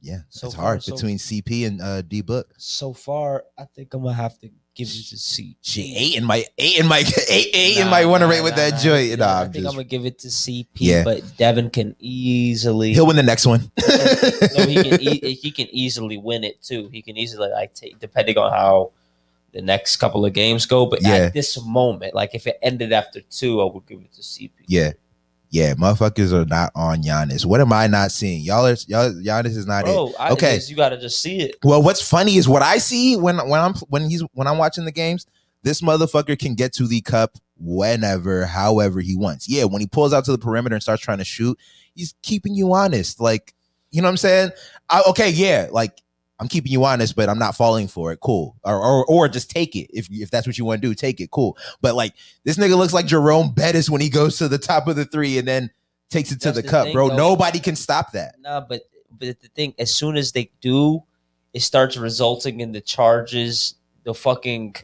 Yeah, 0.00 0.18
So 0.28 0.46
it's 0.46 0.54
far, 0.56 0.64
hard 0.64 0.82
so- 0.82 0.94
between 0.94 1.18
CP 1.18 1.66
and 1.66 1.80
uh, 1.80 2.02
D 2.02 2.20
Book. 2.22 2.48
so 2.56 2.92
far, 2.92 3.44
I 3.58 3.64
think 3.64 3.92
I'm 3.94 4.02
gonna 4.02 4.14
have 4.14 4.38
to 4.40 4.50
give 4.84 4.88
it 4.88 5.06
to 5.10 5.18
C. 5.18 5.56
Shit, 5.60 5.84
eight 5.86 6.14
in 6.16 6.24
my 6.24 6.44
eight 6.56 6.78
in 6.78 6.86
my 6.86 6.98
eight 7.28 7.48
eight 7.52 7.76
in 7.78 7.88
my 7.88 8.04
one 8.04 8.20
to 8.20 8.26
rate 8.28 8.42
with 8.42 8.54
that 8.56 8.80
joint. 8.80 9.08
Yeah, 9.10 9.16
Nah, 9.16 9.40
I 9.40 9.42
think 9.44 9.54
just- 9.56 9.66
I'm 9.66 9.72
gonna 9.72 9.84
give 9.84 10.06
it 10.06 10.18
to 10.20 10.28
CP. 10.28 10.66
Yeah. 10.76 11.04
but 11.04 11.36
Devin 11.36 11.70
can 11.70 11.96
easily. 11.98 12.92
he'll 12.94 13.06
win 13.06 13.16
the 13.16 13.22
next 13.22 13.44
one. 13.46 13.70
no, 13.88 14.64
he 14.66 14.74
can. 14.82 15.00
E- 15.00 15.34
he 15.42 15.50
can 15.50 15.66
easily 15.70 16.16
win 16.16 16.44
it 16.44 16.62
too. 16.62 16.88
He 16.92 17.02
can 17.02 17.16
easily 17.16 17.50
like 17.50 17.74
take 17.74 17.98
depending 17.98 18.38
on 18.38 18.50
how 18.52 18.92
the 19.52 19.62
next 19.62 19.96
couple 19.96 20.24
of 20.24 20.32
games 20.32 20.66
go. 20.66 20.86
But 20.86 21.02
Yeah. 21.02 21.14
at 21.26 21.34
this 21.34 21.60
moment, 21.64 22.14
like 22.14 22.34
if 22.34 22.46
it 22.46 22.58
ended 22.62 22.92
after 22.92 23.20
two, 23.22 23.60
I 23.60 23.64
would 23.64 23.86
give 23.86 24.00
it 24.00 24.12
to 24.14 24.22
CP. 24.22 24.50
yeah, 24.66 24.92
yeah, 25.50 25.74
motherfuckers 25.74 26.32
are 26.32 26.44
not 26.44 26.72
on 26.74 27.02
Giannis. 27.02 27.44
What 27.46 27.60
am 27.60 27.72
I 27.72 27.86
not 27.86 28.12
seeing? 28.12 28.42
Y'all 28.42 28.66
are 28.66 28.76
y'all 28.86 29.10
Giannis 29.12 29.56
is 29.56 29.66
not 29.66 29.88
it. 29.88 29.92
Bro, 29.92 30.12
I, 30.18 30.30
Okay. 30.32 30.56
okay, 30.56 30.60
you 30.66 30.76
got 30.76 30.90
to 30.90 30.98
just 31.00 31.20
see 31.20 31.40
it. 31.40 31.56
Well, 31.64 31.82
what's 31.82 32.06
funny 32.06 32.36
is 32.36 32.48
what 32.48 32.62
I 32.62 32.78
see 32.78 33.16
when 33.16 33.36
when 33.48 33.60
I'm 33.60 33.74
when 33.88 34.08
he's 34.10 34.22
when 34.32 34.46
I'm 34.46 34.58
watching 34.58 34.84
the 34.84 34.92
games. 34.92 35.26
This 35.64 35.80
motherfucker 35.80 36.38
can 36.38 36.54
get 36.54 36.72
to 36.74 36.86
the 36.86 37.00
cup 37.00 37.36
whenever, 37.58 38.46
however 38.46 39.00
he 39.00 39.16
wants. 39.16 39.48
Yeah, 39.48 39.64
when 39.64 39.80
he 39.80 39.88
pulls 39.88 40.12
out 40.12 40.24
to 40.26 40.32
the 40.32 40.38
perimeter 40.38 40.74
and 40.74 40.82
starts 40.82 41.02
trying 41.02 41.18
to 41.18 41.24
shoot, 41.24 41.58
he's 41.94 42.14
keeping 42.22 42.54
you 42.54 42.72
honest. 42.72 43.20
Like, 43.20 43.54
you 43.90 44.00
know 44.00 44.06
what 44.06 44.12
I'm 44.12 44.16
saying? 44.18 44.50
I, 44.88 45.02
okay, 45.08 45.30
yeah, 45.30 45.66
like 45.72 46.00
I'm 46.40 46.48
keeping 46.48 46.70
you 46.70 46.84
honest, 46.84 47.16
but 47.16 47.28
I'm 47.28 47.38
not 47.38 47.56
falling 47.56 47.88
for 47.88 48.12
it. 48.12 48.20
Cool, 48.20 48.56
or 48.62 48.76
or, 48.76 49.04
or 49.06 49.28
just 49.28 49.50
take 49.50 49.74
it 49.74 49.90
if 49.92 50.08
if 50.10 50.30
that's 50.30 50.46
what 50.46 50.56
you 50.56 50.64
want 50.64 50.80
to 50.80 50.88
do. 50.88 50.94
Take 50.94 51.20
it, 51.20 51.30
cool. 51.30 51.56
But 51.80 51.94
like 51.94 52.14
this 52.44 52.56
nigga 52.56 52.76
looks 52.76 52.92
like 52.92 53.06
Jerome 53.06 53.52
Bettis 53.52 53.90
when 53.90 54.00
he 54.00 54.08
goes 54.08 54.38
to 54.38 54.48
the 54.48 54.58
top 54.58 54.86
of 54.86 54.96
the 54.96 55.04
three 55.04 55.38
and 55.38 55.48
then 55.48 55.70
takes 56.10 56.30
it 56.32 56.40
to 56.42 56.52
the 56.52 56.62
the 56.62 56.68
cup, 56.68 56.84
thing, 56.84 56.92
bro. 56.92 57.08
though. 57.08 57.16
Nobody 57.16 57.58
can 57.58 57.76
stop 57.76 58.12
that. 58.12 58.36
Nah, 58.40 58.60
but 58.60 58.82
but 59.10 59.40
the 59.40 59.48
thing, 59.48 59.74
as 59.78 59.94
soon 59.94 60.16
as 60.16 60.32
they 60.32 60.50
do, 60.60 61.02
it 61.52 61.60
starts 61.60 61.96
resulting 61.96 62.60
in 62.60 62.72
the 62.72 62.80
charges. 62.80 63.74
The 64.04 64.14
fucking 64.14 64.76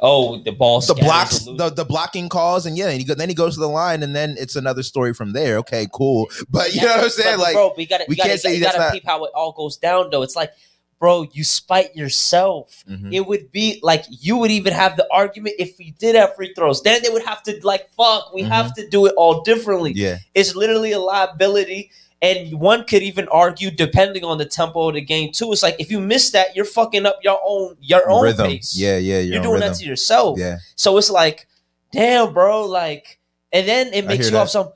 oh, 0.00 0.38
the 0.38 0.52
ball 0.52 0.80
the 0.80 0.94
blocks, 0.94 1.40
the, 1.44 1.70
the 1.74 1.84
blocking 1.84 2.28
calls, 2.28 2.66
and 2.66 2.76
yeah, 2.78 2.88
and 2.88 2.98
he 2.98 3.04
go, 3.04 3.14
then 3.14 3.28
he 3.28 3.34
goes 3.34 3.54
to 3.54 3.60
the 3.60 3.68
line, 3.68 4.02
and 4.02 4.14
then 4.14 4.36
it's 4.38 4.56
another 4.56 4.82
story 4.82 5.12
from 5.14 5.32
there. 5.32 5.58
Okay, 5.58 5.86
cool, 5.92 6.28
but 6.50 6.74
you 6.74 6.82
know 6.82 6.88
what 6.96 7.04
I'm 7.04 7.10
saying? 7.10 7.38
Like, 7.38 7.54
bro, 7.54 7.72
we 7.76 7.86
got 7.86 8.00
we 8.08 8.16
gotta, 8.16 8.30
can't 8.30 8.40
say 8.40 8.54
you 8.54 8.60
gotta 8.62 8.78
not- 8.78 8.92
peep 8.92 9.04
how 9.06 9.24
it 9.24 9.32
all 9.34 9.52
goes 9.52 9.76
down. 9.76 10.10
Though 10.10 10.22
it's 10.22 10.36
like, 10.36 10.52
bro, 11.00 11.26
you 11.32 11.44
spite 11.44 11.94
yourself. 11.94 12.84
mhm. 12.88 13.12
It 13.12 13.26
would 13.26 13.52
be 13.52 13.78
like 13.82 14.04
you 14.08 14.36
would 14.36 14.50
even 14.50 14.72
have 14.72 14.96
the 14.96 15.06
argument 15.12 15.56
if 15.58 15.78
we 15.78 15.92
did 15.98 16.14
have 16.16 16.34
free 16.34 16.52
throws. 16.54 16.82
Then 16.82 17.02
they 17.02 17.08
would 17.08 17.24
have 17.24 17.42
to 17.44 17.58
like, 17.62 17.88
fuck, 17.96 18.32
we 18.34 18.42
Mhm. 18.42 18.48
have 18.48 18.74
to 18.74 18.88
do 18.88 19.06
it 19.06 19.14
all 19.16 19.42
differently. 19.42 19.92
yeah, 19.94 20.18
It's 20.34 20.54
literally 20.56 20.92
a 20.92 20.98
liability. 21.00 21.90
And 22.20 22.58
one 22.60 22.84
could 22.84 23.02
even 23.02 23.28
argue, 23.28 23.70
depending 23.70 24.24
on 24.24 24.38
the 24.38 24.44
tempo 24.44 24.88
of 24.88 24.94
the 24.94 25.00
game, 25.00 25.30
too. 25.32 25.52
It's 25.52 25.62
like 25.62 25.76
if 25.78 25.88
you 25.90 26.00
miss 26.00 26.30
that, 26.32 26.56
you're 26.56 26.64
fucking 26.64 27.06
up 27.06 27.18
your 27.22 27.38
own 27.46 27.76
your 27.80 28.10
own 28.10 28.24
rhythm. 28.24 28.48
pace. 28.48 28.76
Yeah, 28.76 28.96
yeah, 28.98 29.20
you're 29.20 29.40
doing 29.40 29.54
rhythm. 29.60 29.68
that 29.70 29.78
to 29.78 29.84
yourself. 29.86 30.38
Yeah, 30.38 30.58
So 30.74 30.98
it's 30.98 31.10
like, 31.10 31.46
damn, 31.92 32.32
bro, 32.34 32.66
like, 32.66 33.20
and 33.52 33.68
then 33.68 33.92
it 33.94 34.04
makes 34.04 34.26
you 34.26 34.32
that. 34.32 34.38
off 34.42 34.48
some. 34.50 34.70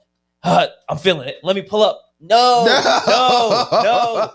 "Huh, 0.44 0.68
I'm 0.88 0.98
feeling 0.98 1.28
it. 1.28 1.38
Let 1.42 1.56
me 1.56 1.62
pull 1.62 1.82
up. 1.82 2.00
No, 2.24 2.64
no, 2.66 3.66
no, 3.82 4.30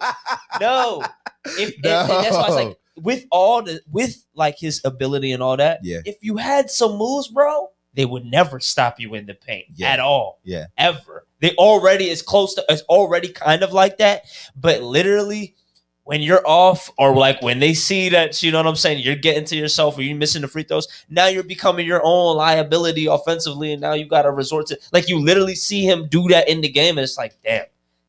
no. 0.59 1.03
If, 1.45 1.75
and- 1.77 1.85
and 1.85 2.09
that's 2.09 2.35
why 2.35 2.45
it's 2.47 2.55
like 2.55 2.77
with 2.97 3.25
all 3.31 3.61
the 3.61 3.79
with 3.89 4.21
like 4.35 4.57
his 4.59 4.81
ability 4.83 5.31
and 5.31 5.41
all 5.41 5.55
that. 5.55 5.79
Yeah. 5.83 5.99
If 6.03 6.17
you 6.21 6.35
had 6.35 6.69
some 6.69 6.97
moves, 6.97 7.29
bro, 7.29 7.69
they 7.97 8.05
would 8.05 8.23
never 8.23 8.61
stop 8.61 8.99
you 8.99 9.13
in 9.15 9.25
the 9.25 9.33
paint 9.33 9.65
Yeah. 9.75 9.91
at 9.91 9.99
all. 9.99 10.39
Yeah. 10.43 10.67
Ever. 10.77 11.25
They 11.41 11.51
already 11.55 12.09
is 12.09 12.21
close 12.21 12.53
to 12.55 12.63
it's 12.69 12.83
already 12.83 13.27
kind 13.29 13.63
of 13.63 13.73
like 13.73 13.97
that. 13.97 14.23
But 14.55 14.81
literally, 14.81 15.55
when 16.03 16.21
you're 16.21 16.47
off, 16.47 16.89
or 16.97 17.13
like 17.13 17.41
when 17.41 17.59
they 17.59 17.73
see 17.73 18.07
that, 18.09 18.41
you 18.41 18.49
know 18.51 18.59
what 18.59 18.67
I'm 18.67 18.77
saying, 18.77 19.03
you're 19.03 19.15
getting 19.17 19.43
to 19.45 19.57
yourself 19.57 19.97
or 19.97 20.03
you're 20.03 20.15
missing 20.15 20.41
the 20.41 20.47
free 20.47 20.63
throws, 20.63 20.87
now 21.09 21.27
you're 21.27 21.43
becoming 21.43 21.85
your 21.85 22.01
own 22.03 22.37
liability 22.37 23.07
offensively, 23.07 23.73
and 23.73 23.81
now 23.81 23.91
you 23.93 24.05
gotta 24.05 24.31
resort 24.31 24.67
to 24.67 24.79
like 24.93 25.09
you 25.09 25.19
literally 25.19 25.55
see 25.55 25.83
him 25.83 26.07
do 26.07 26.27
that 26.29 26.47
in 26.47 26.61
the 26.61 26.69
game, 26.69 26.97
and 26.97 27.03
it's 27.03 27.17
like, 27.17 27.33
damn 27.43 27.65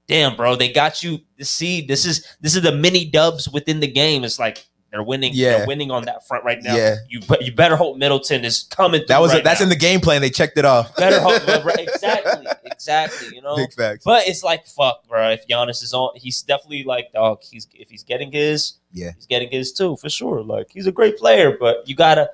damn, 0.06 0.34
bro, 0.36 0.56
they 0.56 0.72
got 0.72 1.02
you. 1.02 1.18
See, 1.40 1.82
this 1.82 2.06
is 2.06 2.26
this 2.40 2.56
is 2.56 2.62
the 2.62 2.72
mini 2.72 3.04
dubs 3.04 3.48
within 3.48 3.80
the 3.80 3.86
game. 3.86 4.24
It's 4.24 4.38
like 4.38 4.66
they're 4.90 5.02
winning. 5.02 5.32
Yeah. 5.34 5.58
they're 5.58 5.66
winning 5.66 5.90
on 5.90 6.04
that 6.06 6.26
front 6.26 6.44
right 6.44 6.62
now. 6.62 6.74
Yeah. 6.74 6.96
you 7.08 7.20
you 7.40 7.52
better 7.52 7.76
hope 7.76 7.96
Middleton 7.98 8.44
is 8.44 8.62
coming. 8.70 9.02
that 9.08 9.20
was 9.20 9.32
right 9.34 9.44
that's 9.44 9.60
now. 9.60 9.64
in 9.64 9.68
the 9.70 9.76
game 9.76 10.00
plan. 10.00 10.20
They 10.22 10.30
checked 10.30 10.56
it 10.58 10.64
off. 10.64 10.94
better 10.96 11.20
hope 11.20 11.42
exactly, 11.78 12.46
exactly. 12.64 13.34
You 13.34 13.42
know, 13.42 13.56
Big 13.56 13.72
facts. 13.72 14.04
but 14.04 14.26
it's 14.26 14.42
like 14.42 14.66
fuck, 14.66 15.06
bro. 15.08 15.30
If 15.30 15.46
Giannis 15.46 15.82
is 15.82 15.92
on, 15.94 16.10
he's 16.16 16.42
definitely 16.42 16.84
like 16.84 17.12
dog. 17.12 17.40
He's 17.42 17.66
if 17.74 17.90
he's 17.90 18.04
getting 18.04 18.32
his, 18.32 18.74
Yeah. 18.92 19.12
he's 19.14 19.26
getting 19.26 19.50
his 19.50 19.72
too 19.72 19.96
for 19.96 20.08
sure. 20.08 20.42
Like 20.42 20.68
he's 20.70 20.86
a 20.86 20.92
great 20.92 21.18
player, 21.18 21.56
but 21.58 21.88
you 21.88 21.94
gotta. 21.94 22.30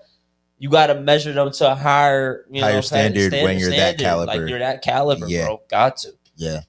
You 0.57 0.71
gotta 0.71 0.95
measure 0.95 1.33
them 1.33 1.51
to 1.51 1.73
a 1.73 1.75
higher, 1.75 2.47
you 2.49 2.63
Higher 2.63 2.75
know, 2.75 2.81
standard 2.81 3.33
when 3.33 3.59
you're 3.59 3.71
that 3.71 3.99
caliber. 3.99 4.27
Like 4.39 4.49
you're 4.49 4.61
that 4.61 4.83
caliber, 4.83 5.27
Yeah. 5.27 5.47
bro. 5.47 5.61
Got 5.69 5.97
to. 5.99 6.11
Yeah, 6.37 6.61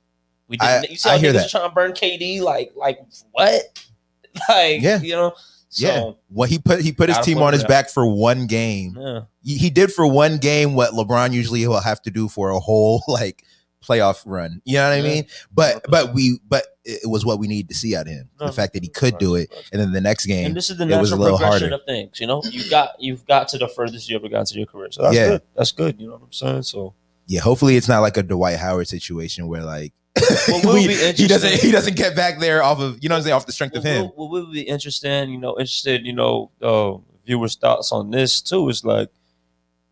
We 0.47 0.57
I- 0.59 0.81
didn't. 0.81 0.91
you 0.91 0.97
see 0.97 1.07
I 1.07 1.13
how 1.13 1.19
hear 1.19 1.31
niggas 1.31 1.33
that. 1.35 1.49
trying 1.51 1.69
to 1.69 1.73
burn 1.75 1.91
KD? 1.93 2.41
Like, 2.41 2.71
like 2.75 2.99
what? 3.31 3.61
Like, 4.49 4.81
Yeah. 4.81 4.99
you 5.01 5.13
know. 5.15 5.33
So, 5.75 5.87
yeah. 5.87 6.11
Well, 6.29 6.47
he 6.47 6.57
put 6.59 6.81
he 6.81 6.91
put 6.93 7.09
his 7.09 7.17
team 7.19 7.39
on 7.39 7.51
his 7.53 7.63
back 7.65 7.89
for 7.89 8.05
one 8.07 8.47
game. 8.47 8.95
yeah. 8.99 9.21
He, 9.43 9.57
he 9.57 9.69
did 9.69 9.91
for 9.91 10.07
one 10.07 10.37
game 10.37 10.73
what 10.73 10.91
LeBron 10.91 11.33
usually 11.33 11.67
will 11.67 11.79
have 11.81 12.01
to 12.03 12.11
do 12.11 12.27
for 12.29 12.49
a 12.51 12.59
whole 12.59 13.03
like 13.07 13.43
playoff 13.83 14.23
run. 14.25 14.61
You 14.65 14.75
know 14.77 14.89
what 14.89 14.97
I 14.97 15.01
mean? 15.01 15.25
But 15.53 15.85
but 15.89 16.13
we 16.13 16.39
but 16.47 16.65
it 16.85 17.09
was 17.09 17.25
what 17.25 17.39
we 17.39 17.47
needed 17.47 17.69
to 17.69 17.75
see 17.75 17.95
out 17.95 18.07
of 18.07 18.13
him. 18.13 18.29
No, 18.39 18.47
the 18.47 18.53
fact 18.53 18.73
that 18.73 18.83
he 18.83 18.89
could 18.89 19.17
do 19.17 19.35
it, 19.35 19.49
and 19.73 19.81
then 19.81 19.91
the 19.91 19.99
next 20.01 20.25
game, 20.27 20.45
And 20.47 20.55
this 20.55 20.69
is 20.69 20.77
the 20.77 20.87
it 20.87 20.97
was 20.99 21.11
a 21.11 21.15
natural 21.15 21.19
little 21.19 21.37
progression 21.39 21.69
harder. 21.71 21.75
of 21.81 21.85
things. 21.85 22.19
You 22.21 22.27
know, 22.27 22.41
you 22.49 22.69
got 22.69 22.91
you've 22.99 23.25
got 23.25 23.49
to 23.49 23.57
the 23.57 23.67
furthest 23.67 24.09
you 24.09 24.15
ever 24.15 24.29
got 24.29 24.47
to 24.47 24.57
your 24.57 24.65
career. 24.67 24.91
So 24.91 25.01
that's 25.03 25.15
Yeah. 25.15 25.27
good. 25.27 25.41
That's 25.55 25.71
good. 25.73 25.99
You 25.99 26.07
know 26.07 26.13
what 26.13 26.21
I'm 26.23 26.31
saying? 26.33 26.63
So 26.63 26.93
yeah. 27.27 27.41
Hopefully, 27.41 27.75
it's 27.75 27.89
not 27.89 27.99
like 27.99 28.15
a 28.17 28.23
Dwight 28.23 28.57
Howard 28.57 28.87
situation 28.87 29.47
where 29.47 29.63
like 29.63 29.93
What 30.49 30.65
will 30.65 30.73
we- 30.75 30.87
be 30.87 30.95
he 31.13 31.27
doesn't 31.27 31.53
he 31.61 31.71
doesn't 31.71 31.95
get 31.95 32.15
back 32.15 32.39
there 32.39 32.63
off 32.63 32.79
of 32.79 33.01
you 33.01 33.09
know 33.09 33.15
what 33.15 33.19
I'm 33.19 33.23
saying 33.23 33.33
off 33.35 33.45
the 33.45 33.51
strength 33.51 33.75
of 33.75 33.83
him. 33.83 34.03
will, 34.03 34.13
what 34.15 34.29
will 34.31 34.51
be 34.51 34.61
interesting, 34.61 35.29
you 35.31 35.37
know, 35.37 35.51
interested, 35.59 36.05
you 36.05 36.13
know, 36.13 36.51
uh, 36.61 36.93
viewers' 37.25 37.55
thoughts 37.55 37.91
on 37.91 38.11
this 38.11 38.41
too 38.41 38.69
is 38.69 38.83
like 38.85 39.09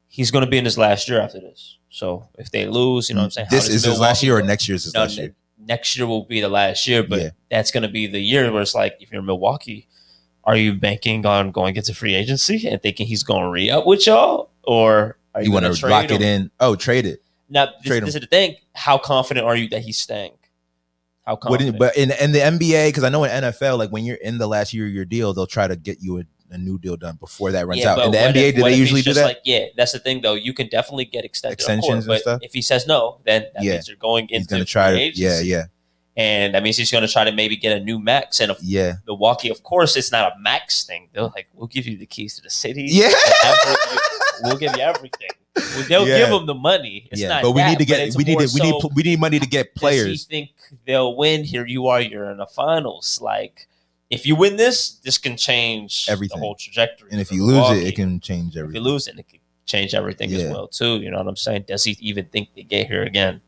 he's 0.07 0.32
going 0.32 0.45
to 0.45 0.49
be 0.49 0.57
in 0.57 0.65
his 0.65 0.78
last 0.78 1.09
year 1.09 1.19
after 1.21 1.39
this. 1.39 1.78
So 1.89 2.28
if 2.38 2.51
they 2.51 2.67
lose, 2.67 3.09
you 3.09 3.15
know 3.15 3.21
what 3.21 3.26
I'm 3.26 3.32
saying? 3.32 3.47
This 3.51 3.67
is 3.69 3.84
his 3.84 3.99
last 3.99 4.24
year 4.24 4.38
or 4.38 4.41
next 4.41 4.67
year's 4.67 4.84
his 4.86 4.93
No, 4.93 5.01
last 5.01 5.17
year. 5.17 5.34
next 5.59 5.97
year 5.97 6.07
will 6.07 6.24
be 6.26 6.41
the 6.41 6.49
last 6.49 6.88
year, 6.88 7.03
but 7.03 7.19
Yeah. 7.21 7.30
that's 7.49 7.71
going 7.71 7.84
to 7.84 7.89
be 7.89 8.07
the 8.07 8.19
year 8.19 8.51
where 8.51 8.61
it's 8.61 8.74
like, 8.76 8.97
if 8.99 9.11
you're 9.11 9.21
Milwaukee, 9.21 9.88
are 10.43 10.55
you 10.55 10.74
banking 10.74 11.26
on 11.26 11.51
going 11.51 11.76
into 11.76 11.93
free 11.93 12.15
agency 12.15 12.67
and 12.67 12.82
thinking 12.82 13.07
he's 13.07 13.24
going 13.24 13.41
to 13.43 13.49
re 13.49 13.69
up 13.71 13.86
with 13.88 14.05
y'all, 14.07 14.49
or 14.63 15.17
are 15.34 15.41
you, 15.41 15.51
want 15.51 15.65
to 15.74 15.88
lock 15.88 16.11
it 16.11 16.21
in? 16.21 16.51
Oh, 16.59 16.76
trade 16.76 17.05
it. 17.05 17.22
Now, 17.49 17.67
this, 17.83 17.99
this 18.01 18.15
is 18.15 18.21
the 18.21 18.27
thing. 18.27 18.55
How 18.73 18.97
confident 18.97 19.45
are 19.45 19.55
you 19.55 19.69
that 19.69 19.81
he's 19.81 19.97
staying? 19.99 20.33
How 21.25 21.35
confident? 21.35 21.77
but 21.79 21.95
in 21.97 22.11
in 22.11 22.31
the 22.31 22.39
NBA, 22.39 22.89
because 22.89 23.03
I 23.03 23.09
know 23.09 23.23
in 23.23 23.31
NFL, 23.31 23.77
like 23.77 23.89
when 23.91 24.03
you're 24.05 24.17
in 24.17 24.37
the 24.37 24.47
last 24.47 24.73
year 24.73 24.85
of 24.87 24.93
your 24.93 25.05
deal, 25.05 25.33
they'll 25.33 25.47
try 25.47 25.67
to 25.67 25.75
get 25.75 26.01
you 26.01 26.19
a, 26.19 26.23
a 26.51 26.57
new 26.57 26.77
deal 26.77 26.97
done 26.97 27.15
before 27.15 27.51
that 27.53 27.65
runs 27.67 27.85
out. 27.85 27.99
In 27.99 28.11
the 28.11 28.17
NBA, 28.17 28.35
if- 28.49 28.55
do 28.55 28.63
they 28.63 28.75
usually 28.75 29.01
do 29.01 29.13
that? 29.13 29.23
Like, 29.25 29.39
yeah, 29.45 29.67
that's 29.77 29.91
the 29.93 29.99
thing 29.99 30.21
though. 30.21 30.33
You 30.33 30.53
can 30.53 30.67
definitely 30.67 31.05
get 31.05 31.23
extended 31.23 31.53
Extensions 31.53 31.89
of 31.89 31.97
and 31.99 32.05
course, 32.07 32.21
stuff? 32.21 32.39
But 32.41 32.45
if 32.45 32.53
he 32.53 32.61
says 32.61 32.87
no, 32.87 33.19
then 33.25 33.45
that 33.53 33.63
Yeah. 33.63 33.73
means 33.73 33.87
you're 33.87 33.97
going 33.97 34.25
into 34.29 34.37
He's 34.39 34.47
gonna 34.47 34.65
try 34.65 34.91
to. 34.91 34.97
agency. 34.99 35.21
Yeah, 35.23 35.39
yeah, 35.41 35.63
and 36.17 36.53
that 36.55 36.61
means 36.63 36.75
he's 36.77 36.91
going 36.91 37.05
to 37.07 37.11
try 37.11 37.23
to 37.23 37.31
maybe 37.31 37.55
get 37.55 37.75
a 37.75 37.83
new 37.83 37.99
max. 37.99 38.39
And 38.41 38.51
yeah, 38.61 38.95
Milwaukee, 39.07 39.49
of 39.49 39.63
course, 39.63 39.95
it's 39.95 40.11
not 40.11 40.33
a 40.33 40.39
max 40.39 40.83
thing. 40.83 41.09
They're 41.13 41.23
like, 41.23 41.47
we'll 41.53 41.67
give 41.67 41.87
you 41.87 41.97
the 41.97 42.05
keys 42.05 42.35
to 42.35 42.41
the 42.41 42.49
city. 42.49 42.85
yeah. 42.89 43.09
We'll 44.43 44.57
give 44.57 44.75
you 44.75 44.81
everything. 44.83 45.29
Well, 45.56 45.86
they'll 45.88 46.08
Yeah. 46.08 46.18
give 46.20 46.30
them 46.30 46.45
the 46.45 46.54
money. 46.56 47.08
It's 47.12 47.22
yeah. 47.22 47.28
not 47.30 47.43
But 47.43 47.51
we 47.51 47.62
that, 47.62 47.70
need 47.72 47.80
to 47.80 47.86
get. 47.86 48.16
We 48.16 48.24
need 48.24 48.39
to. 48.39 48.49
We 48.54 48.62
need. 48.62 48.82
so, 48.82 48.89
We 48.95 49.04
need 49.04 49.20
money 49.20 49.39
to 49.39 49.45
get 49.47 49.76
players. 49.76 50.26
he 50.28 50.36
think 50.38 50.49
they'll 50.88 51.16
win? 51.16 51.43
Here 51.43 51.66
you 51.66 51.88
are. 51.88 52.01
You're 52.01 52.30
in 52.32 52.38
the 52.38 52.47
finals. 52.47 53.20
Like, 53.22 53.68
if 54.10 54.26
you 54.26 54.36
win 54.36 54.56
this, 54.58 54.93
this 55.04 55.18
can 55.18 55.38
change 55.38 56.08
Everything. 56.10 56.39
the 56.39 56.43
whole 56.45 56.56
trajectory. 56.56 57.10
And 57.12 57.22
if 57.22 57.32
you 57.32 57.43
lose 57.43 57.56
it, 57.56 57.60
Milwaukee. 57.62 57.86
it 57.88 57.95
can 57.95 58.20
change 58.20 58.58
everything. 58.58 58.70
If 58.82 58.84
you 58.86 58.91
lose 58.91 59.08
it, 59.08 59.20
it 59.20 59.28
can 59.28 59.39
change 59.66 59.93
everything 59.93 60.34
as 60.34 60.51
well 60.51 60.68
too. 60.68 60.97
You 60.97 61.12
know 61.12 61.18
what 61.18 61.28
I'm 61.28 61.36
saying? 61.36 61.66
Does 61.68 61.84
he 61.84 61.97
even 61.99 62.26
think 62.26 62.49
they 62.56 62.64
get 62.64 62.88
here 62.88 63.04
again? 63.04 63.41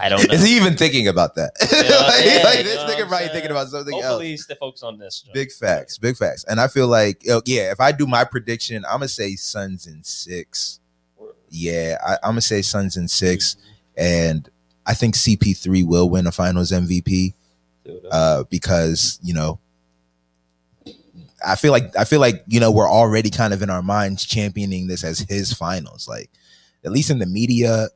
I 0.00 0.08
don't 0.08 0.24
know. 0.28 0.34
Is 0.34 0.44
he 0.44 0.56
even 0.56 0.76
thinking 0.76 1.08
about 1.08 1.34
that? 1.36 1.52
Yeah, 1.60 1.78
like, 2.06 2.24
yeah, 2.26 2.42
like 2.44 2.64
this 2.64 2.76
nigga 2.80 3.08
probably 3.08 3.18
saying? 3.18 3.30
thinking 3.30 3.50
about 3.50 3.68
something 3.68 3.94
else. 3.94 4.04
Hopefully, 4.04 4.28
he's 4.30 4.46
the 4.46 4.56
focus 4.56 4.82
on 4.82 4.98
this. 4.98 5.22
Joe. 5.26 5.32
Big 5.32 5.50
facts, 5.52 5.96
big 5.96 6.16
facts. 6.16 6.44
And 6.44 6.60
I 6.60 6.68
feel 6.68 6.86
like, 6.86 7.22
oh, 7.30 7.40
yeah, 7.46 7.70
if 7.72 7.80
I 7.80 7.90
do 7.92 8.06
my 8.06 8.24
prediction, 8.24 8.84
I'm 8.84 8.96
gonna 8.98 9.08
say 9.08 9.36
Suns 9.36 9.86
in 9.86 10.02
six. 10.04 10.79
Yeah, 11.50 11.98
I, 12.04 12.14
I'm 12.22 12.32
gonna 12.32 12.40
say 12.40 12.62
Suns 12.62 12.96
in 12.96 13.08
six, 13.08 13.56
and 13.96 14.48
I 14.86 14.94
think 14.94 15.14
CP3 15.14 15.86
will 15.86 16.08
win 16.08 16.26
a 16.26 16.32
Finals 16.32 16.70
MVP 16.70 17.34
uh, 18.10 18.44
because 18.50 19.18
you 19.22 19.34
know, 19.34 19.58
I 21.46 21.56
feel 21.56 21.72
like 21.72 21.96
I 21.96 22.04
feel 22.04 22.20
like 22.20 22.44
you 22.46 22.60
know 22.60 22.70
we're 22.70 22.90
already 22.90 23.30
kind 23.30 23.52
of 23.52 23.62
in 23.62 23.70
our 23.70 23.82
minds 23.82 24.24
championing 24.24 24.86
this 24.86 25.04
as 25.04 25.20
his 25.20 25.52
finals, 25.52 26.08
like 26.08 26.30
at 26.84 26.92
least 26.92 27.10
in 27.10 27.18
the 27.18 27.26
media, 27.26 27.88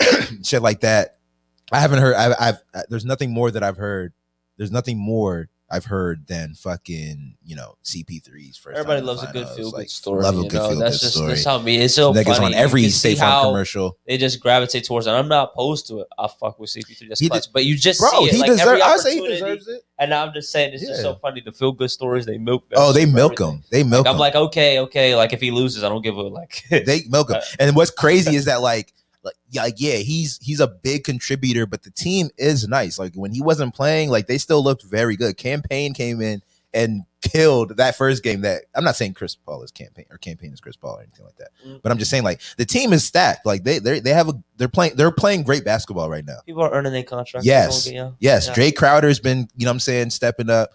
shit 0.42 0.62
like 0.62 0.80
that. 0.80 1.16
I 1.72 1.80
haven't 1.80 2.00
heard. 2.00 2.14
I've, 2.14 2.34
I've 2.74 2.86
there's 2.88 3.04
nothing 3.04 3.30
more 3.30 3.50
that 3.50 3.62
I've 3.62 3.76
heard. 3.76 4.12
There's 4.56 4.72
nothing 4.72 4.98
more 4.98 5.48
I've 5.72 5.84
heard 5.84 6.26
than 6.26 6.54
fucking 6.54 7.36
you 7.44 7.54
know 7.54 7.76
CP3's 7.84 8.56
first. 8.56 8.76
Everybody 8.76 9.02
loves 9.02 9.22
a 9.22 9.26
good 9.32 9.46
feel 9.50 9.70
good 9.70 9.78
Like, 9.78 9.88
story. 9.90 10.22
Love 10.22 10.38
a 10.38 10.42
good 10.42 10.50
feel 10.52 10.76
That's 10.78 10.96
good 10.98 11.02
just 11.02 11.14
story. 11.14 11.28
that's 11.28 11.44
how 11.44 11.58
me. 11.60 11.76
It's 11.78 11.94
so 11.94 12.12
Niggas 12.12 12.38
funny. 12.38 12.46
on 12.46 12.54
every 12.54 12.88
State 12.88 13.18
Farm 13.18 13.46
commercial. 13.46 13.96
They 14.06 14.18
just 14.18 14.40
gravitate 14.40 14.84
towards 14.84 15.06
it. 15.06 15.10
I'm 15.10 15.28
not 15.28 15.50
opposed 15.52 15.86
to 15.88 16.00
it. 16.00 16.08
I 16.18 16.26
fuck 16.28 16.58
with 16.58 16.70
CP3. 16.70 17.08
That's 17.08 17.26
clutch. 17.26 17.52
But 17.52 17.64
you 17.66 17.76
just 17.76 18.00
Bro, 18.00 18.10
see 18.10 18.24
it. 18.24 18.32
he 18.34 18.40
like 18.40 18.50
deserves. 18.50 18.82
I 18.82 18.96
say 18.96 19.14
he 19.20 19.28
deserves 19.28 19.68
it. 19.68 19.82
And 19.98 20.12
I'm 20.14 20.32
just 20.32 20.50
saying, 20.50 20.72
it's 20.74 20.84
just 20.86 21.02
so 21.02 21.14
funny. 21.16 21.40
The 21.40 21.52
feel 21.52 21.72
good 21.72 21.90
stories 21.90 22.26
they 22.26 22.38
milk. 22.38 22.64
Oh, 22.74 22.92
they 22.92 23.06
milk 23.06 23.36
them. 23.36 23.62
They 23.70 23.82
milk 23.84 24.06
Like, 24.06 24.14
I'm 24.14 24.18
like, 24.18 24.34
okay, 24.34 24.78
okay. 24.80 25.14
Like 25.14 25.32
if 25.32 25.40
he 25.40 25.50
loses, 25.50 25.84
I 25.84 25.88
don't 25.88 26.02
give 26.02 26.16
a 26.16 26.22
like. 26.22 26.64
they 26.70 27.02
milk 27.08 27.30
him. 27.30 27.40
And 27.60 27.76
what's 27.76 27.90
crazy 27.90 28.34
is 28.34 28.46
that 28.46 28.60
like, 28.62 28.92
like, 29.22 29.34
yeah, 29.50 29.62
like, 29.62 29.74
yeah, 29.78 29.96
he's 29.96 30.38
he's 30.42 30.60
a 30.60 30.66
big 30.68 31.04
contributor, 31.04 31.66
but 31.66 31.82
the 31.82 31.90
team 31.90 32.30
is 32.38 32.66
nice. 32.68 32.98
Like 32.98 33.14
when 33.14 33.32
he 33.32 33.42
wasn't 33.42 33.74
playing, 33.74 34.10
like 34.10 34.26
they 34.26 34.38
still 34.38 34.62
looked 34.64 34.82
very 34.84 35.16
good. 35.16 35.36
Cam 35.36 35.62
Payne 35.62 35.92
came 35.94 36.20
in 36.22 36.42
and 36.72 37.02
killed 37.20 37.76
that 37.76 37.96
first 37.96 38.22
game. 38.22 38.40
That 38.42 38.62
I'm 38.74 38.84
not 38.84 38.96
saying 38.96 39.14
Chris 39.14 39.34
Paul 39.34 39.62
is 39.62 39.70
Cam 39.72 39.88
Payne 39.94 40.06
or 40.10 40.16
Cam 40.18 40.36
Payne 40.36 40.52
is 40.54 40.60
Chris 40.60 40.76
Paul 40.76 40.96
or 40.96 41.02
anything 41.02 41.26
like 41.26 41.36
that, 41.36 41.48
Mm. 41.66 41.82
but 41.82 41.92
I'm 41.92 41.98
just 41.98 42.10
saying 42.10 42.22
like 42.24 42.40
the 42.56 42.64
team 42.64 42.92
is 42.94 43.04
stacked. 43.04 43.44
Like 43.44 43.62
they 43.64 43.78
they 43.78 44.00
they 44.00 44.10
have 44.14 44.28
a 44.28 44.34
they're 44.56 44.68
playing 44.68 44.94
they're 44.96 45.10
playing 45.10 45.42
great 45.42 45.64
basketball 45.64 46.08
right 46.08 46.24
now. 46.24 46.38
People 46.46 46.62
are 46.62 46.72
earning 46.72 46.92
their 46.92 47.02
contract. 47.02 47.44
Yes. 47.44 47.84
Get- 47.84 47.94
yeah. 47.94 48.10
Yes, 48.20 48.48
Yeah. 48.56 48.70
Crowder's 48.70 49.20
been, 49.20 49.48
you 49.56 49.64
know 49.66 49.70
what 49.70 49.74
I'm 49.74 49.80
saying, 49.80 50.10
stepping 50.10 50.48
up. 50.48 50.70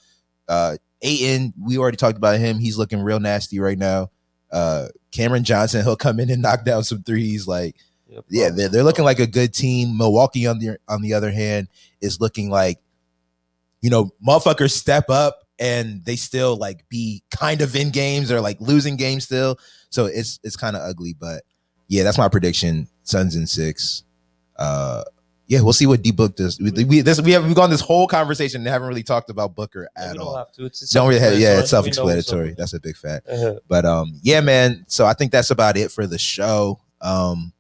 Uh 0.47 0.77
Ayton, 1.01 1.53
we 1.59 1.77
already 1.77 1.97
talked 1.97 2.17
about 2.17 2.39
him. 2.39 2.59
He's 2.59 2.77
looking 2.77 2.99
real 3.01 3.19
nasty 3.19 3.59
right 3.59 3.77
now. 3.77 4.11
Uh 4.51 4.89
Cameron 5.11 5.45
Johnson, 5.45 5.83
he'll 5.83 5.95
come 5.95 6.19
in 6.19 6.29
and 6.29 6.41
knock 6.41 6.65
down 6.65 6.83
some 6.83 7.01
threes. 7.03 7.47
Like, 7.47 7.77
Yeah, 8.29 8.43
yeah, 8.45 8.49
they're, 8.49 8.69
they're 8.69 8.83
looking 8.83 9.05
like 9.05 9.19
a 9.19 9.27
good 9.27 9.53
team. 9.53 9.97
Milwaukee 9.97 10.47
on 10.47 10.59
the 10.59 10.77
on 10.87 11.01
the 11.01 11.13
other 11.13 11.31
hand 11.31 11.67
is 12.01 12.19
looking 12.21 12.49
like, 12.49 12.79
you 13.81 13.89
know, 13.89 14.11
motherfuckers 14.25 14.71
step 14.71 15.09
up 15.09 15.39
and 15.59 16.03
they 16.05 16.15
still 16.15 16.55
like 16.57 16.87
be 16.89 17.23
kind 17.31 17.61
of 17.61 17.75
in 17.75 17.89
games 17.91 18.31
or 18.31 18.41
like 18.41 18.59
losing 18.59 18.95
games 18.97 19.23
still. 19.25 19.57
So 19.89 20.05
it's 20.05 20.39
it's 20.43 20.55
kind 20.55 20.75
of 20.75 20.81
ugly, 20.81 21.13
but 21.13 21.43
yeah, 21.87 22.03
that's 22.03 22.17
my 22.17 22.27
prediction. 22.29 22.87
Suns 23.03 23.35
in 23.35 23.45
six. 23.47 24.03
Uh 24.57 25.03
yeah, 25.47 25.61
we'll 25.61 25.73
see 25.73 25.85
what 25.85 26.01
D 26.01 26.11
Book 26.11 26.35
does. 26.35 26.59
We, 26.59 26.71
we 26.85 27.01
this 27.01 27.21
we 27.21 27.31
have 27.33 27.45
we've 27.45 27.55
gone 27.55 27.69
this 27.69 27.81
whole 27.81 28.07
conversation 28.07 28.61
and 28.61 28.67
haven't 28.67 28.87
really 28.87 29.03
talked 29.03 29.29
about 29.29 29.55
Booker 29.55 29.87
Yeah, 29.95 30.03
at 30.05 30.11
we 30.13 30.17
don't 30.17 30.27
all. 30.27 30.37
have 30.37 30.51
to. 30.53 30.65
It's, 30.65 30.81
it's 30.81 30.91
Don't 30.91 31.07
really 31.07 31.19
have, 31.19 31.37
yeah, 31.37 31.59
it's. 31.59 31.71
We 31.71 31.91
know 31.91 32.07
That's 32.57 32.73
a 32.73 32.79
big 32.79 32.97
fact. 32.97 33.27
up. 33.29 33.57
But 33.67 33.85
um, 33.85 34.19
yeah, 34.23 34.41
man. 34.41 34.85
So 34.87 35.05
I 35.05 35.13
think 35.13 35.31
that's 35.31 35.51
about 35.51 35.77
it 35.77 35.91
for 35.91 36.07
the 36.07 36.17
show. 36.17 36.79
Um, 36.99 37.53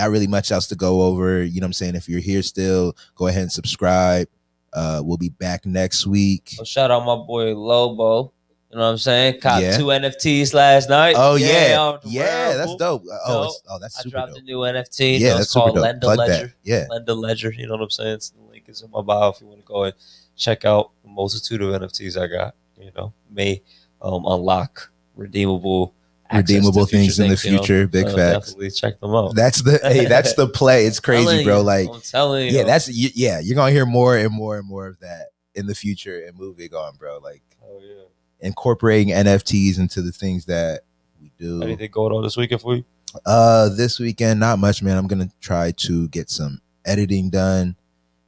not 0.00 0.10
really 0.10 0.26
much 0.26 0.50
else 0.50 0.66
to 0.68 0.76
go 0.76 1.02
over. 1.02 1.44
You 1.44 1.60
know 1.60 1.64
what 1.64 1.68
I'm 1.68 1.72
saying? 1.74 1.94
If 1.94 2.08
you're 2.08 2.20
here 2.20 2.42
still, 2.42 2.96
go 3.14 3.26
ahead 3.26 3.42
and 3.42 3.52
subscribe. 3.52 4.28
Uh, 4.72 5.02
we'll 5.04 5.16
be 5.18 5.28
back 5.30 5.66
next 5.66 6.06
week. 6.06 6.54
Shout 6.64 6.90
out 6.90 7.04
my 7.04 7.16
boy 7.16 7.54
Lobo. 7.54 8.32
You 8.70 8.78
know 8.78 8.84
what 8.84 8.90
I'm 8.92 8.98
saying? 8.98 9.40
Caught 9.40 9.62
Yeah. 9.62 9.76
two 9.76 9.86
NFTs 9.90 10.54
last 10.54 10.88
night. 10.88 11.16
Oh 11.18 11.34
yeah, 11.34 11.98
the 12.04 12.08
yeah, 12.08 12.54
that's 12.56 12.76
dope. 12.76 13.02
Oh, 13.26 13.52
oh, 13.68 13.78
that's 13.80 13.98
I 13.98 14.08
dropped 14.08 14.34
dope. 14.34 14.38
a 14.38 14.42
new 14.42 14.58
NFT. 14.58 15.18
Yeah, 15.18 15.30
it's 15.30 15.36
that's 15.38 15.50
super 15.50 15.64
called 15.64 15.74
dope. 15.76 15.84
Lenda 15.84 16.00
Plug 16.02 16.18
Ledger. 16.18 16.46
that. 16.46 16.52
Yeah, 16.62 16.86
Lenda 16.88 17.16
Ledger. 17.16 17.50
You 17.52 17.66
know 17.66 17.74
what 17.74 17.82
I'm 17.82 17.90
saying? 17.90 18.14
It's, 18.14 18.30
the 18.30 18.42
link 18.42 18.64
is 18.68 18.82
in 18.82 18.90
my 18.92 19.02
bio 19.02 19.30
if 19.30 19.40
you 19.40 19.48
want 19.48 19.58
to 19.60 19.66
go 19.66 19.84
and 19.84 19.94
check 20.36 20.64
out 20.64 20.92
the 21.02 21.10
multitude 21.10 21.62
of 21.62 21.80
NFTs 21.82 22.16
I 22.16 22.28
got. 22.28 22.54
You 22.78 22.92
know, 22.96 23.12
may 23.28 23.60
um, 24.00 24.24
unlock 24.24 24.92
redeemable, 25.16 25.92
redeemable 26.32 26.86
things 26.86 27.18
in 27.18 27.28
the 27.28 27.40
you 27.44 27.52
know? 27.52 27.58
future. 27.58 27.86
Big 27.86 28.08
So 28.08 28.16
facts. 28.16 28.48
Definitely 28.48 28.70
check 28.70 29.00
them 29.00 29.14
out. 29.14 29.34
That's 29.34 29.62
the 29.62 29.78
hey, 29.82 30.06
that's 30.06 30.34
the 30.34 30.46
play. 30.46 30.86
It's 30.86 31.00
crazy, 31.00 31.44
bro. 31.44 31.58
you, 31.58 31.64
Like 31.64 31.88
I'm 31.88 32.00
telling 32.00 32.46
you. 32.46 32.52
yeah, 32.52 32.64
that's 32.64 32.88
yeah. 32.88 33.40
You're 33.40 33.56
gonna 33.56 33.72
hear 33.72 33.86
more 33.86 34.16
and 34.16 34.32
more 34.32 34.58
and 34.58 34.66
more 34.66 34.86
of 34.86 35.00
that 35.00 35.28
in 35.54 35.66
the 35.66 35.74
future 35.74 36.24
and 36.26 36.38
moving 36.38 36.74
on, 36.74 36.96
bro. 36.96 37.18
Like 37.18 37.42
oh 37.64 37.80
yeah. 37.82 38.04
incorporating 38.40 39.14
NFTs 39.14 39.78
into 39.78 40.02
the 40.02 40.12
things 40.12 40.46
that 40.46 40.80
we 41.20 41.32
do. 41.38 41.62
Anything 41.62 41.90
going 41.90 42.12
on 42.12 42.22
this 42.22 42.36
weekend 42.36 42.60
for 42.60 42.76
you? 42.76 42.84
Uh, 43.26 43.68
this 43.70 43.98
weekend, 43.98 44.38
not 44.38 44.58
much, 44.58 44.82
man. 44.82 44.96
I'm 44.96 45.06
gonna 45.06 45.30
try 45.40 45.72
to 45.72 46.08
get 46.08 46.30
some 46.30 46.60
editing 46.84 47.30
done, 47.30 47.76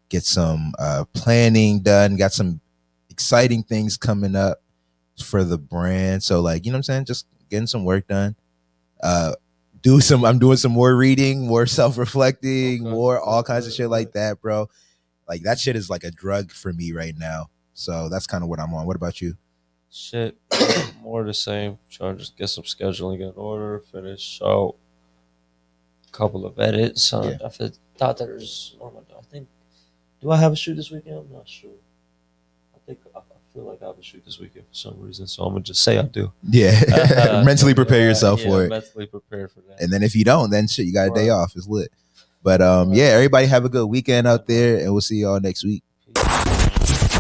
get 0.08 0.24
some 0.24 0.74
uh 0.78 1.04
planning 1.12 1.80
done. 1.80 2.16
Got 2.16 2.32
some 2.32 2.60
exciting 3.10 3.62
things 3.62 3.96
coming 3.96 4.34
up 4.34 4.62
for 5.22 5.44
the 5.44 5.58
brand. 5.58 6.22
So, 6.22 6.40
like, 6.40 6.64
you 6.64 6.72
know 6.72 6.76
what 6.76 6.78
I'm 6.78 6.82
saying? 6.84 7.04
Just 7.04 7.26
getting 7.52 7.66
some 7.68 7.84
work 7.84 8.08
done. 8.08 8.34
Uh, 9.02 9.34
do 9.82 10.00
some. 10.00 10.24
I'm 10.24 10.38
doing 10.38 10.56
some 10.56 10.72
more 10.72 10.94
reading, 10.96 11.46
more 11.46 11.66
self 11.66 11.98
reflecting, 11.98 12.82
Okay. 12.86 12.90
more 12.90 13.20
all 13.20 13.42
kinds 13.42 13.66
of 13.66 13.72
shit 13.72 13.88
like 13.90 14.12
that, 14.12 14.40
bro. 14.40 14.68
Like 15.28 15.42
that 15.42 15.58
shit 15.60 15.76
is 15.76 15.88
like 15.90 16.02
a 16.04 16.10
drug 16.10 16.50
for 16.50 16.72
me 16.72 16.92
right 16.92 17.14
now. 17.16 17.50
So 17.74 18.08
that's 18.08 18.26
kind 18.26 18.42
of 18.42 18.48
what 18.50 18.58
I'm 18.60 18.72
on. 18.74 18.86
What 18.86 18.96
about 18.96 19.20
you? 19.20 19.36
Shit, 19.90 20.36
more 21.02 21.22
the 21.24 21.34
same. 21.34 21.78
Trying 21.90 22.14
to 22.14 22.20
just 22.20 22.36
get 22.36 22.48
some 22.48 22.64
scheduling 22.64 23.20
in 23.20 23.32
order, 23.36 23.80
finish 23.92 24.40
out 24.42 24.76
a 26.08 26.12
couple 26.12 26.46
of 26.46 26.58
edits. 26.58 27.12
Uh, 27.12 27.36
I 27.44 27.48
fe- 27.48 27.72
thought 27.98 28.18
there's, 28.18 28.76
oh 28.80 28.92
I 29.18 29.22
think, 29.30 29.48
do 30.20 30.30
I 30.30 30.36
have 30.38 30.52
a 30.52 30.56
shoot 30.56 30.74
this 30.76 30.90
weekend? 30.90 31.16
I'm 31.16 31.32
not 31.32 31.48
sure. 31.48 31.70
I 32.74 32.78
think 32.86 33.00
I 33.14 33.20
feel 33.52 33.64
like 33.64 33.82
I 33.82 33.86
have 33.86 33.98
a 33.98 34.02
shoot 34.02 34.24
this 34.24 34.38
weekend 34.38 34.66
for 34.68 34.74
some 34.74 34.94
reason, 34.98 35.26
so 35.26 35.42
I'm 35.44 35.52
gonna 35.52 35.62
just 35.64 35.82
say 35.82 35.98
I 35.98 36.02
do. 36.02 36.32
Yeah, 36.48 37.42
mentally 37.44 37.74
prepare 37.74 38.02
Uh, 38.06 38.08
yourself 38.08 38.40
yeah, 38.40 38.48
for 38.48 38.64
it. 38.64 38.68
Mentally 38.68 39.06
prepare 39.06 39.48
for 39.48 39.60
that. 39.68 39.80
And 39.80 39.92
then 39.92 40.02
if 40.02 40.14
you 40.14 40.24
don't, 40.24 40.50
then 40.50 40.66
shit, 40.68 40.86
you 40.86 40.92
got 40.92 41.08
a 41.08 41.14
day 41.14 41.28
off. 41.30 41.52
It's 41.56 41.66
lit. 41.68 41.92
But 42.42 42.60
um, 42.62 42.88
Right. 42.88 42.98
yeah, 42.98 43.04
everybody 43.04 43.46
have 43.46 43.64
a 43.64 43.68
good 43.68 43.86
weekend 43.86 44.26
out 44.26 44.46
there, 44.46 44.78
and 44.78 44.92
we'll 44.92 45.00
see 45.00 45.16
y'all 45.16 45.38
next 45.40 45.64
week. 45.64 45.82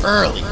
Early. 0.04 0.42